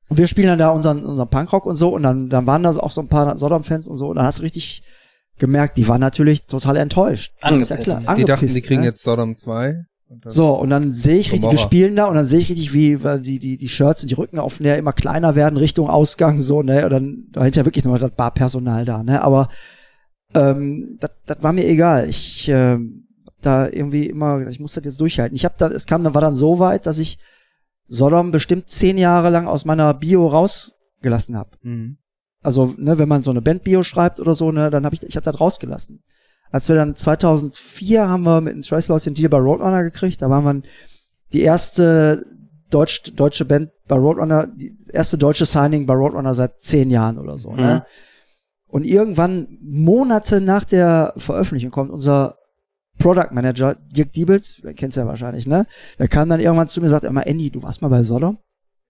Und 0.09 0.17
wir 0.17 0.27
spielen 0.27 0.47
dann 0.47 0.59
da 0.59 0.69
unseren, 0.69 1.05
unseren 1.05 1.29
Punkrock 1.29 1.65
und 1.65 1.75
so 1.75 1.89
und 1.89 2.03
dann, 2.03 2.29
dann 2.29 2.47
waren 2.47 2.63
da 2.63 2.73
so 2.73 2.81
auch 2.81 2.91
so 2.91 3.01
ein 3.01 3.07
paar 3.07 3.37
Sodom-Fans 3.37 3.87
und 3.87 3.95
so 3.95 4.09
und 4.09 4.15
dann 4.15 4.25
hast 4.25 4.39
du 4.39 4.43
richtig 4.43 4.81
gemerkt, 5.39 5.77
die 5.77 5.87
waren 5.87 6.01
natürlich 6.01 6.43
total 6.45 6.77
enttäuscht. 6.77 7.33
Angepisst. 7.41 7.71
Ja 7.71 7.77
klar, 7.77 8.15
die 8.15 8.25
dachten, 8.25 8.47
die 8.47 8.61
kriegen 8.61 8.81
ne? 8.81 8.87
jetzt 8.87 9.01
Sodom 9.03 9.35
2. 9.35 9.85
Und 10.07 10.25
dann- 10.25 10.31
So, 10.31 10.53
und 10.55 10.69
dann 10.71 10.91
sehe 10.91 11.17
ich 11.17 11.27
richtig, 11.31 11.43
wir 11.43 11.49
Gomorra. 11.49 11.57
spielen 11.63 11.95
da 11.95 12.05
und 12.05 12.15
dann 12.15 12.25
sehe 12.25 12.39
ich 12.39 12.49
richtig, 12.49 12.73
wie 12.73 13.03
weil 13.03 13.21
die, 13.21 13.37
die, 13.39 13.57
die 13.57 13.69
Shirts 13.69 14.01
und 14.01 14.09
die 14.09 14.15
Rücken 14.15 14.39
auf 14.39 14.57
der 14.57 14.77
immer 14.77 14.91
kleiner 14.93 15.35
werden 15.35 15.57
Richtung 15.57 15.87
Ausgang, 15.89 16.39
so, 16.39 16.63
ne, 16.63 16.83
und 16.83 16.89
dann, 16.91 17.23
da 17.31 17.45
ist 17.45 17.55
ja 17.57 17.65
wirklich 17.65 17.85
nur 17.85 17.97
das 17.99 18.11
Barpersonal 18.11 18.85
da, 18.85 19.03
ne, 19.03 19.21
aber, 19.23 19.49
ähm, 20.33 20.97
das, 20.99 21.11
das 21.25 21.37
war 21.41 21.53
mir 21.53 21.67
egal. 21.67 22.09
Ich, 22.09 22.47
ähm, 22.49 23.07
hab 23.25 23.41
da 23.41 23.67
irgendwie 23.67 24.07
immer, 24.07 24.47
ich 24.47 24.59
muss 24.59 24.73
das 24.73 24.83
jetzt 24.85 24.99
durchhalten. 24.99 25.35
Ich 25.35 25.45
habe 25.45 25.55
da, 25.57 25.67
es 25.69 25.85
kam 25.85 26.03
dann, 26.03 26.13
war 26.13 26.21
dann 26.21 26.35
so 26.35 26.59
weit, 26.59 26.85
dass 26.85 26.99
ich 26.99 27.17
Sodom 27.87 28.31
bestimmt 28.31 28.69
zehn 28.69 28.97
Jahre 28.97 29.29
lang 29.29 29.47
aus 29.47 29.65
meiner 29.65 29.93
Bio 29.95 30.27
rausgelassen 30.27 31.35
habe. 31.37 31.51
Mhm. 31.63 31.97
Also, 32.41 32.73
ne, 32.77 32.97
wenn 32.97 33.09
man 33.09 33.23
so 33.23 33.31
eine 33.31 33.41
Band-Bio 33.41 33.83
schreibt 33.83 34.19
oder 34.19 34.33
so, 34.33 34.51
ne, 34.51 34.69
dann 34.69 34.85
habe 34.85 34.95
ich, 34.95 35.03
ich 35.03 35.15
habe 35.15 35.25
das 35.25 35.39
rausgelassen. 35.39 36.03
Als 36.51 36.67
wir 36.69 36.75
dann 36.75 36.95
2004 36.95 38.07
haben 38.07 38.23
wir 38.23 38.41
mit 38.41 38.53
den 38.53 38.61
Trace 38.61 38.87
Laws 38.87 39.03
den 39.03 39.13
Deal 39.13 39.29
bei 39.29 39.37
Roadrunner 39.37 39.83
gekriegt, 39.83 40.21
da 40.21 40.29
waren 40.29 40.43
wir 40.45 40.61
die 41.33 41.41
erste 41.41 42.25
Deutsch, 42.69 43.03
deutsche 43.15 43.45
Band 43.45 43.71
bei 43.87 43.95
Roadrunner, 43.95 44.47
die 44.47 44.75
erste 44.91 45.17
deutsche 45.17 45.45
Signing 45.45 45.85
bei 45.85 45.93
Roadrunner 45.93 46.33
seit 46.33 46.61
zehn 46.61 46.89
Jahren 46.89 47.17
oder 47.17 47.37
so, 47.37 47.53
ne. 47.53 47.85
Und 48.67 48.85
irgendwann, 48.85 49.57
Monate 49.61 50.41
nach 50.41 50.63
der 50.63 51.13
Veröffentlichung, 51.17 51.71
kommt 51.71 51.91
unser 51.91 52.35
Product 52.99 53.31
Manager, 53.31 53.75
Dirk 53.95 54.11
Diebels, 54.11 54.61
kennst 54.75 54.97
du 54.97 55.01
ja 55.01 55.07
wahrscheinlich, 55.07 55.47
ne? 55.47 55.65
Der 55.97 56.07
kam 56.07 56.29
dann 56.29 56.39
irgendwann 56.39 56.67
zu 56.67 56.79
mir 56.79 56.85
und 56.85 56.91
sagt 56.91 57.05
immer, 57.05 57.25
Andy, 57.25 57.49
du 57.49 57.63
warst 57.63 57.81
mal 57.81 57.87
bei 57.87 58.03
Sodom? 58.03 58.37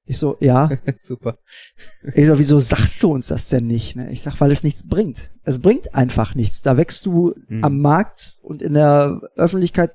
Ich 0.10 0.18
so, 0.18 0.38
ja. 0.40 0.72
Super. 1.00 1.38
Ich 2.16 2.26
so, 2.26 2.40
wieso 2.40 2.58
sagst 2.58 3.02
du 3.04 3.14
uns 3.14 3.28
das 3.28 3.48
denn 3.50 3.68
nicht? 3.68 3.96
Ne? 3.96 4.12
Ich 4.12 4.24
sag, 4.24 4.42
weil 4.42 4.50
es 4.50 4.64
nichts 4.64 4.88
bringt. 4.88 5.32
Es 5.44 5.60
bringt 5.60 5.94
einfach 5.94 6.34
nichts. 6.34 6.64
Da 6.64 6.78
wächst 6.78 7.06
du 7.06 7.36
Mhm. 7.48 7.64
am 7.64 7.78
Markt 7.80 8.40
und 8.42 8.64
in 8.64 8.74
der 8.74 9.22
Öffentlichkeit 9.36 9.92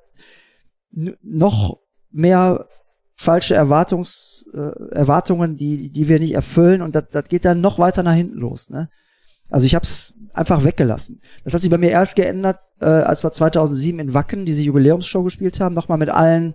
noch 0.92 1.80
mehr 2.12 2.68
falsche 3.16 3.56
Erwartungs, 3.56 4.46
äh, 4.54 4.94
Erwartungen, 4.94 5.56
die, 5.56 5.90
die 5.90 6.06
wir 6.08 6.20
nicht 6.20 6.34
erfüllen 6.34 6.80
und 6.82 6.94
das, 6.94 7.04
das 7.10 7.24
geht 7.28 7.44
dann 7.44 7.60
noch 7.60 7.80
weiter 7.80 8.04
nach 8.04 8.14
hinten 8.14 8.38
los. 8.38 8.70
Ne? 8.70 8.88
Also 9.50 9.66
ich 9.66 9.74
habe 9.74 9.84
es 9.84 10.14
einfach 10.32 10.62
weggelassen. 10.64 11.20
Das 11.42 11.54
hat 11.54 11.60
sich 11.60 11.70
bei 11.70 11.78
mir 11.78 11.90
erst 11.90 12.14
geändert, 12.14 12.60
äh, 12.80 12.86
als 12.86 13.24
wir 13.24 13.32
2007 13.32 13.98
in 13.98 14.14
Wacken 14.14 14.44
diese 14.44 14.62
Jubiläumsshow 14.62 15.24
gespielt 15.24 15.58
haben, 15.60 15.74
nochmal 15.74 15.98
mit 15.98 16.08
allen 16.10 16.54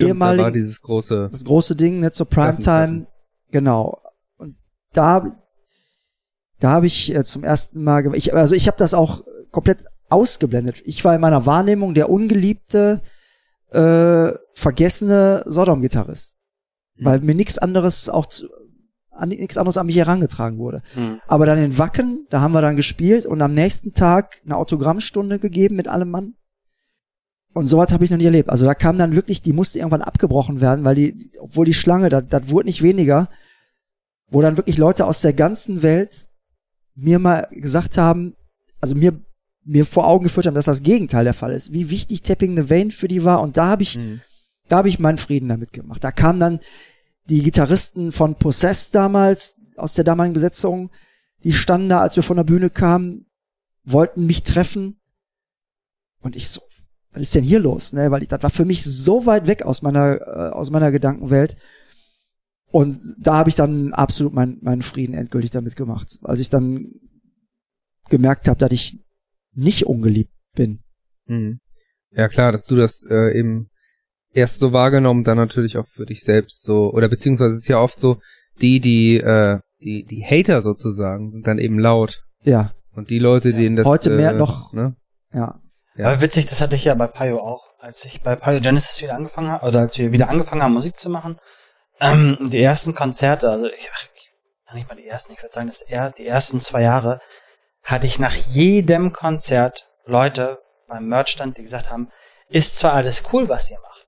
Stimmt, 0.00 0.08
ehemaligen, 0.08 0.38
da 0.38 0.44
war 0.44 0.52
dieses 0.52 0.80
große. 0.80 1.28
das 1.30 1.44
große 1.44 1.76
Ding, 1.76 2.00
ne, 2.00 2.10
zur 2.12 2.26
Primetime, 2.28 3.06
genau. 3.50 4.00
Und 4.36 4.56
da, 4.92 5.36
da 6.58 6.70
habe 6.70 6.86
ich 6.86 7.14
äh, 7.14 7.24
zum 7.24 7.44
ersten 7.44 7.82
Mal, 7.82 8.14
ich, 8.14 8.34
also 8.34 8.54
ich 8.54 8.66
habe 8.66 8.76
das 8.78 8.94
auch 8.94 9.22
komplett 9.50 9.84
ausgeblendet. 10.08 10.82
Ich 10.84 11.04
war 11.04 11.14
in 11.14 11.20
meiner 11.20 11.46
Wahrnehmung 11.46 11.94
der 11.94 12.10
ungeliebte, 12.10 13.00
äh, 13.70 14.32
vergessene 14.54 15.42
Sodom-Gitarrist, 15.46 16.36
Mhm. 16.96 17.04
weil 17.04 17.20
mir 17.20 17.34
nichts 17.34 17.58
anderes 17.58 18.08
auch 18.08 18.26
zu, 18.26 18.48
an 19.12 19.28
nichts 19.28 19.58
anderes 19.58 19.76
an 19.76 19.86
mich 19.86 19.96
herangetragen 19.96 20.58
wurde. 20.58 20.82
Hm. 20.94 21.20
Aber 21.26 21.44
dann 21.44 21.58
in 21.58 21.78
Wacken, 21.78 22.26
da 22.30 22.40
haben 22.40 22.52
wir 22.52 22.62
dann 22.62 22.76
gespielt 22.76 23.26
und 23.26 23.42
am 23.42 23.52
nächsten 23.52 23.92
Tag 23.92 24.40
eine 24.44 24.56
Autogrammstunde 24.56 25.38
gegeben 25.38 25.76
mit 25.76 25.88
allem 25.88 26.10
Mann. 26.10 26.34
Und 27.52 27.66
sowas 27.66 27.90
habe 27.92 28.04
ich 28.04 28.10
noch 28.10 28.18
nie 28.18 28.26
erlebt. 28.26 28.48
Also 28.48 28.64
da 28.64 28.74
kam 28.74 28.96
dann 28.96 29.14
wirklich, 29.14 29.42
die 29.42 29.52
musste 29.52 29.78
irgendwann 29.78 30.02
abgebrochen 30.02 30.60
werden, 30.60 30.84
weil 30.84 30.94
die, 30.94 31.32
obwohl 31.40 31.64
die 31.64 31.74
Schlange, 31.74 32.08
das, 32.08 32.24
das 32.28 32.48
wurde 32.48 32.66
nicht 32.66 32.82
weniger, 32.82 33.28
wo 34.28 34.40
dann 34.40 34.56
wirklich 34.56 34.78
Leute 34.78 35.06
aus 35.06 35.20
der 35.20 35.32
ganzen 35.32 35.82
Welt 35.82 36.28
mir 36.94 37.18
mal 37.18 37.48
gesagt 37.50 37.98
haben, 37.98 38.36
also 38.80 38.94
mir, 38.94 39.20
mir 39.64 39.84
vor 39.84 40.06
Augen 40.06 40.24
geführt 40.24 40.46
haben, 40.46 40.54
dass 40.54 40.66
das 40.66 40.82
Gegenteil 40.82 41.24
der 41.24 41.34
Fall 41.34 41.52
ist, 41.52 41.72
wie 41.72 41.90
wichtig 41.90 42.22
Tapping 42.22 42.56
the 42.56 42.70
Vein 42.70 42.90
für 42.92 43.08
die 43.08 43.24
war. 43.24 43.40
Und 43.42 43.56
da 43.56 43.66
habe 43.66 43.82
ich, 43.82 43.98
Mhm. 43.98 44.20
da 44.68 44.76
habe 44.78 44.88
ich 44.88 45.00
meinen 45.00 45.18
Frieden 45.18 45.48
damit 45.48 45.72
gemacht. 45.72 46.04
Da 46.04 46.12
kamen 46.12 46.38
dann 46.38 46.60
die 47.28 47.42
Gitarristen 47.42 48.12
von 48.12 48.36
Possessed 48.36 48.94
damals, 48.94 49.60
aus 49.76 49.94
der 49.94 50.04
damaligen 50.04 50.34
Besetzung, 50.34 50.90
die 51.42 51.52
standen 51.52 51.88
da, 51.88 52.00
als 52.00 52.16
wir 52.16 52.22
von 52.22 52.36
der 52.36 52.44
Bühne 52.44 52.70
kamen, 52.70 53.26
wollten 53.84 54.26
mich 54.26 54.42
treffen. 54.42 55.00
Und 56.20 56.36
ich 56.36 56.48
so, 56.48 56.60
was 57.12 57.22
ist 57.22 57.34
denn 57.34 57.44
hier 57.44 57.58
los? 57.60 57.92
Ne? 57.92 58.10
Weil 58.10 58.22
ich, 58.22 58.28
das 58.28 58.42
war 58.42 58.50
für 58.50 58.64
mich 58.64 58.84
so 58.84 59.26
weit 59.26 59.46
weg 59.46 59.62
aus 59.62 59.82
meiner, 59.82 60.20
äh, 60.20 60.50
aus 60.50 60.70
meiner 60.70 60.92
Gedankenwelt. 60.92 61.56
Und 62.70 62.98
da 63.18 63.34
habe 63.34 63.48
ich 63.48 63.56
dann 63.56 63.92
absolut 63.92 64.32
meinen 64.32 64.58
meinen 64.62 64.82
Frieden 64.82 65.14
endgültig 65.14 65.50
damit 65.50 65.74
gemacht. 65.74 66.18
Als 66.22 66.38
ich 66.38 66.50
dann 66.50 66.92
gemerkt 68.08 68.48
habe, 68.48 68.58
dass 68.58 68.70
ich 68.70 69.00
nicht 69.54 69.86
ungeliebt 69.86 70.32
bin. 70.54 70.80
Mhm. 71.26 71.58
Ja 72.12 72.28
klar, 72.28 72.52
dass 72.52 72.66
du 72.66 72.76
das 72.76 73.04
äh, 73.08 73.36
eben 73.38 73.70
erst 74.32 74.58
so 74.58 74.72
wahrgenommen, 74.72 75.24
dann 75.24 75.36
natürlich 75.36 75.78
auch 75.78 75.88
für 75.88 76.06
dich 76.06 76.22
selbst 76.22 76.62
so, 76.62 76.92
oder 76.92 77.08
beziehungsweise 77.08 77.54
es 77.54 77.62
ist 77.62 77.68
ja 77.68 77.80
oft 77.80 77.98
so, 77.98 78.20
die, 78.60 78.80
die, 78.80 79.16
äh, 79.16 79.58
die, 79.82 80.04
die 80.04 80.24
Hater 80.24 80.62
sozusagen, 80.62 81.30
sind 81.30 81.46
dann 81.46 81.58
eben 81.58 81.78
laut. 81.78 82.22
Ja, 82.44 82.72
Und 82.92 83.10
die 83.10 83.18
Leute, 83.18 83.52
denen 83.52 83.76
das 83.76 83.86
Heute 83.86 84.10
mehr 84.16 84.32
äh, 84.32 84.36
noch. 84.36 84.72
ne? 84.72 84.94
ja. 85.32 85.60
Ja. 86.00 86.08
Aber 86.08 86.20
witzig, 86.20 86.46
das 86.46 86.60
hatte 86.60 86.74
ich 86.76 86.84
ja 86.84 86.94
bei 86.94 87.06
Pio 87.06 87.38
auch. 87.40 87.68
Als 87.78 88.04
ich 88.04 88.22
bei 88.22 88.36
Pio 88.36 88.60
Genesis 88.60 89.00
wieder 89.02 89.14
angefangen 89.14 89.50
habe, 89.50 89.66
oder 89.66 89.80
als 89.80 89.98
wir 89.98 90.12
wieder 90.12 90.28
angefangen 90.28 90.62
haben, 90.62 90.72
Musik 90.72 90.98
zu 90.98 91.10
machen, 91.10 91.38
ähm, 92.00 92.36
die 92.50 92.62
ersten 92.62 92.94
Konzerte, 92.94 93.50
also 93.50 93.66
ich, 93.66 93.90
ach, 93.94 94.02
ich- 94.14 94.74
nicht 94.74 94.88
mal 94.88 94.94
die 94.94 95.06
ersten, 95.08 95.32
ich 95.32 95.42
würde 95.42 95.52
sagen, 95.52 95.66
das 95.66 95.82
eher 95.82 96.10
die 96.10 96.26
ersten 96.26 96.60
zwei 96.60 96.82
Jahre, 96.82 97.20
hatte 97.82 98.06
ich 98.06 98.18
nach 98.20 98.34
jedem 98.34 99.12
Konzert 99.12 99.88
Leute 100.04 100.58
beim 100.86 101.06
Merchstand, 101.06 101.56
die 101.58 101.62
gesagt 101.62 101.90
haben, 101.90 102.08
ist 102.48 102.78
zwar 102.78 102.92
alles 102.94 103.24
cool, 103.32 103.48
was 103.48 103.70
ihr 103.70 103.80
macht, 103.80 104.06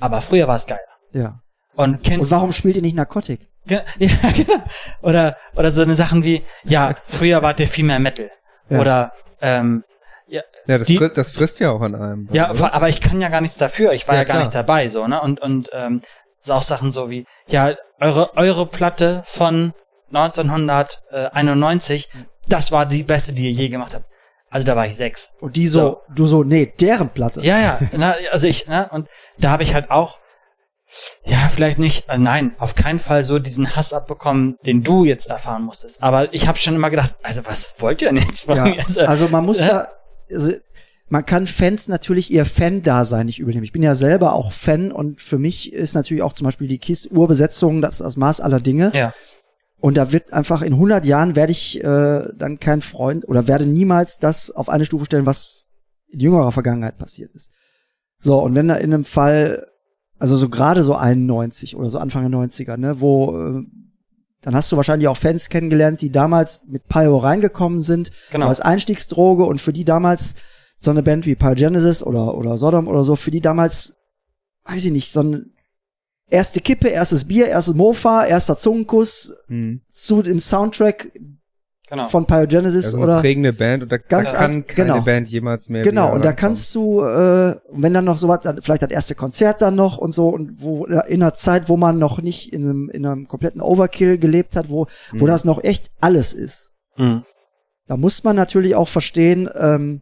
aber 0.00 0.20
früher 0.20 0.48
war 0.48 0.56
es 0.56 0.66
geiler. 0.66 0.80
Ja. 1.12 1.40
Und 1.74 2.02
kennst 2.02 2.30
Und 2.32 2.36
warum 2.36 2.52
spielt 2.52 2.76
ihr 2.76 2.82
nicht 2.82 2.96
Narkotik? 2.96 3.48
Ja, 3.66 3.82
genau. 3.98 4.62
Oder, 5.02 5.38
oder 5.56 5.72
so 5.72 5.80
eine 5.82 5.94
Sachen 5.94 6.22
wie, 6.24 6.44
ja, 6.64 6.96
früher 7.04 7.40
wart 7.42 7.60
ihr 7.60 7.68
viel 7.68 7.84
mehr 7.86 7.98
Metal. 7.98 8.30
Ja. 8.68 8.78
Oder, 8.80 9.12
ähm, 9.40 9.84
Ja, 10.26 10.42
das, 10.66 10.86
Die- 10.88 10.96
frisst, 10.98 11.16
das 11.18 11.32
frisst 11.32 11.60
ja 11.60 11.70
auch 11.70 11.80
an 11.82 11.94
einem. 11.94 12.28
ja, 12.32 12.50
oder? 12.50 12.72
aber 12.72 12.88
ich 12.88 13.00
kann 13.00 13.20
ja 13.20 13.28
gar 13.28 13.40
nichts 13.40 13.58
dafür. 13.58 13.92
Ich 13.92 14.08
war 14.08 14.14
Ja, 14.14 14.22
ja, 14.22 14.26
gar 14.26 14.38
nicht 14.38 14.54
dabei, 14.54 14.88
so, 14.88 15.06
ne? 15.06 15.20
Und, 15.20 15.40
und, 15.40 15.70
ähm, 15.72 16.00
so 16.38 16.52
auch 16.54 16.62
Sachen 16.62 16.90
so 16.90 17.08
wie, 17.10 17.24
ja, 17.46 17.74
eure, 18.00 18.36
eure 18.36 18.66
Platte 18.66 19.22
von 19.24 19.72
1991, 20.12 22.08
das 22.48 22.72
war 22.72 22.86
die 22.86 23.02
beste, 23.02 23.32
die 23.32 23.46
ihr 23.46 23.52
je 23.52 23.68
gemacht 23.68 23.94
habt. 23.94 24.06
Also 24.50 24.66
da 24.66 24.76
war 24.76 24.86
ich 24.86 24.96
sechs. 24.96 25.32
Und 25.40 25.56
die 25.56 25.66
so, 25.66 26.02
du 26.14 26.26
so, 26.26 26.44
nee, 26.44 26.72
deren 26.80 27.08
Platte. 27.10 27.40
Ja, 27.42 27.58
ja, 27.58 27.78
na, 27.92 28.14
also 28.30 28.46
ich, 28.46 28.66
ne, 28.66 28.88
und 28.92 29.08
da 29.38 29.50
habe 29.50 29.62
ich 29.62 29.74
halt 29.74 29.90
auch, 29.90 30.20
ja, 31.24 31.48
vielleicht 31.52 31.78
nicht, 31.78 32.08
äh, 32.08 32.18
nein, 32.18 32.54
auf 32.58 32.74
keinen 32.74 32.98
Fall 33.00 33.24
so 33.24 33.38
diesen 33.38 33.74
Hass 33.74 33.92
abbekommen, 33.92 34.56
den 34.64 34.82
du 34.84 35.04
jetzt 35.04 35.28
erfahren 35.28 35.62
musstest. 35.64 36.02
Aber 36.02 36.32
ich 36.32 36.46
habe 36.46 36.58
schon 36.58 36.74
immer 36.76 36.90
gedacht, 36.90 37.16
also 37.22 37.44
was 37.46 37.74
wollt 37.80 38.02
ihr 38.02 38.08
denn 38.08 38.18
jetzt 38.18 38.44
von 38.44 38.56
Ja, 38.56 38.64
mir? 38.64 38.78
Also, 38.86 39.00
also 39.00 39.28
man 39.28 39.44
muss 39.44 39.60
Hä? 39.62 39.68
da, 39.68 39.88
also 40.30 40.52
man 41.08 41.26
kann 41.26 41.46
Fans 41.46 41.86
natürlich 41.88 42.30
ihr 42.30 42.44
Fan-Dasein 42.44 43.26
nicht 43.26 43.38
übernehmen. 43.38 43.64
Ich 43.64 43.72
bin 43.72 43.82
ja 43.82 43.94
selber 43.94 44.32
auch 44.32 44.52
Fan 44.52 44.90
und 44.90 45.20
für 45.20 45.38
mich 45.38 45.72
ist 45.72 45.94
natürlich 45.94 46.22
auch 46.22 46.32
zum 46.32 46.46
Beispiel 46.46 46.66
die 46.66 46.78
KISS-Urbesetzung 46.78 47.82
das, 47.82 47.98
das 47.98 48.16
Maß 48.16 48.40
aller 48.40 48.60
Dinge. 48.60 48.90
ja, 48.94 49.14
Und 49.78 49.96
da 49.96 50.12
wird 50.12 50.32
einfach 50.32 50.62
in 50.62 50.72
100 50.72 51.04
Jahren 51.04 51.36
werde 51.36 51.52
ich 51.52 51.82
äh, 51.84 52.28
dann 52.34 52.58
kein 52.58 52.80
Freund 52.80 53.28
oder 53.28 53.46
werde 53.46 53.66
niemals 53.66 54.18
das 54.18 54.50
auf 54.50 54.68
eine 54.68 54.86
Stufe 54.86 55.04
stellen, 55.04 55.26
was 55.26 55.68
in 56.08 56.20
jüngerer 56.20 56.52
Vergangenheit 56.52 56.96
passiert 56.96 57.32
ist. 57.32 57.50
So, 58.18 58.38
und 58.38 58.54
wenn 58.54 58.68
da 58.68 58.76
in 58.76 58.94
einem 58.94 59.04
Fall, 59.04 59.66
also 60.18 60.36
so 60.36 60.48
gerade 60.48 60.82
so 60.82 60.94
91 60.94 61.76
oder 61.76 61.90
so 61.90 61.98
Anfang 61.98 62.30
der 62.30 62.40
90er, 62.40 62.78
ne, 62.78 63.00
wo 63.00 63.36
äh, 63.38 63.62
dann 64.44 64.54
hast 64.54 64.70
du 64.70 64.76
wahrscheinlich 64.76 65.08
auch 65.08 65.16
Fans 65.16 65.48
kennengelernt, 65.48 66.02
die 66.02 66.10
damals 66.10 66.64
mit 66.66 66.86
Pyro 66.88 67.16
reingekommen 67.18 67.80
sind, 67.80 68.10
Genau. 68.30 68.48
als 68.48 68.60
Einstiegsdroge 68.60 69.44
und 69.44 69.60
für 69.60 69.72
die 69.72 69.84
damals 69.84 70.34
so 70.78 70.90
eine 70.90 71.02
Band 71.02 71.24
wie 71.24 71.34
Pyrogenesis 71.34 72.02
oder, 72.02 72.34
oder 72.36 72.56
Sodom 72.58 72.86
oder 72.88 73.04
so, 73.04 73.16
für 73.16 73.30
die 73.30 73.40
damals, 73.40 73.94
weiß 74.64 74.84
ich 74.84 74.92
nicht, 74.92 75.10
so 75.10 75.20
eine 75.20 75.46
erste 76.28 76.60
Kippe, 76.60 76.88
erstes 76.88 77.24
Bier, 77.26 77.46
erstes 77.46 77.74
Mofa, 77.74 78.24
erster 78.26 78.56
Zungenkuss 78.58 79.34
Mhm. 79.48 79.80
zu 79.92 80.20
dem 80.22 80.38
Soundtrack 80.38 81.10
genau. 81.88 82.04
von 82.08 82.26
Pyrogenesis 82.26 82.86
Also 82.86 82.96
eine 82.98 83.06
oder 83.06 83.20
prägende 83.20 83.52
Band 83.52 83.82
und 83.84 83.92
da, 83.92 83.98
Ganz 83.98 84.32
da 84.32 84.38
kann 84.38 84.50
ein- 84.52 84.66
keine 84.66 84.92
genau. 84.92 85.04
Band 85.04 85.28
jemals 85.28 85.68
mehr 85.68 85.82
genau 85.82 86.12
und 86.14 86.24
da 86.24 86.32
kannst 86.32 86.74
du 86.74 87.02
äh, 87.02 87.56
wenn 87.72 87.92
dann 87.92 88.04
noch 88.04 88.16
sowas 88.16 88.40
dann 88.42 88.60
vielleicht 88.62 88.82
das 88.82 88.90
erste 88.90 89.14
Konzert 89.14 89.60
dann 89.62 89.74
noch 89.74 89.98
und 89.98 90.12
so 90.12 90.28
und 90.28 90.62
wo 90.62 90.84
in 90.86 91.22
einer 91.22 91.34
Zeit 91.34 91.68
wo 91.68 91.76
man 91.76 91.98
noch 91.98 92.20
nicht 92.22 92.52
in 92.52 92.64
einem 92.64 92.90
in 92.90 93.04
einem 93.06 93.28
kompletten 93.28 93.60
Overkill 93.60 94.18
gelebt 94.18 94.56
hat 94.56 94.70
wo 94.70 94.86
wo 95.12 95.24
Mhm. 95.24 95.28
das 95.28 95.44
noch 95.44 95.62
echt 95.62 95.90
alles 96.00 96.32
ist 96.32 96.72
Mhm. 96.96 97.24
da 97.86 97.96
muss 97.96 98.24
man 98.24 98.36
natürlich 98.36 98.74
auch 98.74 98.88
verstehen 98.88 99.48
ähm, 99.58 100.00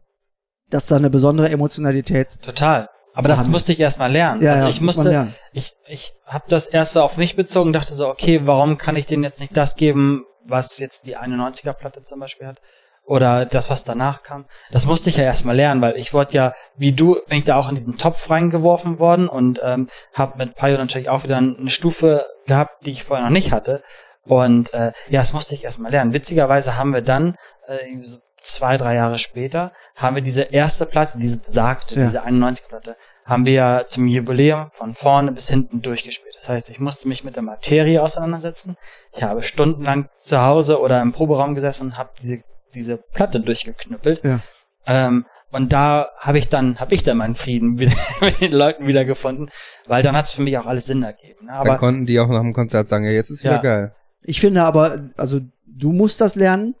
dass 0.69 0.87
da 0.87 0.95
eine 0.95 1.09
besondere 1.09 1.49
Emotionalität 1.49 2.41
Total. 2.41 2.89
Aber 3.15 3.27
das 3.27 3.47
musste 3.47 3.73
ich 3.73 3.79
erst 3.79 3.99
mal 3.99 4.11
lernen. 4.11 4.41
ja, 4.41 4.53
also 4.53 4.63
ja, 4.63 4.69
ich 4.71 4.81
muss 4.81 4.97
man 4.97 5.03
musste, 5.05 5.09
lernen. 5.11 5.35
ich, 5.51 5.73
ich 5.87 6.13
habe 6.25 6.45
das 6.47 6.65
erst 6.65 6.93
so 6.93 7.01
auf 7.03 7.15
mich 7.17 7.35
bezogen, 7.35 7.71
dachte 7.71 7.93
so, 7.93 8.07
okay, 8.09 8.41
warum 8.45 8.79
kann 8.79 8.95
ich 8.95 9.05
denen 9.05 9.21
jetzt 9.23 9.39
nicht 9.39 9.55
das 9.55 9.75
geben, 9.75 10.23
was 10.45 10.79
jetzt 10.79 11.07
die 11.07 11.17
91er 11.17 11.73
Platte 11.73 12.01
zum 12.03 12.19
Beispiel 12.19 12.47
hat? 12.47 12.61
Oder 13.05 13.45
das, 13.45 13.69
was 13.69 13.83
danach 13.83 14.23
kam. 14.23 14.45
Das 14.71 14.85
musste 14.85 15.09
ich 15.09 15.17
ja 15.17 15.25
erstmal 15.25 15.57
lernen, 15.57 15.81
weil 15.81 15.97
ich 15.97 16.13
wurde 16.13 16.31
ja, 16.31 16.53
wie 16.77 16.93
du, 16.93 17.15
bin 17.27 17.39
ich 17.39 17.43
da 17.43 17.57
auch 17.57 17.67
in 17.67 17.75
diesen 17.75 17.97
Topf 17.97 18.29
reingeworfen 18.29 18.97
worden 18.97 19.27
und 19.27 19.59
ähm, 19.61 19.89
habe 20.13 20.37
mit 20.37 20.55
Pio 20.55 20.77
natürlich 20.77 21.09
auch 21.09 21.23
wieder 21.25 21.35
eine 21.37 21.69
Stufe 21.69 22.25
gehabt, 22.47 22.85
die 22.85 22.91
ich 22.91 23.03
vorher 23.03 23.25
noch 23.25 23.31
nicht 23.33 23.51
hatte. 23.51 23.83
Und 24.25 24.73
äh, 24.73 24.93
ja, 25.09 25.19
das 25.19 25.33
musste 25.33 25.53
ich 25.55 25.65
erstmal 25.65 25.91
lernen. 25.91 26.13
Witzigerweise 26.13 26.77
haben 26.77 26.93
wir 26.93 27.01
dann, 27.01 27.35
äh, 27.67 27.85
irgendwie 27.87 28.05
so 28.05 28.19
zwei, 28.39 28.77
drei 28.77 28.95
Jahre 28.95 29.17
später, 29.17 29.73
haben 29.95 30.15
wir 30.15 30.23
diese 30.23 30.43
erste 30.43 30.85
Platte, 30.85 31.17
diese 31.17 31.37
besagte, 31.39 31.99
Ja. 31.99 32.05
diese 32.05 32.23
91er-Platte, 32.23 32.95
haben 33.25 33.45
wir 33.45 33.53
ja 33.53 33.83
zum 33.87 34.05
Jubiläum 34.07 34.67
von 34.69 34.93
vorne 34.93 35.31
bis 35.31 35.49
hinten 35.49 35.81
durchgespielt. 35.81 36.35
Das 36.35 36.49
heißt, 36.49 36.69
ich 36.69 36.79
musste 36.79 37.07
mich 37.07 37.23
mit 37.23 37.35
der 37.35 37.43
Materie 37.43 38.01
auseinandersetzen. 38.01 38.75
Ich 39.15 39.23
habe 39.23 39.43
stundenlang 39.43 40.09
zu 40.17 40.41
Hause 40.41 40.79
oder 40.81 41.01
im 41.01 41.11
Proberaum 41.13 41.55
gesessen 41.55 41.87
und 41.87 41.97
habe 41.97 42.09
diese, 42.21 42.39
diese 42.75 42.97
Platte 42.97 43.39
durchgeknüppelt. 43.39 44.23
Ja. 44.23 44.39
Ähm, 44.85 45.25
und 45.51 45.71
da 45.71 46.09
habe 46.17 46.39
ich 46.39 46.49
dann, 46.49 46.79
habe 46.79 46.93
ich 46.95 47.03
dann 47.03 47.17
meinen 47.17 47.35
Frieden 47.35 47.77
wieder 47.79 47.93
mit 48.21 48.41
den 48.41 48.51
Leuten 48.51 48.87
wiedergefunden, 48.87 49.49
weil 49.87 50.01
dann 50.03 50.17
hat 50.17 50.25
es 50.25 50.33
für 50.33 50.41
mich 50.41 50.57
auch 50.57 50.65
alles 50.65 50.85
Sinn 50.87 51.03
ergeben. 51.03 51.45
Ne? 51.45 51.51
Dann 51.51 51.57
Aber 51.67 51.77
konnten 51.77 52.05
die 52.05 52.19
auch 52.19 52.27
nach 52.27 52.41
dem 52.41 52.53
Konzert 52.53 52.89
sagen, 52.89 53.05
ja, 53.05 53.11
jetzt 53.11 53.29
ist 53.29 53.43
wieder 53.43 53.55
Ja. 53.55 53.61
geil. 53.61 53.95
ich 54.23 54.41
finde 54.41 54.63
aber 54.63 55.09
also 55.15 55.39
du 55.65 55.91
musst 55.91 56.19
das 56.21 56.35
lernen 56.35 56.75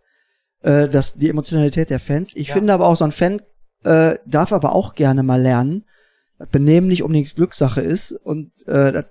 äh, 0.61 0.87
dass 0.87 1.13
die 1.15 1.29
Emotionalität 1.29 1.89
der 1.89 1.99
Fans 1.99 2.35
ich 2.35 2.47
Ja. 2.49 2.53
finde 2.55 2.73
aber 2.73 2.87
auch 2.87 2.95
so 2.95 3.05
ein 3.05 3.11
Fan 3.11 3.41
äh, 3.83 4.15
darf 4.25 4.51
aber 4.53 4.73
auch 4.73 4.95
gerne 4.95 5.23
mal 5.23 5.41
lernen 5.41 5.85
Benehmen 6.51 6.87
nicht 6.87 7.03
unbedingt 7.03 7.33
Glückssache 7.35 7.81
ist 7.81 8.11
und 8.11 8.51
äh, 8.67 9.03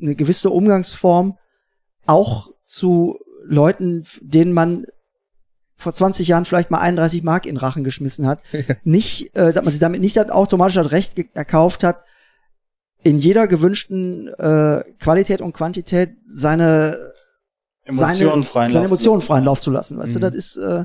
eine 0.00 0.14
gewisse 0.14 0.50
Umgangsform 0.50 1.38
auch 2.06 2.50
zu 2.62 3.18
Leuten, 3.44 4.04
denen 4.20 4.52
man 4.52 4.86
vor 5.76 5.94
20 5.94 6.26
Jahren 6.28 6.44
vielleicht 6.44 6.70
mal 6.70 6.80
31 6.80 7.22
Mark 7.22 7.46
in 7.46 7.56
Rachen 7.56 7.84
geschmissen 7.84 8.26
hat, 8.26 8.40
nicht, 8.84 9.36
äh, 9.36 9.52
dass 9.52 9.64
man 9.64 9.70
sich 9.70 9.80
damit 9.80 10.00
nicht 10.00 10.18
automatisch 10.30 10.74
das 10.74 10.90
Recht 10.90 11.16
erkauft 11.34 11.84
hat, 11.84 12.02
in 13.04 13.18
jeder 13.18 13.46
gewünschten 13.46 14.28
äh, 14.28 14.82
Qualität 14.98 15.40
und 15.40 15.52
Quantität 15.52 16.16
seine 16.26 16.96
Emotionen 17.84 18.42
seine, 18.42 18.42
freien 18.42 18.70
seine 18.70 18.86
Lauf 18.88 18.98
zu 18.98 19.04
Emotionen 19.04 19.16
lassen. 19.18 19.26
freien 19.26 19.44
Lauf 19.44 19.60
zu 19.60 19.70
lassen. 19.70 19.98
Weißt 19.98 20.16
Mhm. 20.16 20.20
du, 20.20 20.30
das 20.30 20.34
ist 20.34 20.56
äh, 20.56 20.84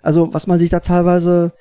also 0.00 0.32
was 0.32 0.46
man 0.46 0.58
sich 0.58 0.70
da 0.70 0.80
teilweise 0.80 1.52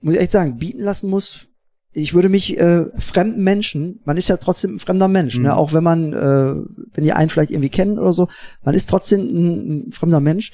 muss 0.00 0.14
ich 0.14 0.20
echt 0.20 0.32
sagen 0.32 0.58
bieten 0.58 0.82
lassen 0.82 1.08
muss. 1.08 1.48
Ich 1.94 2.14
würde 2.14 2.28
mich 2.30 2.58
äh, 2.58 2.86
fremden 2.98 3.44
Menschen, 3.44 4.00
man 4.04 4.16
ist 4.16 4.28
ja 4.28 4.38
trotzdem 4.38 4.76
ein 4.76 4.78
fremder 4.78 5.08
Mensch, 5.08 5.36
Mhm. 5.36 5.42
ne? 5.44 5.56
auch 5.56 5.72
wenn 5.74 5.84
man, 5.84 6.12
äh, 6.12 6.54
wenn 6.94 7.04
die 7.04 7.12
einen 7.12 7.28
vielleicht 7.28 7.50
irgendwie 7.50 7.68
kennen 7.68 7.98
oder 7.98 8.12
so, 8.12 8.28
man 8.62 8.74
ist 8.74 8.88
trotzdem 8.88 9.20
ein, 9.20 9.88
ein 9.88 9.92
fremder 9.92 10.20
Mensch. 10.20 10.52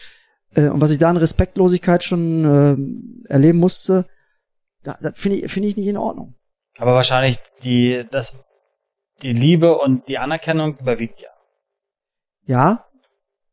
Äh, 0.55 0.69
und 0.69 0.81
was 0.81 0.91
ich 0.91 0.99
da 0.99 1.11
an 1.11 1.17
Respektlosigkeit 1.17 2.03
schon 2.03 2.45
äh, 3.27 3.33
erleben 3.33 3.59
musste, 3.59 4.07
da, 4.83 4.97
das 5.01 5.13
finde 5.19 5.39
ich, 5.39 5.53
finde 5.53 5.69
ich 5.69 5.77
nicht 5.77 5.87
in 5.87 5.97
Ordnung. 5.97 6.35
Aber 6.79 6.95
wahrscheinlich 6.95 7.39
die, 7.63 8.05
das, 8.11 8.39
die 9.23 9.33
Liebe 9.33 9.79
und 9.79 10.09
die 10.09 10.19
Anerkennung 10.19 10.77
überwiegt 10.79 11.21
ja. 11.21 11.29
Ja, 12.47 12.87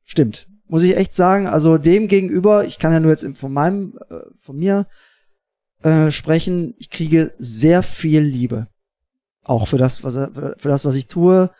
stimmt. 0.04 0.48
Muss 0.68 0.84
ich 0.84 0.98
echt 0.98 1.14
sagen. 1.14 1.48
Also 1.48 1.78
dem 1.78 2.08
gegenüber, 2.08 2.66
ich 2.66 2.80
kann 2.80 2.92
ja 2.94 3.00
nur 3.00 3.12
jetzt 3.12 3.38
von 3.38 3.54
meinem, 3.54 4.00
äh, 4.10 4.22
von 4.40 4.56
mir 4.56 4.88
äh, 5.86 6.10
sprechen, 6.10 6.74
ich 6.80 6.90
kriege 6.90 7.32
sehr 7.38 7.84
viel 7.84 8.22
Liebe. 8.22 8.68
Auch 9.44 9.68
für 9.68 9.78
das, 9.78 10.04
was 10.04 10.16
für 10.16 10.70
das, 10.70 10.84
was 10.84 10.96
ich 10.96 11.06
tue. 11.06 11.52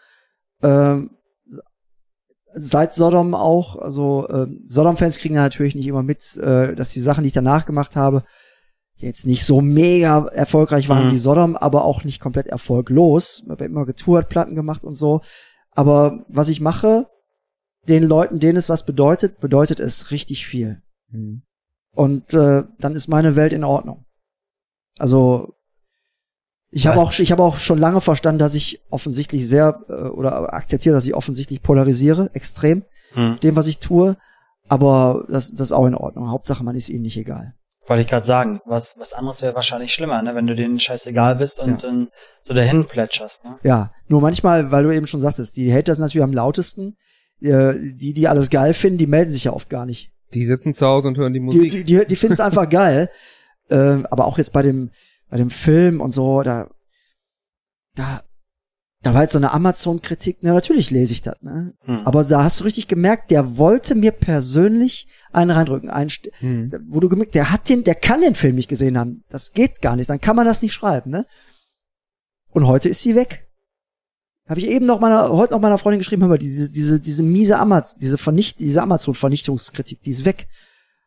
Ähm, 0.64 1.12
seit 2.54 2.96
Sodom 2.96 3.36
auch, 3.36 3.76
also 3.76 4.28
ähm, 4.30 4.64
Sodom-Fans 4.66 5.20
kriegen 5.20 5.36
natürlich 5.36 5.76
nicht 5.76 5.86
immer 5.86 6.02
mit, 6.02 6.38
äh, 6.38 6.74
dass 6.74 6.92
die 6.92 7.02
Sachen, 7.02 7.22
die 7.22 7.28
ich 7.28 7.34
danach 7.34 7.68
gemacht 7.68 7.96
habe, 7.96 8.24
jetzt 8.96 9.28
nicht 9.28 9.46
so 9.46 9.62
mega 9.62 10.26
erfolgreich 10.28 10.90
waren 10.90 11.08
Mhm. 11.08 11.12
wie 11.12 11.18
Sodom, 11.20 11.56
aber 11.56 11.86
auch 11.86 12.04
nicht 12.04 12.20
komplett 12.20 12.48
erfolglos. 12.48 13.44
Ich 13.46 13.52
habe 13.52 13.66
immer 13.66 13.86
getourt, 13.86 14.30
Platten 14.30 14.56
gemacht 14.56 14.84
und 14.84 14.96
so. 14.96 15.22
Aber 15.72 16.26
was 16.30 16.50
ich 16.50 16.62
mache, 16.62 17.08
den 17.88 18.04
Leuten, 18.04 18.40
denen 18.40 18.58
es 18.58 18.70
was 18.70 18.86
bedeutet, 18.88 19.40
bedeutet 19.40 19.80
es 19.80 20.10
richtig 20.10 20.48
viel. 20.48 20.82
Mhm. 21.12 21.44
Und 21.92 22.34
äh, 22.34 22.64
dann 22.80 22.96
ist 22.96 23.08
meine 23.08 23.36
Welt 23.36 23.54
in 23.54 23.64
Ordnung. 23.64 24.05
Also 25.00 25.54
ich 26.72 26.88
habe 26.88 27.00
auch 27.00 27.18
ich 27.18 27.32
habe 27.32 27.44
auch 27.44 27.58
schon 27.58 27.78
lange 27.78 28.02
verstanden, 28.02 28.40
dass 28.40 28.54
ich 28.56 28.82
offensichtlich 28.90 29.48
sehr 29.48 29.82
äh, 29.88 29.94
oder 29.94 30.54
akzeptiere, 30.54 30.96
dass 30.96 31.06
ich 31.06 31.14
offensichtlich 31.16 31.62
polarisiere 31.62 32.30
extrem 32.34 32.84
Hm. 33.14 33.32
mit 33.34 33.44
dem, 33.44 33.56
was 33.56 33.68
ich 33.68 33.78
tue. 33.80 34.18
Aber 34.68 35.26
das, 35.30 35.52
das 35.52 35.68
ist 35.68 35.72
auch 35.72 35.86
in 35.86 35.96
Ordnung. 35.96 36.30
Hauptsache, 36.32 36.64
man 36.64 36.76
ist 36.76 36.90
ihnen 36.90 37.04
nicht 37.04 37.18
egal. 37.18 37.54
Wollte 37.88 38.02
ich 38.02 38.08
gerade 38.10 38.26
sagen, 38.26 38.62
was, 38.66 38.98
was 39.00 39.14
anderes 39.14 39.44
wäre 39.44 39.54
wahrscheinlich 39.54 39.94
schlimmer, 39.94 40.22
ne? 40.24 40.34
wenn 40.34 40.48
du 40.48 40.56
denen 40.56 40.80
scheißegal 40.80 41.36
bist 41.36 41.60
und 41.60 41.70
Ja. 41.84 41.90
dann 41.90 42.08
so 42.42 42.54
dahin 42.56 42.84
plätscherst. 42.86 43.46
Ne? 43.46 43.60
Ja, 43.64 43.92
nur 44.08 44.22
manchmal, 44.22 44.72
weil 44.72 44.84
du 44.84 44.92
eben 44.92 45.06
schon 45.06 45.20
sagtest, 45.22 45.56
die 45.56 45.72
Hater 45.72 45.94
sind 45.94 46.04
natürlich 46.04 46.24
am 46.24 46.34
lautesten. 46.34 46.98
Äh, 47.42 47.74
Die, 47.94 48.14
die 48.16 48.28
alles 48.28 48.50
geil 48.50 48.74
finden, 48.74 48.98
die 48.98 49.08
melden 49.08 49.30
sich 49.30 49.44
ja 49.44 49.54
oft 49.54 49.70
gar 49.70 49.86
nicht. 49.86 50.12
Die 50.34 50.46
sitzen 50.46 50.74
zu 50.74 50.86
Hause 50.88 51.08
und 51.10 51.18
hören 51.18 51.32
die 51.34 51.40
Die, 51.40 51.46
Musik. 51.46 51.72
die, 51.72 51.84
die, 51.84 52.06
die 52.08 52.16
finden 52.16 52.34
es 52.34 52.40
einfach 52.40 52.68
geil. 52.70 53.12
Äh, 53.70 54.04
aber 54.10 54.26
auch 54.26 54.38
jetzt 54.38 54.54
bei 54.54 54.62
dem, 54.62 54.92
bei 55.30 55.38
dem 55.38 55.50
Film 55.50 56.02
und 56.02 56.12
so, 56.12 56.42
da, 56.44 56.70
da, 57.96 58.22
da 59.02 59.14
war 59.14 59.22
jetzt 59.22 59.34
so 59.34 59.40
eine 59.40 59.52
Amazon-Kritik, 59.52 60.44
ne, 60.44 60.54
natürlich 60.54 60.92
lese 60.92 61.14
ich 61.14 61.22
das, 61.22 61.36
ne. 61.42 61.74
Hm. 61.82 62.02
Aber 62.06 62.24
da 62.24 62.44
hast 62.44 62.60
du 62.60 62.64
richtig 62.64 62.88
gemerkt, 62.88 63.32
der 63.32 63.58
wollte 63.58 63.96
mir 63.96 64.12
persönlich 64.12 65.08
einen 65.32 65.52
reindrücken, 65.52 65.90
einen, 65.90 66.12
Mhm. 66.42 66.72
wo 66.88 67.00
du 67.00 67.10
gemerkt, 67.10 67.36
der 67.36 67.52
hat 67.52 67.70
den, 67.70 67.84
der 67.84 67.96
kann 67.96 68.22
den 68.22 68.36
Film 68.36 68.56
nicht 68.56 68.70
gesehen 68.70 68.98
haben. 68.98 69.24
Das 69.30 69.52
geht 69.54 69.82
gar 69.82 69.96
nicht, 69.96 70.10
dann 70.10 70.22
kann 70.22 70.36
man 70.36 70.46
das 70.46 70.62
nicht 70.62 70.74
schreiben, 70.74 71.12
ne. 71.12 71.26
Und 72.52 72.68
heute 72.68 72.90
ist 72.90 73.02
sie 73.02 73.16
weg. 73.16 73.48
Habe 74.48 74.60
ich 74.60 74.68
eben 74.68 74.86
noch 74.86 75.00
meiner, 75.00 75.30
heute 75.30 75.54
noch 75.54 75.60
meiner 75.60 75.78
Freundin 75.80 76.00
geschrieben, 76.00 76.22
hör 76.22 76.30
mal, 76.30 76.38
diese, 76.38 76.72
diese, 76.72 77.00
diese 77.00 77.24
miese 77.24 77.58
Amaz, 77.58 77.98
diese 77.98 78.18
Vernicht, 78.18 78.60
diese 78.60 78.82
Amazon-Vernichtungskritik, 78.84 80.04
die 80.04 80.12
ist 80.12 80.26
weg. 80.26 80.48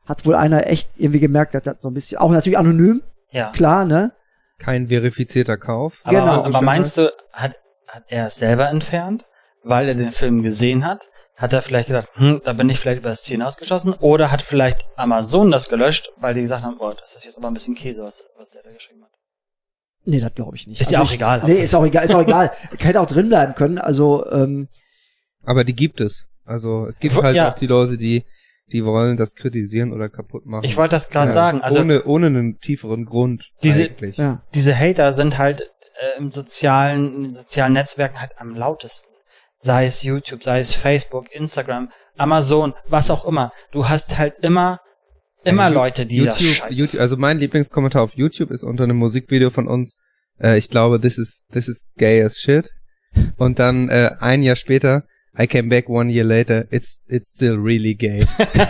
Hat 0.08 0.24
wohl 0.24 0.34
einer 0.34 0.66
echt 0.68 0.98
irgendwie 0.98 1.20
gemerkt, 1.20 1.54
dass 1.54 1.62
das 1.62 1.82
so 1.82 1.90
ein 1.90 1.94
bisschen, 1.94 2.18
auch 2.18 2.30
natürlich 2.30 2.58
anonym, 2.58 3.02
ja. 3.30 3.50
klar, 3.52 3.84
ne? 3.84 4.12
Kein 4.58 4.88
verifizierter 4.88 5.58
Kauf. 5.58 5.94
Aber, 6.02 6.18
Genau. 6.18 6.44
aber 6.44 6.62
meinst 6.62 6.96
du, 6.96 7.12
hat, 7.32 7.56
hat 7.86 8.04
er 8.08 8.28
es 8.28 8.36
selber 8.36 8.68
entfernt, 8.70 9.26
weil 9.62 9.88
er 9.88 9.94
den 9.94 10.10
Film 10.10 10.42
gesehen 10.42 10.86
hat? 10.86 11.10
Hat 11.36 11.52
er 11.52 11.62
vielleicht 11.62 11.86
gedacht, 11.88 12.08
hm, 12.14 12.40
da 12.42 12.52
bin 12.54 12.68
ich 12.68 12.80
vielleicht 12.80 13.00
über 13.00 13.10
das 13.10 13.22
Ziel 13.22 13.40
ausgeschossen? 13.42 13.92
Oder 14.00 14.32
hat 14.32 14.42
vielleicht 14.42 14.84
Amazon 14.96 15.50
das 15.52 15.68
gelöscht, 15.68 16.10
weil 16.16 16.34
die 16.34 16.40
gesagt 16.40 16.64
haben, 16.64 16.78
oh, 16.80 16.92
das 16.98 17.14
ist 17.14 17.26
jetzt 17.26 17.38
aber 17.38 17.46
ein 17.48 17.54
bisschen 17.54 17.76
Käse, 17.76 18.02
was, 18.02 18.24
was 18.36 18.50
der 18.50 18.62
da 18.64 18.72
geschrieben 18.72 19.04
hat. 19.04 19.10
Nee, 20.04 20.18
das 20.20 20.34
glaube 20.34 20.56
ich 20.56 20.66
nicht. 20.66 20.80
Ist 20.80 20.90
ja 20.90 21.00
auch 21.00 21.04
ich, 21.04 21.14
egal, 21.14 21.42
Nee, 21.44 21.52
ist 21.52 21.74
auch 21.74 21.84
egal, 21.84 22.04
ist 22.06 22.14
auch 22.14 22.22
egal. 22.22 22.50
Hätte 22.78 23.00
auch 23.00 23.06
drin 23.06 23.28
bleiben 23.28 23.54
können, 23.54 23.78
also, 23.78 24.24
ähm, 24.32 24.68
Aber 25.44 25.62
die 25.64 25.74
gibt 25.74 26.00
es. 26.00 26.26
Also 26.44 26.86
es 26.86 26.98
gibt 26.98 27.22
halt 27.22 27.36
ja. 27.36 27.52
auch 27.52 27.54
die 27.54 27.66
Leute, 27.66 27.98
die 27.98 28.24
die 28.72 28.84
wollen 28.84 29.16
das 29.16 29.34
kritisieren 29.34 29.92
oder 29.92 30.08
kaputt 30.08 30.46
machen. 30.46 30.64
Ich 30.64 30.76
wollte 30.76 30.90
das 30.92 31.08
gerade 31.10 31.28
Ja, 31.28 31.32
sagen. 31.32 31.60
Also 31.62 31.80
ohne 31.80 32.04
ohne 32.04 32.26
einen 32.26 32.58
tieferen 32.58 33.04
Grund 33.06 33.50
Diese- 33.62 33.84
eigentlich. 33.84 34.16
ja. 34.16 34.42
diese 34.54 34.76
Hater 34.78 35.12
sind 35.12 35.38
halt 35.38 35.62
äh, 35.62 36.18
im 36.18 36.30
sozialen, 36.32 37.14
in 37.16 37.22
den 37.24 37.30
sozialen 37.32 37.72
Netzwerken 37.72 38.20
halt 38.20 38.32
am 38.38 38.54
lautesten. 38.54 39.10
Sei 39.60 39.86
es 39.86 40.02
YouTube, 40.04 40.42
sei 40.44 40.60
es 40.60 40.72
Facebook, 40.72 41.32
Instagram, 41.32 41.90
Amazon, 42.16 42.74
was 42.88 43.10
auch 43.10 43.24
immer. 43.26 43.52
Du 43.72 43.88
hast 43.88 44.16
halt 44.18 44.34
immer, 44.42 44.80
immer 45.42 45.66
Äh, 45.68 45.72
Leute, 45.72 46.06
die 46.06 46.24
das 46.24 46.40
YouTube, 46.40 46.56
scheiße 46.56 46.80
YouTube, 46.80 47.00
also 47.00 47.16
mein 47.16 47.38
Lieblingskommentar 47.38 48.02
auf 48.02 48.12
YouTube 48.14 48.50
ist 48.52 48.62
unter 48.62 48.84
einem 48.84 48.96
Musikvideo 48.98 49.50
von 49.50 49.66
uns. 49.66 49.96
Äh, 50.40 50.58
ich 50.58 50.70
glaube, 50.70 51.00
this 51.00 51.18
is 51.18 51.44
this 51.52 51.66
is 51.68 51.84
gay 51.96 52.22
as 52.22 52.38
shit. 52.38 52.70
Und 53.36 53.58
dann 53.58 53.88
äh, 53.88 54.10
ein 54.20 54.42
Jahr 54.44 54.54
später, 54.56 55.04
I 55.38 55.46
came 55.46 55.68
back 55.68 55.88
one 55.88 56.10
year 56.10 56.24
later. 56.24 56.66
It's 56.70 57.04
it's 57.08 57.34
still 57.34 57.56
really 57.56 57.94
gay. 57.94 58.24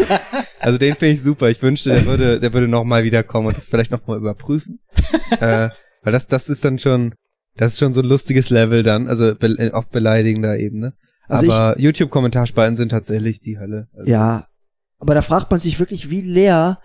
also 0.61 0.79
den 0.79 0.95
finde 0.97 1.15
ich 1.15 1.23
super. 1.23 1.49
Ich 1.49 1.63
wünschte, 1.63 1.91
der 1.91 2.07
würde 2.07 2.41
der 2.41 2.53
würde 2.53 2.69
noch 2.69 2.85
mal 2.85 3.05
wiederkommen 3.05 3.49
und 3.49 3.57
das 3.57 3.69
vielleicht 3.69 3.91
noch 3.91 4.07
mal 4.07 4.19
überprüfen. 4.19 4.81
äh, 5.41 5.71
weil 6.03 6.13
das 6.13 6.27
das 6.27 6.49
ist 6.49 6.65
dann 6.65 6.79
schon 6.79 7.15
das 7.57 7.73
ist 7.73 7.79
schon 7.79 7.93
so 7.93 8.03
ein 8.03 8.07
lustiges 8.07 8.51
Level 8.51 8.83
dann, 8.83 9.09
also 9.09 9.35
be 9.35 9.71
auf 9.73 9.89
beleidigender 9.89 10.59
Ebene. 10.59 10.95
Also 11.27 11.51
Aber 11.51 11.79
YouTube-Kommentarspalten 11.79 12.77
sind 12.77 12.91
tatsächlich 12.91 13.41
die 13.41 13.59
Hölle. 13.59 13.89
Also, 13.93 14.11
Ja. 14.11 14.47
Aber 15.01 15.15
da 15.15 15.23
fragt 15.23 15.51
man 15.51 15.61
sich 15.61 15.79
wirklich, 15.79 16.11
wie 16.11 16.23
leer 16.23 16.81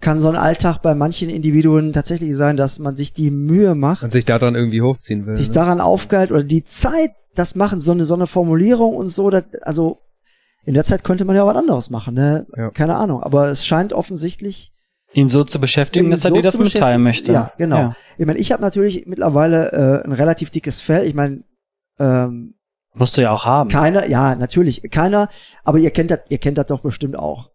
kann 0.00 0.20
so 0.20 0.28
ein 0.28 0.36
Alltag 0.36 0.82
bei 0.82 0.94
manchen 0.94 1.30
Individuen 1.30 1.92
tatsächlich 1.92 2.36
sein, 2.36 2.56
dass 2.56 2.78
man 2.78 2.96
sich 2.96 3.12
die 3.12 3.30
Mühe 3.30 3.74
macht, 3.74 4.02
Und 4.02 4.12
sich 4.12 4.24
daran 4.24 4.54
irgendwie 4.54 4.82
hochziehen 4.82 5.26
will. 5.26 5.36
sich 5.36 5.48
ne? 5.48 5.54
daran 5.54 5.80
aufgeilt 5.80 6.32
oder 6.32 6.44
die 6.44 6.64
Zeit, 6.64 7.12
das 7.34 7.54
machen, 7.54 7.78
so 7.78 7.92
eine, 7.92 8.04
so 8.04 8.14
eine 8.14 8.26
Formulierung 8.26 8.94
und 8.94 9.08
so, 9.08 9.30
das, 9.30 9.44
also 9.62 10.00
in 10.64 10.74
der 10.74 10.84
Zeit 10.84 11.04
könnte 11.04 11.24
man 11.24 11.36
ja 11.36 11.46
was 11.46 11.56
anderes 11.56 11.90
machen, 11.90 12.14
ne? 12.14 12.46
Ja. 12.56 12.70
Keine 12.70 12.96
Ahnung. 12.96 13.22
Aber 13.22 13.48
es 13.48 13.64
scheint 13.64 13.92
offensichtlich 13.92 14.72
ihn 15.12 15.28
so 15.28 15.44
zu 15.44 15.60
beschäftigen, 15.60 16.10
dass 16.10 16.24
er 16.24 16.30
so 16.30 16.36
dir 16.36 16.42
das 16.42 16.58
mitteilen 16.58 17.02
möchte. 17.02 17.32
Ja, 17.32 17.52
genau. 17.56 17.94
Ich 18.18 18.26
meine, 18.26 18.38
ich 18.38 18.52
habe 18.52 18.62
natürlich 18.62 19.06
mittlerweile 19.06 19.72
äh, 19.72 20.04
ein 20.04 20.12
relativ 20.12 20.50
dickes 20.50 20.80
Fell. 20.80 21.06
Ich 21.06 21.14
meine, 21.14 21.44
ähm, 21.98 22.54
Musst 22.94 23.16
du 23.16 23.22
ja 23.22 23.30
auch 23.30 23.44
haben. 23.44 23.70
Keiner, 23.70 24.08
ja, 24.08 24.34
natürlich, 24.34 24.82
keiner, 24.90 25.28
aber 25.64 25.78
ihr 25.78 25.90
kennt 25.90 26.10
das, 26.10 26.20
ihr 26.30 26.38
kennt 26.38 26.58
das 26.58 26.66
doch 26.66 26.80
bestimmt 26.80 27.16
auch. 27.18 27.50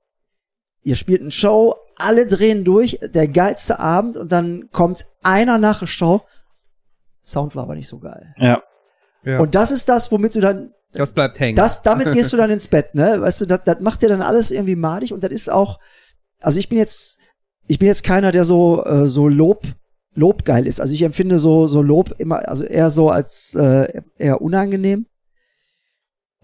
Ihr 0.83 0.95
spielt 0.95 1.21
eine 1.21 1.31
Show, 1.31 1.75
alle 2.03 2.27
drehen 2.27 2.63
durch, 2.63 2.99
der 3.01 3.27
geilste 3.27 3.79
Abend 3.79 4.17
und 4.17 4.31
dann 4.31 4.69
kommt 4.71 5.05
einer 5.23 5.57
nach 5.57 5.79
der 5.79 5.87
Show. 5.87 6.21
Sound 7.23 7.55
war 7.55 7.63
aber 7.63 7.75
nicht 7.75 7.87
so 7.87 7.99
geil. 7.99 8.33
Ja. 8.37 8.61
Ja. 9.23 9.39
Und 9.39 9.55
das 9.55 9.71
ist 9.71 9.87
das, 9.87 10.11
womit 10.11 10.35
du 10.35 10.39
dann, 10.39 10.73
das 10.93 11.13
bleibt 11.13 11.39
hängen. 11.39 11.55
das, 11.55 11.81
damit 11.81 12.11
gehst 12.13 12.33
du 12.33 12.37
dann 12.37 12.49
ins 12.49 12.67
Bett, 12.67 12.95
ne? 12.95 13.21
Weißt 13.21 13.41
du, 13.41 13.45
das, 13.45 13.61
das 13.65 13.79
macht 13.79 14.01
dir 14.01 14.09
dann 14.09 14.21
alles 14.21 14.51
irgendwie 14.51 14.75
madig 14.75 15.13
und 15.13 15.23
das 15.23 15.31
ist 15.31 15.49
auch, 15.49 15.79
also 16.41 16.59
ich 16.59 16.69
bin 16.69 16.77
jetzt, 16.77 17.19
ich 17.67 17.79
bin 17.79 17.87
jetzt 17.87 18.03
keiner, 18.03 18.31
der 18.31 18.45
so, 18.45 18.83
äh, 18.83 19.07
so 19.07 19.27
Lob, 19.27 19.63
Lobgeil 20.13 20.67
ist. 20.67 20.81
Also 20.81 20.93
ich 20.93 21.03
empfinde 21.03 21.39
so, 21.39 21.67
so 21.67 21.81
Lob 21.81 22.15
immer, 22.17 22.47
also 22.49 22.63
eher 22.63 22.89
so 22.89 23.09
als 23.09 23.55
äh, 23.55 24.01
eher 24.17 24.41
unangenehm. 24.41 25.05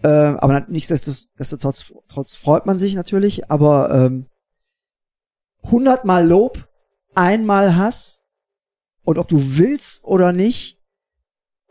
Äh, 0.02 0.08
aber 0.08 0.64
nichtsdestotrotz 0.68 1.92
trotz 2.06 2.34
freut 2.36 2.66
man 2.66 2.78
sich 2.78 2.94
natürlich, 2.94 3.50
aber 3.50 3.90
ähm, 3.90 4.26
hundertmal 5.70 6.26
Lob, 6.26 6.68
einmal 7.14 7.76
Hass 7.76 8.22
und 9.04 9.18
ob 9.18 9.28
du 9.28 9.56
willst 9.58 10.04
oder 10.04 10.32
nicht, 10.32 10.78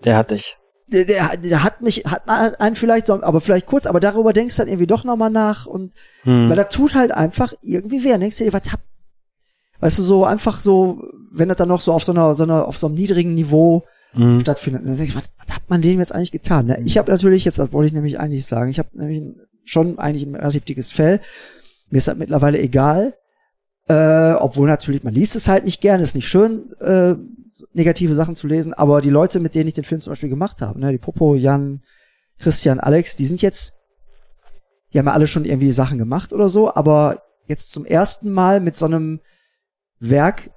Der 0.03 0.17
hat 0.17 0.31
dich. 0.31 0.57
der, 0.87 1.05
der, 1.05 1.37
der 1.37 1.63
hat 1.63 1.81
mich, 1.81 2.03
hat 2.05 2.27
einen 2.29 2.75
vielleicht 2.75 3.05
so, 3.05 3.21
aber 3.21 3.41
vielleicht 3.41 3.65
kurz, 3.65 3.85
aber 3.85 3.99
darüber 3.99 4.33
denkst 4.33 4.55
du 4.55 4.61
dann 4.61 4.67
irgendwie 4.69 4.87
doch 4.87 5.03
nochmal 5.03 5.29
nach 5.31 5.65
und 5.65 5.93
Hm. 6.23 6.49
weil 6.49 6.55
das 6.55 6.69
tut 6.69 6.95
halt 6.95 7.11
einfach 7.11 7.53
irgendwie 7.61 8.03
weh. 8.03 8.09
Dann 8.09 8.21
denkst 8.21 8.37
du 8.37 8.43
dir, 8.45 8.53
was 8.53 8.71
hab, 8.71 8.81
weißt 9.79 9.99
du, 9.99 10.03
so 10.03 10.25
einfach 10.25 10.59
so, 10.59 11.01
wenn 11.31 11.49
das 11.49 11.57
dann 11.57 11.69
noch 11.69 11.81
so 11.81 11.93
auf 11.93 12.03
so 12.03 12.11
einer, 12.11 12.33
so 12.35 12.43
einer, 12.43 12.67
auf 12.67 12.77
so 12.77 12.87
einem 12.87 12.95
niedrigen 12.95 13.33
Niveau 13.33 13.83
Hm. 14.13 14.39
stattfindet, 14.39 14.83
dann 14.85 14.95
denkst 14.95 15.11
du, 15.13 15.17
was, 15.19 15.33
was 15.37 15.55
hat 15.55 15.69
man 15.69 15.81
dem 15.81 15.99
jetzt 15.99 16.15
eigentlich 16.15 16.31
getan? 16.31 16.65
Ne? 16.67 16.79
Ich 16.85 16.97
habe 16.97 17.11
natürlich 17.11 17.43
jetzt, 17.45 17.59
das 17.59 17.73
wollte 17.73 17.87
ich 17.87 17.93
nämlich 17.93 18.19
eigentlich 18.19 18.45
sagen, 18.45 18.71
ich 18.71 18.79
habe 18.79 18.89
nämlich 18.93 19.35
schon 19.65 19.99
eigentlich 19.99 20.23
ein 20.25 20.33
relativ 20.35 20.63
dickes 20.63 20.91
Fell. 20.93 21.19
Mir 21.89 21.97
ist 21.97 22.07
das 22.07 22.15
mittlerweile 22.15 22.57
egal. 22.59 23.15
Äh, 23.89 24.33
obwohl 24.33 24.67
natürlich, 24.67 25.03
man 25.03 25.13
liest 25.13 25.35
es 25.35 25.47
halt 25.47 25.63
nicht 25.65 25.79
gerne, 25.81 26.03
ist 26.03 26.15
nicht 26.15 26.27
schön, 26.27 26.71
äh, 26.81 27.15
negative 27.73 28.13
Sachen 28.15 28.35
zu 28.35 28.47
lesen, 28.47 28.73
aber 28.73 29.01
die 29.01 29.09
Leute, 29.09 29.39
mit 29.39 29.55
denen 29.55 29.67
ich 29.67 29.73
den 29.73 29.83
Film 29.85 30.01
zum 30.01 30.11
Beispiel 30.11 30.29
gemacht 30.29 30.61
habe, 30.61 30.79
ne, 30.79 30.91
die 30.91 30.97
Popo, 30.97 31.35
Jan, 31.35 31.81
Christian, 32.37 32.79
Alex, 32.79 33.15
die 33.15 33.25
sind 33.25 33.41
jetzt, 33.41 33.77
die 34.93 34.99
haben 34.99 35.07
ja 35.07 35.13
alle 35.13 35.27
schon 35.27 35.45
irgendwie 35.45 35.71
Sachen 35.71 35.97
gemacht 35.97 36.33
oder 36.33 36.49
so, 36.49 36.73
aber 36.73 37.21
jetzt 37.47 37.71
zum 37.71 37.85
ersten 37.85 38.31
Mal 38.31 38.59
mit 38.59 38.75
so 38.75 38.85
einem 38.85 39.21
Werk 39.99 40.51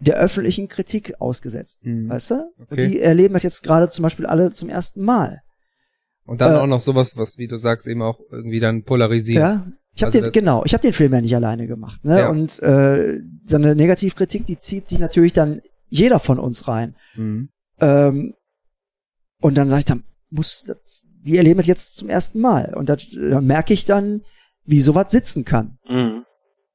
der 0.00 0.16
öffentlichen 0.16 0.68
Kritik 0.68 1.20
ausgesetzt, 1.20 1.86
Mhm. 1.86 2.10
weißt 2.10 2.30
du? 2.32 2.34
Und 2.58 2.72
Okay. 2.72 2.88
die 2.90 3.00
erleben 3.00 3.34
das 3.34 3.42
jetzt 3.42 3.62
gerade 3.62 3.88
zum 3.90 4.02
Beispiel 4.02 4.26
alle 4.26 4.52
zum 4.52 4.68
ersten 4.68 5.00
Mal. 5.02 5.40
Und 6.26 6.40
dann 6.40 6.54
Äh, 6.54 6.58
auch 6.58 6.66
noch 6.66 6.80
sowas, 6.80 7.16
was, 7.16 7.38
wie 7.38 7.48
du 7.48 7.56
sagst, 7.56 7.86
eben 7.86 8.02
auch 8.02 8.20
irgendwie 8.30 8.60
dann 8.60 8.84
polarisiert. 8.84 9.42
Ja, 9.42 9.66
ich 9.94 10.02
habe 10.02 10.12
Also 10.12 10.20
den 10.20 10.32
genau, 10.32 10.64
ich 10.64 10.72
habe 10.72 10.82
den 10.82 10.92
Film 10.92 11.12
ja 11.12 11.20
nicht 11.20 11.34
alleine 11.36 11.66
gemacht, 11.66 12.04
ne? 12.04 12.20
Ja. 12.20 12.28
Und 12.30 12.60
äh, 12.62 13.20
so 13.44 13.56
eine 13.56 13.74
Negativkritik, 13.74 14.44
die 14.46 14.58
zieht 14.58 14.88
sich 14.88 14.98
natürlich 14.98 15.32
dann 15.32 15.62
jeder 15.88 16.18
von 16.18 16.38
uns 16.38 16.66
rein. 16.66 16.96
Mhm. 17.14 17.48
Ähm, 17.80 18.34
und 19.40 19.56
dann 19.56 19.68
sage 19.68 19.80
ich, 19.80 19.84
dann 19.84 20.04
muss 20.30 20.64
das, 20.64 21.06
die 21.22 21.36
erleben 21.36 21.58
das 21.58 21.66
jetzt 21.66 21.96
zum 21.96 22.08
ersten 22.08 22.40
Mal 22.40 22.74
und 22.74 22.88
das, 22.88 23.06
da 23.12 23.40
merke 23.40 23.72
ich 23.72 23.84
dann, 23.84 24.22
wie 24.64 24.80
sowas 24.80 25.10
sitzen 25.10 25.44
kann. 25.44 25.78
Mhm. 25.88 26.24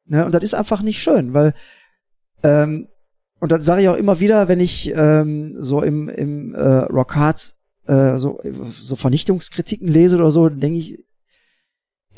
Ne? 0.06 0.26
Und 0.26 0.34
das 0.34 0.44
ist 0.44 0.54
einfach 0.54 0.82
nicht 0.82 1.02
schön, 1.02 1.34
weil 1.34 1.54
ähm, 2.44 2.88
und 3.40 3.52
das 3.52 3.66
sage 3.66 3.82
ich 3.82 3.90
auch 3.90 3.96
immer 3.96 4.20
wieder, 4.20 4.48
wenn 4.48 4.60
ich 4.60 4.92
ähm, 4.96 5.56
so 5.58 5.82
im 5.82 6.08
im 6.10 6.54
äh, 6.54 6.62
Rock 6.62 7.16
Hard 7.16 7.56
äh, 7.88 8.18
so 8.18 8.40
so 8.44 8.96
Vernichtungskritiken 8.96 9.88
lese 9.88 10.18
oder 10.18 10.32
so, 10.32 10.48
denke 10.50 10.80
ich, 10.80 11.00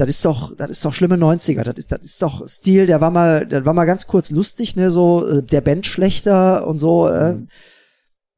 das 0.05 0.15
ist 0.15 0.25
doch, 0.25 0.55
das 0.55 0.69
ist 0.69 0.85
doch 0.85 0.93
schlimme 0.93 1.15
90er. 1.15 1.63
Das 1.63 1.77
ist, 1.77 1.91
das 1.91 2.01
ist 2.01 2.21
doch 2.21 2.47
Stil, 2.47 2.87
der 2.87 3.01
war 3.01 3.11
mal, 3.11 3.45
der 3.45 3.65
war 3.65 3.73
mal 3.73 3.85
ganz 3.85 4.07
kurz 4.07 4.31
lustig, 4.31 4.75
ne, 4.75 4.89
so 4.89 5.27
äh, 5.27 5.43
der 5.43 5.61
Band 5.61 5.85
schlechter 5.85 6.65
und 6.67 6.79
so. 6.79 7.07
Äh. 7.07 7.33
Mhm. 7.33 7.47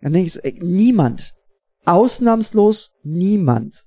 Dann 0.02 0.14
denke 0.14 0.28
ich 0.28 0.34
so, 0.34 0.42
ey, 0.42 0.60
niemand, 0.62 1.34
ausnahmslos 1.86 2.92
niemand 3.04 3.84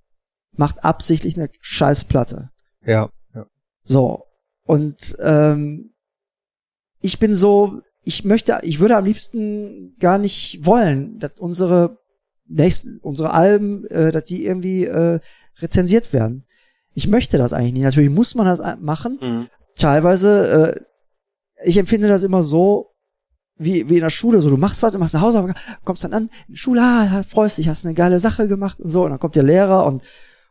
macht 0.53 0.83
absichtlich 0.83 1.37
eine 1.37 1.51
Scheißplatte. 1.61 2.49
Ja. 2.87 3.11
ja. 3.35 3.47
So. 3.83 4.24
Und 4.64 5.16
ähm, 5.20 5.91
ich 7.01 7.18
bin 7.18 7.35
so, 7.35 7.83
ich 8.03 8.24
möchte, 8.24 8.59
ich 8.62 8.81
würde 8.81 8.97
am 8.97 9.05
liebsten 9.05 9.95
gar 9.99 10.18
nicht 10.18 10.64
wollen, 10.64 11.18
dass 11.18 11.33
unsere 11.39 11.99
nächsten, 12.47 12.99
unsere 13.01 13.33
Alben, 13.33 13.85
äh, 13.89 14.11
dass 14.11 14.24
die 14.24 14.47
irgendwie 14.47 14.85
äh, 14.85 15.20
rezensiert 15.59 16.12
werden. 16.12 16.46
Ich 16.97 17.09
möchte 17.09 17.37
das 17.37 17.53
eigentlich 17.53 17.75
nicht. 17.75 17.83
Natürlich 17.83 18.09
muss 18.11 18.35
man 18.35 18.47
das 18.47 18.61
ein- 18.61 18.83
machen. 18.83 19.19
Mhm. 19.21 19.49
Teilweise, 19.77 20.75
äh, 20.75 21.69
ich 21.69 21.77
empfinde 21.77 22.09
das 22.09 22.23
immer 22.23 22.43
so, 22.43 22.95
wie, 23.59 23.89
wie 23.91 23.97
in 23.97 24.01
der 24.01 24.11
Schule, 24.11 24.41
so 24.41 24.49
du 24.49 24.57
machst 24.57 24.83
was, 24.83 24.93
du 24.95 24.99
machst 24.99 25.15
eine 25.15 25.23
Hausaufgabe, 25.23 25.59
kommst 25.85 26.05
dann 26.05 26.15
an, 26.15 26.31
in 26.49 26.55
die 26.55 26.59
Schule, 26.59 26.81
ah, 26.83 27.23
freust 27.23 27.59
dich, 27.59 27.69
hast 27.69 27.85
eine 27.85 27.95
geile 27.95 28.19
Sache 28.19 28.49
gemacht 28.49 28.81
und 28.81 28.89
so, 28.89 29.05
und 29.05 29.11
dann 29.11 29.19
kommt 29.19 29.37
der 29.37 29.43
Lehrer 29.43 29.85
und 29.85 30.03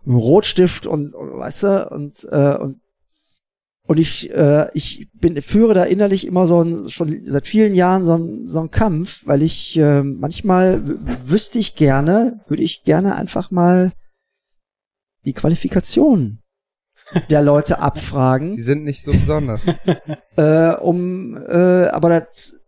ein 0.06 0.14
Rotstift 0.16 0.86
und, 0.86 1.16
und 1.16 1.32
weißt 1.38 1.64
du, 1.64 1.89
und, 1.89 2.28
äh, 2.32 2.58
und 2.58 2.82
und 3.88 4.00
ich, 4.00 4.32
äh, 4.34 4.68
ich 4.74 5.10
bin, 5.14 5.39
führe 5.41 5.76
da 5.76 5.84
innerlich 5.84 6.26
immer 6.26 6.48
so 6.48 6.64
ein, 6.64 6.89
schon 6.89 7.22
seit 7.28 7.46
vielen 7.46 7.76
Jahren 7.76 8.04
so 8.04 8.18
ein, 8.18 8.48
so 8.48 8.60
ein 8.60 8.72
Kampf, 8.72 9.22
weil 9.28 9.43
ich 9.43 9.78
äh, 9.78 10.02
manchmal 10.02 10.82
wüsste 11.30 11.60
ich 11.60 11.76
gerne, 11.76 12.39
würde 12.48 12.64
ich 12.64 12.84
gerne 12.84 13.16
einfach 13.16 13.52
mal 13.52 13.91
die 15.26 15.34
Qualifikation 15.34 16.39
der 17.30 17.41
Leute 17.41 17.80
abfragen 17.80 18.55
Die 18.55 18.63
sind 18.63 18.84
nicht 18.84 19.03
so 19.03 19.11
besonders. 19.11 19.61
äh, 20.38 20.76
um, 20.76 21.38
äh, 21.38 21.88
aber 21.88 22.21
das, 22.21 22.59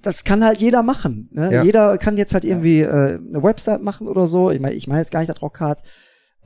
das 0.00 0.24
kann 0.24 0.44
halt 0.44 0.58
jeder 0.58 0.82
machen. 0.82 1.28
Ne? 1.32 1.52
Ja. 1.52 1.62
Jeder 1.64 1.98
kann 1.98 2.16
jetzt 2.16 2.34
halt 2.34 2.44
irgendwie 2.44 2.80
äh, 2.80 3.18
eine 3.18 3.42
Website 3.42 3.82
machen 3.82 4.06
oder 4.06 4.26
so. 4.26 4.50
Ich 4.50 4.60
meine, 4.60 4.74
ich 4.74 4.86
meine 4.86 5.00
jetzt 5.00 5.10
gar 5.10 5.20
nicht 5.20 5.30
das 5.30 5.42
Rockhard. 5.42 5.82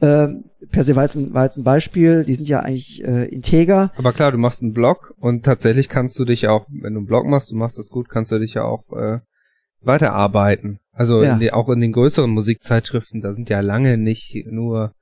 Ähm, 0.01 0.45
per 0.71 0.85
se 0.85 0.95
war 0.95 1.05
jetzt, 1.05 1.17
ein, 1.17 1.33
war 1.33 1.45
jetzt 1.45 1.57
ein 1.57 1.65
Beispiel. 1.65 2.25
Die 2.25 2.35
sind 2.35 2.49
ja 2.49 2.61
eigentlich 2.61 3.03
äh, 3.05 3.27
integer. 3.27 3.93
Aber 3.97 4.13
klar, 4.13 4.33
du 4.33 4.39
machst 4.39 4.63
einen 4.63 4.73
Blog 4.73 5.15
und 5.19 5.45
tatsächlich 5.45 5.89
kannst 5.89 6.19
du 6.19 6.25
dich 6.25 6.49
auch, 6.49 6.67
wenn 6.69 6.95
du 6.95 7.01
einen 7.01 7.07
Blog 7.07 7.27
machst, 7.27 7.51
du 7.51 7.57
machst 7.57 7.79
das 7.79 7.89
gut, 7.89 8.09
kannst 8.09 8.31
du 8.31 8.39
dich 8.39 8.55
ja 8.55 8.65
auch 8.65 8.85
äh, 8.93 9.21
weiterarbeiten. 9.81 10.81
Also 10.93 11.23
Ja. 11.23 11.35
in 11.35 11.41
die, 11.41 11.53
auch 11.53 11.69
in 11.69 11.81
den 11.81 11.93
größeren 11.93 12.31
Musikzeitschriften, 12.31 13.21
da 13.21 13.35
sind 13.35 13.49
ja 13.49 13.61
lange 13.61 13.97
nicht 13.97 14.47
nur 14.51 14.93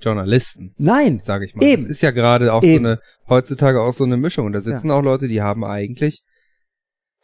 Journalisten, 0.00 0.74
Nein, 0.78 1.20
sage 1.24 1.46
ich 1.46 1.54
mal. 1.54 1.64
Eben. 1.64 1.82
Das 1.82 1.90
ist 1.90 2.02
ja 2.02 2.10
gerade 2.10 2.52
auch 2.52 2.62
Eben. 2.62 2.84
so 2.84 2.90
eine, 2.90 2.98
heutzutage 3.28 3.80
auch 3.80 3.92
so 3.92 4.04
eine 4.04 4.16
Mischung. 4.16 4.46
Und 4.46 4.52
da 4.52 4.60
sitzen 4.60 4.90
auch 4.90 5.02
Leute, 5.02 5.28
die 5.28 5.40
haben 5.40 5.64
eigentlich, 5.64 6.22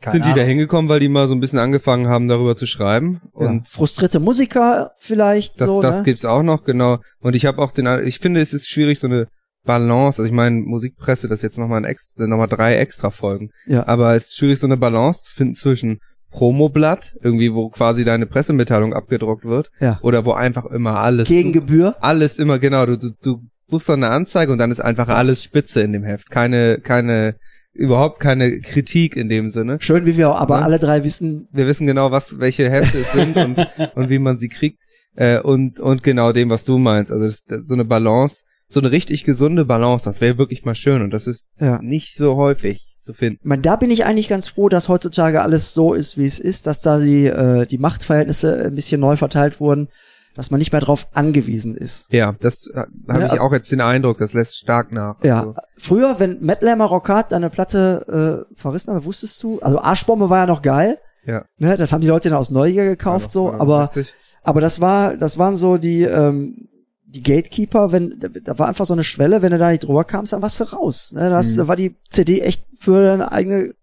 Keine 0.01 0.13
sind 0.13 0.25
die 0.25 0.29
da 0.31 0.35
Ahnung. 0.37 0.47
hingekommen, 0.49 0.89
weil 0.89 1.01
die 1.01 1.09
mal 1.09 1.29
so 1.29 1.35
ein 1.35 1.41
bisschen 1.41 1.59
angefangen 1.59 2.09
haben, 2.09 2.29
darüber 2.29 2.57
zu 2.57 2.67
schreiben. 2.67 3.21
ja. 3.39 3.49
Und 3.49 3.69
frustrierte 3.69 4.21
Musiker 4.21 4.93
vielleicht 4.99 5.61
Das, 5.61 5.69
so. 5.69 5.83
das 5.83 5.99
ne? 5.99 6.05
gibt's 6.05 6.25
auch 6.25 6.43
noch, 6.43 6.65
genau. 6.65 6.99
Und 7.21 7.35
ich 7.37 7.45
habe 7.47 7.59
auch 7.61 7.73
den, 7.73 7.87
ich 8.07 8.19
finde, 8.19 8.41
es 8.41 8.53
ist 8.53 8.69
schwierig, 8.69 8.99
so 8.99 9.09
eine 9.09 9.29
Balance, 9.65 10.23
also 10.23 10.25
ich 10.25 10.33
meine, 10.33 10.57
Musikpresse, 10.63 11.29
das 11.29 11.41
ist 11.41 11.43
jetzt 11.43 11.59
nochmal 11.59 11.79
ein 11.83 11.85
extra, 11.85 12.27
nochmal 12.27 12.47
drei 12.49 12.77
extra 12.77 13.11
Folgen. 13.11 13.51
Ja. 13.67 13.87
Aber 13.87 14.15
es 14.15 14.29
ist 14.29 14.39
schwierig, 14.39 14.59
so 14.59 14.67
eine 14.67 14.79
Balance 14.79 15.25
zu 15.25 15.35
finden 15.35 15.55
zwischen 15.55 15.99
Promoblatt, 16.31 17.17
irgendwie, 17.23 17.53
wo 17.55 17.69
quasi 17.69 18.05
deine 18.05 18.27
Pressemitteilung 18.27 18.95
abgedruckt 18.95 19.45
wird, 19.45 19.71
Ja. 19.81 19.99
oder 20.03 20.25
wo 20.25 20.33
einfach 20.33 20.65
immer 20.67 20.99
alles, 20.99 21.29
Gegen 21.29 21.53
Gebühr. 21.53 21.97
alles 22.01 22.39
immer, 22.39 22.59
genau, 22.59 22.87
du, 22.87 22.97
du, 22.97 23.11
du 23.23 23.43
buchst 23.69 23.89
dann 23.89 24.03
eine 24.03 24.13
Anzeige 24.13 24.51
und 24.53 24.59
dann 24.59 24.71
ist 24.71 24.81
einfach 24.81 25.09
alles 25.09 25.43
spitze 25.45 25.81
in 25.81 25.93
dem 25.93 26.05
Heft. 26.05 26.31
Keine, 26.31 26.79
keine, 26.79 27.37
überhaupt 27.73 28.21
keine 28.21 28.61
Kritik 28.61 29.17
in 29.17 29.29
dem 29.29 29.51
Sinne. 29.51 29.79
Schön, 29.81 30.07
wie 30.07 30.17
wir 30.17 30.31
aber 30.35 30.59
Ne? 30.59 30.65
alle 30.65 30.79
drei 30.79 31.05
wissen. 31.05 31.49
Wir 31.53 31.67
wissen 31.67 31.87
genau, 31.87 32.11
was, 32.11 32.39
welche 32.41 32.69
Hefte 32.71 32.99
es 32.99 33.13
sind 33.13 33.37
und, 33.37 33.59
und 33.95 34.09
wie 34.11 34.19
man 34.19 34.39
sie 34.39 34.49
kriegt. 34.49 34.81
Äh, 35.15 35.41
und, 35.41 35.79
und 35.81 36.03
genau 36.03 36.33
dem, 36.33 36.51
was 36.51 36.65
du 36.65 36.79
meinst. 36.79 37.13
Also 37.13 37.27
das, 37.27 37.45
das, 37.45 37.67
so 37.67 37.75
eine 37.75 37.85
Balance, 37.85 38.43
so 38.67 38.81
eine 38.81 38.91
richtig 38.93 39.25
gesunde 39.25 39.65
Balance, 39.65 40.05
das 40.05 40.21
wäre 40.21 40.39
wirklich 40.39 40.65
mal 40.65 40.75
schön. 40.75 41.03
Und 41.03 41.11
das 41.11 41.27
ist 41.27 41.51
Ja. 41.61 41.81
nicht 41.83 42.17
so 42.17 42.37
häufig 42.37 42.90
zu 43.03 43.13
finden. 43.15 43.39
Ich 43.41 43.47
meine, 43.49 43.63
da 43.63 43.77
bin 43.77 43.91
ich 43.91 44.05
eigentlich 44.05 44.29
ganz 44.29 44.49
froh, 44.49 44.69
dass 44.69 44.89
heutzutage 44.89 45.43
alles 45.43 45.75
so 45.75 45.95
ist, 45.95 46.17
wie 46.19 46.27
es 46.27 46.39
ist, 46.39 46.67
dass 46.67 46.81
da 46.81 46.99
die, 46.99 47.27
äh, 47.27 47.67
die 47.67 47.79
Machtverhältnisse 47.79 48.65
ein 48.67 48.75
bisschen 48.75 49.01
neu 49.01 49.17
verteilt 49.17 49.61
wurden, 49.61 49.89
dass 50.35 50.51
man 50.51 50.59
nicht 50.59 50.71
mehr 50.73 50.81
drauf 50.81 51.09
angewiesen 51.13 51.75
ist. 51.77 52.13
Ja, 52.13 52.35
das 52.41 52.69
äh, 52.73 52.85
habe 53.09 53.21
Ja, 53.23 53.35
ich 53.35 53.41
auch 53.41 53.53
jetzt 53.53 53.71
den 53.73 53.81
Eindruck, 53.81 54.19
das 54.19 54.33
lässt 54.33 54.59
stark 54.59 54.93
nach. 54.93 55.17
Ja, 55.25 55.41
Also, 55.41 55.55
früher, 55.77 56.21
wenn 56.21 56.39
Matt 56.45 56.63
Lammer 56.63 56.85
Rockhard 56.87 57.33
deine 57.33 57.51
Platte 57.51 58.47
äh, 58.55 58.55
verrissen 58.61 58.95
hat, 58.95 59.05
wusstest 59.05 59.43
du, 59.43 59.59
also 59.61 59.79
Arschbombe 59.81 60.31
war 60.31 60.39
ja 60.39 60.47
noch 60.47 60.63
geil, 60.63 60.99
ja. 61.27 61.45
ne, 61.59 61.77
das 61.77 61.93
haben 61.93 62.01
die 62.01 62.07
Leute 62.07 62.29
dann 62.31 62.39
aus 62.39 62.51
Neugier 62.51 62.85
gekauft, 62.85 63.27
noch- 63.27 63.33
so, 63.33 63.53
aber, 63.53 63.85
witzig. 63.85 64.15
aber 64.45 64.61
das 64.61 64.81
war, 64.81 65.17
das 65.17 65.37
waren 65.37 65.57
so 65.57 65.77
die, 65.79 66.03
ähm, 66.03 66.69
die 67.11 67.23
Gatekeeper, 67.23 67.93
wenn, 67.93 68.19
da, 68.19 68.29
da 68.29 68.59
war 68.59 68.69
einfach 68.69 68.87
so 68.87 68.93
eine 68.95 69.05
Schwelle, 69.05 69.43
wenn 69.43 69.53
du 69.53 69.59
da 69.59 69.71
nicht 69.71 69.85
drüber 69.85 70.05
kamst, 70.05 70.33
dann 70.33 70.43
warst 70.43 70.61
du 70.61 70.65
raus, 70.65 71.13
ne, 71.15 71.29
das, 71.31 71.53
Mhm. 71.55 71.57
da 71.59 71.69
war 71.69 71.77
die 71.77 71.97
CD 72.09 72.41
echt 72.41 72.65
für 72.79 73.03
deine 73.05 73.33
eigene, 73.33 73.75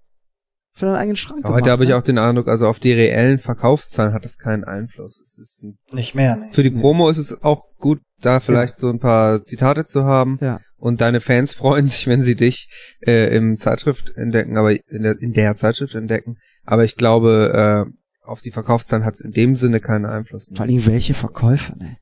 für 0.74 0.86
deinen 0.86 0.96
eigenen 0.96 1.16
Schrank 1.16 1.46
Aber 1.46 1.56
heute 1.56 1.72
habe 1.72 1.84
ich 1.84 1.90
ne? 1.90 1.98
auch 1.98 2.04
den 2.04 2.18
Eindruck, 2.18 2.48
also 2.48 2.68
auf 2.68 2.80
die 2.80 2.94
reellen 2.94 3.40
Verkaufszahlen 3.40 4.14
hat 4.14 4.24
das 4.26 4.38
keinen 4.38 4.64
Einfluss. 4.64 5.22
Es 5.26 5.38
ist 5.38 5.64
ein, 5.64 5.78
Nicht 5.92 6.16
mehr, 6.16 6.36
ne. 6.38 6.50
für 6.52 6.64
die 6.64 6.70
Promo 6.72 7.10
ist 7.10 7.18
es 7.18 7.42
auch 7.44 7.64
gut, 7.78 8.00
da 8.22 8.40
vielleicht 8.40 8.80
so 8.80 8.90
ein 8.90 9.00
paar 9.00 9.44
Zitate 9.44 9.86
zu 9.86 10.06
haben. 10.06 10.40
Ja. 10.42 10.60
Und 10.78 11.02
deine 11.02 11.20
Fans 11.22 11.54
freuen 11.54 11.88
sich, 11.88 12.08
wenn 12.08 12.22
sie 12.22 12.36
dich 12.36 12.70
äh, 13.06 13.36
im 13.36 13.58
Zeitschrift 13.58 14.14
entdecken, 14.16 14.58
aber 14.58 14.72
in 14.72 15.04
der, 15.04 15.20
in 15.20 15.34
der 15.34 15.56
Zeitschrift 15.56 15.96
entdecken. 15.96 16.38
Aber 16.64 16.84
ich 16.84 16.96
glaube, 16.96 17.86
äh, 17.88 17.92
auf 18.28 18.42
die 18.42 18.52
Verkaufszahlen 18.52 19.06
hat 19.06 19.16
es 19.16 19.22
in 19.22 19.32
dem 19.32 19.56
Sinne 19.56 19.80
keinen 19.80 20.06
Einfluss. 20.06 20.48
Vor 20.54 20.66
allem 20.66 20.86
welche 20.86 21.14
Verkäufer, 21.14 21.76
ne? 21.78 21.98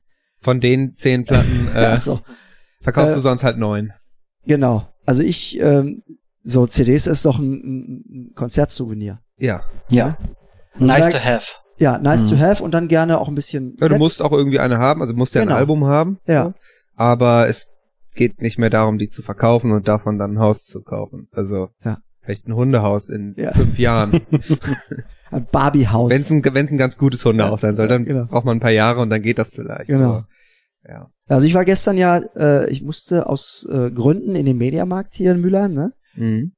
Von 0.46 0.60
den 0.60 0.94
zehn 0.94 1.24
Platten 1.24 1.68
äh, 1.74 1.78
also, 1.78 2.20
verkaufst 2.82 3.10
äh, 3.12 3.14
du 3.16 3.20
sonst 3.20 3.42
halt 3.42 3.58
neun. 3.58 3.92
genau. 4.46 4.86
Also 5.04 5.24
ich, 5.24 5.58
ähm, 5.60 6.02
so 6.44 6.66
CDs 6.68 7.08
ist 7.08 7.24
doch 7.26 7.40
ein, 7.40 8.04
ein 8.08 8.32
Konzertsouvenir. 8.36 9.18
Ja. 9.38 9.62
Ja. 9.88 10.16
Also 10.74 10.84
Nice 10.92 11.08
to 11.08 11.18
have. 11.18 11.54
Ja, 11.78 11.98
nice 11.98 12.24
Mhm. 12.26 12.28
to 12.30 12.38
have 12.38 12.62
und 12.62 12.74
dann 12.74 12.86
gerne 12.86 13.18
auch 13.18 13.26
ein 13.28 13.34
bisschen. 13.34 13.72
ja 13.80 13.88
du 13.88 13.94
nett. 13.94 13.98
musst 13.98 14.22
auch 14.22 14.30
irgendwie 14.30 14.60
eine 14.60 14.78
haben, 14.78 15.00
also 15.00 15.12
du 15.14 15.18
musst 15.18 15.34
ja 15.34 15.40
Genau. 15.42 15.54
ein 15.54 15.58
Album 15.58 15.84
haben. 15.86 16.18
Ja. 16.28 16.44
So. 16.44 16.54
Aber 16.94 17.48
es 17.48 17.70
geht 18.14 18.40
nicht 18.40 18.56
mehr 18.58 18.70
darum, 18.70 18.98
die 18.98 19.08
zu 19.08 19.22
verkaufen 19.22 19.72
und 19.72 19.88
davon 19.88 20.16
dann 20.18 20.34
ein 20.34 20.38
Haus 20.38 20.64
zu 20.64 20.80
kaufen. 20.82 21.26
Also 21.32 21.70
Ja. 21.84 21.98
vielleicht 22.22 22.46
ein 22.46 22.54
Hundehaus 22.54 23.08
in 23.08 23.34
Ja. 23.36 23.52
fünf 23.52 23.78
Jahren. 23.80 24.20
ein 25.32 25.46
Barbie-Haus. 25.50 26.10
Wenn 26.10 26.20
es 26.20 26.30
ein, 26.30 26.44
wenn's 26.54 26.72
ein 26.72 26.78
ganz 26.78 26.96
gutes 26.96 27.24
Hundehaus 27.24 27.60
sein 27.60 27.74
soll, 27.76 27.88
dann 27.88 28.04
genau. 28.04 28.26
braucht 28.26 28.44
man 28.44 28.56
ein 28.58 28.60
paar 28.60 28.70
Jahre 28.70 29.00
und 29.00 29.10
dann 29.10 29.22
geht 29.22 29.38
das 29.38 29.52
vielleicht. 29.54 29.86
Genau. 29.88 30.04
Aber, 30.10 30.28
ja. 30.88 31.10
Also 31.28 31.46
ich 31.46 31.54
war 31.54 31.64
gestern 31.64 31.96
ja, 31.96 32.18
äh, 32.36 32.70
ich 32.70 32.82
musste 32.82 33.26
aus 33.28 33.66
äh, 33.70 33.90
Gründen 33.90 34.34
in 34.36 34.46
den 34.46 34.56
Mediamarkt 34.58 35.14
hier 35.14 35.32
in 35.32 35.40
Mülheim, 35.40 35.74
ne? 35.74 35.92
Mhm. 36.14 36.52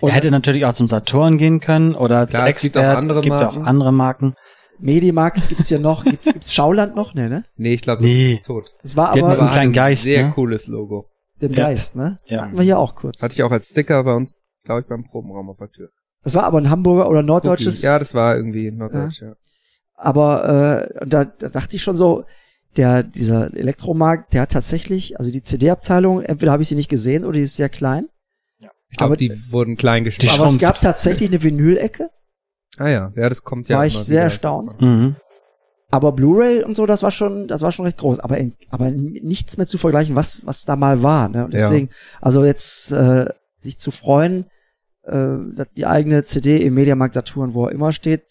Und 0.00 0.08
er 0.10 0.14
hätte 0.16 0.30
natürlich 0.30 0.64
auch 0.64 0.72
zum 0.72 0.88
Saturn 0.88 1.38
gehen 1.38 1.60
können 1.60 1.94
oder 1.94 2.26
zu 2.28 2.36
Klar, 2.36 2.48
es 2.48 2.62
gibt 2.62 2.76
auch 2.76 2.80
Expert. 2.82 2.98
andere 2.98 3.18
es 3.18 3.22
gibt 3.22 3.34
Marken. 3.36 3.62
auch 3.62 3.66
andere 3.66 3.92
Marken. 3.92 4.34
Medimax 4.80 5.48
gibt's 5.48 5.70
ja 5.70 5.78
noch, 5.78 6.04
gibt's, 6.04 6.32
gibt's 6.32 6.52
Schauland 6.52 6.96
noch, 6.96 7.14
ne, 7.14 7.28
ne? 7.28 7.44
Nee, 7.56 7.74
ich 7.74 7.82
glaube, 7.82 8.02
das 8.02 8.10
Nee. 8.10 8.34
ist 8.34 8.44
tot. 8.44 8.70
Das 8.82 8.96
war 8.96 9.12
Die 9.12 9.22
aber 9.22 9.30
hat 9.30 9.38
kleinen 9.38 9.70
ein 9.70 9.72
Geist, 9.72 10.02
Sehr 10.02 10.26
ne? 10.26 10.32
cooles 10.34 10.66
Logo. 10.66 11.10
dem 11.40 11.52
Ja. 11.52 11.66
Geist, 11.68 11.94
ne? 11.96 12.18
Ja. 12.26 12.42
Hatten 12.42 12.56
wir 12.56 12.64
hier 12.64 12.78
auch 12.78 12.94
kurz. 12.96 13.22
Hatte 13.22 13.34
ich 13.34 13.42
auch 13.44 13.52
als 13.52 13.68
Sticker 13.68 14.02
bei 14.02 14.14
uns, 14.14 14.34
glaube 14.64 14.80
ich, 14.80 14.86
beim 14.88 15.04
Probenraum 15.04 15.48
auf 15.50 15.58
der 15.58 15.70
Tür. 15.70 15.88
Das 16.24 16.34
war 16.34 16.42
aber 16.44 16.58
ein 16.58 16.70
Hamburger 16.70 17.08
oder 17.08 17.22
norddeutsches. 17.22 17.82
Ja, 17.82 17.98
das 17.98 18.14
war 18.14 18.34
irgendwie 18.36 18.70
norddeutsch, 18.72 19.20
ja. 19.22 19.34
Aber 19.96 20.88
äh, 20.98 21.06
da, 21.06 21.24
da 21.24 21.48
dachte 21.50 21.76
ich 21.76 21.82
schon 21.82 21.94
so, 21.94 22.24
der 22.76 23.02
dieser 23.02 23.54
Elektromarkt, 23.54 24.32
der 24.34 24.42
hat 24.42 24.52
tatsächlich, 24.52 25.18
also 25.18 25.30
die 25.30 25.42
CD-Abteilung, 25.42 26.22
entweder 26.22 26.52
habe 26.52 26.62
ich 26.62 26.68
sie 26.68 26.74
nicht 26.74 26.88
gesehen 26.90 27.24
oder 27.24 27.34
die 27.34 27.44
ist 27.44 27.56
sehr 27.56 27.68
klein. 27.68 28.08
Ich 28.90 28.98
glaube, 28.98 29.16
die 29.16 29.32
wurden 29.50 29.76
klein 29.76 30.04
gespielt. 30.04 30.32
Aber 30.34 30.44
es 30.44 30.50
schrumpft. 30.50 30.60
gab 30.60 30.80
tatsächlich 30.80 31.28
eine 31.30 31.42
Vinyl-Ecke, 31.42 32.10
Ah 32.76 32.88
ja, 32.88 33.12
ja, 33.14 33.28
das 33.28 33.42
kommt 33.44 33.68
ja. 33.68 33.76
War 33.78 33.86
ich 33.86 33.96
sehr 33.98 34.22
erstaunt. 34.24 34.80
Mhm. 34.80 35.14
aber 35.92 36.10
Blu-ray 36.12 36.64
und 36.64 36.74
so, 36.76 36.86
das 36.86 37.04
war 37.04 37.12
schon, 37.12 37.46
das 37.46 37.62
war 37.62 37.70
schon 37.70 37.84
recht 37.84 37.98
groß. 37.98 38.18
Aber 38.18 38.36
in, 38.38 38.54
aber 38.70 38.90
nichts 38.90 39.56
mehr 39.56 39.66
zu 39.68 39.78
vergleichen, 39.78 40.16
was 40.16 40.44
was 40.44 40.64
da 40.64 40.74
mal 40.74 41.02
war. 41.04 41.28
Ne? 41.28 41.44
Und 41.44 41.54
Ja. 41.54 41.68
deswegen, 41.68 41.90
also 42.20 42.44
jetzt 42.44 42.90
äh, 42.90 43.26
sich 43.56 43.78
zu 43.78 43.92
freuen, 43.92 44.46
äh, 45.04 45.36
dass 45.54 45.68
die 45.76 45.86
eigene 45.86 46.24
CD 46.24 46.56
im 46.58 46.74
Mediamarkt 46.74 47.14
Saturn, 47.14 47.54
wo 47.54 47.66
er 47.66 47.72
immer 47.72 47.92
steht, 47.92 48.22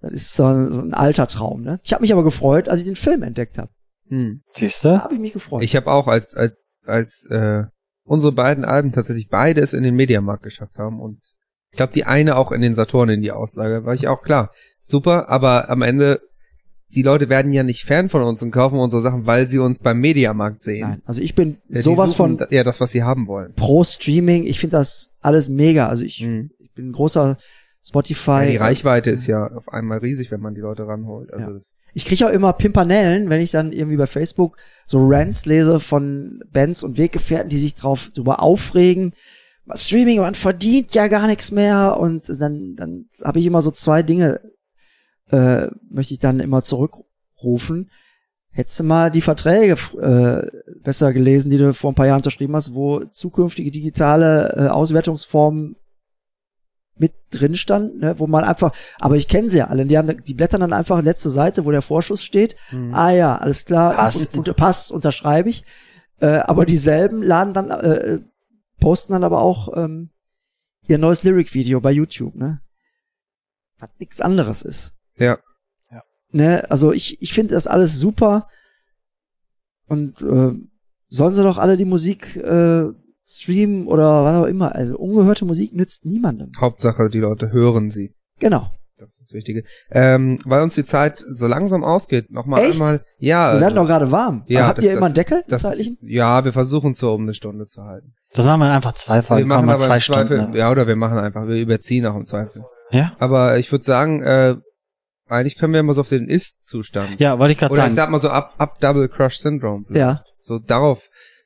das 0.00 0.12
ist 0.12 0.34
so 0.34 0.46
ein, 0.46 0.72
so 0.72 0.80
ein 0.80 0.94
alter 0.94 1.26
Traum. 1.26 1.62
Ne? 1.62 1.78
Ich 1.84 1.92
habe 1.92 2.00
mich 2.00 2.12
aber 2.14 2.24
gefreut, 2.24 2.68
als 2.70 2.80
ich 2.80 2.86
den 2.86 2.96
Film 2.96 3.22
entdeckt 3.22 3.58
habe. 3.58 3.68
Hm. 4.12 4.42
Siehst 4.52 4.84
Da 4.84 4.96
du? 4.96 5.04
habe 5.04 5.14
ich 5.14 5.20
mich 5.20 5.32
gefreut. 5.32 5.62
Ich 5.62 5.74
habe 5.74 5.90
auch 5.90 6.06
als 6.06 6.36
als 6.36 6.80
als 6.84 7.26
äh, 7.30 7.64
unsere 8.04 8.32
beiden 8.32 8.64
Alben 8.64 8.92
tatsächlich 8.92 9.28
beides 9.28 9.72
in 9.72 9.82
den 9.82 9.94
Mediamarkt 9.94 10.42
geschafft 10.42 10.76
haben 10.78 11.00
und 11.00 11.18
ich 11.70 11.76
glaube 11.78 11.92
die 11.94 12.04
eine 12.04 12.36
auch 12.36 12.52
in 12.52 12.60
den 12.60 12.74
Saturn 12.74 13.08
in 13.08 13.22
die 13.22 13.32
Auslage, 13.32 13.84
war 13.86 13.94
ich 13.94 14.08
auch 14.08 14.22
klar. 14.22 14.50
Super, 14.78 15.30
aber 15.30 15.70
am 15.70 15.80
Ende 15.82 16.20
die 16.94 17.02
Leute 17.02 17.30
werden 17.30 17.52
ja 17.54 17.62
nicht 17.62 17.84
Fan 17.86 18.10
von 18.10 18.22
uns 18.22 18.42
und 18.42 18.50
kaufen 18.50 18.78
unsere 18.78 19.00
Sachen, 19.00 19.24
weil 19.26 19.48
sie 19.48 19.58
uns 19.58 19.78
beim 19.78 19.98
Mediamarkt 19.98 20.62
sehen. 20.62 20.86
Nein, 20.90 21.02
also 21.06 21.22
ich 21.22 21.34
bin 21.34 21.56
Ja, 21.68 21.80
sowas 21.80 22.12
von 22.12 22.38
ja 22.50 22.64
das, 22.64 22.80
was 22.82 22.90
sie 22.92 23.02
haben 23.02 23.26
wollen. 23.28 23.54
pro 23.54 23.82
Streaming. 23.82 24.44
Ich 24.44 24.60
finde 24.60 24.76
das 24.76 25.10
alles 25.22 25.48
mega. 25.48 25.88
Also 25.88 26.04
ich, 26.04 26.20
Mhm. 26.26 26.50
ich 26.58 26.70
bin 26.74 26.88
ein 26.90 26.92
großer 26.92 27.38
Spotify. 27.82 28.30
Ja, 28.44 28.46
die 28.50 28.56
Reichweite 28.58 29.08
ist 29.10 29.26
ja 29.26 29.46
auf 29.46 29.68
einmal 29.70 29.98
riesig, 29.98 30.30
wenn 30.30 30.40
man 30.40 30.54
die 30.54 30.60
Leute 30.60 30.86
ranholt. 30.86 31.32
Also 31.32 31.46
Ja. 31.52 31.60
Ich 31.94 32.04
kriege 32.04 32.26
auch 32.26 32.32
immer 32.32 32.52
Pimpanellen, 32.52 33.28
wenn 33.28 33.40
ich 33.40 33.50
dann 33.50 33.72
irgendwie 33.72 33.96
bei 33.96 34.06
Facebook 34.06 34.56
so 34.86 34.98
Rants 35.00 35.44
lese 35.46 35.80
von 35.80 36.42
Bands 36.50 36.82
und 36.82 36.96
Weggefährten, 36.96 37.50
die 37.50 37.58
sich 37.58 37.74
drauf 37.74 38.10
drüber 38.14 38.42
aufregen. 38.42 39.12
Streaming, 39.74 40.20
man 40.20 40.34
verdient 40.34 40.94
ja 40.94 41.06
gar 41.08 41.26
nichts 41.26 41.50
mehr 41.50 41.96
und 41.98 42.28
dann 42.40 42.74
dann 42.74 43.06
habe 43.22 43.38
ich 43.38 43.46
immer 43.46 43.62
so 43.62 43.70
zwei 43.70 44.02
Dinge 44.02 44.40
äh, 45.32 45.68
möchte 45.90 46.14
ich 46.14 46.20
dann 46.20 46.40
immer 46.40 46.62
zurückrufen. 46.62 47.90
Hättest 48.50 48.80
du 48.80 48.84
mal 48.84 49.10
die 49.10 49.22
Verträge 49.22 49.76
äh, 49.98 50.46
besser 50.82 51.12
gelesen, 51.12 51.50
die 51.50 51.56
du 51.56 51.72
vor 51.72 51.90
ein 51.90 51.94
paar 51.94 52.06
Jahren 52.06 52.18
unterschrieben 52.18 52.54
hast, 52.54 52.74
wo 52.74 53.00
zukünftige 53.04 53.70
digitale 53.70 54.54
äh, 54.56 54.68
Auswertungsformen 54.68 55.76
drin 57.32 57.54
stand, 57.56 57.98
ne, 58.00 58.18
wo 58.18 58.26
man 58.26 58.44
einfach, 58.44 58.72
aber 59.00 59.16
ich 59.16 59.28
kenne 59.28 59.50
sie 59.50 59.58
ja 59.58 59.66
alle, 59.68 59.86
die 59.86 59.98
haben, 59.98 60.22
die 60.22 60.34
blättern 60.34 60.60
dann 60.60 60.72
einfach 60.72 61.02
letzte 61.02 61.30
Seite, 61.30 61.64
wo 61.64 61.70
der 61.70 61.82
Vorschuss 61.82 62.22
steht. 62.22 62.56
Ah 62.92 63.10
ja, 63.10 63.36
alles 63.36 63.64
klar, 63.64 63.94
Passt. 63.94 64.36
Und, 64.36 64.48
und, 64.48 64.56
passt, 64.56 64.92
unterschreibe 64.92 65.48
ich. 65.50 65.64
Äh, 66.20 66.38
aber 66.38 66.66
dieselben 66.66 67.22
laden 67.22 67.52
dann, 67.54 67.70
äh, 67.70 68.20
posten 68.80 69.12
dann 69.12 69.24
aber 69.24 69.42
auch 69.42 69.76
ähm, 69.76 70.10
ihr 70.86 70.98
neues 70.98 71.24
Lyric-Video 71.24 71.80
bei 71.80 71.90
YouTube, 71.92 72.34
ne? 72.34 72.60
Was 73.78 73.90
nichts 73.98 74.20
anderes 74.20 74.62
ist. 74.62 74.94
ja. 75.90 76.02
Ne? 76.30 76.70
Also 76.70 76.92
ich, 76.92 77.20
ich 77.20 77.32
finde 77.34 77.54
das 77.54 77.66
alles 77.66 77.98
super. 77.98 78.48
Und 79.86 80.22
äh, 80.22 80.54
sollen 81.08 81.34
sie 81.34 81.42
doch 81.42 81.58
alle 81.58 81.76
die 81.76 81.84
Musik 81.84 82.36
äh, 82.36 82.90
streamen 83.40 83.86
oder 83.86 84.24
was 84.24 84.36
auch 84.36 84.46
immer. 84.46 84.74
Also 84.74 84.96
ungehörte 84.98 85.44
Musik 85.44 85.74
nützt 85.74 86.04
niemandem. 86.04 86.52
Hauptsache, 86.60 87.08
die 87.10 87.18
Leute 87.20 87.52
hören 87.52 87.90
sie. 87.90 88.14
Genau. 88.38 88.70
Das 88.98 89.10
ist 89.10 89.22
das 89.22 89.32
Wichtige. 89.32 89.64
Ähm, 89.90 90.38
weil 90.44 90.62
uns 90.62 90.76
die 90.76 90.84
Zeit 90.84 91.24
so 91.32 91.48
langsam 91.48 91.82
ausgeht, 91.82 92.30
nochmal 92.30 92.62
einmal. 92.64 93.04
Ja, 93.18 93.48
Wir 93.54 93.60
werden 93.60 93.64
also, 93.64 93.76
doch 93.76 93.86
gerade 93.86 94.10
warm. 94.12 94.44
ja, 94.46 94.66
Habt 94.68 94.78
das- 94.78 94.84
ihr 94.84 94.92
immer 94.92 95.06
einen 95.06 95.14
Deckel? 95.14 95.42
das, 95.48 95.62
zeitlichen? 95.62 95.98
ja, 96.02 96.44
wir 96.44 96.52
versuchen 96.52 96.94
so 96.94 97.12
um 97.12 97.22
eine 97.22 97.34
Stunde 97.34 97.66
zu 97.66 97.82
halten. 97.82 98.14
Das 98.32 98.46
machen 98.46 98.60
wir 98.60 98.70
einfach 98.70 98.92
zwei 98.92 99.16
wir 99.16 99.22
Folgen. 99.24 99.48
machen 99.48 99.66
wir 99.66 99.72
aber 99.74 99.82
zwei 99.82 99.96
im 99.96 100.00
Zweifel, 100.02 100.36
Stunden. 100.36 100.52
ne? 100.52 100.58
ja, 100.58 100.70
oder 100.70 100.86
wir 100.86 100.94
machen 100.94 101.18
einfach, 101.18 101.48
wir 101.48 101.56
überziehen 101.60 102.06
auch 102.06 102.14
im 102.14 102.26
Zweifel. 102.26 102.62
Ja? 102.92 103.12
Aber 103.18 103.58
ich 103.58 103.72
würde 103.72 103.84
sagen, 103.84 104.22
äh, 104.22 104.54
eigentlich 105.28 105.58
können 105.58 105.72
wir 105.72 105.80
immer 105.80 105.94
so 105.94 106.02
auf 106.02 106.08
den 106.08 106.28
Ist-Zustand. 106.28 107.18
Ja, 107.18 107.38
wollte 107.40 107.52
ich 107.52 107.58
gerade 107.58 107.72
Oder 107.72 107.82
ich 107.86 107.94
sagen. 107.94 107.96
sag 107.96 108.10
mal 108.10 108.20
so 108.20 108.28
ab, 108.28 108.54
ab 108.58 108.78
Double 108.80 109.08
Crush 109.08 109.38
Syndrome. 109.38 109.84
Ja. 109.90 110.22
So 110.42 110.58
darauf, 110.60 111.00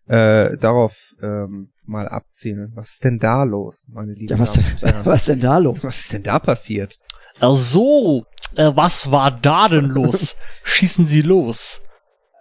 äh, 0.09 0.59
darauf 0.59 0.95
ähm, 1.23 1.71
mal 1.89 2.09
abzielen. 2.09 2.73
Was 2.75 2.91
ist 2.95 3.05
denn 3.05 3.19
da 3.19 3.43
los, 3.45 3.83
meine 3.87 4.13
lieben 4.15 4.27
Ja, 4.35 4.39
was, 4.39 4.57
Herren? 4.57 5.05
was 5.05 5.25
denn 5.27 5.41
da 5.41 5.59
los? 5.59 5.85
Was 5.85 5.99
ist 6.01 6.13
denn 6.13 6.23
da 6.23 6.39
passiert? 6.39 6.99
Äh, 7.41 7.55
so, 7.55 8.25
äh, 8.55 8.71
was 8.75 9.11
war 9.11 9.31
da 9.31 9.69
denn 9.69 9.87
los? 9.87 10.37
Schießen 10.65 11.05
Sie 11.07 11.23
los. 11.23 11.81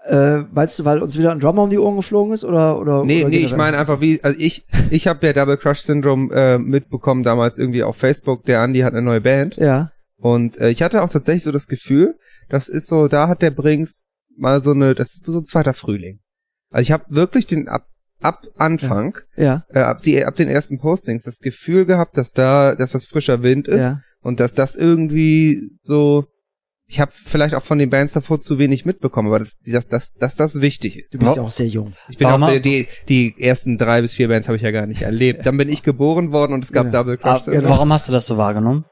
Äh, 0.07 0.43
meinst 0.51 0.77
du, 0.77 0.85
weil 0.85 0.99
uns 0.99 1.17
wieder 1.17 1.31
ein 1.31 1.39
Drummer 1.39 1.63
um 1.63 1.69
die 1.71 1.79
Ohren 1.79 1.95
geflogen 1.95 2.31
ist 2.31 2.43
oder 2.45 2.77
oder? 2.79 3.03
Nee, 3.03 3.21
oder 3.21 3.29
nee, 3.31 3.37
ich 3.37 3.55
meine 3.55 3.77
einfach 3.79 4.01
wie, 4.01 4.23
also 4.23 4.37
ich, 4.39 4.67
ich 4.91 5.07
habe 5.07 5.25
ja 5.25 5.33
Double 5.33 5.57
Crush 5.57 5.79
Syndrome 5.79 6.31
äh, 6.31 6.57
mitbekommen 6.59 7.23
damals 7.23 7.57
irgendwie 7.57 7.81
auf 7.81 7.97
Facebook. 7.97 8.43
Der 8.43 8.61
Andi 8.61 8.81
hat 8.81 8.93
eine 8.93 9.01
neue 9.01 9.21
Band 9.21 9.55
Ja. 9.57 9.89
und 10.17 10.59
äh, 10.59 10.69
ich 10.69 10.83
hatte 10.83 11.01
auch 11.01 11.09
tatsächlich 11.09 11.43
so 11.43 11.51
das 11.51 11.65
Gefühl, 11.65 12.19
das 12.49 12.69
ist 12.69 12.85
so, 12.87 13.07
da 13.07 13.27
hat 13.27 13.41
der 13.41 13.49
Brings 13.49 14.05
mal 14.37 14.61
so 14.61 14.71
eine, 14.71 14.93
das 14.93 15.15
ist 15.15 15.25
so 15.25 15.39
ein 15.39 15.45
zweiter 15.45 15.73
Frühling. 15.73 16.19
Also 16.69 16.83
ich 16.83 16.91
habe 16.91 17.05
wirklich 17.09 17.47
den 17.47 17.67
ab 17.67 17.87
ab 18.21 18.45
Anfang, 18.57 19.17
Ja. 19.35 19.63
äh, 19.73 19.79
ab 19.79 20.01
die 20.01 20.23
ab 20.25 20.35
den 20.35 20.47
ersten 20.47 20.79
Postings 20.79 21.23
das 21.23 21.39
Gefühl 21.39 21.85
gehabt, 21.85 22.17
dass 22.17 22.31
da, 22.31 22.75
dass 22.75 22.91
das 22.91 23.05
frischer 23.05 23.43
Wind 23.43 23.67
ist 23.67 23.81
Ja. 23.81 24.01
und 24.21 24.39
dass 24.39 24.53
das 24.53 24.75
irgendwie 24.75 25.71
so 25.77 26.25
ich 26.87 26.99
habe 26.99 27.11
vielleicht 27.15 27.55
auch 27.55 27.63
von 27.63 27.79
den 27.79 27.89
Bands 27.89 28.13
davor 28.13 28.39
zu 28.39 28.59
wenig 28.59 28.85
mitbekommen, 28.85 29.29
aber 29.29 29.39
dass, 29.39 29.57
dass, 29.57 29.87
dass, 29.87 30.13
dass 30.19 30.35
das 30.35 30.61
wichtig 30.61 30.97
ist. 30.99 31.13
Du 31.15 31.17
bist 31.17 31.35
ja 31.35 31.41
auch 31.41 31.49
sehr 31.49 31.65
jung. 31.65 31.93
Ich 32.09 32.19
bin 32.19 32.27
auch 32.27 32.47
sehr, 32.47 32.59
die, 32.59 32.87
die 33.09 33.33
ersten 33.39 33.79
drei 33.79 34.01
bis 34.01 34.13
vier 34.13 34.27
Bands 34.27 34.47
habe 34.47 34.57
ich 34.57 34.61
ja 34.61 34.69
gar 34.69 34.85
nicht 34.85 35.01
erlebt. 35.01 35.47
Dann 35.47 35.57
bin 35.57 35.67
ich 35.67 35.81
geboren 35.81 36.31
worden 36.31 36.53
und 36.53 36.63
es 36.63 36.71
gab 36.71 36.85
Genau. 36.85 36.99
Double 36.99 37.17
Crush. 37.17 37.41
Syndrome. 37.41 37.69
Warum 37.69 37.91
hast 37.91 38.07
du 38.07 38.11
das 38.11 38.27
so 38.27 38.37
wahrgenommen? 38.37 38.85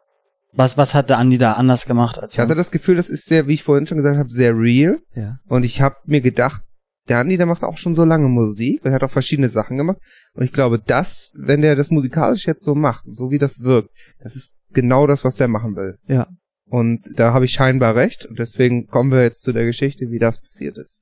Was, 0.54 0.76
was 0.76 0.96
hat 0.96 1.12
der 1.12 1.20
Andi 1.20 1.38
da 1.38 1.54
anders 1.54 1.86
gemacht 1.86 2.18
als 2.18 2.34
Ich 2.34 2.40
hatte 2.40 2.56
das 2.56 2.72
Gefühl, 2.72 2.96
das 2.96 3.12
ist 3.12 3.26
sehr, 3.26 3.46
wie 3.48 3.54
ich 3.54 3.64
vorhin 3.64 3.86
schon 3.86 3.98
gesagt 3.98 4.18
habe, 4.18 4.30
sehr 4.32 4.58
real. 4.58 4.98
Ja. 5.14 5.38
Und 5.48 5.64
ich 5.64 5.80
habe 5.80 5.98
mir 6.06 6.22
gedacht, 6.22 6.64
der 7.10 7.20
Andi, 7.20 7.38
der 7.38 7.46
macht 7.46 7.64
auch 7.64 7.78
schon 7.78 7.94
so 7.94 8.06
lange 8.06 8.28
Musik 8.30 8.84
und 8.84 8.92
er 8.92 8.96
hat 8.96 9.04
auch 9.04 9.12
verschiedene 9.12 9.50
Sachen 9.50 9.76
gemacht. 9.78 9.98
Und 10.34 10.44
ich 10.44 10.54
glaube, 10.54 10.80
das, 10.80 11.32
wenn 11.36 11.62
der 11.62 11.76
das 11.76 11.90
musikalisch 11.92 12.48
jetzt 12.48 12.64
so 12.64 12.76
macht, 12.76 13.06
so 13.12 13.30
wie 13.32 13.38
das 13.40 13.60
wirkt, 13.62 13.90
das 14.20 14.36
ist 14.36 14.56
genau 14.72 15.06
das, 15.08 15.24
was 15.24 15.36
der 15.36 15.48
machen 15.48 15.76
will. 15.76 15.98
Ja. 16.08 16.28
Und 16.66 17.02
da 17.20 17.34
habe 17.34 17.46
ich 17.46 17.52
scheinbar 17.52 17.96
recht. 17.96 18.26
Und 18.26 18.40
deswegen 18.40 18.88
kommen 18.88 19.12
wir 19.12 19.22
jetzt 19.22 19.42
zu 19.44 19.52
der 19.52 19.66
Geschichte, 19.66 20.10
wie 20.10 20.20
das 20.20 20.42
passiert 20.42 20.78
ist. 20.78 20.98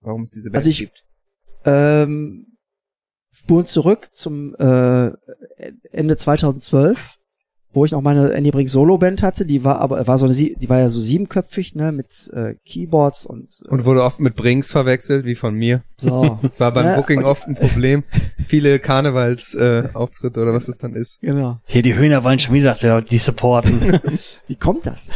Warum 0.00 0.22
es 0.22 0.30
diese 0.30 0.44
Band 0.50 0.56
Also 0.56 0.70
ich- 0.70 0.78
gibt. 0.80 1.02
Ähm, 1.64 2.46
Spuren 3.32 3.66
zurück 3.66 4.06
zum 4.14 4.54
äh, 4.54 5.10
Ende 5.90 6.16
2012, 6.16 7.15
wo 7.76 7.84
ich 7.84 7.92
noch 7.92 8.00
meine 8.00 8.32
Andy 8.32 8.50
Brink 8.50 8.68
Solo-Band 8.68 9.22
hatte. 9.22 9.44
Die 9.44 9.62
war 9.62 9.80
aber 9.80 10.06
war 10.06 10.16
so 10.18 10.24
eine, 10.24 10.32
sie- 10.34 10.56
die 10.60 10.68
war 10.68 10.78
ja 10.80 10.88
so 10.88 10.98
siebenköpfig, 10.98 11.74
ne, 11.74 11.92
mit 11.92 12.30
äh, 12.32 12.54
Keyboards 12.64 13.26
und, 13.26 13.50
äh, 13.64 13.68
Und 13.68 13.84
wurde 13.84 14.02
oft 14.02 14.18
mit 14.18 14.34
Brings 14.34 14.70
verwechselt, 14.70 15.26
wie 15.26 15.34
von 15.34 15.54
mir. 15.54 15.82
so. 15.96 16.38
Das 16.42 16.58
war 16.58 16.72
beim 16.72 16.86
Ja, 16.86 16.96
Booking 16.96 17.22
oft 17.22 17.46
ein 17.46 17.54
Problem. 17.54 18.02
Viele 18.48 18.78
Karnevalsauftritte 18.78 19.90
äh, 19.92 19.96
Auftritte 19.96 20.40
oder 20.40 20.54
was 20.54 20.68
es 20.68 20.78
dann 20.78 20.94
ist. 20.94 21.20
genau. 21.20 21.58
Hier, 21.66 21.82
die 21.82 21.94
Höhner 21.94 22.24
wollen 22.24 22.38
schon 22.38 22.54
wieder, 22.54 22.66
dass 22.70 22.82
wir 22.82 23.00
die 23.02 23.18
supporten. 23.18 23.80
Wie 24.48 24.56
kommt 24.56 24.86
das? 24.86 25.10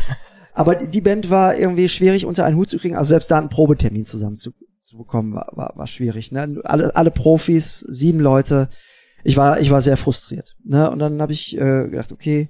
Aber 0.53 0.75
die, 0.75 0.89
die 0.89 1.01
Band 1.01 1.31
war 1.31 1.57
irgendwie 1.57 1.89
schwierig 1.89 2.27
unter 2.27 2.45
einen 2.45 2.57
Hut 2.57 2.69
zu 2.69 2.77
kriegen. 2.79 2.97
Also 2.97 3.09
selbst 3.11 3.31
da 3.31 3.39
einen 3.39 3.49
Probetermin 3.49 4.05
zusammen 4.05 4.37
zu, 4.37 4.51
zu 4.83 4.99
bekommen, 4.99 5.33
war, 5.35 5.49
war, 5.53 5.73
war 5.77 5.87
schwierig. 5.87 6.33
Ne? 6.33 6.61
Alle, 6.65 6.95
alle 6.95 7.11
Profis, 7.11 7.81
sieben 7.89 8.21
Leute. 8.21 8.69
Ich 9.25 9.37
war, 9.37 9.61
ich 9.61 9.71
war 9.71 9.81
sehr 9.83 9.97
frustriert. 9.97 10.55
Ne? 10.65 10.91
Und 10.91 10.99
dann 10.99 11.21
habe 11.21 11.33
ich 11.33 11.57
äh, 11.57 11.89
gedacht, 11.89 12.13
okay, 12.13 12.49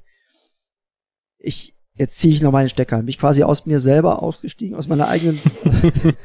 ich 1.38 1.74
jetzt 1.96 2.18
ziehe 2.18 2.32
ich 2.32 2.40
noch 2.42 2.52
meine 2.52 2.68
Stecker. 2.68 2.98
Bin 2.98 3.08
ich 3.08 3.18
quasi 3.18 3.42
aus 3.42 3.66
mir 3.66 3.78
selber 3.80 4.22
ausgestiegen, 4.22 4.76
aus 4.76 4.88
meiner 4.88 5.08
eigenen. 5.08 5.40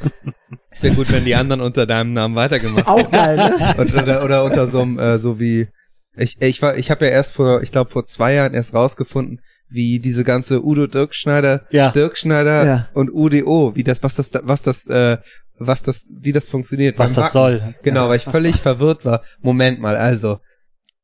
Es 0.70 0.84
wäre 0.84 0.96
gut, 0.96 1.10
wenn 1.12 1.24
die 1.24 1.36
anderen 1.36 1.62
unter 1.62 1.86
deinem 1.86 2.12
Namen 2.12 2.36
weitergemacht 2.36 2.86
Auch 2.88 3.10
geil, 3.10 3.38
ne? 3.38 3.76
Und, 3.78 3.94
oder, 3.96 4.26
oder 4.26 4.44
unter 4.44 4.68
so 4.68 4.82
einem, 4.82 5.00
äh, 5.00 5.20
so 5.20 5.40
wie 5.40 5.70
ich, 6.18 6.42
ich 6.42 6.62
war, 6.62 6.78
ich 6.78 6.92
habe 6.92 7.06
ja 7.06 7.12
erst 7.12 7.32
vor, 7.34 7.62
ich 7.64 7.72
glaube 7.72 7.92
vor 7.92 8.06
zwei 8.06 8.34
Jahren 8.34 8.54
erst 8.54 8.74
rausgefunden, 8.74 9.40
wie 9.70 10.00
diese 10.00 10.24
ganze 10.26 10.66
Udo 10.66 10.88
Dirkschneider, 10.88 11.66
Ja. 11.72 11.92
Dirkschneider 11.92 12.66
Ja. 12.66 12.88
und 12.94 13.10
UDO, 13.10 13.74
wie 13.76 13.84
das, 13.84 14.04
was 14.04 14.16
das, 14.16 14.32
was 14.44 14.62
das, 14.64 14.86
äh, 14.88 15.18
was 15.58 15.82
das, 15.82 16.12
wie 16.20 16.32
das 16.32 16.48
funktioniert. 16.48 17.00
was 17.00 17.14
das 17.14 17.32
soll. 17.32 17.76
Genau, 17.84 18.10
weil 18.10 18.18
ich 18.18 18.24
völlig 18.24 18.58
verwirrt 18.58 19.06
war. 19.06 19.24
Moment 19.42 19.80
mal, 19.80 19.96
also 19.96 20.40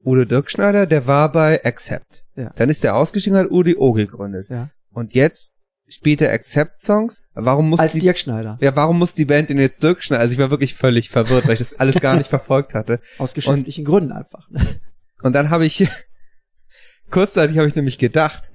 Udo 0.03 0.25
Dirkschneider, 0.25 0.87
der 0.87 1.07
war 1.07 1.31
bei 1.31 1.63
Accept. 1.63 2.23
Ja. 2.35 2.51
Dann 2.55 2.69
ist 2.69 2.83
der 2.83 2.95
ausgestiegen 2.95 3.37
und 3.37 3.45
hat 3.45 3.51
UDO 3.51 3.93
gegründet. 3.93 4.47
Ja. 4.49 4.69
Und 4.91 5.13
jetzt 5.13 5.53
spielt 5.87 6.21
er 6.21 6.31
Accept-Songs. 6.31 7.21
Warum 7.33 7.69
muss 7.69 7.79
Als 7.79 7.93
die 7.93 7.99
Dirk 7.99 8.17
Schneider. 8.17 8.57
ja, 8.61 8.75
warum 8.75 8.97
muss 8.99 9.13
die 9.13 9.25
Band 9.25 9.49
den 9.49 9.57
jetzt 9.57 9.83
Dirk 9.83 10.01
Schneider? 10.01 10.21
Also 10.21 10.33
ich 10.33 10.39
war 10.39 10.49
wirklich 10.49 10.75
völlig 10.75 11.09
verwirrt, 11.09 11.45
weil 11.45 11.53
ich 11.53 11.59
das 11.59 11.73
alles 11.79 11.99
gar 11.99 12.15
nicht 12.17 12.29
verfolgt 12.29 12.73
hatte. 12.73 12.99
Aus 13.17 13.33
geschäftlichen 13.33 13.85
Gründen 13.85 14.11
einfach. 14.11 14.49
Ne? 14.49 14.65
Und 15.21 15.33
dann 15.33 15.49
habe 15.49 15.65
ich, 15.65 15.87
kurzzeitig 17.11 17.57
habe 17.57 17.67
ich 17.67 17.75
nämlich 17.75 17.97
gedacht, 17.97 18.50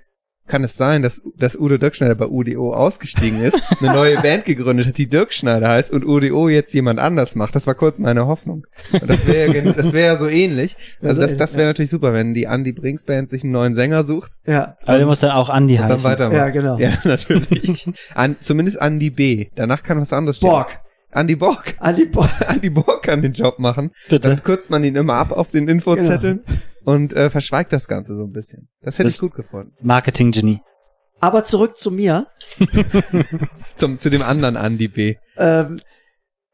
kann 0.47 0.64
es 0.64 0.76
sein, 0.76 1.03
dass, 1.03 1.20
dass 1.36 1.57
Udo 1.57 1.76
Dirkschneider 1.76 2.14
bei 2.14 2.26
UDO 2.26 2.72
ausgestiegen 2.72 3.42
ist, 3.42 3.61
eine 3.80 3.92
neue 3.92 4.16
Band 4.22 4.44
gegründet 4.44 4.88
hat, 4.88 4.99
die 4.99 5.09
Dirkschneider 5.09 5.68
heißt 5.68 5.90
und 5.90 6.05
UDO 6.05 6.49
jetzt 6.49 6.72
jemand 6.74 7.01
anders 7.01 7.34
macht. 7.34 7.55
Das 7.55 7.66
war 7.66 7.74
kurz 7.74 7.99
meine 7.99 8.26
Hoffnung. 8.26 8.66
Und 8.92 9.09
das 9.09 9.26
wäre 9.26 9.53
ja, 9.53 9.72
das 9.72 9.92
wäre 9.92 10.14
ja 10.14 10.16
so 10.18 10.28
ähnlich. 10.28 10.76
Also 11.03 11.20
das, 11.20 11.36
das 11.36 11.55
wäre 11.55 11.68
natürlich 11.68 11.90
super, 11.90 12.12
wenn 12.12 12.34
die 12.34 12.44
Andy 12.44 12.72
Brinks 12.72 13.05
Band 13.05 13.30
sich 13.30 13.42
einen 13.42 13.53
neuen 13.53 13.74
Sänger 13.74 14.05
sucht. 14.05 14.32
Ja. 14.47 14.76
Aber 14.86 14.99
der 14.99 15.07
muss 15.07 15.20
dann 15.20 15.32
auch 15.32 15.55
Andy 15.55 15.76
heißen. 15.76 15.88
dann 15.88 16.05
weitermachen. 16.05 16.36
Ja, 16.36 16.49
genau. 16.51 16.78
Ja, 16.78 16.92
natürlich. 17.05 17.90
An, 18.14 18.36
zumindest 18.40 18.80
Andy 18.80 19.11
B. 19.11 19.49
Danach 19.55 19.82
kann 19.82 20.01
was 20.01 20.12
anderes 20.12 20.36
stehen. 20.36 20.51
Borg. 20.51 20.80
Andy 21.17 21.35
Borg. 21.37 21.77
Andy 21.81 22.07
Borg. 22.07 22.31
Andy 22.49 22.71
Borg 22.71 23.03
kann 23.03 23.23
den 23.23 23.33
Job 23.33 23.59
machen. 23.59 23.91
Bitte. 24.09 24.29
Dann 24.29 24.43
kürzt 24.43 24.71
man 24.71 24.85
ihn 24.85 24.97
immer 24.97 25.14
ab 25.14 25.33
auf 25.33 25.51
den 25.51 25.67
Infozetteln 25.69 26.45
und 26.85 27.12
äh, 27.14 27.31
verschweigt 27.31 27.73
das 27.73 27.89
Ganze 27.89 28.14
so 28.17 28.25
ein 28.25 28.33
bisschen. 28.33 28.69
Das 28.83 28.95
hätte 28.99 29.05
Das- 29.05 29.14
ich 29.14 29.21
gut 29.21 29.35
gefunden. 29.35 29.73
Marketing-Genie. 29.81 30.61
Aber 31.19 31.45
zurück 31.45 31.79
zu 31.79 31.91
mir. 31.91 32.27
Zum, 33.77 33.99
zu 33.99 34.11
dem 34.11 34.21
anderen 34.23 34.57
Andy 34.57 34.89
B. 34.89 35.17
Ähm, 35.39 35.81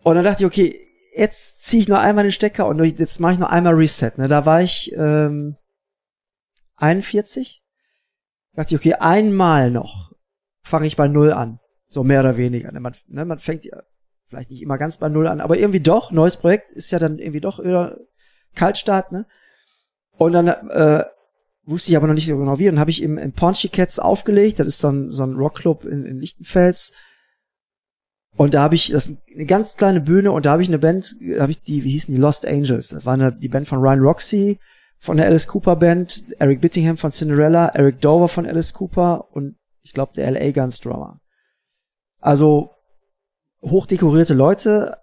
und 0.05 0.15
dann 0.15 0.25
dachte 0.25 0.45
ich, 0.45 0.47
okay, 0.47 0.79
jetzt 1.17 1.65
ziehe 1.65 1.81
ich 1.83 1.89
noch 1.89 1.99
einmal 1.99 2.23
den 2.25 2.31
Stecker 2.33 2.67
und 2.69 2.79
jetzt 2.85 3.19
mache 3.19 3.33
ich 3.33 3.39
noch 3.41 3.51
einmal 3.51 3.75
Reset. 3.75 4.13
Ne? 4.17 4.29
Da 4.29 4.47
war 4.47 4.63
ich 4.63 4.93
ähm, 4.97 5.57
41. 6.77 7.61
Dachte 8.55 8.75
ich, 8.75 8.81
okay, 8.81 8.95
einmal 8.95 9.71
noch 9.73 10.13
fange 10.65 10.87
ich 10.87 10.97
bei 10.97 11.09
Null 11.09 11.33
an. 11.33 11.59
So 11.87 12.05
mehr 12.05 12.21
oder 12.21 12.37
weniger. 12.37 12.71
Ne? 12.71 12.81
Man, 12.81 12.95
ne, 13.09 13.25
man 13.25 13.39
fängt 13.41 13.65
ja 13.65 13.83
vielleicht 14.33 14.51
nicht 14.51 14.62
immer 14.62 14.78
ganz 14.78 14.97
bei 14.97 15.09
Null 15.09 15.28
an, 15.28 15.41
aber 15.41 15.59
irgendwie 15.59 15.80
doch. 15.80 16.11
Neues 16.11 16.39
Projekt 16.39 16.72
ist 16.72 16.91
ja 16.91 16.99
dann 16.99 17.18
irgendwie 17.18 17.41
doch 17.41 17.62
wieder 17.62 17.99
Kaltstart. 18.55 19.12
Ne? 19.12 19.26
Und 20.16 20.33
dann 20.33 20.49
äh, 20.49 21.05
wusste 21.64 21.91
ich 21.91 21.97
aber 21.97 22.07
noch 22.07 22.14
nicht 22.14 22.26
so 22.26 22.39
genau 22.39 22.59
wie. 22.59 22.64
Dann 22.64 22.80
habe 22.80 22.91
ich 22.91 23.03
im, 23.03 23.18
im 23.18 23.33
Paunchy 23.33 23.68
Cats 23.68 23.99
aufgelegt. 23.99 24.59
Das 24.59 24.66
ist 24.66 24.78
so 24.78 24.89
ein, 24.89 25.11
so 25.11 25.22
ein 25.22 25.35
Rockclub 25.35 25.85
in, 25.85 26.07
in 26.07 26.18
Lichtenfels. 26.18 26.93
Und 28.37 28.55
da 28.55 28.62
habe 28.62 28.74
ich, 28.74 28.91
das 28.91 29.09
ist 29.09 29.18
eine 29.35 29.45
ganz 29.45 29.76
kleine 29.76 30.01
Bühne 30.01 30.33
und 30.33 30.47
da 30.47 30.53
habe 30.53 30.62
ich 30.62 30.68
eine 30.68 30.78
Band, 30.78 31.16
da 31.20 31.43
habe 31.43 31.53
ich 31.53 31.61
die, 31.61 31.85
wie 31.85 31.91
hießen 31.91 32.14
die, 32.14 32.20
Lost 32.20 32.47
Angels. 32.47 32.89
Das 32.89 33.05
war 33.05 33.12
eine, 33.12 33.37
die 33.37 33.49
Band 33.49 33.68
von 33.68 33.80
Ryan 33.80 34.01
Roxy, 34.01 34.59
von 34.99 35.18
der 35.18 35.26
Alice 35.26 35.47
Cooper 35.47 35.76
Band, 35.76 36.24
Eric 36.39 36.62
Bittingham 36.62 36.97
von 36.97 37.11
Cinderella, 37.11 37.68
Eric 37.74 38.01
Dover 38.01 38.28
von 38.28 38.47
Alice 38.47 38.72
Cooper 38.72 39.28
und 39.33 39.57
ich 39.83 39.93
glaube 39.93 40.12
der 40.16 40.30
LA 40.30 40.53
Guns 40.53 40.80
Drummer. 40.80 41.20
Also 42.20 42.70
hochdekorierte 43.63 44.35
Leute 44.35 44.99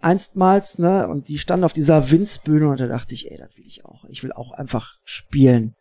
einstmals, 0.00 0.78
ne, 0.78 1.08
und 1.08 1.28
die 1.28 1.38
standen 1.38 1.64
auf 1.64 1.72
dieser 1.72 2.10
Winzbühne 2.10 2.68
und 2.68 2.80
da 2.80 2.86
dachte 2.86 3.14
ich, 3.14 3.30
ey, 3.30 3.36
das 3.38 3.56
will 3.56 3.66
ich 3.66 3.84
auch. 3.84 4.04
Ich 4.06 4.22
will 4.22 4.32
auch 4.32 4.52
einfach 4.52 4.94
spielen. 5.04 5.74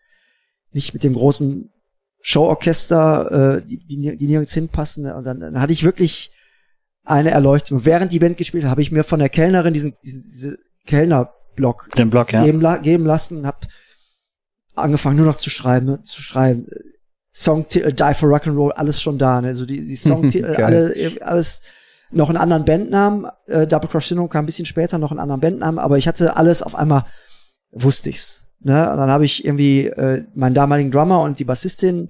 Nicht 0.71 0.93
mit 0.93 1.03
dem 1.03 1.13
großen 1.13 1.71
Showorchester, 2.21 3.57
äh, 3.57 3.65
die, 3.65 3.77
die, 3.85 4.17
die 4.17 4.27
nirgends 4.27 4.53
hinpassen. 4.53 5.11
Und 5.11 5.25
dann, 5.25 5.39
dann 5.39 5.59
hatte 5.59 5.73
ich 5.73 5.83
wirklich 5.83 6.31
eine 7.03 7.31
Erleuchtung. 7.31 7.85
Während 7.85 8.13
die 8.13 8.19
Band 8.19 8.37
gespielt 8.37 8.63
hat, 8.63 8.71
habe 8.71 8.81
ich 8.81 8.91
mir 8.91 9.03
von 9.03 9.19
der 9.19 9.29
Kellnerin 9.29 9.73
diesen, 9.73 9.95
diesen 10.03 10.23
diese 10.23 10.57
Kellnerblock 10.87 11.89
Den 11.97 12.09
Blog, 12.09 12.31
ja. 12.31 12.43
geben, 12.45 12.61
la 12.61 12.77
geben 12.77 13.05
lassen, 13.05 13.45
hab 13.45 13.67
angefangen 14.75 15.17
nur 15.17 15.25
noch 15.25 15.37
zu 15.37 15.49
schreiben, 15.49 15.85
ne, 15.85 16.01
zu 16.01 16.21
schreiben. 16.21 16.67
Songtitel, 17.35 17.91
Die 17.91 18.13
for 18.13 18.29
Rock'n'Roll, 18.29 18.71
alles 18.71 19.01
schon 19.01 19.17
da, 19.17 19.41
ne? 19.41 19.47
Also 19.47 19.65
die, 19.65 19.85
die 19.85 19.95
Songtitel, 19.97 20.55
alle, 20.55 20.93
alles 21.21 21.61
noch 22.13 22.29
einen 22.29 22.37
anderen 22.37 22.65
Bandnamen. 22.65 23.27
Äh, 23.47 23.67
Double 23.67 23.89
Cross 23.89 24.09
Syndrome 24.09 24.29
kam 24.29 24.43
ein 24.43 24.45
bisschen 24.45 24.65
später 24.65 24.97
noch 24.97 25.11
einen 25.11 25.19
anderen 25.19 25.41
Bandnamen, 25.41 25.79
aber 25.79 25.97
ich 25.97 26.07
hatte 26.07 26.35
alles 26.35 26.63
auf 26.63 26.75
einmal, 26.75 27.05
wusste 27.71 28.09
ich's. 28.09 28.45
Ne? 28.61 28.89
Und 28.89 28.97
dann 28.97 29.09
habe 29.09 29.25
ich 29.25 29.45
irgendwie 29.45 29.87
äh, 29.87 30.23
meinen 30.33 30.53
damaligen 30.53 30.91
Drummer 30.91 31.21
und 31.21 31.39
die 31.39 31.43
Bassistin 31.43 32.09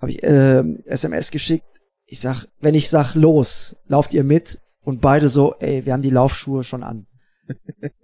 habe 0.00 0.12
ich 0.12 0.22
äh, 0.22 0.62
SMS 0.86 1.30
geschickt. 1.30 1.66
Ich 2.06 2.20
sag, 2.20 2.46
wenn 2.60 2.74
ich 2.74 2.88
sag 2.88 3.14
los, 3.14 3.76
lauft 3.86 4.14
ihr 4.14 4.24
mit 4.24 4.60
und 4.82 5.00
beide 5.00 5.28
so, 5.28 5.54
ey, 5.60 5.84
wir 5.84 5.92
haben 5.92 6.02
die 6.02 6.10
Laufschuhe 6.10 6.64
schon 6.64 6.82
an. 6.82 7.06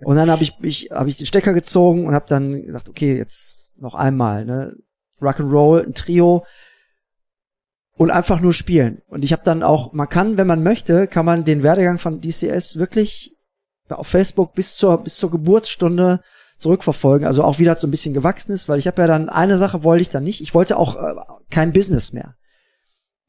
Und 0.05 0.17
dann 0.17 0.31
habe 0.31 0.43
ich 0.43 0.59
mich, 0.61 0.91
habe 0.93 1.09
ich 1.09 1.17
den 1.17 1.27
Stecker 1.27 1.53
gezogen 1.53 2.07
und 2.07 2.15
habe 2.15 2.27
dann 2.29 2.63
gesagt, 2.63 2.89
okay, 2.89 3.17
jetzt 3.17 3.79
noch 3.81 3.95
einmal, 3.95 4.45
ne, 4.45 4.77
Rock'n'Roll, 5.21 5.85
ein 5.85 5.95
Trio 5.95 6.45
und 7.97 8.11
einfach 8.11 8.41
nur 8.41 8.53
spielen. 8.53 9.03
Und 9.09 9.25
ich 9.25 9.33
habe 9.33 9.43
dann 9.45 9.63
auch, 9.63 9.93
man 9.93 10.09
kann, 10.09 10.37
wenn 10.37 10.47
man 10.47 10.63
möchte, 10.63 11.07
kann 11.07 11.25
man 11.25 11.45
den 11.45 11.63
Werdegang 11.63 11.99
von 11.99 12.21
DCS 12.21 12.77
wirklich 12.77 13.35
auf 13.89 14.07
Facebook 14.07 14.55
bis 14.55 14.77
zur 14.77 15.03
bis 15.03 15.17
zur 15.17 15.31
Geburtsstunde 15.31 16.21
zurückverfolgen. 16.59 17.27
Also 17.27 17.43
auch 17.43 17.59
wieder 17.59 17.77
so 17.77 17.87
ein 17.87 17.91
bisschen 17.91 18.15
gewachsen 18.15 18.53
ist, 18.53 18.69
weil 18.69 18.79
ich 18.79 18.87
habe 18.87 19.03
ja 19.03 19.09
dann 19.09 19.29
eine 19.29 19.57
Sache 19.57 19.85
wollte 19.85 20.03
ich 20.03 20.09
dann 20.09 20.25
nicht. 20.25 20.41
Ich 20.41 20.55
wollte 20.55 20.77
auch 20.77 20.97
äh, 20.97 21.15
kein 21.51 21.73
Business 21.73 22.13
mehr. 22.13 22.35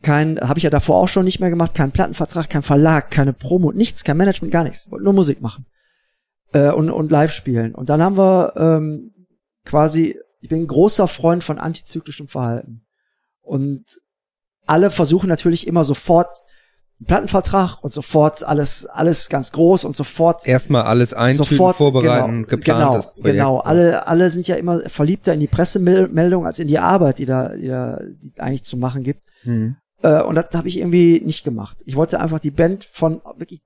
Kein, 0.03 0.39
habe 0.39 0.59
ich 0.59 0.63
ja 0.63 0.69
davor 0.69 0.97
auch 0.97 1.07
schon 1.07 1.25
nicht 1.25 1.39
mehr 1.39 1.49
gemacht, 1.49 1.73
kein 1.73 1.91
Plattenvertrag, 1.91 2.49
kein 2.49 2.61
Verlag, 2.61 3.09
keine 3.09 3.33
Promo, 3.33 3.71
nichts, 3.71 4.03
kein 4.03 4.17
Management, 4.17 4.53
gar 4.53 4.63
nichts. 4.63 4.85
Ich 4.85 4.91
wollte 4.91 5.05
nur 5.05 5.13
Musik 5.13 5.41
machen 5.41 5.65
äh, 6.53 6.69
und, 6.69 6.89
und 6.89 7.11
live 7.11 7.31
spielen. 7.31 7.73
Und 7.73 7.89
dann 7.89 8.01
haben 8.01 8.17
wir 8.17 8.53
ähm, 8.57 9.13
quasi, 9.65 10.17
ich 10.39 10.49
bin 10.49 10.67
großer 10.67 11.07
Freund 11.07 11.43
von 11.43 11.57
antizyklischem 11.57 12.27
Verhalten. 12.27 12.85
Und 13.41 13.85
alle 14.67 14.91
versuchen 14.91 15.27
natürlich 15.27 15.67
immer 15.67 15.83
sofort 15.83 16.41
einen 16.99 17.07
Plattenvertrag 17.07 17.83
und 17.83 17.93
sofort 17.93 18.43
alles, 18.43 18.85
alles 18.85 19.29
ganz 19.29 19.51
groß 19.51 19.85
und 19.85 19.95
sofort 19.95 20.47
Erstmal 20.47 20.83
alles 20.83 21.13
eintüten, 21.13 21.45
sofort 21.45 21.77
vorbereiten, 21.77 22.43
genau, 22.43 22.47
geplantes 22.47 23.13
genau, 23.13 23.21
Projekt. 23.21 23.37
genau. 23.37 23.57
Alle, 23.59 24.07
alle 24.07 24.29
sind 24.29 24.47
ja 24.47 24.55
immer 24.55 24.81
verliebter 24.87 25.33
in 25.33 25.39
die 25.39 25.47
Pressemeldung 25.47 26.45
als 26.45 26.59
in 26.59 26.67
die 26.67 26.79
Arbeit, 26.79 27.19
die 27.19 27.25
da, 27.25 27.49
die 27.49 27.67
da 27.67 27.99
die 28.01 28.39
eigentlich 28.39 28.63
zu 28.63 28.77
machen 28.77 29.03
gibt. 29.03 29.25
Hm. 29.43 29.75
Äh, 30.01 30.21
und 30.23 30.35
das 30.35 30.47
habe 30.53 30.67
ich 30.67 30.79
irgendwie 30.79 31.21
nicht 31.23 31.43
gemacht. 31.43 31.83
Ich 31.85 31.95
wollte 31.95 32.19
einfach 32.19 32.39
die 32.39 32.51
Band 32.51 32.83
von 32.83 33.21
wirklich 33.37 33.61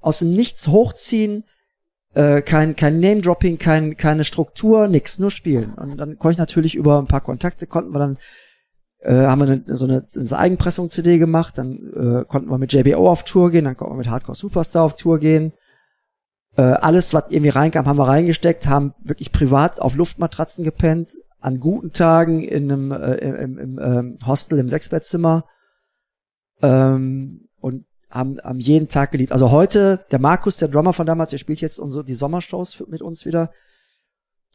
aus 0.00 0.20
dem 0.20 0.32
Nichts 0.32 0.68
hochziehen, 0.68 1.44
äh, 2.14 2.42
kein, 2.42 2.76
kein 2.76 2.98
Name-Dropping, 2.98 3.58
kein, 3.58 3.96
keine 3.96 4.24
Struktur, 4.24 4.88
nix, 4.88 5.18
nur 5.18 5.30
spielen. 5.30 5.74
Und 5.74 5.96
dann 5.96 6.18
konnte 6.18 6.32
ich 6.32 6.38
natürlich 6.38 6.74
über 6.74 6.98
ein 6.98 7.06
paar 7.06 7.20
Kontakte, 7.20 7.66
konnten 7.66 7.92
wir 7.92 7.98
dann, 7.98 8.18
äh, 9.06 9.26
haben 9.26 9.40
wir 9.40 9.62
eine, 9.64 9.76
so 9.76 9.84
eine, 9.84 10.02
Eigenpressung-CD 10.32 11.18
gemacht, 11.18 11.58
dann 11.58 11.76
äh, 11.94 12.24
konnten 12.24 12.50
wir 12.50 12.58
mit 12.58 12.72
JBO 12.72 13.08
auf 13.08 13.22
Tour 13.22 13.52
gehen, 13.52 13.64
dann 13.64 13.76
konnten 13.76 13.94
wir 13.94 13.98
mit 13.98 14.10
Hardcore 14.10 14.34
Superstar 14.34 14.82
auf 14.82 14.96
Tour 14.96 15.20
gehen. 15.20 15.52
Äh, 16.56 16.62
alles, 16.62 17.14
was 17.14 17.24
irgendwie 17.28 17.50
reinkam, 17.50 17.86
haben 17.86 17.98
wir 17.98 18.08
reingesteckt, 18.08 18.66
haben 18.66 18.94
wirklich 19.04 19.30
privat 19.30 19.80
auf 19.80 19.94
Luftmatratzen 19.94 20.64
gepennt, 20.64 21.12
an 21.40 21.60
guten 21.60 21.92
Tagen 21.92 22.42
in 22.42 22.72
einem 22.72 22.90
äh, 22.90 23.14
im, 23.14 23.58
im 23.58 23.78
ähm, 23.78 24.18
Hostel 24.26 24.58
im 24.58 24.68
Sechsbettzimmer 24.68 25.44
ähm, 26.62 27.48
und 27.60 27.84
haben, 28.10 28.38
haben 28.42 28.58
jeden 28.58 28.88
Tag 28.88 29.12
geliebt. 29.12 29.30
Also 29.30 29.52
heute, 29.52 30.04
der 30.10 30.18
Markus, 30.18 30.56
der 30.56 30.68
Drummer 30.68 30.92
von 30.92 31.06
damals, 31.06 31.30
der 31.30 31.38
spielt 31.38 31.60
jetzt 31.60 31.78
unsere, 31.78 32.04
die 32.04 32.14
Sommershows 32.14 32.82
mit 32.88 33.02
uns 33.02 33.24
wieder. 33.24 33.52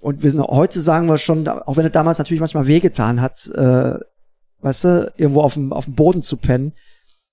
Und 0.01 0.23
wir 0.23 0.31
sind 0.31 0.41
heute, 0.41 0.81
sagen 0.81 1.07
wir 1.07 1.17
schon, 1.17 1.47
auch 1.47 1.77
wenn 1.77 1.85
er 1.85 1.91
damals 1.91 2.17
natürlich 2.17 2.41
manchmal 2.41 2.67
wehgetan 2.67 3.21
hat, 3.21 3.47
äh, 3.55 3.97
weißt 4.61 4.83
du, 4.85 5.13
irgendwo 5.17 5.41
auf 5.41 5.55
dem, 5.55 5.73
auf 5.73 5.85
dem 5.85 5.95
Boden 5.95 6.21
zu 6.21 6.37
pennen. 6.37 6.73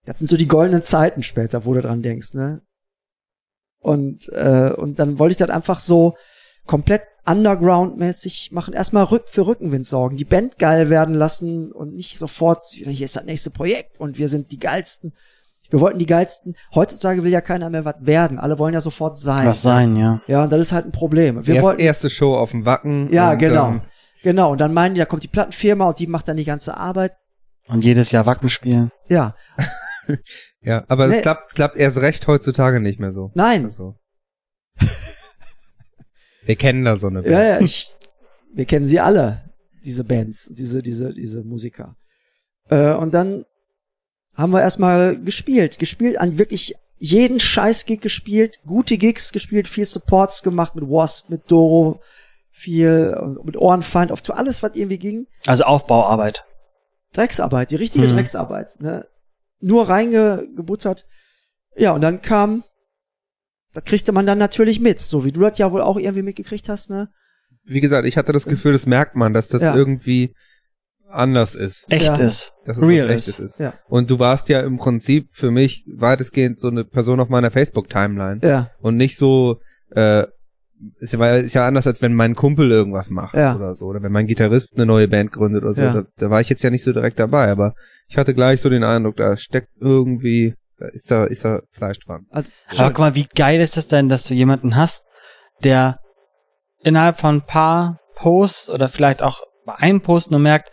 Das 0.05 0.18
sind 0.18 0.29
so 0.29 0.37
die 0.37 0.49
goldenen 0.49 0.83
Zeiten 0.83 1.22
später, 1.22 1.64
wo 1.64 1.74
du 1.74 1.83
dran 1.83 2.03
denkst, 2.03 2.35
ne? 2.35 2.62
Und, 3.81 4.29
äh, 4.31 4.72
und 4.76 4.99
dann 4.99 5.18
wollte 5.18 5.33
ich 5.33 5.37
das 5.39 5.51
einfach 5.51 5.79
so 5.81 6.16
komplett 6.66 7.03
underground-mäßig 7.26 8.51
machen. 8.53 8.74
Erstmal 8.74 9.05
Rück 9.05 9.29
für 9.29 9.47
Rückenwind 9.47 9.87
sorgen, 9.87 10.16
die 10.16 10.24
Band 10.24 10.59
geil 10.59 10.91
werden 10.91 11.14
lassen 11.14 11.72
und 11.72 11.95
nicht 11.95 12.18
sofort, 12.18 12.64
hier 12.70 13.05
ist 13.05 13.16
das 13.16 13.24
nächste 13.24 13.51
Projekt 13.51 14.01
und 14.01 14.18
wir 14.18 14.29
sind 14.29 14.53
die 14.53 14.59
geilsten. 14.59 15.12
Wir 15.70 15.81
wollten 15.81 15.99
die 15.99 16.07
geilsten. 16.07 16.57
Heutzutage 16.74 17.24
will 17.24 17.31
ja 17.31 17.41
keiner 17.43 17.68
mehr 17.68 17.85
was 17.85 17.97
werden. 18.01 18.39
Alle 18.39 18.59
wollen 18.59 18.72
ja 18.72 18.81
sofort 18.81 19.18
sein. 19.18 19.47
Was 19.47 19.62
sein, 19.62 19.97
ja. 19.97 20.22
Ja, 20.26 20.45
und 20.45 20.51
das 20.53 20.61
ist 20.61 20.72
halt 20.72 20.87
ein 20.87 20.93
Problem. 20.93 21.47
Wir 21.47 21.57
Erst, 21.57 21.64
wollten, 21.64 21.81
erste 21.81 22.11
Show 22.11 22.35
auf 22.35 22.53
dem 22.53 22.64
Wacken. 22.64 23.12
ja, 23.12 23.33
und, 23.33 23.39
genau. 23.39 23.68
Ähm, 23.68 23.81
genau. 24.22 24.52
Und 24.52 24.60
dann 24.60 24.74
meinen 24.74 24.94
die, 24.94 24.98
da 24.98 25.06
kommt 25.06 25.22
die 25.22 25.28
Plattenfirma 25.28 25.88
und 25.88 25.98
die 25.98 26.06
macht 26.06 26.28
dann 26.28 26.36
die 26.36 26.44
ganze 26.44 26.76
Arbeit. 26.76 27.12
Und 27.68 27.84
jedes 27.84 28.10
Jahr 28.12 28.26
Wacken 28.26 28.48
spielen. 28.48 28.90
Ja. 29.08 29.34
ja, 30.62 30.84
aber 30.88 31.08
Nee. 31.08 31.16
es 31.16 31.22
klappt, 31.22 31.54
klappt 31.54 31.76
erst 31.76 31.98
recht 31.98 32.26
heutzutage 32.26 32.80
nicht 32.80 32.98
mehr 32.98 33.12
so. 33.12 33.30
Nein. 33.34 33.66
Also. 33.66 33.96
Wir 36.44 36.56
kennen 36.56 36.84
da 36.84 36.96
so 36.96 37.08
eine 37.08 37.22
Band. 37.22 37.32
Ja, 37.32 37.42
ja, 37.42 37.60
ich, 37.60 37.94
wir 38.54 38.64
kennen 38.64 38.88
sie 38.88 39.00
alle, 39.00 39.50
diese 39.84 40.04
Bands, 40.04 40.48
diese, 40.50 40.82
diese, 40.82 41.12
diese 41.12 41.42
Musiker. 41.42 41.96
Äh, 42.70 42.94
und 42.94 43.12
dann 43.12 43.44
haben 44.34 44.52
wir 44.52 44.62
erstmal 44.62 45.20
gespielt, 45.20 45.78
gespielt 45.78 46.18
an 46.18 46.38
wirklich 46.38 46.74
jeden 46.96 47.38
Scheiß-Gig 47.38 48.00
gespielt, 48.00 48.60
gute 48.64 48.96
Gigs 48.98 49.32
gespielt, 49.32 49.68
viel 49.68 49.84
Supports 49.84 50.42
gemacht 50.42 50.74
mit 50.74 50.84
Wasp, 50.84 51.28
mit 51.28 51.50
Doro, 51.50 52.00
viel 52.59 53.16
und 53.20 53.44
mit 53.44 53.56
Ohrenfeind 53.56 54.11
auf 54.12 54.22
Tour, 54.22 54.36
alles, 54.36 54.62
was 54.62 54.74
irgendwie 54.74 54.98
ging. 54.98 55.26
Also 55.46 55.64
Aufbauarbeit. 55.64 56.44
Drecksarbeit, 57.14 57.70
die 57.70 57.76
richtige 57.76 58.06
Mhm. 58.06 58.11
Drecksarbeit, 58.16 58.80
ne? 58.80 59.06
Nur 59.61 59.88
reingebuttert. 59.88 61.06
Ja, 61.76 61.92
und 61.92 62.00
dann 62.00 62.20
kam, 62.22 62.64
das 63.72 63.84
kriegte 63.84 64.12
man 64.12 64.26
dann 64.26 64.38
natürlich 64.38 64.80
mit, 64.80 65.00
so 65.00 65.24
wie 65.24 65.32
du 65.32 65.40
das 65.40 65.59
ja 65.59 65.70
wohl 65.72 65.80
auch 65.82 65.96
irgendwie 65.96 66.22
mitgekriegt 66.22 66.68
hast, 66.68 66.90
ne? 66.90 67.09
Wie 67.64 67.80
gesagt, 67.80 68.06
ich 68.06 68.16
hatte 68.16 68.32
das 68.32 68.46
Gefühl, 68.46 68.72
das 68.72 68.86
merkt 68.86 69.14
man, 69.14 69.32
dass 69.32 69.48
das 69.48 69.62
Ja. 69.62 69.74
irgendwie 69.74 70.34
anders 71.11 71.54
ist. 71.54 71.84
Echt 71.88 72.06
Ja. 72.06 72.16
ist. 72.16 72.52
Dass 72.66 72.78
Real 72.80 73.09
ist. 73.11 73.38
ist. 73.38 73.59
Ja. 73.59 73.72
Und 73.88 74.11
du 74.11 74.18
warst 74.18 74.48
ja 74.48 74.61
im 74.61 74.76
Prinzip 74.78 75.28
für 75.32 75.50
mich 75.50 75.84
weitestgehend 75.86 76.61
so 76.61 76.68
eine 76.68 76.84
Person 76.84 77.20
auf 77.20 77.28
meiner 77.28 77.50
Facebook-Timeline. 77.50 78.40
Ja, 78.42 78.70
Und 78.80 78.96
nicht 78.96 79.16
so, 79.16 79.61
äh, 79.90 80.26
ist 81.01 81.14
ja, 81.14 81.37
ist 81.37 81.55
ja 81.55 81.66
anders, 81.66 81.87
als 81.87 82.01
wenn 82.03 82.14
mein 82.14 82.35
Kumpel 82.35 82.70
irgendwas 82.70 83.11
macht 83.11 83.35
Ja. 83.35 83.57
oder 83.57 83.74
so. 83.74 83.87
Oder 83.87 84.03
wenn 84.03 84.12
mein 84.12 84.26
Gitarrist 84.26 84.74
eine 84.76 84.87
neue 84.87 85.09
Band 85.09 85.33
gründet 85.33 85.62
oder 85.64 85.74
so. 85.74 85.81
Ja. 85.81 85.93
Da, 85.93 86.03
da 86.16 86.31
war 86.31 86.41
ich 86.41 86.49
jetzt 86.49 86.62
ja 86.62 86.70
nicht 86.70 86.85
so 86.85 86.93
direkt 86.93 87.18
dabei, 87.18 87.51
aber 87.51 87.74
ich 88.09 88.16
hatte 88.16 88.35
gleich 88.35 88.61
so 88.61 88.68
den 88.70 88.85
Eindruck, 88.85 89.16
da 89.16 89.37
steckt 89.37 89.68
irgendwie, 89.81 90.55
da 90.79 90.87
ist 90.89 91.11
da, 91.11 91.24
ist 91.24 91.45
da 91.45 91.61
Fleisch 91.72 91.99
dran. 92.01 92.26
also 92.31 92.53
Aber 92.76 92.91
guck 92.91 92.99
mal, 92.99 93.14
wie 93.14 93.26
geil 93.35 93.61
ist 93.61 93.76
es 93.76 93.89
denn, 93.89 94.09
dass 94.09 94.24
du 94.24 94.35
jemanden 94.35 94.76
hast, 94.76 95.05
der 95.64 95.99
innerhalb 96.83 97.18
von 97.18 97.37
ein 97.37 97.43
paar 97.43 97.99
Posts 98.16 98.70
oder 98.70 98.89
vielleicht 98.89 99.22
auch 99.22 99.41
bei 99.66 99.74
einem 99.74 100.01
Post 100.01 100.31
nur 100.31 100.41
merkt, 100.41 100.70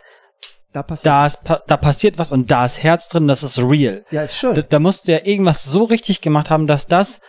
da 0.72 0.82
passiert. 0.82 1.06
da, 1.12 1.26
ist, 1.26 1.40
da 1.66 1.76
passiert 1.76 2.18
was 2.18 2.32
und 2.32 2.50
da 2.50 2.64
ist 2.66 2.82
Herz 2.82 3.08
drin, 3.08 3.26
das 3.26 3.42
ist 3.42 3.58
real. 3.62 4.04
Ja, 4.10 4.22
ist 4.22 4.36
schön. 4.36 4.54
Da, 4.54 4.62
da 4.62 4.78
musst 4.78 5.08
du 5.08 5.12
ja 5.12 5.20
irgendwas 5.24 5.64
so 5.64 5.84
richtig 5.84 6.20
gemacht 6.20 6.50
haben, 6.50 6.66
dass 6.66 6.86
das 6.86 7.20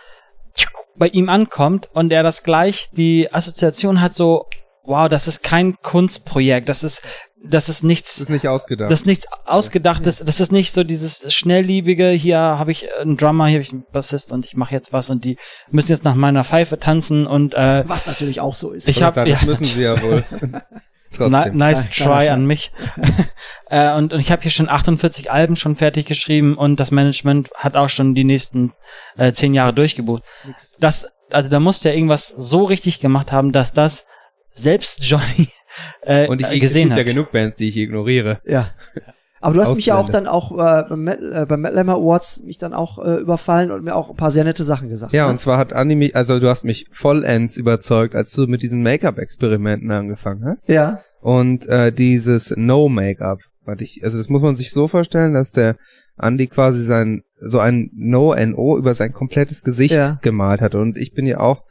bei 0.98 1.08
ihm 1.08 1.28
ankommt 1.28 1.88
und 1.92 2.12
er 2.12 2.22
das 2.22 2.42
gleich 2.42 2.90
die 2.92 3.32
Assoziation 3.32 4.00
hat 4.00 4.14
so, 4.14 4.46
wow, 4.84 5.08
das 5.08 5.28
ist 5.28 5.42
kein 5.42 5.76
Kunstprojekt, 5.82 6.68
das 6.68 6.82
ist, 6.82 7.02
das 7.44 7.68
ist 7.68 7.78
Das 7.78 7.82
nichts, 7.84 8.18
ist 8.18 8.30
nicht 8.30 8.48
ausgedacht. 8.48 8.90
das 8.90 9.00
ist 9.00 9.06
nichts 9.06 9.26
Ausgedachtes, 9.44 10.18
das 10.24 10.40
ist 10.40 10.50
nicht 10.50 10.72
so 10.72 10.82
dieses 10.82 11.32
schnellliebige, 11.32 12.08
hier 12.08 12.38
habe 12.38 12.72
ich 12.72 12.88
einen 13.00 13.16
Drummer, 13.16 13.46
hier 13.46 13.56
habe 13.58 13.62
ich 13.62 13.72
einen 13.72 13.84
Bassist 13.92 14.32
und 14.32 14.44
ich 14.44 14.56
mache 14.56 14.74
jetzt 14.74 14.92
was 14.92 15.08
und 15.10 15.24
die 15.24 15.36
müssen 15.70 15.92
jetzt 15.92 16.04
nach 16.04 16.14
meiner 16.16 16.42
Pfeife 16.42 16.78
tanzen 16.78 17.26
und 17.26 17.54
äh, 17.54 17.88
Was 17.88 18.06
natürlich 18.06 18.40
auch 18.40 18.54
so 18.54 18.72
ist. 18.72 18.88
Ich 18.88 19.02
hab- 19.02 19.14
das 19.14 19.28
ja, 19.28 19.38
müssen 19.46 19.64
sie 19.64 19.82
ja 19.82 20.00
wohl. 20.02 20.24
Trotzdem. 21.12 21.56
nice 21.56 21.90
try 21.90 22.28
an 22.28 22.44
mich. 22.46 22.72
äh, 23.70 23.94
und, 23.94 24.12
und 24.12 24.20
ich 24.20 24.30
habe 24.30 24.42
hier 24.42 24.50
schon 24.50 24.68
48 24.68 25.30
Alben 25.30 25.56
schon 25.56 25.74
fertig 25.74 26.06
geschrieben 26.06 26.56
und 26.56 26.78
das 26.80 26.90
Management 26.90 27.50
hat 27.54 27.76
auch 27.76 27.88
schon 27.88 28.14
die 28.14 28.24
nächsten 28.24 28.72
äh, 29.16 29.32
zehn 29.32 29.54
Jahre 29.54 29.72
durchgebucht. 29.72 30.22
Das, 30.80 31.08
also 31.30 31.48
da 31.48 31.60
musst 31.60 31.84
du 31.84 31.88
ja 31.88 31.94
irgendwas 31.94 32.28
so 32.28 32.64
richtig 32.64 33.00
gemacht 33.00 33.32
haben, 33.32 33.52
dass 33.52 33.72
das 33.72 34.06
selbst 34.52 35.04
Johnny 35.04 35.48
äh, 36.02 36.26
Und 36.26 36.40
ich, 36.40 36.46
es 36.46 36.60
gesehen 36.60 36.88
gibt 36.88 37.00
hat. 37.00 37.06
ja 37.06 37.12
genug 37.12 37.32
Bands, 37.32 37.56
die 37.56 37.68
ich 37.68 37.76
ignoriere. 37.76 38.40
Ja. 38.44 38.70
Aber 39.40 39.54
du 39.54 39.60
hast 39.60 39.76
mich 39.76 39.86
ja 39.86 39.96
auch 39.96 40.08
dann 40.08 40.26
auch 40.26 40.52
äh, 40.52 40.84
beim, 40.88 41.06
äh, 41.06 41.46
beim 41.48 41.60
Metal 41.60 41.78
Hammer 41.78 41.94
Awards 41.94 42.42
mich 42.44 42.58
dann 42.58 42.74
auch 42.74 42.98
äh, 43.04 43.16
überfallen 43.20 43.70
und 43.70 43.84
mir 43.84 43.94
auch 43.94 44.10
ein 44.10 44.16
paar 44.16 44.30
sehr 44.30 44.44
nette 44.44 44.64
Sachen 44.64 44.88
gesagt. 44.88 45.12
Ja, 45.12 45.26
ne? 45.26 45.32
und 45.32 45.38
zwar 45.38 45.58
hat 45.58 45.72
Andi 45.72 45.94
mich, 45.94 46.16
also 46.16 46.40
du 46.40 46.48
hast 46.48 46.64
mich 46.64 46.86
vollends 46.92 47.56
überzeugt, 47.56 48.14
als 48.14 48.32
du 48.32 48.46
mit 48.46 48.62
diesen 48.62 48.82
Make-up-Experimenten 48.82 49.90
angefangen 49.90 50.44
hast. 50.44 50.68
ja, 50.68 51.00
Und 51.20 51.66
äh, 51.68 51.92
dieses 51.92 52.52
No-Make-up, 52.56 53.38
was 53.64 53.80
ich, 53.80 54.00
also 54.04 54.18
das 54.18 54.28
muss 54.28 54.42
man 54.42 54.56
sich 54.56 54.72
so 54.72 54.88
vorstellen, 54.88 55.34
dass 55.34 55.52
der 55.52 55.76
Andi 56.16 56.48
quasi 56.48 56.82
sein, 56.82 57.22
so 57.40 57.60
ein 57.60 57.90
No-NO 57.94 58.76
über 58.76 58.94
sein 58.94 59.12
komplettes 59.12 59.62
Gesicht 59.62 59.94
Ja. 59.94 60.18
gemalt 60.20 60.60
hat. 60.60 60.74
Und 60.74 60.96
ich 60.96 61.14
bin 61.14 61.26
ja 61.26 61.38
auch 61.38 61.62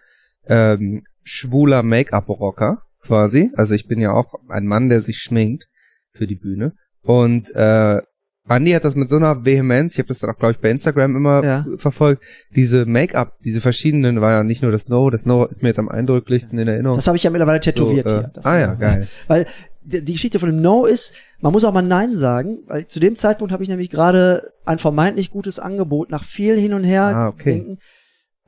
ähm, 0.47 1.03
schwuler 1.24 1.84
Make-up-Rocker 1.84 2.82
quasi. 3.01 3.51
Also 3.55 3.74
ich 3.74 3.88
bin 3.88 3.99
ja 3.99 4.11
auch 4.13 4.36
ein 4.47 4.65
Mann, 4.65 4.88
der 4.88 5.01
sich 5.01 5.18
schminkt 5.18 5.65
für 6.13 6.28
die 6.28 6.36
Bühne. 6.36 6.74
Und 7.08 7.53
äh, 7.55 8.01
Andi 8.49 8.72
hat 8.72 8.86
das 8.86 8.95
mit 8.95 9.10
so 9.10 9.18
einer 9.18 9.43
Vehemenz, 9.43 9.93
ich 9.93 9.99
habe 9.99 10.08
das 10.08 10.20
dann 10.20 10.30
auch, 10.30 10.38
glaube 10.38 10.53
ich, 10.53 10.60
bei 10.60 10.70
Instagram 10.70 11.16
immer 11.18 11.43
Ja. 11.43 11.66
verfolgt, 11.78 12.24
diese 12.55 12.86
Make-up, 12.86 13.38
diese 13.43 13.60
verschiedenen, 13.60 14.22
war 14.22 14.32
ja 14.32 14.43
nicht 14.43 14.62
nur 14.62 14.72
das 14.72 14.88
No, 14.88 15.10
das 15.10 15.26
No 15.26 15.45
ist 15.45 15.62
mir 15.64 15.70
jetzt 15.70 15.80
am 15.80 15.89
eindrücklichsten 15.89 16.58
in 16.60 16.68
Erinnerung. 16.68 16.95
das 16.95 17.08
habe 17.08 17.18
ich 17.18 17.24
ja 17.24 17.30
mittlerweile 17.30 17.60
tätowiert 17.60 18.08
So, 18.08 18.16
äh, 18.16 18.20
hier. 18.20 18.32
Das 18.34 18.45
ah 18.45 18.58
ja, 18.58 18.74
geil. 18.76 19.05
Weil 19.28 19.45
die 19.84 20.14
Geschichte 20.14 20.39
von 20.39 20.49
dem 20.49 20.62
No 20.62 20.86
ist, 20.86 21.14
man 21.41 21.51
muss 21.51 21.66
auch 21.66 21.74
mal 21.74 21.82
Nein 21.82 22.14
sagen, 22.14 22.60
weil 22.68 22.88
zu 22.88 22.99
dem 23.01 23.16
Zeitpunkt 23.18 23.51
habe 23.53 23.64
ich 23.64 23.70
nämlich 23.70 23.89
gerade 23.89 24.49
ein 24.66 24.78
vermeintlich 24.80 25.30
gutes 25.30 25.60
Angebot 25.60 26.10
nach 26.12 26.24
viel 26.24 26.58
hin 26.60 26.74
und 26.74 26.84
her 26.86 27.03
Ah, 27.03 27.28
okay. 27.30 27.51
denken 27.53 27.78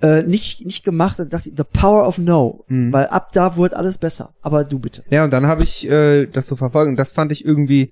äh, 0.02 0.24
nicht 0.24 0.66
nicht 0.66 0.86
gemacht 0.86 1.20
und 1.20 1.34
dachte 1.34 1.50
ich, 1.50 1.56
the 1.58 1.64
power 1.64 2.08
of 2.08 2.18
No, 2.20 2.64
Mhm. 2.70 2.94
weil 2.94 3.08
ab 3.08 3.34
da 3.34 3.58
wurde 3.58 3.76
alles 3.76 3.98
besser. 3.98 4.34
Aber 4.42 4.64
du 4.64 4.80
bitte. 4.80 5.04
Ja, 5.10 5.26
und 5.26 5.32
dann 5.34 5.46
habe 5.48 5.64
ich 5.64 5.90
äh, 5.90 6.26
das 6.26 6.48
so 6.48 6.56
verfolgt 6.56 6.88
und 6.90 6.96
das 6.96 7.12
fand 7.12 7.34
ich 7.34 7.44
irgendwie 7.44 7.92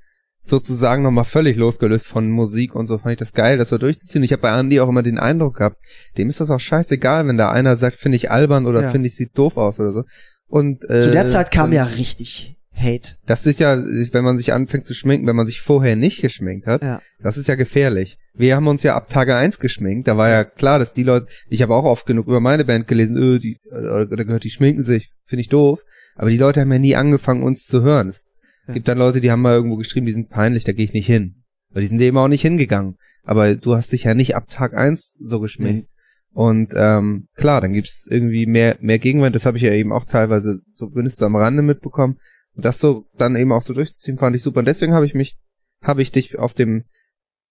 sozusagen 0.50 1.04
nochmal 1.04 1.26
völlig 1.26 1.58
losgelöst 1.58 2.08
von 2.08 2.30
Musik 2.30 2.76
und 2.76 2.88
so 2.88 2.98
fand 2.98 3.14
ich 3.14 3.20
das 3.20 3.34
geil, 3.34 3.58
das 3.58 3.70
so 3.70 3.78
durchzuziehen. 3.78 4.24
Ich 4.24 4.32
habe 4.32 4.42
bei 4.42 4.58
Andy 4.60 4.80
auch 4.80 4.90
immer 4.90 5.04
den 5.04 5.20
Eindruck 5.20 5.58
gehabt, 5.58 5.78
dem 6.18 6.30
ist 6.30 6.40
das 6.40 6.50
auch 6.52 6.60
scheißegal, 6.60 7.28
wenn 7.28 7.38
da 7.38 7.50
einer 7.52 7.76
sagt, 7.78 7.98
finde 7.98 8.16
ich 8.16 8.32
albern 8.32 8.66
oder 8.66 8.84
Ja. 8.84 8.90
finde 8.90 9.08
ich 9.08 9.16
sieht 9.16 9.38
doof 9.38 9.58
aus 9.58 9.80
oder 9.80 9.94
so. 9.94 10.04
Und 10.48 10.90
äh, 10.90 11.02
Zu 11.02 11.12
der 11.12 11.28
Zeit 11.28 11.52
kam 11.52 11.72
ja 11.74 11.84
richtig 11.84 12.56
Hate. 12.74 13.16
Das 13.26 13.46
ist 13.48 13.60
ja, 13.60 13.76
wenn 13.78 14.24
man 14.24 14.38
sich 14.38 14.54
anfängt 14.54 14.86
zu 14.86 14.94
schminken, 14.94 15.26
wenn 15.26 15.36
man 15.36 15.48
sich 15.48 15.62
vorher 15.62 15.96
nicht 15.96 16.22
geschminkt 16.22 16.68
hat, 16.68 16.84
Ja. 16.84 17.02
das 17.20 17.38
ist 17.38 17.48
ja 17.48 17.56
gefährlich. 17.56 18.18
Wir 18.36 18.56
haben 18.56 18.68
uns 18.68 18.84
ja 18.84 18.96
ab 18.96 19.10
Tage 19.10 19.36
eins 19.36 19.60
geschminkt, 19.60 20.08
da 20.08 20.16
war 20.16 20.30
ja 20.30 20.44
klar, 20.44 20.78
dass 20.78 20.94
die 20.94 21.02
Leute, 21.04 21.26
ich 21.50 21.64
habe 21.64 21.74
auch 21.74 21.86
oft 21.86 22.06
genug 22.06 22.28
über 22.28 22.40
meine 22.40 22.66
Band 22.66 22.88
gelesen, 22.88 23.18
öh, 23.18 23.40
die, 23.40 23.58
äh, 23.72 23.76
oder 24.06 24.26
gehört, 24.26 24.44
die 24.44 24.52
schminken 24.52 24.84
sich, 24.84 25.12
finde 25.26 25.42
ich 25.42 25.50
doof. 25.50 25.80
Aber 26.16 26.30
die 26.30 26.38
Leute 26.38 26.62
haben 26.62 26.72
ja 26.72 26.80
nie 26.80 26.96
angefangen, 26.96 27.42
uns 27.44 27.66
zu 27.66 27.82
hören. 27.82 28.10
Es 28.10 28.26
Ja. 28.68 28.74
gibt 28.74 28.88
dann 28.88 28.98
Leute, 28.98 29.22
die 29.22 29.32
haben 29.32 29.42
mal 29.42 29.54
irgendwo 29.54 29.78
geschrieben, 29.78 30.06
die 30.06 30.14
sind 30.14 30.30
peinlich, 30.30 30.64
da 30.64 30.72
gehe 30.74 30.86
ich 30.86 30.94
nicht 30.94 31.08
hin. 31.08 31.44
Weil 31.72 31.82
die 31.82 31.88
sind 31.88 32.02
eben 32.02 32.18
auch 32.18 32.28
nicht 32.28 32.42
hingegangen. 32.42 32.98
Aber 33.24 33.56
du 33.56 33.76
hast 33.76 33.92
dich 33.92 34.06
ja 34.06 34.14
nicht 34.14 34.36
ab 34.36 34.48
Tag 34.50 34.74
eins 34.74 35.18
so 35.22 35.40
geschminkt. 35.40 35.90
Und 36.34 36.74
ähm, 36.76 37.28
klar, 37.36 37.62
dann 37.62 37.74
gibt's 37.74 38.08
irgendwie 38.10 38.46
mehr, 38.46 38.78
mehr 38.80 39.00
Gegenwind. 39.00 39.36
Das 39.36 39.46
habe 39.46 39.58
ich 39.58 39.64
ja 39.64 39.72
eben 39.74 39.92
auch 39.92 40.06
teilweise 40.06 40.60
so 40.76 40.88
mindestens 40.88 41.24
am 41.24 41.36
Rande 41.36 41.62
mitbekommen. 41.64 42.20
Und 42.56 42.64
das 42.66 42.80
so 42.80 43.06
dann 43.18 43.36
eben 43.36 43.52
auch 43.52 43.62
so 43.62 43.74
durchzuziehen, 43.74 44.18
fand 44.18 44.36
ich 44.36 44.44
super. 44.44 44.60
Und 44.60 44.66
deswegen 44.66 44.94
habe 44.94 45.06
ich 45.06 45.14
mich, 45.14 45.38
habe 45.82 46.02
ich 46.02 46.12
dich 46.12 46.38
auf 46.40 46.54
dem 46.54 46.86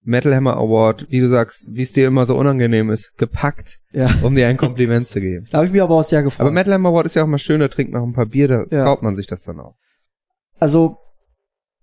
Metal 0.03 0.35
Hammer 0.35 0.57
Award, 0.57 1.07
wie 1.11 1.19
du 1.21 1.29
sagst, 1.29 1.67
wie 1.69 1.83
es 1.83 1.93
dir 1.93 2.07
immer 2.07 2.27
so 2.27 2.37
unangenehm 2.39 2.91
ist, 2.91 3.17
gepackt, 3.19 3.81
Ja. 3.93 4.09
um 4.23 4.37
dir 4.37 4.47
ein 4.47 4.57
Kompliment 4.57 5.09
zu 5.09 5.21
geben. 5.21 5.47
Da 5.51 5.59
habe 5.59 5.67
ich 5.67 5.73
mich 5.73 5.83
aber 5.83 5.97
auch 5.97 6.05
sehr 6.05 6.23
gefreut. 6.23 6.43
Aber 6.43 6.53
Metal 6.53 6.73
Hammer 6.73 6.91
Award 6.91 7.07
ist 7.07 7.17
ja 7.17 7.25
auch 7.25 7.29
mal 7.29 7.39
schön, 7.39 7.59
da 7.61 7.67
trinkt 7.69 7.93
noch 7.93 8.05
ein 8.05 8.12
paar 8.12 8.27
Bier, 8.27 8.47
da 8.49 8.64
Ja. 8.71 8.85
traut 8.85 9.03
man 9.03 9.17
sich 9.17 9.27
das 9.27 9.43
dann 9.43 9.59
auch. 9.61 9.77
also 10.61 10.97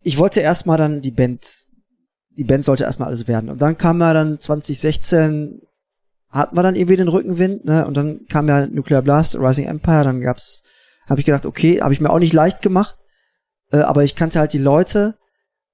ich 0.04 0.18
wollte 0.18 0.42
erstmal 0.42 0.78
dann 0.78 1.02
die 1.02 1.12
Band, 1.12 1.66
die 2.32 2.44
Band 2.44 2.64
sollte 2.64 2.84
erstmal 2.84 3.08
alles 3.08 3.28
werden. 3.28 3.50
Und 3.50 3.62
dann 3.62 3.78
kam 3.78 4.00
ja 4.02 4.14
dann 4.14 4.40
2016, 4.40 5.62
hatten 6.30 6.56
wir 6.56 6.64
dann 6.64 6.76
irgendwie 6.76 6.96
den 6.96 7.08
Rückenwind, 7.08 7.66
ne? 7.66 7.86
Und 7.88 7.96
dann 7.96 8.26
kam 8.28 8.48
ja 8.48 8.66
Nuclear 8.68 9.02
Blast, 9.02 9.36
Rising 9.36 9.68
Empire, 9.68 10.04
dann 10.04 10.22
gab's, 10.22 10.64
habe 11.08 11.20
ich 11.20 11.26
gedacht, 11.26 11.46
okay, 11.46 11.82
habe 11.82 11.94
ich 11.94 12.02
mir 12.02 12.10
auch 12.10 12.20
nicht 12.20 12.34
leicht 12.34 12.62
gemacht, 12.62 12.96
äh, 13.72 13.78
aber 13.78 14.04
ich 14.04 14.16
kannte 14.16 14.40
halt 14.40 14.54
die 14.54 14.60
Leute, 14.60 15.16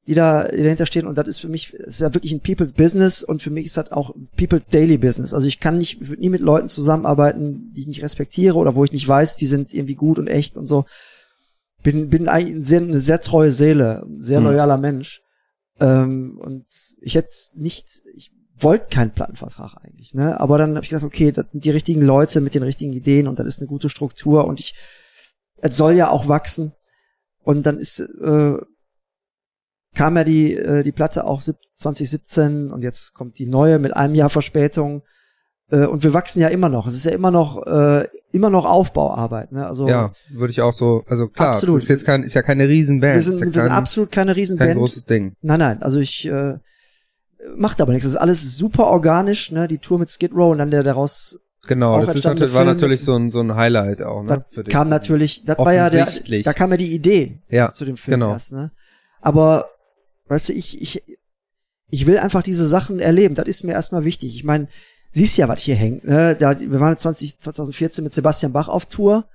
die 0.07 0.13
da 0.13 0.43
die 0.47 0.63
dahinter 0.63 0.85
stehen 0.85 1.05
und 1.05 1.17
das 1.17 1.27
ist 1.27 1.39
für 1.39 1.49
mich, 1.49 1.73
ist 1.73 2.01
ja 2.01 2.13
wirklich 2.13 2.31
ein 2.31 2.41
People's 2.41 2.73
Business 2.73 3.23
und 3.23 3.41
für 3.41 3.51
mich 3.51 3.67
ist 3.67 3.77
das 3.77 3.91
auch 3.91 4.15
People's 4.37 4.65
Daily 4.71 4.97
Business. 4.97 5.33
Also 5.33 5.45
ich 5.47 5.59
kann 5.59 5.77
nicht, 5.77 6.01
ich 6.01 6.17
nie 6.17 6.29
mit 6.29 6.41
Leuten 6.41 6.67
zusammenarbeiten, 6.67 7.71
die 7.75 7.81
ich 7.81 7.87
nicht 7.87 8.01
respektiere 8.01 8.55
oder 8.55 8.75
wo 8.75 8.83
ich 8.83 8.91
nicht 8.91 9.07
weiß, 9.07 9.35
die 9.35 9.45
sind 9.45 9.73
irgendwie 9.73 9.95
gut 9.95 10.17
und 10.17 10.27
echt 10.27 10.57
und 10.57 10.65
so 10.65 10.85
bin, 11.83 12.09
bin 12.09 12.27
eigentlich 12.27 12.55
ein 12.55 12.63
sehr, 12.63 12.81
eine 12.81 12.99
sehr 12.99 13.21
treue 13.21 13.51
Seele, 13.51 14.03
ein 14.05 14.19
sehr 14.19 14.39
Hm. 14.39 14.45
loyaler 14.45 14.77
Mensch. 14.77 15.21
Ähm, 15.79 16.37
und 16.41 16.65
ich 17.01 17.15
hätte 17.15 17.31
nicht, 17.55 18.03
ich 18.13 18.31
wollte 18.55 18.89
keinen 18.89 19.11
Plattenvertrag 19.11 19.75
eigentlich, 19.81 20.13
ne? 20.13 20.39
Aber 20.39 20.57
dann 20.57 20.75
habe 20.75 20.83
ich 20.83 20.89
gesagt, 20.89 21.05
okay, 21.05 21.31
das 21.31 21.51
sind 21.51 21.63
die 21.63 21.69
richtigen 21.71 22.01
Leute 22.01 22.41
mit 22.41 22.55
den 22.55 22.63
richtigen 22.63 22.91
Ideen 22.91 23.27
und 23.27 23.39
das 23.39 23.47
ist 23.47 23.59
eine 23.59 23.67
gute 23.67 23.89
Struktur 23.89 24.45
und 24.45 24.59
ich, 24.59 24.75
es 25.61 25.77
soll 25.77 25.93
ja 25.93 26.09
auch 26.09 26.27
wachsen. 26.27 26.73
Und 27.41 27.65
dann 27.65 27.77
ist, 27.77 27.99
äh, 28.01 28.57
kam 29.95 30.17
ja 30.17 30.23
die, 30.25 30.53
äh, 30.55 30.83
die 30.83 30.91
Platte 30.91 31.23
auch 31.23 31.39
sieb- 31.41 31.55
2017 31.75 32.71
und 32.71 32.83
jetzt 32.83 33.13
kommt 33.13 33.39
die 33.39 33.47
neue 33.47 33.79
mit 33.79 33.95
einem 33.95 34.15
Jahr 34.15 34.29
Verspätung. 34.29 35.03
Äh, 35.71 35.85
und 35.85 36.03
wir 36.03 36.13
wachsen 36.13 36.41
ja 36.41 36.47
immer 36.47 36.69
noch. 36.69 36.87
Es 36.87 36.93
ist 36.93 37.05
ja 37.05 37.11
immer 37.11 37.31
noch, 37.31 37.65
äh, 37.67 38.07
immer 38.31 38.49
noch 38.49 38.65
Aufbauarbeit, 38.65 39.51
ne? 39.51 39.67
Also, 39.67 39.87
Ja, 39.87 40.11
würde 40.29 40.51
ich 40.51 40.61
auch 40.61 40.73
so, 40.73 41.03
also 41.07 41.27
klar, 41.27 41.49
Absolut. 41.49 41.77
es 41.77 41.83
ist 41.83 41.89
jetzt 41.89 42.05
kein, 42.05 42.23
ist 42.23 42.33
ja 42.33 42.41
keine 42.41 42.67
Riesenband, 42.67 43.13
wir 43.13 43.19
es 43.19 43.25
sind, 43.25 43.35
ist 43.35 43.39
ja 43.41 43.45
wir 43.47 43.51
kein, 43.53 43.61
sind 43.61 43.71
absolut 43.71 44.11
keine 44.11 44.31
kein 44.31 44.39
Riesenband. 44.39 44.75
großes 44.75 45.05
Ding. 45.05 45.33
Nein, 45.41 45.59
nein, 45.59 45.83
also 45.83 45.99
ich 45.99 46.25
äh, 46.27 46.55
macht 47.55 47.81
aber 47.81 47.91
nichts. 47.93 48.05
Das 48.05 48.13
ist 48.13 48.19
alles 48.19 48.57
super 48.57 48.87
organisch, 48.87 49.51
ne? 49.51 49.67
Die 49.67 49.77
Tour 49.77 49.99
mit 49.99 50.09
Skid 50.09 50.33
Row 50.33 50.51
und 50.51 50.57
dann 50.57 50.71
der 50.71 50.83
daraus 50.83 51.39
Genau, 51.67 51.99
das 52.03 52.15
ist 52.15 52.23
natürlich, 52.23 52.53
war 52.53 52.63
Film 52.63 52.75
natürlich 52.75 53.01
so 53.01 53.15
ein, 53.15 53.29
so 53.29 53.41
ein 53.41 53.53
Highlight 53.55 54.01
auch, 54.01 54.23
ne? 54.23 54.43
das 54.55 54.65
kam 54.69 54.87
natürlich, 54.89 55.43
das 55.45 55.57
war 55.59 55.73
ja 55.73 55.89
der, 55.89 56.07
da 56.43 56.53
kam 56.53 56.71
ja 56.71 56.77
die 56.77 56.95
Idee 56.95 57.41
Ja, 57.49 57.71
zu 57.71 57.85
dem 57.85 57.97
Film 57.97 58.21
genau. 58.21 58.31
erst, 58.31 58.53
ne? 58.53 58.71
Aber 59.21 59.65
weißt 60.29 60.49
du, 60.49 60.53
ich 60.53 60.81
ich 60.81 61.03
ich 61.91 62.05
will 62.07 62.17
einfach 62.17 62.43
diese 62.43 62.67
Sachen 62.67 62.99
erleben. 62.99 63.35
Das 63.35 63.47
ist 63.47 63.63
mir 63.63 63.73
erstmal 63.73 64.05
wichtig. 64.05 64.35
Ich 64.35 64.43
meine, 64.43 64.67
siehst 65.11 65.37
ja, 65.37 65.47
was 65.47 65.61
hier 65.61 65.75
hängt, 65.75 66.03
ne? 66.03 66.35
Da, 66.35 66.59
wir 66.59 66.79
waren 66.79 66.95
20, 66.95 67.39
2014 67.39 68.03
mit 68.03 68.13
Sebastian 68.13 68.51
Bach 68.53 68.67
auf 68.67 68.85
Tour. 68.85 69.25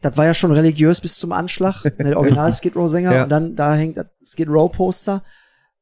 Das 0.00 0.16
war 0.16 0.24
ja 0.24 0.34
schon 0.34 0.52
religiös 0.52 1.00
bis 1.00 1.18
zum 1.18 1.32
Anschlag, 1.32 1.84
ne, 1.98 2.04
der 2.10 2.18
Original 2.18 2.50
Skid 2.52 2.74
Row 2.76 2.88
Sänger 2.88 3.14
Ja. 3.14 3.22
und 3.24 3.28
dann 3.28 3.54
da 3.54 3.74
hängt 3.74 3.96
das 3.96 4.06
Skid 4.24 4.48
Row 4.48 4.70
Poster. 4.70 5.22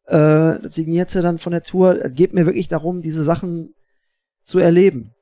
Äh, 0.06 0.58
das 0.60 0.74
signierte 0.74 1.20
dann 1.20 1.38
von 1.38 1.52
der 1.52 1.62
Tour. 1.62 2.04
Es 2.04 2.14
geht 2.14 2.32
mir 2.34 2.46
wirklich 2.46 2.68
darum, 2.68 3.00
diese 3.00 3.22
Sachen 3.22 3.74
zu 4.42 4.58
erleben. 4.58 5.14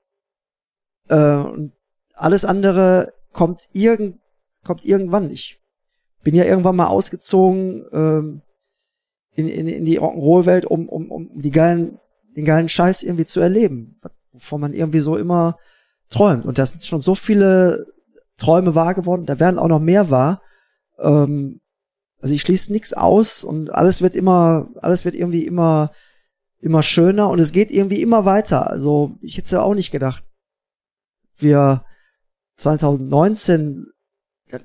Äh, 1.08 1.36
und 1.36 1.72
alles 2.14 2.44
andere 2.44 3.12
kommt 3.32 3.68
irgend, 3.72 4.18
kommt 4.64 4.84
irgendwann. 4.84 5.30
Ich 5.30 5.60
bin 6.22 6.34
ja 6.34 6.44
irgendwann 6.44 6.76
mal 6.76 6.86
ausgezogen, 6.86 7.84
ähm, 7.92 8.42
in, 9.34 9.48
in, 9.48 9.68
in 9.68 9.84
die 9.84 10.00
Rock'n'Roll-Welt, 10.00 10.64
um, 10.64 10.88
um, 10.88 11.10
um 11.10 11.30
die 11.34 11.50
geilen, 11.50 11.98
den 12.36 12.44
geilen 12.44 12.68
Scheiß 12.68 13.02
irgendwie 13.02 13.24
zu 13.24 13.40
erleben, 13.40 13.96
wovon 14.32 14.60
man 14.60 14.74
irgendwie 14.74 15.00
so 15.00 15.16
immer 15.16 15.58
träumt. 16.08 16.46
Und 16.46 16.58
da 16.58 16.66
sind 16.66 16.84
schon 16.84 17.00
so 17.00 17.14
viele 17.14 17.86
Träume 18.36 18.74
wahr 18.74 18.94
geworden, 18.94 19.26
da 19.26 19.40
werden 19.40 19.58
auch 19.58 19.68
noch 19.68 19.80
mehr 19.80 20.10
wahr. 20.10 20.42
Ähm, 20.98 21.60
also 22.20 22.34
ich 22.34 22.42
schließe 22.42 22.72
nichts 22.72 22.92
aus 22.92 23.44
und 23.44 23.74
alles 23.74 24.02
wird 24.02 24.14
immer, 24.14 24.68
alles 24.82 25.04
wird 25.04 25.14
irgendwie 25.14 25.46
immer, 25.46 25.90
immer 26.60 26.82
schöner 26.82 27.28
und 27.30 27.38
es 27.38 27.52
geht 27.52 27.70
irgendwie 27.70 28.02
immer 28.02 28.24
weiter. 28.24 28.70
Also 28.70 29.16
ich 29.20 29.36
hätte 29.36 29.56
ja 29.56 29.62
auch 29.62 29.74
nicht 29.74 29.90
gedacht, 29.90 30.24
wir 31.36 31.84
2019 32.56 33.86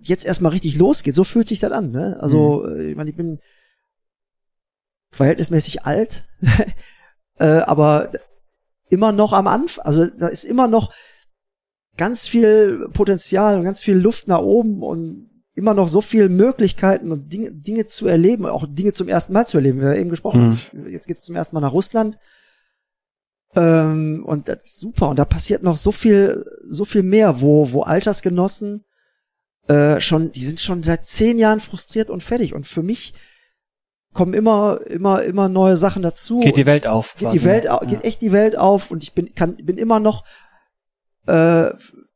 jetzt 0.01 0.25
erstmal 0.25 0.51
richtig 0.51 0.77
losgeht. 0.77 1.15
So 1.15 1.23
fühlt 1.23 1.47
sich 1.47 1.59
das 1.59 1.71
an, 1.71 1.91
ne? 1.91 2.17
Also, 2.19 2.65
mhm. 2.67 2.89
ich 2.89 2.95
meine, 2.95 3.09
ich 3.09 3.15
bin 3.15 3.39
verhältnismäßig 5.11 5.83
alt, 5.83 6.25
äh, 7.41 7.63
aber 7.65 8.11
immer 8.89 9.11
noch 9.11 9.33
am 9.33 9.47
Anfang, 9.47 9.83
also 9.83 10.05
da 10.05 10.27
ist 10.27 10.43
immer 10.43 10.67
noch 10.67 10.93
ganz 11.97 12.27
viel 12.27 12.87
Potenzial 12.93 13.57
und 13.57 13.63
ganz 13.63 13.81
viel 13.81 13.97
Luft 13.97 14.27
nach 14.27 14.39
oben 14.39 14.83
und 14.83 15.29
immer 15.55 15.73
noch 15.73 15.89
so 15.89 16.01
viele 16.01 16.29
Möglichkeiten 16.29 17.11
und 17.11 17.33
Dinge, 17.33 17.51
Dinge 17.51 17.85
zu 17.87 18.07
erleben, 18.07 18.45
auch 18.45 18.65
Dinge 18.69 18.93
zum 18.93 19.07
ersten 19.07 19.33
Mal 19.33 19.47
zu 19.47 19.57
erleben. 19.57 19.81
Wir 19.81 19.89
haben 19.89 19.99
eben 19.99 20.09
gesprochen, 20.09 20.59
mhm. 20.71 20.87
jetzt 20.87 21.07
geht's 21.07 21.25
zum 21.25 21.35
ersten 21.35 21.55
Mal 21.55 21.61
nach 21.61 21.73
Russland. 21.73 22.17
Ähm, 23.55 24.23
und 24.25 24.47
das 24.47 24.63
ist 24.63 24.79
super. 24.79 25.09
Und 25.09 25.19
da 25.19 25.25
passiert 25.25 25.63
noch 25.63 25.77
so 25.77 25.91
viel, 25.91 26.45
so 26.69 26.85
viel 26.85 27.03
mehr, 27.03 27.41
wo, 27.41 27.73
wo 27.73 27.81
Altersgenossen 27.81 28.85
äh, 29.67 29.99
schon, 29.99 30.31
die 30.31 30.45
sind 30.45 30.61
schon 30.61 30.83
seit 30.83 31.05
zehn 31.05 31.37
Jahren 31.37 31.59
frustriert 31.59 32.09
und 32.09 32.23
fertig. 32.23 32.53
Und 32.53 32.65
für 32.65 32.83
mich 32.83 33.13
kommen 34.13 34.33
immer, 34.33 34.79
immer, 34.87 35.23
immer 35.23 35.49
neue 35.49 35.77
Sachen 35.77 36.01
dazu. 36.01 36.39
Geht 36.41 36.57
die 36.57 36.65
Welt 36.65 36.85
auf. 36.85 37.15
Geht 37.17 37.33
die 37.33 37.43
Welt, 37.43 37.69
auf, 37.69 37.81
ja. 37.81 37.87
geht 37.87 38.03
echt 38.03 38.21
die 38.21 38.31
Welt 38.31 38.57
auf 38.57 38.91
und 38.91 39.03
ich 39.03 39.13
bin, 39.13 39.33
kann, 39.35 39.55
bin 39.57 39.77
immer 39.77 39.99
noch 39.99 40.25
äh, 41.27 41.69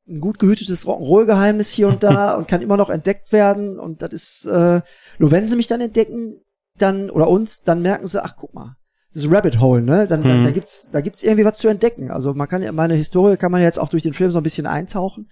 ein 0.08 0.20
gut 0.20 0.39
gehütetes 0.39 0.86
Rock'n'Roll-Geheimnis 0.86 1.72
hier 1.72 1.88
und 1.88 2.04
da 2.04 2.34
und 2.38 2.48
kann 2.48 2.62
immer 2.62 2.78
noch 2.78 2.89
entdeckt 2.89 3.32
werden 3.32 3.80
und 3.80 4.02
das 4.02 4.14
ist, 4.14 4.46
äh, 4.46 4.82
nur 5.20 5.32
wenn 5.32 5.48
sie 5.48 5.56
mich 5.56 5.68
dann 5.68 5.82
entdecken, 5.82 6.41
dann, 6.78 7.10
oder 7.10 7.30
uns, 7.30 7.64
dann 7.64 7.82
merken 7.82 8.08
sie, 8.08 8.24
ach 8.24 8.36
guck 8.36 8.54
mal, 8.54 8.76
das 9.14 9.32
Rabbit 9.32 9.62
Hole, 9.62 9.82
ne? 9.82 10.08
Dann, 10.08 10.22
mhm. 10.22 10.26
dann 10.26 10.43
da 10.43 10.52
gibt's, 10.52 10.89
da 10.91 11.00
gibt's 11.00 11.24
irgendwie 11.24 11.46
was 11.46 11.58
zu 11.58 11.70
entdecken. 11.70 12.12
Also 12.12 12.34
man 12.34 12.50
kann 12.50 12.62
ja, 12.62 12.74
meine 12.74 12.96
Historie 12.96 13.38
kann 13.38 13.52
man 13.52 13.62
jetzt 13.62 13.80
auch 13.80 13.88
durch 13.88 14.04
den 14.04 14.12
Film 14.12 14.30
so 14.32 14.39
ein 14.39 14.43
bisschen 14.43 14.68
eintauchen. 14.68 15.30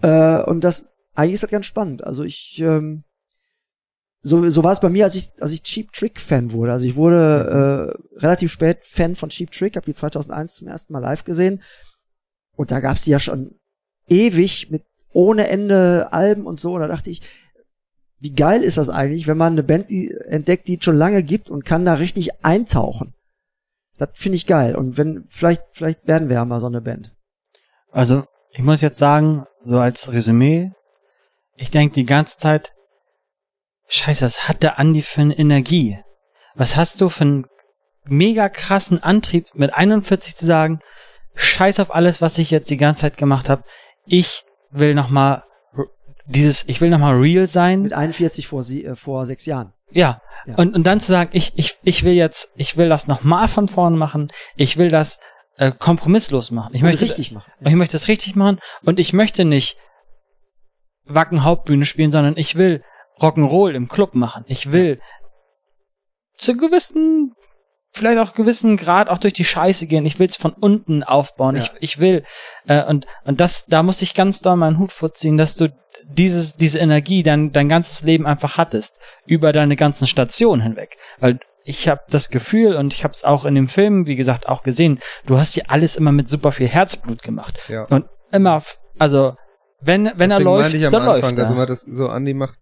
Äh, 0.00 0.42
und 0.42 0.64
das, 0.64 0.86
eigentlich 1.14 1.34
ist 1.34 1.42
das 1.42 1.50
ganz 1.50 1.66
spannend. 1.66 2.02
Also 2.04 2.24
ich, 2.24 2.58
ähm, 2.62 3.04
so, 4.26 4.50
so 4.50 4.64
war 4.64 4.72
es 4.72 4.80
bei 4.80 4.88
mir, 4.88 5.04
als 5.04 5.14
ich, 5.14 5.30
als 5.40 5.52
ich 5.52 5.62
Cheap 5.62 5.92
Trick 5.92 6.20
Fan 6.20 6.50
wurde. 6.50 6.72
Also 6.72 6.84
ich 6.84 6.96
wurde 6.96 7.94
äh, 8.16 8.18
relativ 8.18 8.50
spät 8.50 8.84
Fan 8.84 9.14
von 9.14 9.28
Cheap 9.28 9.52
Trick, 9.52 9.76
habe 9.76 9.86
die 9.86 9.94
2001 9.94 10.54
zum 10.54 10.66
ersten 10.66 10.92
Mal 10.92 10.98
live 10.98 11.22
gesehen. 11.22 11.62
Und 12.56 12.72
da 12.72 12.80
gab's 12.80 13.04
die 13.04 13.12
ja 13.12 13.20
schon 13.20 13.54
ewig 14.08 14.68
mit 14.70 14.82
ohne 15.12 15.46
Ende 15.46 16.12
Alben 16.12 16.44
und 16.44 16.58
so. 16.58 16.74
Und 16.74 16.80
da 16.80 16.88
dachte 16.88 17.08
ich, 17.08 17.22
wie 18.18 18.32
geil 18.32 18.64
ist 18.64 18.78
das 18.78 18.90
eigentlich, 18.90 19.28
wenn 19.28 19.36
man 19.36 19.52
eine 19.52 19.62
Band 19.62 19.90
die 19.90 20.10
entdeckt, 20.10 20.66
die 20.66 20.78
es 20.78 20.84
schon 20.84 20.96
lange 20.96 21.22
gibt 21.22 21.48
und 21.48 21.64
kann 21.64 21.84
da 21.84 21.94
richtig 21.94 22.44
eintauchen. 22.44 23.14
Das 23.96 24.08
finde 24.14 24.36
ich 24.36 24.46
geil. 24.46 24.74
Und 24.74 24.98
wenn, 24.98 25.24
vielleicht, 25.28 25.62
vielleicht 25.72 26.08
werden 26.08 26.28
wir 26.28 26.36
ja 26.36 26.44
mal 26.44 26.60
so 26.60 26.66
eine 26.66 26.80
Band. 26.80 27.14
Also, 27.92 28.24
ich 28.50 28.64
muss 28.64 28.80
jetzt 28.80 28.98
sagen, 28.98 29.46
so 29.64 29.78
als 29.78 30.10
Resümee, 30.10 30.72
ich 31.54 31.70
denke 31.70 31.94
die 31.94 32.06
ganze 32.06 32.38
Zeit, 32.38 32.72
scheiße, 33.88 34.24
was 34.24 34.48
hat 34.48 34.62
der 34.62 34.78
Andi 34.78 35.02
für 35.02 35.22
eine 35.22 35.38
Energie? 35.38 35.98
Was 36.54 36.76
hast 36.76 37.00
du 37.00 37.08
für 37.08 37.22
einen 37.22 37.46
mega 38.08 38.48
krassen 38.48 39.02
Antrieb, 39.02 39.46
mit 39.54 39.74
41 39.74 40.36
zu 40.36 40.46
sagen, 40.46 40.80
scheiß 41.34 41.80
auf 41.80 41.94
alles, 41.94 42.22
was 42.22 42.38
ich 42.38 42.50
jetzt 42.50 42.70
die 42.70 42.76
ganze 42.76 43.02
Zeit 43.02 43.16
gemacht 43.16 43.48
habe. 43.48 43.62
Ich 44.06 44.44
will 44.70 44.94
noch 44.94 45.10
mal 45.10 45.44
dieses, 46.26 46.68
ich 46.68 46.80
will 46.80 46.90
noch 46.90 46.98
mal 46.98 47.16
real 47.16 47.46
sein. 47.46 47.82
Mit 47.82 47.92
41 47.92 48.48
vor, 48.48 48.62
sie, 48.62 48.84
äh, 48.84 48.94
vor 48.94 49.26
sechs 49.26 49.46
Jahren. 49.46 49.72
Ja. 49.90 50.20
ja. 50.46 50.54
Und, 50.56 50.74
und 50.74 50.84
dann 50.84 51.00
zu 51.00 51.12
sagen, 51.12 51.30
ich, 51.32 51.52
ich, 51.56 51.74
ich 51.82 52.04
will 52.04 52.14
jetzt, 52.14 52.52
ich 52.56 52.76
will 52.76 52.88
das 52.88 53.06
noch 53.06 53.22
mal 53.22 53.48
von 53.48 53.68
vorne 53.68 53.96
machen. 53.96 54.28
Ich 54.56 54.76
will 54.76 54.88
das 54.88 55.20
äh, 55.56 55.70
kompromisslos 55.70 56.50
machen. 56.50 56.74
Ich 56.74 56.82
und 56.82 56.88
möchte 56.88 57.04
richtig 57.04 57.32
machen. 57.32 57.50
Ja. 57.60 57.68
Ich 57.68 57.76
möchte 57.76 57.96
es 57.96 58.08
richtig 58.08 58.34
machen 58.34 58.58
und 58.82 58.98
ich 58.98 59.12
möchte 59.12 59.44
nicht 59.44 59.76
Wacken 61.04 61.44
Hauptbühne 61.44 61.86
spielen, 61.86 62.10
sondern 62.10 62.36
ich 62.36 62.56
will 62.56 62.82
Rock'n'Roll 63.20 63.72
im 63.72 63.88
Club 63.88 64.14
machen. 64.14 64.44
Ich 64.46 64.72
will 64.72 65.00
zu 66.36 66.56
gewissen 66.56 67.32
vielleicht 67.92 68.18
auch 68.18 68.34
gewissen 68.34 68.76
Grad 68.76 69.08
auch 69.08 69.18
durch 69.18 69.32
die 69.32 69.44
Scheiße 69.44 69.86
gehen. 69.86 70.06
Ich 70.06 70.18
will 70.18 70.28
es 70.28 70.36
von 70.36 70.52
unten 70.52 71.02
aufbauen. 71.02 71.56
Ja. 71.56 71.62
Ich, 71.62 71.72
ich 71.80 71.98
will 71.98 72.24
äh, 72.68 72.84
und 72.84 73.06
und 73.24 73.40
das 73.40 73.66
da 73.66 73.82
muss 73.82 74.02
ich 74.02 74.14
ganz 74.14 74.42
doll 74.42 74.56
meinen 74.56 74.78
Hut 74.78 74.92
vorziehen, 74.92 75.36
dass 75.36 75.56
du 75.56 75.74
dieses 76.04 76.56
diese 76.56 76.78
Energie 76.78 77.22
dein 77.22 77.52
dein 77.52 77.68
ganzes 77.68 78.02
Leben 78.02 78.26
einfach 78.26 78.58
hattest 78.58 78.98
über 79.24 79.52
deine 79.52 79.76
ganzen 79.76 80.06
Stationen 80.06 80.62
hinweg, 80.62 80.98
weil 81.18 81.40
ich 81.64 81.88
habe 81.88 82.02
das 82.10 82.30
Gefühl 82.30 82.76
und 82.76 82.92
ich 82.92 83.02
habe 83.02 83.12
es 83.12 83.24
auch 83.24 83.44
in 83.44 83.56
dem 83.56 83.66
Film, 83.66 84.06
wie 84.06 84.14
gesagt, 84.14 84.48
auch 84.48 84.62
gesehen. 84.62 85.00
Du 85.26 85.36
hast 85.36 85.54
hier 85.54 85.64
alles 85.68 85.96
immer 85.96 86.12
mit 86.12 86.28
super 86.28 86.52
viel 86.52 86.68
Herzblut 86.68 87.22
gemacht 87.22 87.58
ja. 87.68 87.84
und 87.88 88.06
immer 88.30 88.62
also 88.98 89.34
wenn 89.80 90.04
wenn 90.04 90.30
Deswegen 90.30 90.30
er 90.30 90.40
läuft, 90.40 90.74
dann 90.74 90.84
Anfang, 90.84 91.04
läuft 91.06 91.38
er. 91.38 91.48
Also 91.48 91.66
das 91.66 91.80
so 91.82 92.08
Andy 92.08 92.34
macht 92.34 92.58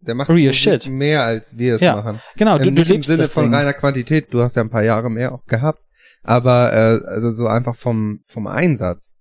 der 0.00 0.14
macht 0.14 0.30
Real 0.30 0.52
shit. 0.52 0.88
mehr 0.88 1.24
als 1.24 1.56
wir 1.58 1.76
es 1.76 1.80
ja, 1.80 1.96
machen. 1.96 2.20
Genau, 2.36 2.58
du, 2.58 2.70
du 2.70 2.94
Im 2.94 3.02
Sinne 3.02 3.24
von 3.24 3.44
Ding. 3.44 3.54
reiner 3.54 3.72
Quantität. 3.72 4.32
Du 4.32 4.40
hast 4.42 4.56
ja 4.56 4.62
ein 4.62 4.70
paar 4.70 4.84
Jahre 4.84 5.10
mehr 5.10 5.32
auch 5.32 5.44
gehabt, 5.44 5.82
aber 6.22 6.72
äh, 6.72 7.06
also 7.08 7.32
so 7.34 7.46
einfach 7.46 7.76
vom 7.76 8.20
vom 8.28 8.46
Einsatz. 8.46 9.12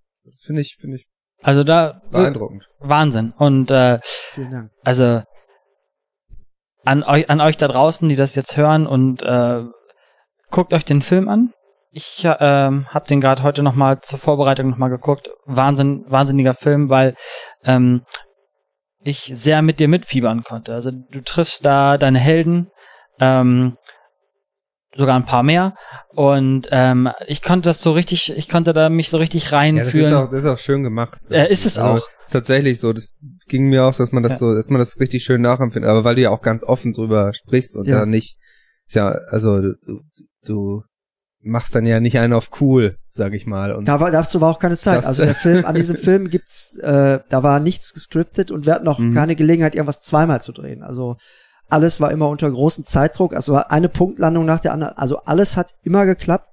Finde 0.45 0.61
ich 0.61 0.77
finde 0.79 0.97
ich 0.97 1.07
also 1.41 1.63
da 1.63 2.01
beeindruckend. 2.11 2.65
Wahnsinn 2.79 3.33
und 3.37 3.71
äh, 3.71 3.99
Vielen 4.03 4.51
Dank. 4.51 4.71
also 4.83 5.21
an 6.85 7.03
euch 7.03 7.29
an 7.29 7.41
euch 7.41 7.57
da 7.57 7.67
draußen, 7.67 8.07
die 8.09 8.15
das 8.15 8.35
jetzt 8.35 8.57
hören 8.57 8.87
und 8.87 9.21
äh, 9.23 9.63
guckt 10.49 10.73
euch 10.73 10.85
den 10.85 11.01
Film 11.01 11.27
an. 11.29 11.51
Ich 11.91 12.23
äh, 12.23 12.29
habe 12.29 13.07
den 13.09 13.21
gerade 13.21 13.43
heute 13.43 13.63
noch 13.63 13.73
mal 13.75 13.99
zur 14.01 14.19
Vorbereitung 14.19 14.69
noch 14.69 14.77
mal 14.77 14.89
geguckt. 14.89 15.29
Wahnsinn, 15.45 16.05
wahnsinniger 16.07 16.53
Film, 16.53 16.89
weil 16.89 17.15
ähm, 17.63 18.03
ich 18.99 19.29
sehr 19.33 19.61
mit 19.61 19.79
dir 19.79 19.87
mitfiebern 19.87 20.43
konnte. 20.43 20.73
Also 20.73 20.91
du 20.91 21.21
triffst 21.21 21.65
da 21.65 21.97
deine 21.97 22.19
Helden, 22.19 22.69
ähm, 23.19 23.77
sogar 24.95 25.15
ein 25.15 25.25
paar 25.25 25.43
mehr. 25.43 25.75
Und 26.13 26.67
ähm, 26.71 27.09
ich 27.27 27.41
konnte 27.41 27.69
das 27.69 27.81
so 27.81 27.91
richtig, 27.91 28.35
ich 28.35 28.49
konnte 28.49 28.73
da 28.73 28.89
mich 28.89 29.09
so 29.09 29.17
richtig 29.17 29.51
reinführen. 29.51 29.85
Ja, 29.85 30.01
das, 30.01 30.11
ist 30.11 30.13
auch, 30.13 30.31
das 30.31 30.39
ist 30.41 30.49
auch 30.49 30.57
schön 30.57 30.83
gemacht. 30.83 31.19
Äh, 31.29 31.51
ist 31.51 31.65
es 31.65 31.77
also, 31.77 32.03
auch. 32.03 32.07
Ist 32.23 32.31
tatsächlich 32.31 32.79
so. 32.79 32.93
Das 32.93 33.13
ging 33.47 33.69
mir 33.69 33.85
auch, 33.85 33.95
dass 33.95 34.11
man 34.11 34.23
das 34.23 34.33
ja. 34.33 34.37
so, 34.39 34.55
dass 34.55 34.69
man 34.69 34.79
das 34.79 34.99
richtig 34.99 35.23
schön 35.23 35.41
nachempfindet. 35.41 35.89
Aber 35.89 36.03
weil 36.03 36.15
du 36.15 36.21
ja 36.21 36.31
auch 36.31 36.41
ganz 36.41 36.63
offen 36.63 36.93
drüber 36.93 37.33
sprichst 37.33 37.75
und 37.75 37.87
ja. 37.87 37.99
da 37.99 38.05
nicht, 38.05 38.37
ist 38.85 38.95
ja, 38.95 39.09
also 39.29 39.61
du, 39.61 40.01
du 40.43 40.83
machst 41.41 41.75
dann 41.75 41.85
ja 41.85 41.99
nicht 41.99 42.19
einen 42.19 42.33
auf 42.33 42.49
cool, 42.59 42.97
sag 43.17 43.33
ich 43.33 43.45
mal. 43.45 43.73
Und 43.73 43.87
da 43.87 43.99
war, 43.99 44.11
dazu 44.11 44.39
war 44.39 44.51
auch 44.51 44.59
keine 44.59 44.77
Zeit. 44.77 45.05
Also 45.05 45.23
der 45.23 45.35
Film, 45.35 45.65
an 45.65 45.75
diesem 45.75 45.97
Film 45.97 46.29
gibt's, 46.29 46.77
äh, 46.77 47.19
da 47.29 47.43
war 47.43 47.59
nichts 47.59 47.93
gescriptet 47.93 48.51
und 48.51 48.65
wir 48.65 48.73
hatten 48.73 48.87
auch 48.87 48.99
mhm. 48.99 49.13
keine 49.13 49.35
Gelegenheit, 49.35 49.75
irgendwas 49.75 50.01
zweimal 50.01 50.41
zu 50.41 50.51
drehen. 50.53 50.83
Also 50.83 51.17
alles 51.69 51.99
war 51.99 52.11
immer 52.11 52.29
unter 52.29 52.49
großem 52.49 52.85
Zeitdruck. 52.85 53.35
Also 53.35 53.55
eine 53.55 53.89
Punktlandung 53.89 54.45
nach 54.45 54.59
der 54.59 54.73
anderen. 54.73 54.93
Also 54.95 55.17
alles 55.17 55.57
hat 55.57 55.71
immer 55.83 56.05
geklappt. 56.05 56.47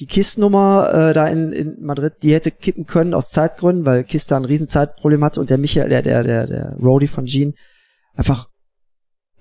Die 0.00 0.06
KISS-Nummer 0.06 0.92
äh, 0.92 1.12
da 1.12 1.28
in, 1.28 1.52
in 1.52 1.76
Madrid, 1.80 2.14
die 2.22 2.34
hätte 2.34 2.50
kippen 2.50 2.84
können 2.84 3.14
aus 3.14 3.30
Zeitgründen, 3.30 3.86
weil 3.86 4.02
KISS 4.02 4.26
da 4.26 4.36
ein 4.36 4.44
Riesenzeitproblem 4.44 5.22
hatte 5.22 5.40
und 5.40 5.50
der 5.50 5.58
Michael, 5.58 5.88
der, 5.88 6.02
der, 6.02 6.24
der, 6.24 6.46
der 6.48 6.76
Roadie 6.82 7.06
von 7.06 7.26
Gene, 7.26 7.52
einfach 8.16 8.48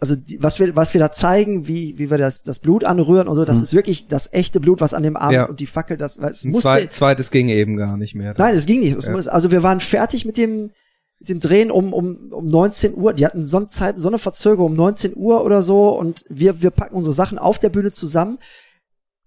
also 0.04 0.18
die, 0.18 0.44
was 0.44 0.60
wir 0.60 0.76
was 0.76 0.94
wir 0.94 1.00
da 1.00 1.14
zeigen, 1.14 1.66
wie 1.66 1.98
wie 1.98 2.12
wir 2.12 2.18
das 2.18 2.44
das 2.44 2.60
Blut 2.60 2.84
anrühren 2.84 3.30
und 3.30 3.36
so, 3.36 3.46
das 3.46 3.60
mhm. 3.60 3.64
ist 3.64 3.74
wirklich 3.74 4.10
das 4.10 4.34
echte 4.34 4.60
Blut, 4.60 4.82
was 4.82 4.94
an 4.94 5.02
dem 5.02 5.16
Abend 5.16 5.34
ja. 5.34 5.46
und 5.46 5.62
die 5.62 5.66
Fackel, 5.66 5.96
das 5.96 6.18
es 6.18 6.44
musste 6.44 6.64
Zwei, 6.64 6.86
zweites 6.88 7.32
ging 7.32 7.48
eben 7.48 7.78
gar 7.78 7.96
nicht 7.96 8.14
mehr. 8.14 8.36
Nein, 8.38 8.54
es 8.54 8.66
ging 8.66 8.82
nicht. 8.82 8.98
Es 8.98 9.06
ja. 9.06 9.14
muss, 9.14 9.30
also 9.30 9.50
wir 9.52 9.64
waren 9.64 9.80
fertig 9.80 10.26
mit 10.26 10.36
dem 10.36 10.72
mit 11.20 11.30
dem 11.30 11.40
Drehen 11.40 11.72
um 11.72 11.94
um 11.94 12.34
um 12.34 12.46
19 12.46 12.98
Uhr. 12.98 13.14
Die 13.14 13.26
hatten 13.26 13.46
so 13.46 13.56
eine 13.56 13.68
Zeit, 13.68 13.98
so 13.98 14.10
eine 14.10 14.18
Verzögerung 14.20 14.72
um 14.72 14.76
19 14.76 15.16
Uhr 15.16 15.46
oder 15.46 15.62
so 15.62 15.98
und 15.98 16.26
wir 16.28 16.62
wir 16.62 16.72
packen 16.72 16.98
unsere 16.98 17.14
Sachen 17.14 17.40
auf 17.40 17.58
der 17.58 17.70
Bühne 17.70 17.94
zusammen, 17.94 18.40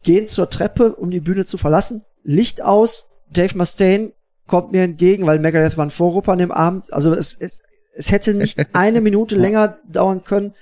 gehen 0.03 0.27
zur 0.27 0.51
Treppe, 0.51 0.94
um 0.94 1.11
die 1.11 1.20
Bühne 1.20 1.47
zu 1.47 1.57
verlassen, 1.57 2.03
Licht 2.23 2.61
aus, 2.61 3.09
Dave 3.32 3.57
Mustaine 3.57 4.12
kommt 4.47 4.73
mir 4.73 4.82
entgegen, 4.82 5.24
weil 5.24 5.39
Megadeth 5.39 5.78
war 5.78 5.86
ein 5.86 5.90
Vorgruppe 5.90 6.32
an 6.32 6.39
dem 6.39 6.53
Abend. 6.53 6.93
Also 6.93 7.15
es, 7.15 7.35
es 7.35 7.62
es 7.97 8.12
hätte 8.12 8.35
nicht 8.35 8.59
eine 8.74 9.01
Minute 9.01 9.36
länger 9.36 9.78
dauern 9.89 10.24
können. 10.24 10.55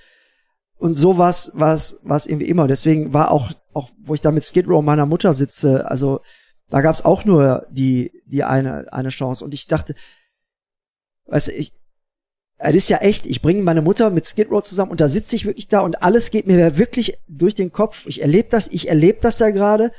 Und 0.76 0.96
so 0.96 1.18
was 1.18 1.52
was 1.54 2.00
was 2.02 2.26
irgendwie 2.26 2.48
immer. 2.48 2.66
Deswegen 2.66 3.12
war 3.12 3.30
auch, 3.30 3.50
auch 3.72 3.90
wo 3.98 4.14
ich 4.14 4.20
da 4.20 4.30
mit 4.30 4.44
Skid 4.44 4.68
Row 4.68 4.82
meiner 4.82 5.06
Mutter 5.06 5.32
sitze, 5.32 5.88
also 5.90 6.20
da 6.70 6.80
gab's 6.80 7.04
auch 7.04 7.24
nur 7.24 7.66
die, 7.70 8.22
die 8.26 8.44
eine, 8.44 8.92
eine 8.92 9.10
Chance. 9.10 9.44
Und 9.44 9.54
ich 9.54 9.66
dachte, 9.66 9.94
weißt 11.26 11.48
du, 11.48 11.52
ich, 11.52 11.72
es 12.56 12.74
ist 12.74 12.88
ja 12.88 12.98
echt, 12.98 13.26
ich 13.26 13.42
bringe 13.42 13.62
meine 13.62 13.82
Mutter 13.82 14.10
mit 14.10 14.26
Skid 14.26 14.50
Row 14.50 14.62
zusammen 14.62 14.90
und 14.90 15.00
da 15.00 15.08
sitze 15.08 15.36
ich 15.36 15.44
wirklich 15.46 15.68
da 15.68 15.80
und 15.80 16.02
alles 16.02 16.30
geht 16.30 16.46
mir 16.46 16.78
wirklich 16.78 17.18
durch 17.28 17.54
den 17.54 17.72
Kopf. 17.72 18.06
Ich 18.06 18.22
erlebe 18.22 18.48
das, 18.48 18.68
ich 18.68 18.88
erlebe 18.88 19.18
das 19.20 19.38
ja 19.38 19.50
gerade. 19.50 19.92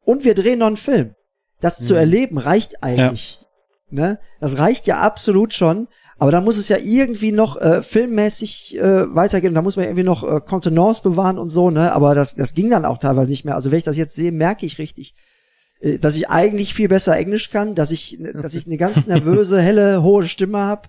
Und 0.00 0.24
wir 0.24 0.34
drehen 0.34 0.60
noch 0.60 0.68
einen 0.68 0.76
Film. 0.76 1.14
Das 1.60 1.80
mhm. 1.80 1.84
zu 1.84 1.94
erleben 1.94 2.38
reicht 2.38 2.82
eigentlich. 2.82 3.40
Ja. 3.40 3.46
Ne? 3.90 4.20
Das 4.40 4.58
reicht 4.58 4.86
ja 4.86 5.00
absolut 5.00 5.52
schon. 5.52 5.88
Aber 6.18 6.32
da 6.32 6.40
muss 6.40 6.58
es 6.58 6.68
ja 6.68 6.78
irgendwie 6.78 7.30
noch 7.30 7.60
äh, 7.60 7.80
filmmäßig 7.80 8.76
äh, 8.76 9.14
weitergehen. 9.14 9.54
Da 9.54 9.62
muss 9.62 9.76
man 9.76 9.84
irgendwie 9.84 10.02
noch 10.02 10.24
äh, 10.24 10.40
Kontenance 10.40 11.00
bewahren 11.02 11.38
und 11.38 11.48
so, 11.48 11.70
ne? 11.70 11.92
Aber 11.92 12.16
das, 12.16 12.34
das 12.34 12.54
ging 12.54 12.70
dann 12.70 12.84
auch 12.84 12.98
teilweise 12.98 13.30
nicht 13.30 13.44
mehr. 13.44 13.54
Also 13.54 13.70
wenn 13.70 13.78
ich 13.78 13.84
das 13.84 13.96
jetzt 13.96 14.16
sehe, 14.16 14.32
merke 14.32 14.66
ich 14.66 14.78
richtig, 14.78 15.14
äh, 15.80 15.98
dass 15.98 16.16
ich 16.16 16.28
eigentlich 16.28 16.74
viel 16.74 16.88
besser 16.88 17.16
Englisch 17.16 17.50
kann, 17.50 17.76
dass 17.76 17.92
ich, 17.92 18.18
dass 18.34 18.54
ich 18.54 18.66
eine 18.66 18.76
ganz 18.76 19.06
nervöse, 19.06 19.62
helle, 19.62 20.02
hohe 20.02 20.24
Stimme 20.26 20.58
habe 20.58 20.88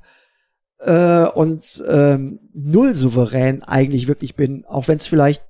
äh, 0.79 1.25
und 1.25 1.83
ähm, 1.87 2.39
null 2.53 2.95
souverän 2.95 3.61
eigentlich 3.63 4.07
wirklich 4.07 4.35
bin, 4.35 4.65
auch 4.65 4.87
wenn 4.87 4.95
es 4.95 5.05
vielleicht, 5.05 5.43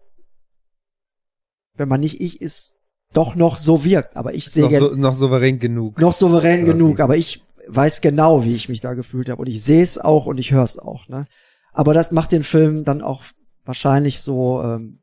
wenn 1.76 1.88
man 1.88 2.02
nicht 2.02 2.20
ich 2.20 2.42
ist, 2.42 2.76
doch 3.14 3.36
noch 3.36 3.56
so 3.56 3.86
wirkt. 3.86 4.18
Aber 4.18 4.34
ich 4.34 4.50
sehe 4.50 4.64
noch, 4.64 4.72
so, 4.72 4.96
noch 4.96 5.16
souverän 5.16 5.60
genug. 5.60 6.00
Noch 6.00 6.14
souverän 6.14 6.66
genug, 6.66 7.00
aber 7.00 7.16
ich 7.16 7.44
weiß 7.70 8.02
genau, 8.02 8.44
wie 8.44 8.56
ich 8.56 8.70
mich 8.70 8.82
da 8.82 8.94
gefühlt 8.94 9.30
habe 9.30 9.42
und 9.42 9.48
ich 9.48 9.64
sehe 9.64 9.84
es 9.84 9.98
auch 9.98 10.26
und 10.26 10.40
ich 10.40 10.52
höre 10.52 10.64
es 10.64 10.78
auch. 10.78 11.08
Ne? 11.08 11.26
Aber 11.72 11.94
das 11.94 12.12
macht 12.12 12.32
den 12.32 12.44
Film 12.44 12.84
dann 12.84 13.02
auch 13.02 13.24
wahrscheinlich 13.64 14.22
so 14.22 14.62
ähm, 14.64 15.00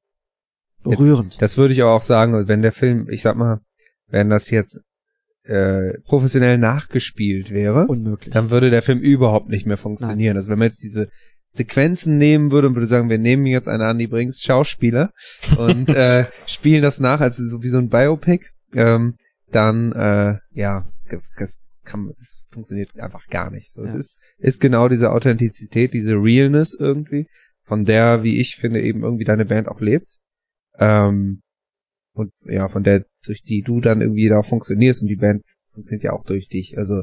berührend. 0.83 1.41
Das 1.41 1.57
würde 1.57 1.75
ich 1.75 1.83
auch 1.83 2.03
sagen, 2.03 2.49
wenn 2.49 2.63
der 2.63 2.73
Film, 2.73 3.09
ich 3.09 3.23
sag 3.23 3.37
mal, 3.37 3.61
wenn 4.09 4.31
das 4.31 4.51
jetzt 4.51 4.81
äh, 5.45 5.99
professionell 6.01 6.59
nachgespielt 6.59 7.51
wäre, 7.51 7.87
Unmöglich. 7.87 8.33
dann 8.33 8.51
würde 8.51 8.71
der 8.71 8.83
Film 8.83 8.99
überhaupt 8.99 9.49
nicht 9.49 9.67
mehr 9.67 9.77
funktionieren. 9.77 10.35
Nein. 10.35 10.37
Also 10.39 10.49
wenn 10.49 10.59
man 10.59 10.67
jetzt 10.67 10.83
diese 10.83 11.09
Sequenzen 11.49 12.19
nehmen 12.19 12.51
würde 12.51 12.69
und 12.69 12.75
würde 12.75 12.89
sagen, 12.89 13.09
wir 13.09 13.19
nehmen 13.19 13.47
jetzt 13.47 13.69
einen 13.69 13.89
Andy 13.89 14.09
Brings 14.09 14.41
Schauspieler 14.41 15.13
und 15.59 15.89
äh, 15.91 16.27
spielen 16.47 16.83
das 16.83 16.99
nach, 16.99 17.21
also 17.21 17.49
so 17.49 17.63
wie 17.63 17.69
so 17.69 17.79
ein 17.79 17.89
Biopic, 17.89 18.47
ähm, 18.75 19.15
dann 19.53 19.93
äh, 19.93 20.39
ja, 20.53 20.87
das 21.39 21.61
kann 21.87 22.13
das 22.19 22.45
funktioniert 22.51 22.99
einfach 22.99 23.27
gar 23.29 23.51
nicht. 23.51 23.73
So, 23.75 23.83
ja. 23.83 23.89
Es 23.89 23.95
ist 23.95 24.21
ist 24.39 24.61
genau 24.61 24.89
diese 24.89 25.13
Authentizität, 25.13 25.95
diese 25.95 26.15
Realness 26.15 26.77
irgendwie, 26.79 27.27
von 27.63 27.85
der, 27.85 28.23
wie 28.23 28.39
ich 28.39 28.57
finde, 28.57 28.81
eben 28.83 29.03
irgendwie 29.03 29.25
deine 29.25 29.45
Band 29.45 29.69
auch 29.69 29.81
lebt. 29.81 30.19
Ähm, 30.79 31.41
und 32.13 32.33
ja, 32.45 32.69
von 32.69 32.83
der, 32.83 33.05
durch 33.25 33.43
die 33.43 33.63
du 33.63 33.81
dann 33.81 34.01
irgendwie 34.01 34.29
da 34.29 34.43
funktionierst 34.43 35.03
und 35.03 35.09
die 35.09 35.17
Band 35.17 35.43
funktioniert 35.73 36.05
ja 36.05 36.13
auch 36.13 36.25
durch 36.25 36.49
dich. 36.49 36.79
Also 36.79 37.03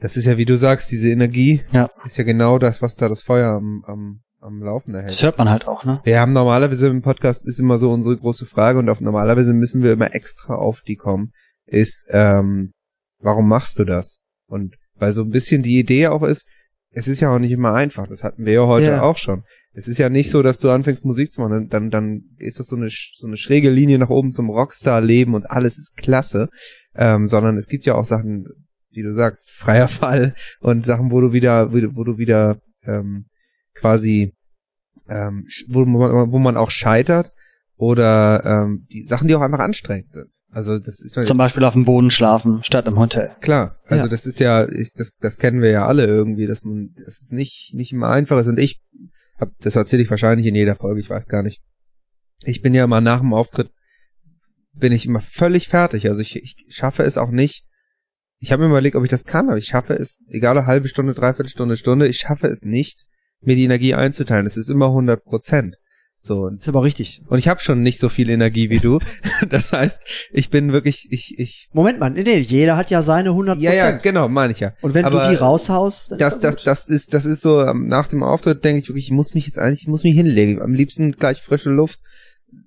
das 0.00 0.16
ist 0.16 0.26
ja, 0.26 0.36
wie 0.36 0.44
du 0.44 0.56
sagst, 0.56 0.90
diese 0.90 1.10
Energie 1.10 1.62
ja. 1.72 1.90
ist 2.04 2.16
ja 2.16 2.24
genau 2.24 2.58
das, 2.58 2.82
was 2.82 2.96
da 2.96 3.08
das 3.08 3.22
Feuer 3.22 3.52
am, 3.52 3.84
am, 3.86 4.20
am 4.40 4.62
Laufen 4.62 4.94
erhält. 4.94 5.10
Das 5.10 5.22
hört 5.22 5.38
man 5.38 5.50
halt 5.50 5.68
auch, 5.68 5.84
ne? 5.84 6.00
Wir 6.04 6.20
haben 6.20 6.32
normalerweise 6.32 6.88
im 6.88 7.02
Podcast 7.02 7.46
ist 7.46 7.60
immer 7.60 7.78
so 7.78 7.92
unsere 7.92 8.16
große 8.16 8.46
Frage 8.46 8.78
und 8.78 8.88
auf 8.88 9.00
normalerweise 9.00 9.52
müssen 9.52 9.82
wir 9.82 9.92
immer 9.92 10.14
extra 10.14 10.54
auf 10.54 10.80
die 10.82 10.96
kommen, 10.96 11.32
ist, 11.66 12.06
ähm, 12.10 12.72
warum 13.20 13.48
machst 13.48 13.78
du 13.78 13.84
das? 13.84 14.20
Und 14.46 14.76
weil 14.96 15.12
so 15.12 15.22
ein 15.22 15.30
bisschen 15.30 15.62
die 15.62 15.78
Idee 15.78 16.08
auch 16.08 16.22
ist, 16.22 16.46
es 16.92 17.08
ist 17.08 17.20
ja 17.20 17.34
auch 17.34 17.38
nicht 17.38 17.52
immer 17.52 17.74
einfach. 17.74 18.06
Das 18.08 18.24
hatten 18.24 18.44
wir 18.44 18.52
ja 18.52 18.66
heute 18.66 18.86
ja. 18.86 19.02
auch 19.02 19.18
schon. 19.18 19.44
Es 19.72 19.86
ist 19.86 19.98
ja 19.98 20.08
nicht 20.08 20.30
so, 20.30 20.42
dass 20.42 20.58
du 20.58 20.70
anfängst 20.70 21.04
Musik 21.04 21.30
zu 21.30 21.40
machen, 21.40 21.68
dann, 21.68 21.90
dann 21.90 22.24
ist 22.38 22.58
das 22.58 22.66
so 22.66 22.76
eine, 22.76 22.88
so 22.90 23.26
eine 23.26 23.36
schräge 23.36 23.70
Linie 23.70 23.98
nach 23.98 24.10
oben 24.10 24.32
zum 24.32 24.50
Rockstar-Leben 24.50 25.34
und 25.34 25.48
alles 25.48 25.78
ist 25.78 25.96
klasse, 25.96 26.48
ähm, 26.96 27.28
sondern 27.28 27.56
es 27.56 27.68
gibt 27.68 27.86
ja 27.86 27.94
auch 27.94 28.04
Sachen, 28.04 28.46
wie 28.90 29.02
du 29.02 29.14
sagst, 29.14 29.50
freier 29.52 29.88
Fall 29.88 30.34
und 30.60 30.84
Sachen, 30.84 31.12
wo 31.12 31.20
du 31.20 31.32
wieder, 31.32 31.72
wo 31.72 32.02
du 32.02 32.18
wieder 32.18 32.60
ähm, 32.84 33.26
quasi, 33.74 34.34
ähm, 35.08 35.46
wo, 35.68 35.84
man, 35.84 36.32
wo 36.32 36.38
man 36.38 36.56
auch 36.56 36.70
scheitert 36.70 37.32
oder 37.76 38.44
ähm, 38.44 38.86
die 38.90 39.04
Sachen, 39.04 39.28
die 39.28 39.36
auch 39.36 39.40
einfach 39.40 39.60
anstrengend 39.60 40.12
sind. 40.12 40.30
Also 40.52 40.78
das 40.78 41.00
ist 41.00 41.14
zum 41.14 41.38
Beispiel 41.38 41.62
auf 41.64 41.74
dem 41.74 41.84
Boden 41.84 42.10
schlafen 42.10 42.62
statt 42.64 42.86
im 42.86 42.98
Hotel. 42.98 43.30
Klar, 43.40 43.76
also 43.86 44.04
ja. 44.04 44.08
das 44.08 44.26
ist 44.26 44.40
ja, 44.40 44.68
ich, 44.68 44.92
das, 44.94 45.16
das 45.18 45.38
kennen 45.38 45.62
wir 45.62 45.70
ja 45.70 45.86
alle 45.86 46.06
irgendwie, 46.06 46.46
dass 46.46 46.64
man, 46.64 46.90
dass 47.04 47.20
es 47.20 47.30
nicht 47.30 47.72
nicht 47.72 47.92
immer 47.92 48.08
einfach 48.08 48.38
ist. 48.38 48.48
Und 48.48 48.58
ich 48.58 48.82
hab, 49.38 49.50
das 49.60 49.76
erzähle 49.76 50.02
ich 50.02 50.10
wahrscheinlich 50.10 50.46
in 50.46 50.56
jeder 50.56 50.74
Folge, 50.74 51.00
ich 51.00 51.08
weiß 51.08 51.28
gar 51.28 51.44
nicht. 51.44 51.62
Ich 52.44 52.62
bin 52.62 52.74
ja 52.74 52.84
immer 52.84 53.00
nach 53.00 53.20
dem 53.20 53.32
Auftritt, 53.32 53.70
bin 54.72 54.92
ich 54.92 55.06
immer 55.06 55.20
völlig 55.20 55.68
fertig. 55.68 56.08
Also 56.08 56.20
ich, 56.20 56.36
ich 56.36 56.66
schaffe 56.68 57.04
es 57.04 57.16
auch 57.16 57.30
nicht. 57.30 57.64
Ich 58.38 58.50
habe 58.50 58.62
mir 58.62 58.70
überlegt, 58.70 58.96
ob 58.96 59.04
ich 59.04 59.10
das 59.10 59.26
kann, 59.26 59.48
aber 59.48 59.58
ich 59.58 59.66
schaffe 59.66 59.94
es, 59.94 60.24
egal 60.28 60.56
eine 60.56 60.66
halbe 60.66 60.88
Stunde, 60.88 61.12
dreiviertel 61.12 61.50
Stunde, 61.50 61.76
Stunde, 61.76 62.08
ich 62.08 62.18
schaffe 62.18 62.48
es 62.48 62.62
nicht, 62.62 63.04
mir 63.40 63.54
die 63.54 63.64
Energie 63.64 63.94
einzuteilen. 63.94 64.46
Es 64.46 64.56
ist 64.56 64.70
immer 64.70 64.86
100 64.86 65.22
Prozent. 65.22 65.76
So. 66.22 66.48
Ist 66.48 66.68
aber 66.68 66.84
richtig. 66.84 67.22
Und 67.28 67.38
ich 67.38 67.48
habe 67.48 67.60
schon 67.60 67.80
nicht 67.80 67.98
so 67.98 68.10
viel 68.10 68.28
Energie 68.28 68.68
wie 68.68 68.78
du. 68.78 68.98
das 69.48 69.72
heißt, 69.72 70.28
ich 70.32 70.50
bin 70.50 70.70
wirklich, 70.70 71.08
ich, 71.10 71.38
ich. 71.38 71.70
Moment 71.72 71.98
mal, 71.98 72.10
nee, 72.10 72.36
jeder 72.36 72.76
hat 72.76 72.90
ja 72.90 73.00
seine 73.00 73.30
100 73.30 73.58
Ja, 73.58 73.72
ja, 73.72 73.90
genau, 73.92 74.28
meine 74.28 74.52
ich 74.52 74.60
ja. 74.60 74.74
Und 74.82 74.92
wenn 74.92 75.06
aber 75.06 75.22
du 75.22 75.30
die 75.30 75.36
raushaust, 75.36 76.12
dann 76.12 76.18
das, 76.18 76.34
ist 76.34 76.44
das, 76.44 76.56
das, 76.56 76.64
das 76.64 76.88
ist, 76.88 77.14
das 77.14 77.24
ist 77.24 77.40
so, 77.40 77.62
ähm, 77.62 77.88
nach 77.88 78.06
dem 78.06 78.22
Auftritt 78.22 78.62
denke 78.62 78.82
ich 78.82 78.88
wirklich, 78.88 79.06
ich 79.06 79.12
muss 79.12 79.32
mich 79.32 79.46
jetzt 79.46 79.58
eigentlich, 79.58 79.82
ich 79.82 79.88
muss 79.88 80.04
mich 80.04 80.14
hinlegen. 80.14 80.60
Am 80.60 80.74
liebsten 80.74 81.12
gleich 81.12 81.40
frische 81.40 81.70
Luft, 81.70 82.00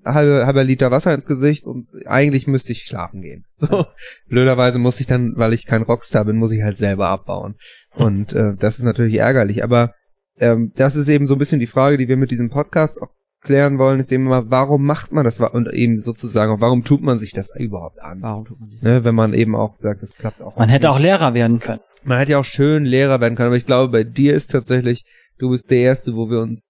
halbe, 0.03 0.47
halber 0.47 0.63
Liter 0.63 0.89
Wasser 0.89 1.13
ins 1.13 1.27
Gesicht 1.27 1.65
und 1.65 1.87
eigentlich 2.07 2.47
müsste 2.47 2.71
ich 2.71 2.83
schlafen 2.83 3.21
gehen. 3.21 3.45
So. 3.57 3.85
Blöderweise 4.27 4.79
muss 4.79 4.99
ich 4.99 5.05
dann, 5.05 5.33
weil 5.37 5.53
ich 5.53 5.67
kein 5.67 5.83
Rockstar 5.83 6.25
bin, 6.25 6.37
muss 6.37 6.51
ich 6.51 6.63
halt 6.63 6.79
selber 6.79 7.09
abbauen. 7.09 7.55
Und 7.95 8.33
äh, 8.33 8.55
das 8.57 8.79
ist 8.79 8.83
natürlich 8.83 9.15
ärgerlich, 9.19 9.63
aber 9.63 9.93
ähm, 10.39 10.71
das 10.75 10.95
ist 10.95 11.07
eben 11.07 11.27
so 11.27 11.35
ein 11.35 11.39
bisschen 11.39 11.59
die 11.59 11.67
Frage, 11.67 11.97
die 11.97 12.07
wir 12.07 12.17
mit 12.17 12.31
diesem 12.31 12.49
Podcast 12.49 12.99
auch 12.99 13.09
klären 13.43 13.77
wollen, 13.77 13.99
ist 13.99 14.11
eben 14.11 14.25
immer, 14.25 14.49
warum 14.49 14.85
macht 14.85 15.11
man 15.11 15.23
das 15.23 15.39
und 15.39 15.71
eben 15.71 16.01
sozusagen 16.01 16.59
warum 16.59 16.83
tut 16.83 17.01
man 17.01 17.19
sich 17.19 17.31
das 17.31 17.49
überhaupt 17.55 18.01
an? 18.01 18.21
Warum 18.21 18.45
tut 18.45 18.59
man 18.59 18.69
sich 18.69 18.79
das? 18.79 18.89
Ne, 18.89 19.03
wenn 19.03 19.15
man 19.15 19.33
eben 19.33 19.55
auch 19.55 19.75
sagt, 19.79 20.01
das 20.01 20.15
klappt 20.15 20.41
auch. 20.41 20.57
Man 20.57 20.69
hätte 20.69 20.89
auch 20.89 20.99
Lehrer 20.99 21.33
werden 21.33 21.59
können. 21.59 21.81
Man 22.03 22.17
hätte 22.17 22.33
ja 22.33 22.39
auch 22.39 22.45
schön 22.45 22.85
Lehrer 22.85 23.21
werden 23.21 23.35
können, 23.35 23.47
aber 23.47 23.57
ich 23.57 23.65
glaube, 23.65 23.91
bei 23.91 24.03
dir 24.03 24.33
ist 24.33 24.47
tatsächlich, 24.47 25.05
du 25.37 25.49
bist 25.49 25.69
der 25.71 25.79
Erste, 25.79 26.15
wo 26.15 26.29
wir 26.29 26.39
uns 26.39 26.67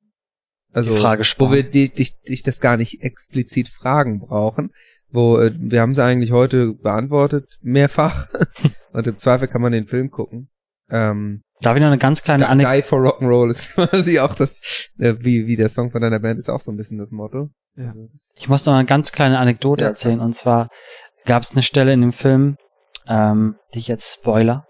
also 0.74 0.90
die 0.90 0.98
Frage 0.98 1.24
wo 1.38 1.52
wir 1.52 1.64
dich, 1.64 1.94
dich, 1.94 2.20
dich 2.22 2.42
das 2.42 2.60
gar 2.60 2.78
nicht 2.78 3.04
explizit 3.04 3.70
fragen 3.70 4.20
brauchen. 4.20 4.72
Wo 5.10 5.38
äh, 5.38 5.54
wir 5.56 5.82
haben 5.82 5.94
sie 5.94 6.04
eigentlich 6.04 6.32
heute 6.32 6.74
beantwortet, 6.74 7.58
mehrfach. 7.62 8.28
und 8.92 9.06
im 9.06 9.18
Zweifel 9.20 9.48
kann 9.48 9.62
man 9.62 9.72
den 9.72 9.86
Film 9.86 10.10
gucken. 10.10 10.50
Ähm, 10.90 11.44
Darf 11.64 11.76
ich 11.76 11.82
noch 11.82 11.88
eine 11.88 11.98
ganz 11.98 12.24
kleine 12.24 12.50
Anekdote? 12.50 12.76
Die 12.76 12.84
for 12.84 13.00
Rock'n'Roll 13.00 13.50
ist 13.50 13.70
quasi 13.74 14.20
auch 14.20 14.36
das, 14.36 14.62
äh, 15.00 15.16
wie, 15.20 15.48
wie 15.48 15.56
der 15.56 15.70
Song 15.70 15.92
von 15.92 16.02
deiner 16.02 16.20
Band 16.20 16.40
ist 16.40 16.50
auch 16.50 16.62
so 16.62 16.72
ein 16.72 16.78
bisschen 16.78 16.98
das 16.98 17.12
Motto. 17.12 17.50
Ja. 17.76 17.88
Also 17.88 18.10
ich 18.36 18.50
muss 18.50 18.66
noch 18.66 18.74
eine 18.74 18.86
ganz 18.86 19.12
kleine 19.12 19.40
Anekdote 19.40 19.82
ja, 19.82 19.90
erzählen. 19.90 20.20
Und 20.20 20.34
zwar 20.34 20.70
gab 21.26 21.44
es 21.44 21.54
eine 21.54 21.64
Stelle 21.64 21.94
in 21.94 22.02
dem 22.02 22.14
Film, 22.14 22.58
ähm, 23.08 23.56
die 23.74 23.80
ich 23.80 23.88
jetzt 23.88 24.14
spoiler. 24.14 24.68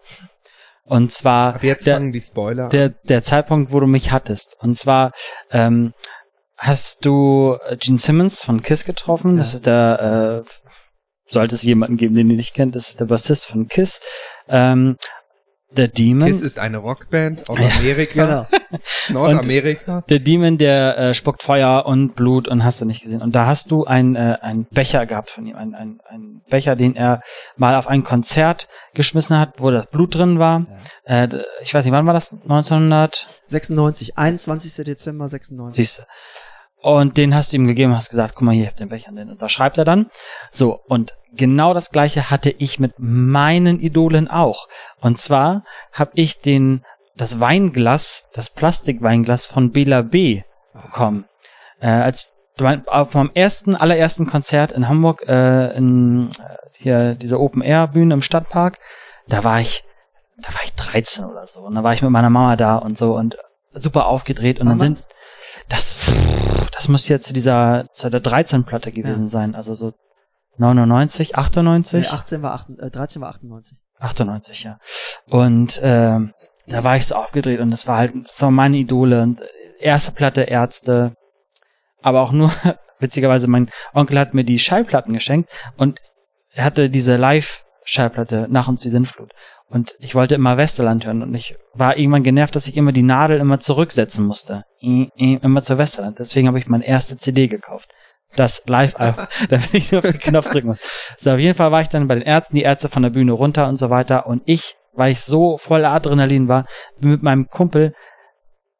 Und 0.85 1.11
zwar 1.11 1.55
Ab 1.55 1.63
jetzt 1.63 1.87
der, 1.87 1.95
fangen 1.95 2.11
die 2.11 2.21
Spoiler 2.21 2.67
der, 2.67 2.89
der 2.89 3.23
Zeitpunkt, 3.23 3.71
wo 3.71 3.79
du 3.79 3.87
mich 3.87 4.11
hattest. 4.11 4.57
Und 4.59 4.75
zwar 4.75 5.13
ähm, 5.49 5.93
hast 6.57 7.05
du 7.05 7.57
Gene 7.79 7.97
Simmons 7.97 8.43
von 8.43 8.61
Kiss 8.61 8.85
getroffen. 8.85 9.31
Ja. 9.31 9.37
Das 9.37 9.53
ist 9.53 9.65
der, 9.65 10.43
äh, 10.45 10.49
sollte 11.25 11.55
es 11.55 11.63
jemanden 11.63 11.97
geben, 11.97 12.15
den 12.15 12.29
ihr 12.29 12.35
nicht 12.35 12.53
kennt, 12.53 12.75
das 12.75 12.89
ist 12.89 12.99
der 12.99 13.05
Bassist 13.05 13.45
von 13.45 13.67
Kiss. 13.67 14.01
Ähm, 14.47 14.97
der 15.77 15.87
Demon. 15.87 16.27
Kiss 16.27 16.41
ist 16.41 16.59
eine 16.59 16.77
Rockband 16.77 17.49
aus 17.49 17.57
Amerika. 17.57 18.47
genau. 18.49 18.79
Nordamerika. 19.09 19.97
Und 19.97 20.09
der 20.09 20.19
Demon, 20.19 20.57
der 20.57 20.97
äh, 20.97 21.13
spuckt 21.13 21.43
Feuer 21.43 21.85
und 21.85 22.15
Blut 22.15 22.47
und 22.47 22.63
hast 22.63 22.81
du 22.81 22.85
nicht 22.85 23.01
gesehen. 23.01 23.21
Und 23.21 23.33
da 23.33 23.45
hast 23.45 23.71
du 23.71 23.85
ein, 23.85 24.15
äh, 24.15 24.37
ein 24.41 24.65
Becher 24.71 25.05
gehabt 25.05 25.29
von 25.29 25.45
ihm, 25.45 25.55
ein, 25.55 25.73
ein, 25.75 25.99
ein 26.09 26.41
Becher, 26.49 26.75
den 26.75 26.95
er 26.95 27.21
mal 27.57 27.75
auf 27.75 27.87
ein 27.87 28.03
Konzert 28.03 28.67
geschmissen 28.93 29.37
hat, 29.37 29.55
wo 29.57 29.71
das 29.71 29.87
Blut 29.87 30.15
drin 30.15 30.39
war. 30.39 30.65
Ja. 31.07 31.23
Äh, 31.23 31.43
ich 31.61 31.73
weiß 31.73 31.85
nicht, 31.85 31.93
wann 31.93 32.05
war 32.05 32.13
das? 32.13 32.33
1996, 32.33 34.17
21. 34.17 34.85
Dezember 34.85 35.27
96. 35.27 35.75
Siehst 35.75 35.99
du. 35.99 36.03
Und 36.83 37.17
den 37.17 37.33
hast 37.33 37.53
du 37.53 37.55
ihm 37.55 37.65
gegeben, 37.65 37.95
hast 37.95 38.09
gesagt, 38.09 38.35
guck 38.35 38.43
mal 38.43 38.53
hier, 38.53 38.71
den 38.71 38.89
Becher, 38.89 39.09
den 39.13 39.31
unterschreibt 39.31 39.77
er 39.77 39.85
dann. 39.85 40.07
So, 40.51 40.81
und 40.89 41.13
genau 41.33 41.73
das 41.73 41.91
gleiche 41.91 42.29
hatte 42.29 42.49
ich 42.49 42.77
mit 42.77 42.95
meinen 42.97 43.79
Idolen 43.79 44.27
auch. 44.27 44.67
Und 44.99 45.17
zwar 45.17 45.63
habe 45.93 46.11
ich 46.15 46.41
den 46.41 46.83
das 47.15 47.39
Weinglas, 47.39 48.27
das 48.33 48.49
Plastikweinglas 48.49 49.45
von 49.45 49.71
Bela 49.71 50.01
B 50.01 50.41
bekommen. 50.73 51.23
Äh, 51.79 51.87
als 51.87 52.33
vom 53.07 53.31
ersten, 53.33 53.75
allerersten 53.75 54.27
Konzert 54.27 54.73
in 54.73 54.89
Hamburg, 54.89 55.23
äh, 55.25 55.73
in 55.77 56.31
äh, 56.31 56.57
hier 56.73 57.15
dieser 57.15 57.39
Open 57.39 57.61
Air 57.61 57.87
Bühne 57.87 58.13
im 58.13 58.21
Stadtpark, 58.21 58.77
da 59.29 59.45
war 59.45 59.61
ich, 59.61 59.85
da 60.37 60.53
war 60.53 60.61
ich 60.65 60.73
13 60.73 61.23
oder 61.23 61.47
so. 61.47 61.61
Und 61.61 61.75
da 61.75 61.83
war 61.83 61.93
ich 61.93 62.01
mit 62.01 62.11
meiner 62.11 62.29
Mama 62.29 62.57
da 62.57 62.75
und 62.75 62.97
so 62.97 63.15
und 63.15 63.37
super 63.73 64.07
aufgedreht 64.07 64.59
und 64.59 64.67
Mama? 64.67 64.83
dann 64.83 64.95
sind 64.95 65.07
das, 65.69 65.93
pff, 65.93 66.32
das 66.83 66.89
muss 66.89 67.07
jetzt 67.07 67.23
zu 67.23 67.33
dieser, 67.33 67.87
zu 67.93 68.09
der 68.09 68.19
13 68.19 68.65
Platte 68.65 68.91
gewesen 68.91 69.23
ja. 69.23 69.29
sein. 69.29 69.55
Also 69.55 69.73
so 69.73 69.93
99, 70.57 71.37
98? 71.37 72.01
Nee, 72.01 72.17
18 72.17 72.41
war 72.41 72.53
8, 72.55 72.69
äh, 72.77 72.91
13 72.91 73.21
war 73.21 73.29
98. 73.29 73.77
98, 73.99 74.63
ja. 74.65 74.79
Und 75.27 75.77
äh, 75.81 76.19
da 76.67 76.83
war 76.83 76.97
ich 76.97 77.05
so 77.05 77.15
aufgedreht 77.15 77.61
und 77.61 77.71
das 77.71 77.87
war 77.87 77.99
halt, 77.99 78.13
das 78.25 78.41
war 78.41 78.51
meine 78.51 78.75
Idole. 78.75 79.21
Und 79.21 79.39
erste 79.79 80.11
Platte 80.11 80.41
Ärzte, 80.41 81.15
aber 82.01 82.21
auch 82.21 82.33
nur, 82.33 82.51
witzigerweise, 82.99 83.47
mein 83.47 83.69
Onkel 83.93 84.19
hat 84.19 84.33
mir 84.33 84.43
die 84.43 84.59
Schallplatten 84.59 85.13
geschenkt 85.13 85.49
und 85.77 86.01
er 86.51 86.65
hatte 86.65 86.89
diese 86.89 87.15
Live-Schallplatte 87.83 88.47
nach 88.49 88.67
uns 88.67 88.81
die 88.81 88.89
Sinnflut. 88.89 89.31
Und 89.69 89.95
ich 89.99 90.15
wollte 90.15 90.35
immer 90.35 90.57
Westerland 90.57 91.05
hören 91.05 91.21
und 91.21 91.33
ich 91.33 91.55
war 91.73 91.97
irgendwann 91.97 92.23
genervt, 92.23 92.55
dass 92.55 92.67
ich 92.67 92.77
immer 92.77 92.91
die 92.91 93.03
Nadel 93.03 93.39
immer 93.39 93.59
zurücksetzen 93.59 94.25
musste. 94.25 94.63
Immer 94.79 95.61
zur 95.61 95.77
Westerland. 95.77 96.19
Deswegen 96.19 96.47
habe 96.47 96.59
ich 96.59 96.67
meine 96.67 96.85
erste 96.85 97.17
CD 97.17 97.47
gekauft. 97.47 97.89
Das 98.35 98.63
Live-Album, 98.65 99.27
da 99.49 99.57
will 99.57 99.67
ich 99.73 99.91
nur 99.91 99.99
auf 99.99 100.09
den 100.09 100.19
Knopf 100.19 100.49
drücken 100.49 100.69
muss. 100.69 100.79
So, 101.17 101.31
auf 101.31 101.39
jeden 101.39 101.55
Fall 101.55 101.71
war 101.71 101.81
ich 101.81 101.89
dann 101.89 102.07
bei 102.07 102.15
den 102.15 102.23
Ärzten, 102.23 102.55
die 102.55 102.63
Ärzte 102.63 102.89
von 102.89 103.03
der 103.03 103.11
Bühne 103.11 103.31
runter 103.31 103.67
und 103.67 103.75
so 103.75 103.89
weiter. 103.89 104.25
Und 104.25 104.41
ich, 104.45 104.75
weil 104.93 105.11
ich 105.11 105.21
so 105.21 105.57
voller 105.57 105.91
Adrenalin 105.91 106.47
war, 106.47 106.65
bin 106.99 107.11
mit 107.11 107.23
meinem 107.23 107.47
Kumpel 107.47 107.93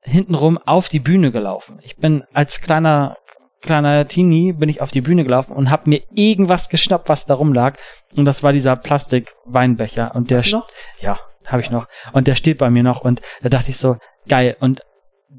hintenrum 0.02 0.58
auf 0.58 0.90
die 0.90 1.00
Bühne 1.00 1.32
gelaufen. 1.32 1.80
Ich 1.82 1.98
bin 1.98 2.24
als 2.34 2.62
kleiner 2.62 3.18
kleiner 3.64 4.06
Teenie 4.08 4.54
bin 4.54 4.70
ich 4.70 4.82
auf 4.82 4.92
die 4.92 5.02
Bühne 5.02 5.24
gelaufen 5.24 5.54
und 5.54 5.70
habe 5.72 5.90
mir 5.90 6.02
irgendwas 6.14 6.70
geschnappt, 6.70 7.10
was 7.10 7.26
da 7.26 7.34
rumlag. 7.34 7.78
Und 8.16 8.26
das 8.26 8.44
war 8.44 8.54
dieser 8.54 8.76
Plastik-Weinbecher. 8.76 10.14
Und 10.16 10.30
der 10.32 10.40
Hast 10.40 10.52
du 10.52 10.58
noch? 10.58 10.70
ja, 11.00 11.18
habe 11.48 11.62
ich 11.62 11.72
noch. 11.72 11.88
Und 12.14 12.28
der 12.28 12.36
steht 12.36 12.58
bei 12.60 12.70
mir 12.70 12.84
noch. 12.84 13.02
Und 13.02 13.22
da 13.42 13.50
dachte 13.50 13.70
ich 13.70 13.78
so, 13.78 13.98
geil. 14.28 14.56
Und 14.60 14.82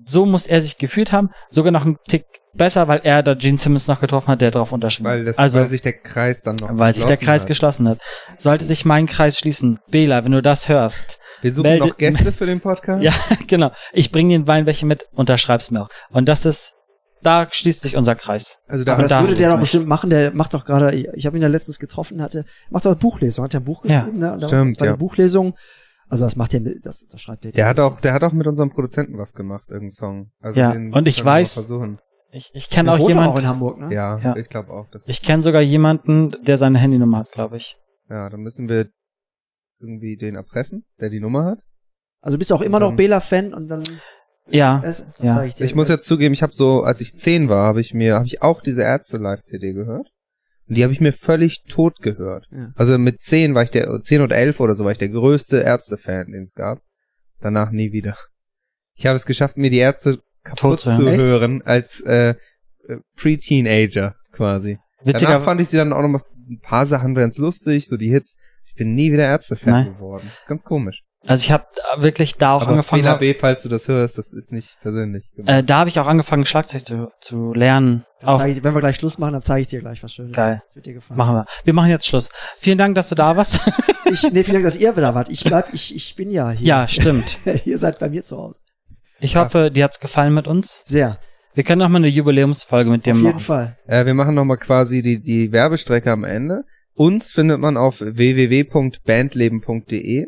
so 0.05 0.27
muss 0.27 0.47
er 0.47 0.61
sich 0.61 0.79
gefühlt 0.79 1.13
haben. 1.13 1.31
Sogar 1.49 1.71
noch 1.73 1.85
einen 1.87 1.97
Tick 2.09 2.25
besser, 2.55 2.89
weil 2.89 3.01
er 3.05 3.23
da 3.23 3.35
Gene 3.35 3.59
Simmons 3.59 3.89
noch 3.89 4.01
getroffen 4.01 4.29
hat, 4.29 4.41
der 4.41 4.51
drauf 4.53 4.71
unterschrieben 4.73 5.09
Weil, 5.09 5.25
das, 5.25 5.39
also, 5.39 5.61
weil 5.61 5.69
sich 5.69 5.83
der 5.83 5.95
Kreis 5.95 6.43
dann 6.43 6.57
noch 6.57 6.69
weil 6.73 6.95
sich 6.95 7.05
der 7.05 7.17
Kreis 7.17 7.43
hat. 7.43 7.49
geschlossen 7.49 7.89
hat. 7.89 7.99
Sollte 8.39 8.65
sich 8.65 8.85
mein 8.85 9.07
Kreis 9.07 9.39
schließen. 9.39 9.81
Bela, 9.91 10.25
wenn 10.25 10.33
du 10.33 10.43
das 10.43 10.69
hörst. 10.69 11.19
Wir 11.41 11.53
suchen 11.53 11.65
melde- 11.69 11.89
noch 11.89 11.97
Gäste 11.97 12.33
für 12.33 12.47
den 12.47 12.61
Podcast. 12.61 13.03
Ja, 13.03 13.13
genau. 13.47 13.71
Ich 13.93 14.11
bring 14.13 14.29
den 14.29 14.47
Weinbecher 14.47 14.87
mit, 14.87 15.09
unterschreib's 15.15 15.71
mir 15.71 15.83
auch. 15.83 15.89
Und 16.11 16.29
das 16.29 16.45
ist, 16.47 16.75
da 17.25 17.49
schließt 17.51 17.83
sich 17.83 17.97
unser 17.97 18.15
Kreis. 18.15 18.59
Also 18.69 18.85
da 18.85 18.93
Aber 18.93 18.99
Und 19.03 19.11
das 19.11 19.19
da 19.19 19.23
würde 19.23 19.35
der 19.35 19.51
doch 19.51 19.59
bestimmt 19.61 19.87
machen. 19.87 20.11
Der 20.11 20.33
macht 20.35 20.55
doch 20.55 20.65
gerade, 20.65 20.95
ich 20.95 21.27
habe 21.27 21.37
ihn 21.37 21.43
ja 21.43 21.49
letztens 21.49 21.79
getroffen, 21.79 22.23
hatte, 22.23 22.45
macht 22.71 22.87
doch 22.87 22.95
Buchlesung, 22.97 23.45
hat 23.45 23.55
ja 23.55 23.61
ein 23.61 23.65
Buch 23.65 23.85
Ja, 23.85 24.01
geschrieben, 24.03 24.19
ne? 24.19 24.33
Und 24.35 24.43
da- 24.43 24.49
stimmt, 24.49 24.79
bei 24.79 24.87
ja. 24.87 24.93
der 24.93 24.99
Buchlesung, 24.99 25.55
also 26.09 26.25
das 26.25 26.37
macht 26.37 26.53
der, 26.53 26.61
mit- 26.61 26.85
das 26.87 27.03
unterschreibt 27.03 27.45
der. 27.45 27.53
Der 27.53 27.67
hat 27.67 27.81
auch, 27.81 28.01
der 28.01 28.13
hat 28.13 28.23
auch 28.23 28.33
mit 28.33 28.47
unserem 28.47 28.71
Produzenten 28.71 29.19
was 29.19 29.33
gemacht, 29.33 29.65
irgendeinen 29.69 29.91
Song. 29.93 30.31
Also 30.41 30.61
Ja, 30.61 30.73
den 30.73 30.93
und 30.93 31.09
ich 31.09 31.23
weiß- 31.25 31.55
Versuchen. 31.55 31.99
Ich, 32.31 32.51
ich 32.53 32.69
kenne 32.69 32.91
auch 32.93 32.99
wohnt 32.99 33.05
doch 33.05 33.09
jemand, 33.21 33.29
auch 33.29 33.39
in 33.39 33.47
Hamburg, 33.47 33.79
ne? 33.79 33.95
Ja, 33.95 34.19
Ja. 34.19 34.37
ich 34.37 34.49
glaube 34.49 34.71
auch. 34.73 34.87
Das, 34.91 35.07
ich 35.09 35.23
kenne 35.23 35.41
sogar 35.43 35.63
jemanden, 35.63 36.35
der 36.43 36.59
seine 36.59 36.79
Handynummer 36.79 37.19
hat, 37.19 37.31
glaube 37.33 37.57
ich. 37.57 37.77
ja, 38.11 38.29
dann 38.29 38.41
müssen 38.41 38.69
wir 38.69 38.89
irgendwie 39.81 40.17
den 40.17 40.35
erpressen, 40.35 40.85
der 41.01 41.11
die 41.11 41.21
Nummer 41.21 41.45
hat. 41.45 41.59
Also 42.21 42.37
du 42.37 42.39
bist 42.39 42.53
auch 42.53 42.63
immer 42.63 42.81
noch 42.81 42.95
Bela-Fan 42.97 43.53
und 43.55 43.69
dann, 43.69 43.83
Ja, 44.49 44.83
es, 44.85 45.09
dann 45.19 45.27
ja. 45.27 45.43
ich 45.45 45.55
dir. 45.55 45.65
Ich 45.65 45.75
muss 45.75 45.89
jetzt 45.89 46.07
zugeben, 46.07 46.35
ich 46.35 46.43
habe 46.43 46.53
so, 46.53 46.83
als 46.83 47.01
ich 47.01 47.17
zehn 47.17 47.49
war, 47.49 47.67
habe 47.67 47.81
ich 47.81 47.95
mir, 47.95 48.15
habe 48.15 48.27
ich 48.27 48.43
auch 48.43 48.61
diese 48.61 48.83
Ärzte 48.83 49.17
Live-CD 49.17 49.73
gehört. 49.73 50.09
Und 50.67 50.77
die 50.77 50.83
habe 50.83 50.93
ich 50.93 51.01
mir 51.01 51.13
völlig 51.13 51.65
tot 51.65 52.01
gehört. 52.01 52.47
Ja. 52.51 52.73
Also 52.75 52.97
mit 52.97 53.21
zehn 53.21 53.55
war 53.55 53.63
ich 53.63 53.71
der, 53.71 54.01
zehn 54.01 54.23
oder 54.23 54.37
elf 54.37 54.61
oder 54.61 54.75
so 54.75 54.85
war 54.85 54.93
ich 54.93 54.99
der 54.99 55.11
größte 55.11 55.61
Ärzte-Fan, 55.61 56.33
den 56.33 56.43
es 56.43 56.55
gab. 56.55 56.81
Danach 57.41 57.71
nie 57.71 57.93
wieder. 57.93 58.17
Ich 58.95 59.07
habe 59.07 59.17
es 59.17 59.27
geschafft, 59.27 59.57
mir 59.57 59.71
die 59.71 59.79
Ärzte 59.79 60.21
kaputt 60.43 60.61
Tot 60.61 60.81
zu. 60.81 61.07
Echt? 61.07 61.21
hören 61.21 61.63
als 61.63 62.01
äh, 62.01 62.31
äh, 62.31 62.35
Pre-Teenager 63.17 64.15
quasi. 64.33 64.79
witziger, 65.03 65.33
Danach 65.33 65.45
fand 65.45 65.61
ich 65.61 65.69
sie 65.69 65.77
dann 65.77 65.93
auch 65.93 66.03
noch 66.03 66.09
mal 66.09 66.23
ein 66.49 66.61
paar 66.61 66.87
Sachen 66.87 67.15
ganz 67.15 67.37
lustig, 67.37 67.87
so 67.89 67.97
die 67.97 68.11
Hits. 68.11 68.37
Ich 68.67 68.75
bin 68.75 68.95
nie 68.95 69.13
wieder 69.13 69.25
Ärzte-Fan 69.25 69.95
geworden. 69.95 70.25
Das 70.27 70.39
ist 70.39 70.49
ganz 70.49 70.65
komisch. 70.65 71.04
Also 71.27 71.43
ich 71.43 71.51
habe 71.53 71.65
wirklich 71.99 72.37
da 72.37 72.55
auch 72.55 72.63
Aber 72.63 72.73
angefangen, 72.73 73.03
Fehler 73.03 73.19
B, 73.19 73.35
falls 73.35 73.63
du 73.63 73.69
das 73.69 73.89
hörst, 73.89 74.19
das 74.19 74.33
ist 74.33 74.53
nicht 74.53 74.77
persönlich. 74.83 75.25
äh, 75.47 75.63
da 75.63 75.79
habe 75.79 75.89
ich 75.89 75.99
auch 75.99 76.07
angefangen, 76.07 76.45
Schlagzeug 76.47 76.87
zu, 76.87 77.09
zu 77.21 77.53
lernen. 77.55 78.05
Ich, 78.21 78.65
wenn 78.65 78.75
wir 78.75 78.81
gleich 78.81 78.97
Schluss 78.97 79.19
machen, 79.19 79.33
dann 79.33 79.43
zeige 79.43 79.61
ich 79.63 79.69
dir 79.69 79.81
gleich 79.81 80.03
was 80.03 80.13
Schönes. 80.13 80.35
Geil. 80.35 80.63
Das 80.67 80.77
wird 80.77 80.87
dir 80.87 80.95
gefallen. 80.95 81.19
machen 81.19 81.35
wir. 81.37 81.47
Wir 81.65 81.75
machen 81.75 81.91
jetzt 81.91 82.07
Schluss. 82.07 82.31
Vielen 82.59 82.79
Dank, 82.79 82.95
dass 82.95 83.09
du 83.11 83.15
da 83.15 83.37
warst. 83.37 83.61
Ich, 84.07 84.23
nee, 84.23 84.45
vielen 84.45 84.57
Dank, 84.57 84.67
dass 84.67 84.77
ihr 84.77 84.95
wieder 84.99 85.15
wart. 85.15 85.31
Ich 85.31 85.45
bleib, 85.45 85.73
ich, 85.73 85.97
ich 85.97 86.15
bin 86.15 86.31
ja 86.31 86.51
hier. 86.51 86.67
ja, 86.67 86.87
stimmt. 86.89 87.39
ihr 87.65 87.79
seid 87.79 87.99
bei 87.99 88.11
mir 88.11 88.23
zu 88.23 88.37
Hause. 88.37 88.61
Ich 89.19 89.35
hoffe, 89.35 89.71
dir 89.71 89.85
hat's 89.85 89.99
gefallen 89.99 90.35
mit 90.35 90.47
uns. 90.47 90.83
Sehr. 90.85 91.19
Wir 91.55 91.65
können 91.65 91.79
noch 91.79 91.89
mal 91.89 91.97
eine 91.97 92.09
Jubiläumsfolge 92.09 92.91
mit 92.91 93.07
dir 93.07 93.13
Auf 93.13 93.17
jeden 93.17 93.29
machen. 93.31 93.41
Fall. 93.41 93.79
Äh, 93.87 94.05
wir 94.05 94.13
machen 94.13 94.35
nochmal 94.35 94.59
quasi 94.59 95.01
die, 95.01 95.21
die 95.21 95.53
Werbestrecke 95.53 96.13
am 96.13 96.25
Ende. 96.25 96.65
Uns 96.93 97.33
findet 97.33 97.61
man 97.61 97.79
auf 97.79 98.01
www.bandleben.de. 98.01 100.27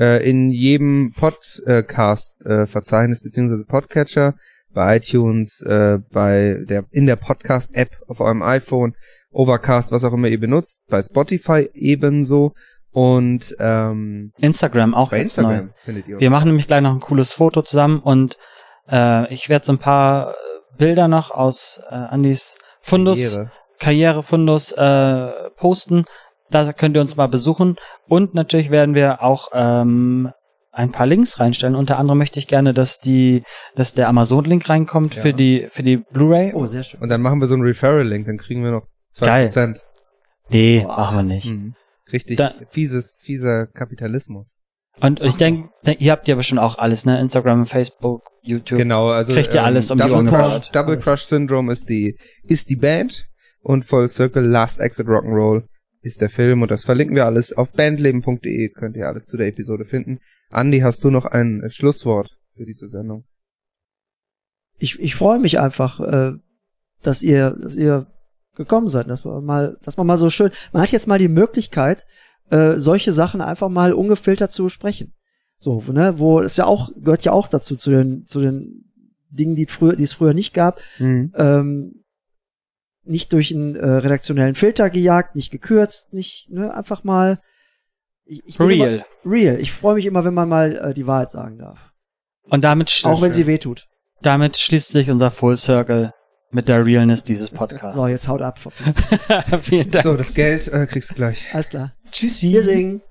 Äh, 0.00 0.26
in 0.26 0.50
jedem 0.50 1.12
Podcast-Verzeichnis 1.12 3.22
beziehungsweise 3.22 3.66
Podcatcher, 3.66 4.34
bei 4.72 4.96
iTunes, 4.96 5.60
äh, 5.60 5.98
bei 6.10 6.56
der 6.66 6.86
in 6.90 7.04
der 7.04 7.16
Podcast-App 7.16 7.90
auf 8.08 8.20
eurem 8.20 8.42
iPhone, 8.42 8.94
Overcast, 9.30 9.92
was 9.92 10.02
auch 10.04 10.14
immer 10.14 10.28
ihr 10.28 10.40
benutzt, 10.40 10.84
bei 10.88 11.02
Spotify 11.02 11.68
ebenso 11.74 12.54
und 12.92 13.54
ähm, 13.60 14.32
Instagram 14.38 14.94
auch 14.94 15.10
bei 15.10 15.18
jetzt 15.18 15.36
neu. 15.36 15.42
Instagram 15.42 15.74
findet 15.84 16.08
ihr 16.08 16.14
uns. 16.14 16.22
Wir 16.22 16.30
machen 16.30 16.46
nämlich 16.46 16.66
gleich 16.66 16.80
noch 16.80 16.92
ein 16.92 17.00
cooles 17.00 17.34
Foto 17.34 17.60
zusammen 17.60 18.00
und 18.00 18.38
äh, 18.90 19.30
ich 19.32 19.50
werde 19.50 19.66
so 19.66 19.72
ein 19.72 19.78
paar 19.78 20.30
äh, 20.30 20.34
Bilder 20.78 21.08
noch 21.08 21.30
aus 21.30 21.80
äh, 21.90 21.94
Andys 21.94 22.56
Fundus, 22.80 23.34
Karriere. 23.34 23.50
Karrierefundus 23.78 24.72
äh, 24.72 25.50
posten. 25.56 26.06
Da 26.50 26.72
könnt 26.72 26.96
ihr 26.96 27.00
uns 27.00 27.16
mal 27.16 27.28
besuchen. 27.28 27.76
Und 28.08 28.34
natürlich 28.34 28.70
werden 28.70 28.94
wir 28.94 29.22
auch 29.22 29.48
ähm, 29.52 30.30
ein 30.72 30.92
paar 30.92 31.06
Links 31.06 31.40
reinstellen. 31.40 31.74
Unter 31.74 31.98
anderem 31.98 32.18
möchte 32.18 32.38
ich 32.38 32.46
gerne, 32.48 32.72
dass 32.74 32.98
die, 32.98 33.42
dass 33.76 33.94
der 33.94 34.08
Amazon-Link 34.08 34.68
reinkommt 34.68 35.14
Ja. 35.16 35.22
für 35.22 35.32
die 35.32 35.66
für 35.68 35.82
die 35.82 35.96
Blu-ray. 35.98 36.52
Oh, 36.54 36.66
sehr 36.66 36.82
schön. 36.82 37.00
Und 37.00 37.08
dann 37.08 37.22
machen 37.22 37.40
wir 37.40 37.46
so 37.46 37.54
einen 37.54 37.64
Referral-Link, 37.64 38.26
dann 38.26 38.36
kriegen 38.38 38.62
wir 38.64 38.70
noch 38.70 38.86
Geil. 39.20 39.48
2%. 39.48 39.78
Nee, 40.48 40.80
Boah. 40.84 40.96
machen 40.96 41.16
wir 41.18 41.22
nicht. 41.34 41.50
Mhm. 41.52 41.74
Richtig 42.12 42.36
Da- 42.38 42.52
fieses, 42.70 43.20
fieser 43.22 43.66
Kapitalismus. 43.66 44.56
Und 45.00 45.20
ich 45.20 45.36
denke, 45.36 45.70
denk, 45.86 46.00
ihr 46.00 46.12
habt 46.12 46.28
ja 46.28 46.34
bestimmt 46.34 46.60
auch 46.60 46.76
alles, 46.76 47.06
ne? 47.06 47.18
Instagram, 47.20 47.64
Facebook, 47.64 48.22
YouTube. 48.42 48.78
Genau, 48.78 49.08
also 49.08 49.32
Kriegt 49.32 49.54
ihr 49.54 49.64
alles 49.64 49.90
um 49.90 49.96
die 49.98 50.02
Double 50.02 50.16
Ohren 50.16 50.26
Crush. 50.26 50.70
Double 50.72 50.94
Alles. 50.94 51.04
Crush 51.04 51.22
Syndrome 51.22 51.72
ist 51.72 51.88
die 51.88 52.18
ist 52.44 52.68
die 52.68 52.76
Band 52.76 53.24
und 53.62 53.86
Full 53.86 54.08
Circle 54.08 54.44
Last 54.44 54.78
Exit 54.80 55.06
Rock'n'Roll 55.06 55.62
ist 56.02 56.20
der 56.20 56.30
Film 56.30 56.62
und 56.62 56.70
das 56.70 56.84
verlinken 56.84 57.14
wir 57.14 57.26
alles 57.26 57.52
auf 57.52 57.70
bandleben.de 57.72 58.70
könnt 58.70 58.96
ihr 58.96 59.06
alles 59.06 59.26
zu 59.26 59.36
der 59.36 59.48
Episode 59.48 59.84
finden. 59.84 60.20
Andy, 60.50 60.80
hast 60.80 61.04
du 61.04 61.10
noch 61.10 61.26
ein 61.26 61.62
äh, 61.62 61.70
Schlusswort 61.70 62.38
für 62.56 62.64
diese 62.64 62.88
Sendung? 62.88 63.24
Ich, 64.78 64.98
ich 64.98 65.14
freue 65.14 65.38
mich 65.38 65.60
einfach, 65.60 66.00
äh, 66.00 66.32
dass 67.02 67.22
ihr, 67.22 67.56
dass 67.60 67.76
ihr 67.76 68.06
gekommen 68.54 68.88
seid, 68.88 69.08
dass 69.08 69.24
man 69.24 69.44
mal, 69.44 69.78
dass 69.82 69.96
man 69.96 70.06
mal 70.06 70.16
so 70.16 70.30
schön, 70.30 70.50
man 70.72 70.82
hat 70.82 70.90
jetzt 70.90 71.06
mal 71.06 71.18
die 71.18 71.28
Möglichkeit, 71.28 72.06
äh, 72.50 72.72
solche 72.72 73.12
Sachen 73.12 73.40
einfach 73.40 73.68
mal 73.68 73.92
ungefiltert 73.92 74.52
zu 74.52 74.64
besprechen. 74.64 75.14
So, 75.58 75.82
ne, 75.92 76.18
wo 76.18 76.40
es 76.40 76.56
ja 76.56 76.64
auch, 76.64 76.90
gehört 76.96 77.24
ja 77.24 77.32
auch 77.32 77.46
dazu, 77.46 77.76
zu 77.76 77.90
den, 77.90 78.24
zu 78.24 78.40
den 78.40 78.90
Dingen, 79.28 79.54
die 79.54 79.66
früher, 79.66 79.94
die 79.94 80.04
es 80.04 80.14
früher 80.14 80.32
nicht 80.32 80.54
gab, 80.54 80.80
ähm, 81.34 81.99
nicht 83.10 83.32
durch 83.32 83.54
einen 83.54 83.74
äh, 83.76 83.86
redaktionellen 83.86 84.54
Filter 84.54 84.88
gejagt, 84.88 85.34
nicht 85.34 85.50
gekürzt, 85.50 86.12
nicht, 86.12 86.50
ne, 86.50 86.74
einfach 86.74 87.04
mal 87.04 87.40
ich, 88.24 88.42
ich 88.46 88.60
Real. 88.60 89.04
Immer, 89.24 89.32
real. 89.32 89.58
Ich 89.58 89.72
freue 89.72 89.96
mich 89.96 90.06
immer, 90.06 90.24
wenn 90.24 90.34
man 90.34 90.48
mal 90.48 90.76
äh, 90.76 90.94
die 90.94 91.06
Wahrheit 91.06 91.32
sagen 91.32 91.58
darf. 91.58 91.92
Und 92.48 92.62
damit, 92.62 93.02
Auch 93.04 93.20
wenn 93.20 93.32
sie 93.32 93.46
wehtut. 93.46 93.88
damit 94.22 94.56
schließt 94.56 94.90
sich 94.90 95.10
unser 95.10 95.30
Full 95.32 95.56
Circle 95.56 96.12
mit 96.52 96.68
der 96.68 96.84
Realness 96.86 97.24
dieses 97.24 97.50
Podcasts. 97.50 97.98
So, 97.98 98.06
jetzt 98.06 98.28
haut 98.28 98.42
ab, 98.42 98.58
verpiss. 98.58 98.94
Vielen 99.62 99.90
Dank. 99.90 100.04
So, 100.04 100.16
das 100.16 100.34
Geld 100.34 100.68
äh, 100.68 100.86
kriegst 100.86 101.10
du 101.10 101.14
gleich. 101.14 101.48
Alles 101.52 101.68
klar. 101.68 101.92
Tschüssi. 102.12 102.52
Wir 102.52 102.62
singen. 102.62 103.02